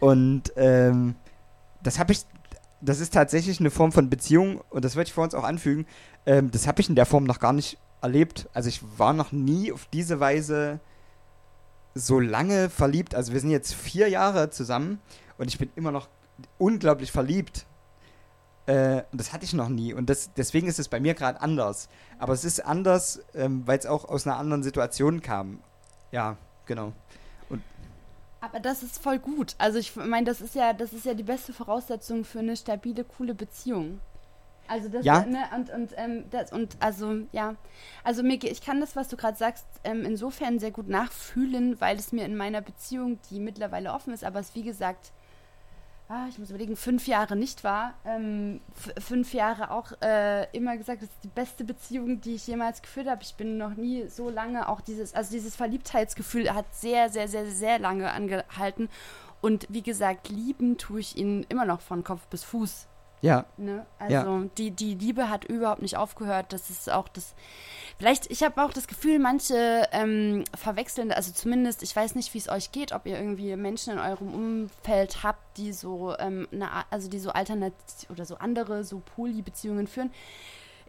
und 0.00 0.54
ähm, 0.56 1.16
das 1.82 1.98
habe 1.98 2.12
ich, 2.12 2.22
das 2.80 2.98
ist 2.98 3.12
tatsächlich 3.12 3.60
eine 3.60 3.70
Form 3.70 3.92
von 3.92 4.08
Beziehung 4.08 4.62
und 4.70 4.86
das 4.86 4.96
würde 4.96 5.08
ich 5.08 5.12
vor 5.12 5.22
uns 5.22 5.34
auch 5.34 5.44
anfügen. 5.44 5.84
Ähm, 6.24 6.50
das 6.50 6.66
habe 6.66 6.80
ich 6.80 6.88
in 6.88 6.94
der 6.94 7.04
Form 7.04 7.24
noch 7.24 7.38
gar 7.38 7.52
nicht 7.52 7.76
erlebt. 8.00 8.48
Also 8.54 8.70
ich 8.70 8.80
war 8.96 9.12
noch 9.12 9.32
nie 9.32 9.70
auf 9.70 9.86
diese 9.92 10.18
Weise 10.18 10.80
so 11.94 12.20
lange 12.20 12.70
verliebt. 12.70 13.14
Also 13.14 13.32
wir 13.32 13.40
sind 13.40 13.50
jetzt 13.50 13.74
vier 13.74 14.08
Jahre 14.08 14.50
zusammen 14.50 14.98
und 15.42 15.48
ich 15.48 15.58
bin 15.58 15.70
immer 15.74 15.90
noch 15.90 16.08
unglaublich 16.56 17.10
verliebt. 17.10 17.66
Äh, 18.66 19.02
und 19.10 19.20
das 19.20 19.32
hatte 19.32 19.44
ich 19.44 19.52
noch 19.52 19.68
nie. 19.68 19.92
Und 19.92 20.08
das, 20.08 20.32
deswegen 20.34 20.68
ist 20.68 20.78
es 20.78 20.88
bei 20.88 21.00
mir 21.00 21.14
gerade 21.14 21.40
anders. 21.40 21.88
Aber 22.20 22.32
es 22.32 22.44
ist 22.44 22.64
anders, 22.64 23.20
ähm, 23.34 23.66
weil 23.66 23.76
es 23.76 23.86
auch 23.86 24.04
aus 24.04 24.24
einer 24.24 24.36
anderen 24.36 24.62
Situation 24.62 25.20
kam. 25.20 25.58
Ja, 26.12 26.36
genau. 26.64 26.92
Und 27.48 27.60
Aber 28.40 28.60
das 28.60 28.84
ist 28.84 29.02
voll 29.02 29.18
gut. 29.18 29.56
Also 29.58 29.80
ich 29.80 29.96
meine, 29.96 30.26
das 30.26 30.40
ist 30.40 30.54
ja, 30.54 30.72
das 30.74 30.92
ist 30.92 31.04
ja 31.06 31.14
die 31.14 31.24
beste 31.24 31.52
Voraussetzung 31.52 32.24
für 32.24 32.38
eine 32.38 32.56
stabile, 32.56 33.02
coole 33.02 33.34
Beziehung. 33.34 34.00
Also 34.68 34.88
das 34.88 35.04
Ja. 35.04 35.24
ne, 35.26 35.40
und 35.56 35.70
und 35.70 35.90
ähm, 35.96 36.24
das 36.30 36.52
und 36.52 36.76
also 36.78 37.16
ja, 37.32 37.56
also 38.04 38.22
mir, 38.22 38.38
ich 38.44 38.62
kann 38.62 38.80
das, 38.80 38.94
was 38.94 39.08
du 39.08 39.16
gerade 39.16 39.36
sagst, 39.36 39.66
ähm, 39.82 40.04
insofern 40.04 40.60
sehr 40.60 40.70
gut 40.70 40.88
nachfühlen, 40.88 41.80
weil 41.80 41.96
es 41.96 42.12
mir 42.12 42.24
in 42.24 42.36
meiner 42.36 42.60
Beziehung, 42.60 43.18
die 43.28 43.40
mittlerweile 43.40 43.92
offen 43.92 44.14
ist, 44.14 44.22
aber 44.22 44.38
es 44.38 44.54
wie 44.54 44.62
gesagt, 44.62 45.10
ah, 46.08 46.26
ich 46.28 46.38
muss 46.38 46.50
überlegen, 46.50 46.76
fünf 46.76 47.06
Jahre 47.06 47.36
nicht 47.36 47.64
war, 47.64 47.94
ähm, 48.04 48.60
fünf 48.98 49.34
Jahre 49.34 49.70
auch 49.70 49.92
äh, 50.02 50.46
immer 50.56 50.76
gesagt, 50.76 51.02
das 51.02 51.08
ist 51.08 51.24
die 51.24 51.28
beste 51.28 51.64
Beziehung, 51.64 52.20
die 52.20 52.34
ich 52.34 52.46
jemals 52.46 52.82
geführt 52.82 53.08
habe. 53.08 53.22
Ich 53.22 53.34
bin 53.34 53.56
noch 53.56 53.74
nie 53.74 54.08
so 54.08 54.28
lange 54.28 54.68
auch 54.68 54.80
dieses, 54.80 55.14
also 55.14 55.30
dieses 55.30 55.56
Verliebtheitsgefühl 55.56 56.52
hat 56.52 56.66
sehr, 56.74 57.08
sehr, 57.08 57.28
sehr, 57.28 57.46
sehr 57.46 57.78
lange 57.78 58.10
angehalten. 58.12 58.88
Und 59.40 59.66
wie 59.70 59.82
gesagt, 59.82 60.28
lieben 60.28 60.78
tue 60.78 61.00
ich 61.00 61.16
ihn 61.16 61.44
immer 61.48 61.64
noch 61.64 61.80
von 61.80 62.04
Kopf 62.04 62.26
bis 62.28 62.44
Fuß. 62.44 62.86
Ja. 63.22 63.46
Ne? 63.56 63.86
Also 63.98 64.14
Ja. 64.14 64.42
die, 64.58 64.70
die 64.72 64.94
Liebe 64.94 65.30
hat 65.30 65.44
überhaupt 65.44 65.80
nicht 65.80 65.96
aufgehört. 65.96 66.52
Das 66.52 66.68
ist 66.70 66.90
auch 66.92 67.08
das. 67.08 67.34
Vielleicht, 67.98 68.30
ich 68.30 68.42
habe 68.42 68.62
auch 68.62 68.72
das 68.72 68.88
Gefühl, 68.88 69.18
manche 69.20 69.88
ähm, 69.92 70.42
verwechseln, 70.56 71.12
also 71.12 71.32
zumindest, 71.32 71.82
ich 71.84 71.94
weiß 71.94 72.16
nicht, 72.16 72.34
wie 72.34 72.38
es 72.38 72.48
euch 72.48 72.72
geht, 72.72 72.92
ob 72.92 73.06
ihr 73.06 73.16
irgendwie 73.16 73.54
Menschen 73.54 73.92
in 73.92 73.98
eurem 74.00 74.34
Umfeld 74.34 75.22
habt, 75.22 75.56
die 75.56 75.72
so, 75.72 76.14
ähm, 76.18 76.48
eine, 76.52 76.70
Art- 76.72 76.86
also 76.90 77.08
die 77.08 77.20
so 77.20 77.30
alternativ 77.30 78.10
oder 78.10 78.24
so 78.26 78.36
andere, 78.38 78.82
so 78.84 79.00
Poly-Beziehungen 79.14 79.86
führen. 79.86 80.10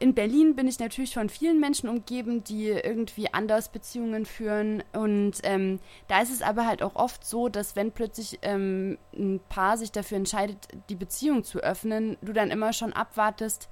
In 0.04 0.14
Berlin 0.14 0.54
bin 0.54 0.68
ich 0.68 0.80
natürlich 0.80 1.14
von 1.14 1.30
vielen 1.30 1.62
Menschen 1.62 1.88
umgeben, 1.88 2.44
die 2.44 2.68
irgendwie 2.68 3.34
anders 3.34 3.70
Beziehungen 3.70 4.26
führen. 4.26 4.84
Und 4.92 5.36
ähm, 5.44 5.80
da 6.10 6.22
ist 6.22 6.30
es 6.30 6.42
aber 6.42 6.68
halt 6.68 6.84
auch 6.84 6.98
oft 6.98 7.26
so, 7.26 7.48
dass 7.48 7.78
wenn 7.78 7.94
plötzlich 7.94 8.38
ähm, 8.42 8.98
ein 9.16 9.40
Paar 9.48 9.78
sich 9.78 9.94
dafür 9.94 10.18
entscheidet, 10.18 10.58
die 10.90 10.96
Beziehung 10.96 11.46
zu 11.46 11.60
öffnen, 11.60 12.18
du 12.22 12.34
dann 12.34 12.52
immer 12.52 12.74
schon 12.74 12.92
abwartest, 12.92 13.70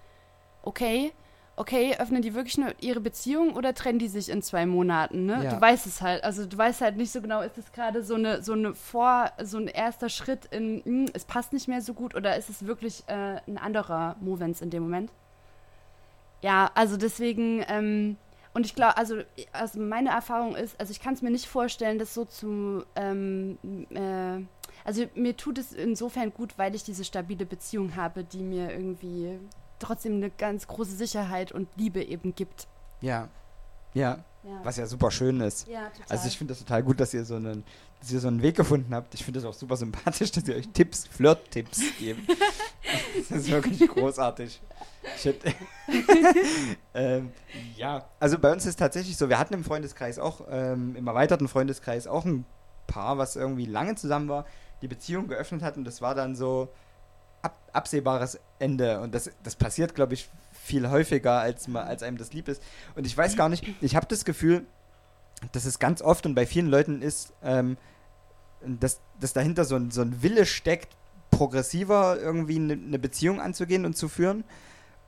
okay, 0.61 1.11
okay, 1.57 1.97
öffnen 1.99 2.21
die 2.21 2.33
wirklich 2.33 2.57
nur 2.57 2.75
ihre 2.79 3.01
Beziehung 3.01 3.53
oder 3.53 3.73
trennen 3.73 3.99
die 3.99 4.07
sich 4.07 4.29
in 4.29 4.41
zwei 4.41 4.65
Monaten? 4.65 5.25
Ne? 5.25 5.43
Ja. 5.43 5.55
Du 5.55 5.59
weißt 5.59 5.85
es 5.85 6.01
halt. 6.01 6.23
Also 6.23 6.45
du 6.45 6.57
weißt 6.57 6.79
halt 6.79 6.95
nicht 6.95 7.11
so 7.11 7.21
genau, 7.21 7.41
ist 7.41 7.57
es 7.57 7.73
gerade 7.73 8.05
so 8.05 8.15
eine, 8.15 8.41
so 8.41 8.53
eine 8.53 8.73
Vor, 8.73 9.29
so 9.43 9.57
ein 9.57 9.67
erster 9.67 10.07
Schritt 10.07 10.45
in, 10.45 10.81
hm, 10.85 11.05
es 11.13 11.25
passt 11.25 11.51
nicht 11.51 11.67
mehr 11.67 11.81
so 11.81 11.93
gut 11.93 12.15
oder 12.15 12.37
ist 12.37 12.49
es 12.49 12.65
wirklich 12.65 13.03
äh, 13.07 13.41
ein 13.45 13.57
anderer 13.57 14.15
Movens 14.21 14.61
in 14.61 14.69
dem 14.69 14.83
Moment? 14.83 15.11
Ja, 16.41 16.71
also 16.73 16.97
deswegen, 16.97 17.63
ähm, 17.67 18.17
und 18.53 18.65
ich 18.65 18.75
glaube, 18.75 18.97
also, 18.97 19.21
also 19.53 19.79
meine 19.79 20.09
Erfahrung 20.09 20.55
ist, 20.55 20.79
also 20.79 20.91
ich 20.91 20.99
kann 20.99 21.13
es 21.13 21.21
mir 21.21 21.31
nicht 21.31 21.47
vorstellen, 21.47 21.99
das 21.99 22.13
so 22.13 22.25
zu, 22.25 22.83
ähm, 22.95 23.57
äh, 23.91 24.43
also 24.83 25.05
mir 25.15 25.37
tut 25.37 25.57
es 25.57 25.71
insofern 25.71 26.33
gut, 26.33 26.57
weil 26.57 26.75
ich 26.75 26.83
diese 26.83 27.03
stabile 27.03 27.45
Beziehung 27.45 27.95
habe, 27.95 28.23
die 28.23 28.41
mir 28.41 28.71
irgendwie 28.71 29.39
trotzdem 29.79 30.15
eine 30.15 30.29
ganz 30.29 30.67
große 30.67 30.95
Sicherheit 30.95 31.51
und 31.51 31.69
Liebe 31.75 32.03
eben 32.03 32.35
gibt. 32.35 32.67
Ja. 33.01 33.29
Ja. 33.93 34.23
Ja. 34.43 34.59
Was 34.63 34.77
ja 34.77 34.87
super 34.87 35.11
schön 35.11 35.39
ist. 35.41 35.67
Ja. 35.67 35.91
Also 36.09 36.27
ich 36.27 36.37
finde 36.37 36.53
das 36.53 36.59
total 36.59 36.81
gut, 36.81 36.99
dass 36.99 37.13
ihr 37.13 37.23
so 37.25 37.35
einen, 37.35 37.63
dass 37.99 38.11
ihr 38.11 38.19
so 38.19 38.27
einen 38.27 38.41
Weg 38.41 38.55
gefunden 38.55 38.93
habt. 38.93 39.13
Ich 39.13 39.23
finde 39.23 39.39
das 39.39 39.47
auch 39.47 39.53
super 39.53 39.77
sympathisch, 39.77 40.31
dass 40.31 40.47
ihr 40.47 40.55
euch 40.55 40.67
Tipps, 40.69 41.05
Flirt-Tipps 41.07 41.81
gebt. 41.99 42.27
das 43.29 43.39
ist 43.39 43.51
wirklich 43.51 43.87
großartig. 43.87 44.61
Ähm, 46.93 47.31
ja, 47.75 48.05
also 48.19 48.37
bei 48.37 48.51
uns 48.51 48.65
ist 48.65 48.77
tatsächlich 48.77 49.17
so, 49.17 49.29
wir 49.29 49.39
hatten 49.39 49.53
im 49.53 49.63
Freundeskreis 49.63 50.19
auch, 50.19 50.41
ähm, 50.49 50.95
im 50.95 51.07
erweiterten 51.07 51.47
Freundeskreis 51.47 52.05
auch 52.05 52.25
ein 52.25 52.45
Paar, 52.85 53.17
was 53.17 53.35
irgendwie 53.35 53.65
lange 53.65 53.95
zusammen 53.95 54.27
war, 54.27 54.45
die 54.81 54.87
Beziehung 54.87 55.27
geöffnet 55.27 55.61
hat 55.63 55.77
und 55.77 55.85
das 55.85 56.01
war 56.01 56.15
dann 56.15 56.35
so 56.35 56.69
ab, 57.41 57.57
absehbares 57.73 58.39
Ende. 58.59 58.99
Und 59.01 59.15
das, 59.15 59.31
das 59.43 59.55
passiert, 59.55 59.95
glaube 59.95 60.13
ich, 60.13 60.29
viel 60.63 60.89
häufiger, 60.89 61.39
als, 61.39 61.67
ma- 61.67 61.83
als 61.83 62.03
einem 62.03 62.17
das 62.17 62.33
lieb 62.33 62.47
ist. 62.47 62.61
Und 62.95 63.05
ich 63.05 63.17
weiß 63.17 63.35
gar 63.35 63.49
nicht, 63.49 63.65
ich 63.81 63.95
habe 63.95 64.07
das 64.07 64.25
Gefühl, 64.25 64.65
dass 65.51 65.65
es 65.65 65.79
ganz 65.79 66.01
oft 66.01 66.25
und 66.25 66.35
bei 66.35 66.45
vielen 66.45 66.67
Leuten 66.67 67.01
ist, 67.01 67.33
ähm, 67.43 67.77
dass, 68.65 68.99
dass 69.19 69.33
dahinter 69.33 69.65
so 69.65 69.75
ein, 69.75 69.89
so 69.91 70.01
ein 70.01 70.21
Wille 70.21 70.45
steckt, 70.45 70.95
progressiver 71.31 72.19
irgendwie 72.19 72.57
eine 72.57 72.75
ne 72.75 72.99
Beziehung 72.99 73.41
anzugehen 73.41 73.85
und 73.85 73.97
zu 73.97 74.07
führen. 74.07 74.43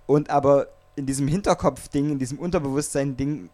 Und 0.08 0.30
aber 0.30 0.68
in 0.96 1.06
diesem 1.06 1.28
Hinterkopf-Ding, 1.28 2.12
in 2.12 2.20
diesem 2.20 2.40
Unterbewusstsein-Ding, 2.40 3.50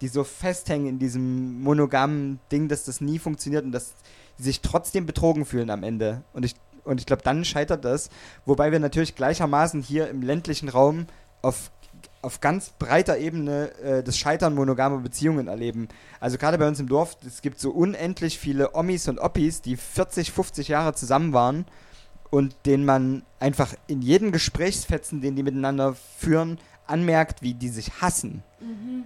die 0.00 0.08
so 0.08 0.24
festhängen 0.24 0.86
in 0.86 0.98
diesem 0.98 1.60
monogamen 1.62 2.40
Ding, 2.52 2.68
dass 2.68 2.84
das 2.84 3.00
nie 3.00 3.18
funktioniert 3.18 3.64
und 3.64 3.72
dass 3.72 3.94
die 4.38 4.42
sich 4.42 4.60
trotzdem 4.60 5.06
betrogen 5.06 5.44
fühlen 5.44 5.70
am 5.70 5.82
Ende. 5.82 6.22
Und 6.32 6.44
ich, 6.44 6.54
und 6.84 7.00
ich 7.00 7.06
glaube, 7.06 7.22
dann 7.22 7.44
scheitert 7.44 7.84
das. 7.84 8.10
Wobei 8.46 8.70
wir 8.70 8.78
natürlich 8.80 9.14
gleichermaßen 9.14 9.82
hier 9.82 10.08
im 10.08 10.22
ländlichen 10.22 10.68
Raum 10.68 11.06
auf, 11.42 11.70
auf 12.22 12.40
ganz 12.40 12.70
breiter 12.78 13.18
Ebene 13.18 13.70
äh, 13.78 14.02
das 14.02 14.18
Scheitern 14.18 14.54
monogamer 14.54 14.98
Beziehungen 14.98 15.48
erleben. 15.48 15.88
Also 16.20 16.38
gerade 16.38 16.58
bei 16.58 16.66
uns 16.66 16.80
im 16.80 16.88
Dorf, 16.88 17.16
es 17.26 17.42
gibt 17.42 17.60
so 17.60 17.70
unendlich 17.70 18.38
viele 18.38 18.74
Omis 18.74 19.08
und 19.08 19.18
Oppis, 19.18 19.62
die 19.62 19.76
40, 19.76 20.32
50 20.32 20.68
Jahre 20.68 20.94
zusammen 20.94 21.32
waren 21.32 21.66
und 22.30 22.54
denen 22.66 22.84
man 22.84 23.22
einfach 23.40 23.74
in 23.86 24.02
jedem 24.02 24.32
Gesprächsfetzen, 24.32 25.20
den 25.20 25.36
die 25.36 25.42
miteinander 25.42 25.94
führen, 26.18 26.58
anmerkt, 26.86 27.42
wie 27.42 27.54
die 27.54 27.68
sich 27.68 28.00
hassen. 28.00 28.42
Mhm. 28.60 29.04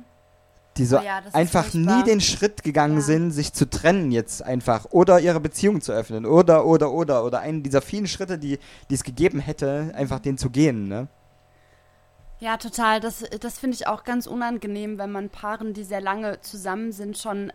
Die 0.78 0.86
so 0.86 0.98
Oh 0.98 1.02
ja, 1.02 1.20
einfach 1.34 1.74
nie 1.74 2.02
den 2.04 2.22
Schritt 2.22 2.62
gegangen 2.62 3.02
sind, 3.02 3.30
sich 3.30 3.52
zu 3.52 3.68
trennen 3.68 4.10
jetzt 4.10 4.42
einfach 4.42 4.86
oder 4.90 5.20
ihre 5.20 5.38
Beziehung 5.38 5.82
zu 5.82 5.92
öffnen 5.92 6.24
oder, 6.24 6.64
oder, 6.64 6.92
oder, 6.92 7.24
oder 7.26 7.40
einen 7.40 7.62
dieser 7.62 7.82
vielen 7.82 8.06
Schritte, 8.06 8.38
die, 8.38 8.58
die 8.88 8.94
es 8.94 9.04
gegeben 9.04 9.38
hätte, 9.38 9.92
einfach 9.94 10.18
den 10.18 10.38
zu 10.38 10.48
gehen, 10.48 10.88
ne? 10.88 11.08
Ja, 12.42 12.56
total. 12.56 12.98
Das, 12.98 13.22
das 13.38 13.60
finde 13.60 13.76
ich 13.76 13.86
auch 13.86 14.02
ganz 14.02 14.26
unangenehm, 14.26 14.98
wenn 14.98 15.12
man 15.12 15.30
Paaren, 15.30 15.74
die 15.74 15.84
sehr 15.84 16.00
lange 16.00 16.40
zusammen 16.40 16.90
sind, 16.90 17.16
schon 17.16 17.52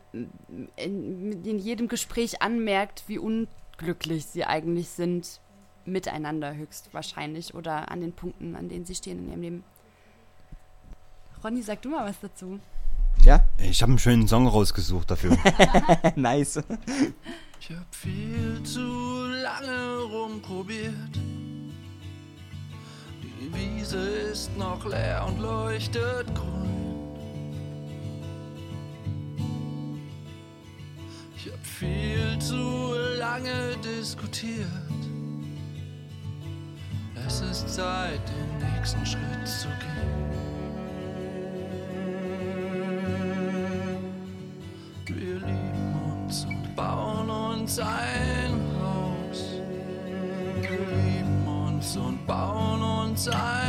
in, 0.77 1.43
in 1.43 1.59
jedem 1.59 1.89
Gespräch 1.89 2.41
anmerkt, 2.41 3.03
wie 3.07 3.17
unglücklich 3.19 4.27
sie 4.27 4.45
eigentlich 4.45 4.87
sind 4.87 5.41
miteinander 5.83 6.55
höchstwahrscheinlich 6.55 7.53
oder 7.53 7.91
an 7.91 7.99
den 7.99 8.13
Punkten, 8.13 8.55
an 8.55 8.69
denen 8.69 8.85
sie 8.85 8.95
stehen 8.95 9.19
in 9.19 9.29
ihrem 9.29 9.41
Leben. 9.41 9.63
Ronny, 11.43 11.61
sag 11.63 11.81
du 11.81 11.89
mal 11.89 12.07
was 12.07 12.21
dazu. 12.21 12.57
Ja? 13.25 13.45
Ich 13.57 13.81
habe 13.81 13.91
einen 13.91 13.99
schönen 13.99 14.29
Song 14.29 14.47
rausgesucht 14.47 15.11
dafür. 15.11 15.37
nice. 16.15 16.63
Ich 17.59 17.71
hab 17.71 17.93
viel 17.93 18.63
zu 18.63 19.27
lange 19.27 19.99
rumprobiert. 20.03 21.19
Die 23.47 23.79
Wiese 23.79 23.97
ist 23.97 24.57
noch 24.57 24.85
leer 24.85 25.25
und 25.25 25.39
leuchtet 25.39 26.25
grün. 26.35 27.07
Ich 31.35 31.51
hab 31.51 31.65
viel 31.65 32.37
zu 32.39 32.93
lange 33.17 33.77
diskutiert. 33.77 34.67
Es 37.25 37.41
ist 37.41 37.69
Zeit, 37.75 38.19
den 38.27 38.75
nächsten 38.75 39.05
Schritt 39.05 39.47
zu 39.47 39.67
gehen. 39.79 40.27
Wir 45.05 45.35
lieben 45.35 46.21
uns 46.25 46.45
und 46.45 46.75
bauen 46.75 47.29
uns 47.29 47.79
ein 47.79 48.26
bauen 53.31 53.66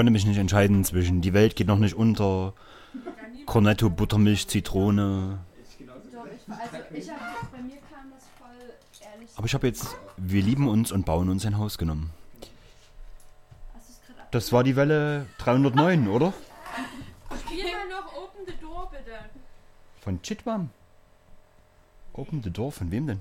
konnte 0.00 0.12
mich 0.12 0.24
nicht 0.24 0.38
entscheiden 0.38 0.82
zwischen 0.82 1.20
Die 1.20 1.34
Welt 1.34 1.56
geht 1.56 1.66
noch 1.66 1.76
nicht 1.76 1.94
unter, 1.94 2.54
Cornetto, 3.44 3.90
Buttermilch, 3.90 4.48
Zitrone. 4.48 5.40
Aber 9.36 9.44
ich 9.46 9.52
habe 9.52 9.66
jetzt 9.66 9.94
Wir 10.16 10.40
lieben 10.40 10.68
uns 10.68 10.90
und 10.90 11.04
bauen 11.04 11.28
uns 11.28 11.44
ein 11.44 11.58
Haus 11.58 11.76
genommen. 11.76 12.08
Das 14.30 14.54
war 14.54 14.64
die 14.64 14.74
Welle 14.74 15.26
309, 15.36 16.08
oder? 16.08 16.32
Spiel 17.44 17.64
mal 17.64 17.88
noch 17.90 18.16
Open 18.16 18.46
the 18.46 18.54
Door, 18.58 18.90
bitte. 18.90 19.18
Von 20.00 20.22
Chitwam. 20.22 20.70
Open 22.14 22.42
the 22.42 22.50
Door, 22.50 22.72
von 22.72 22.90
wem 22.90 23.06
denn? 23.06 23.20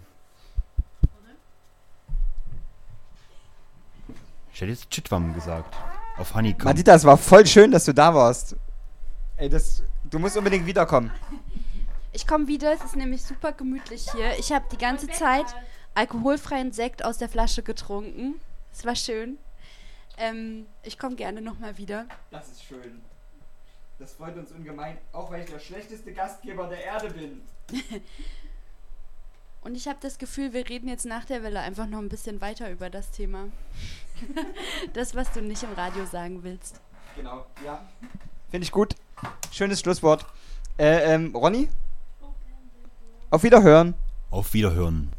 Ich 4.54 4.62
hätte 4.62 4.72
jetzt 4.72 4.90
Chitwam 4.90 5.34
gesagt. 5.34 5.76
Auf 6.20 6.36
Honeycomb. 6.36 6.66
Madita, 6.66 6.96
es 6.96 7.06
war 7.06 7.18
voll 7.18 7.48
schön, 7.48 7.72
dass 7.72 7.86
du 7.86 7.94
da 7.94 8.14
warst. 8.14 8.58
Ey, 9.38 9.48
das, 9.48 9.84
du 10.04 10.20
musst 10.20 10.36
unbedingt 10.36 10.66
wiederkommen. 10.66 11.12
Ich 12.12 12.28
komme 12.28 12.48
wieder, 12.48 12.74
es 12.74 12.84
ist 12.84 12.98
nämlich 12.98 13.24
super 13.24 13.54
gemütlich 13.54 14.12
hier. 14.12 14.38
Ich 14.38 14.52
habe 14.52 14.66
die 14.70 14.78
ganze 14.78 15.08
Zeit 15.08 15.46
alkoholfreien 15.96 16.74
Sekt 16.74 17.06
aus 17.06 17.20
der 17.20 17.30
Flasche 17.30 17.64
getrunken. 17.64 18.36
Es 18.74 18.86
war 18.86 18.96
schön. 18.96 19.38
Ähm, 20.18 20.66
ich 20.84 21.00
komme 21.00 21.16
gerne 21.16 21.42
nochmal 21.42 21.78
wieder. 21.78 22.06
Das 22.32 22.50
ist 22.50 22.66
schön. 22.66 23.02
Das 23.98 24.14
freut 24.14 24.36
uns 24.38 24.52
ungemein, 24.52 24.98
auch 25.14 25.32
weil 25.32 25.44
ich 25.44 25.50
der 25.50 25.60
schlechteste 25.60 26.12
Gastgeber 26.12 26.68
der 26.68 26.84
Erde 26.84 27.12
bin. 27.12 27.42
Und 29.62 29.76
ich 29.76 29.88
habe 29.88 30.00
das 30.02 30.18
Gefühl, 30.18 30.54
wir 30.54 30.70
reden 30.70 30.88
jetzt 30.88 31.06
nach 31.06 31.26
der 31.26 31.44
Welle 31.44 31.60
einfach 31.60 31.86
noch 31.86 32.00
ein 32.00 32.10
bisschen 32.10 32.40
weiter 32.42 32.72
über 32.72 32.90
das 32.90 33.12
Thema. 33.12 33.48
das, 34.94 35.16
was 35.16 35.32
du 35.32 35.42
nicht 35.42 35.64
im 35.64 35.74
Radio 35.74 36.06
sagen 36.06 36.44
willst. 36.44 36.80
Genau, 37.16 37.46
ja. 37.66 37.86
Finde 38.50 38.64
ich 38.64 38.72
gut. 38.72 38.96
Schönes 39.52 39.82
Schlusswort. 39.82 40.26
Äh, 40.78 41.14
ähm, 41.14 41.36
Ronny? 41.36 41.70
Auf 43.30 43.44
Wiederhören. 43.44 43.96
Auf 44.32 44.54
Wiederhören. 44.54 45.12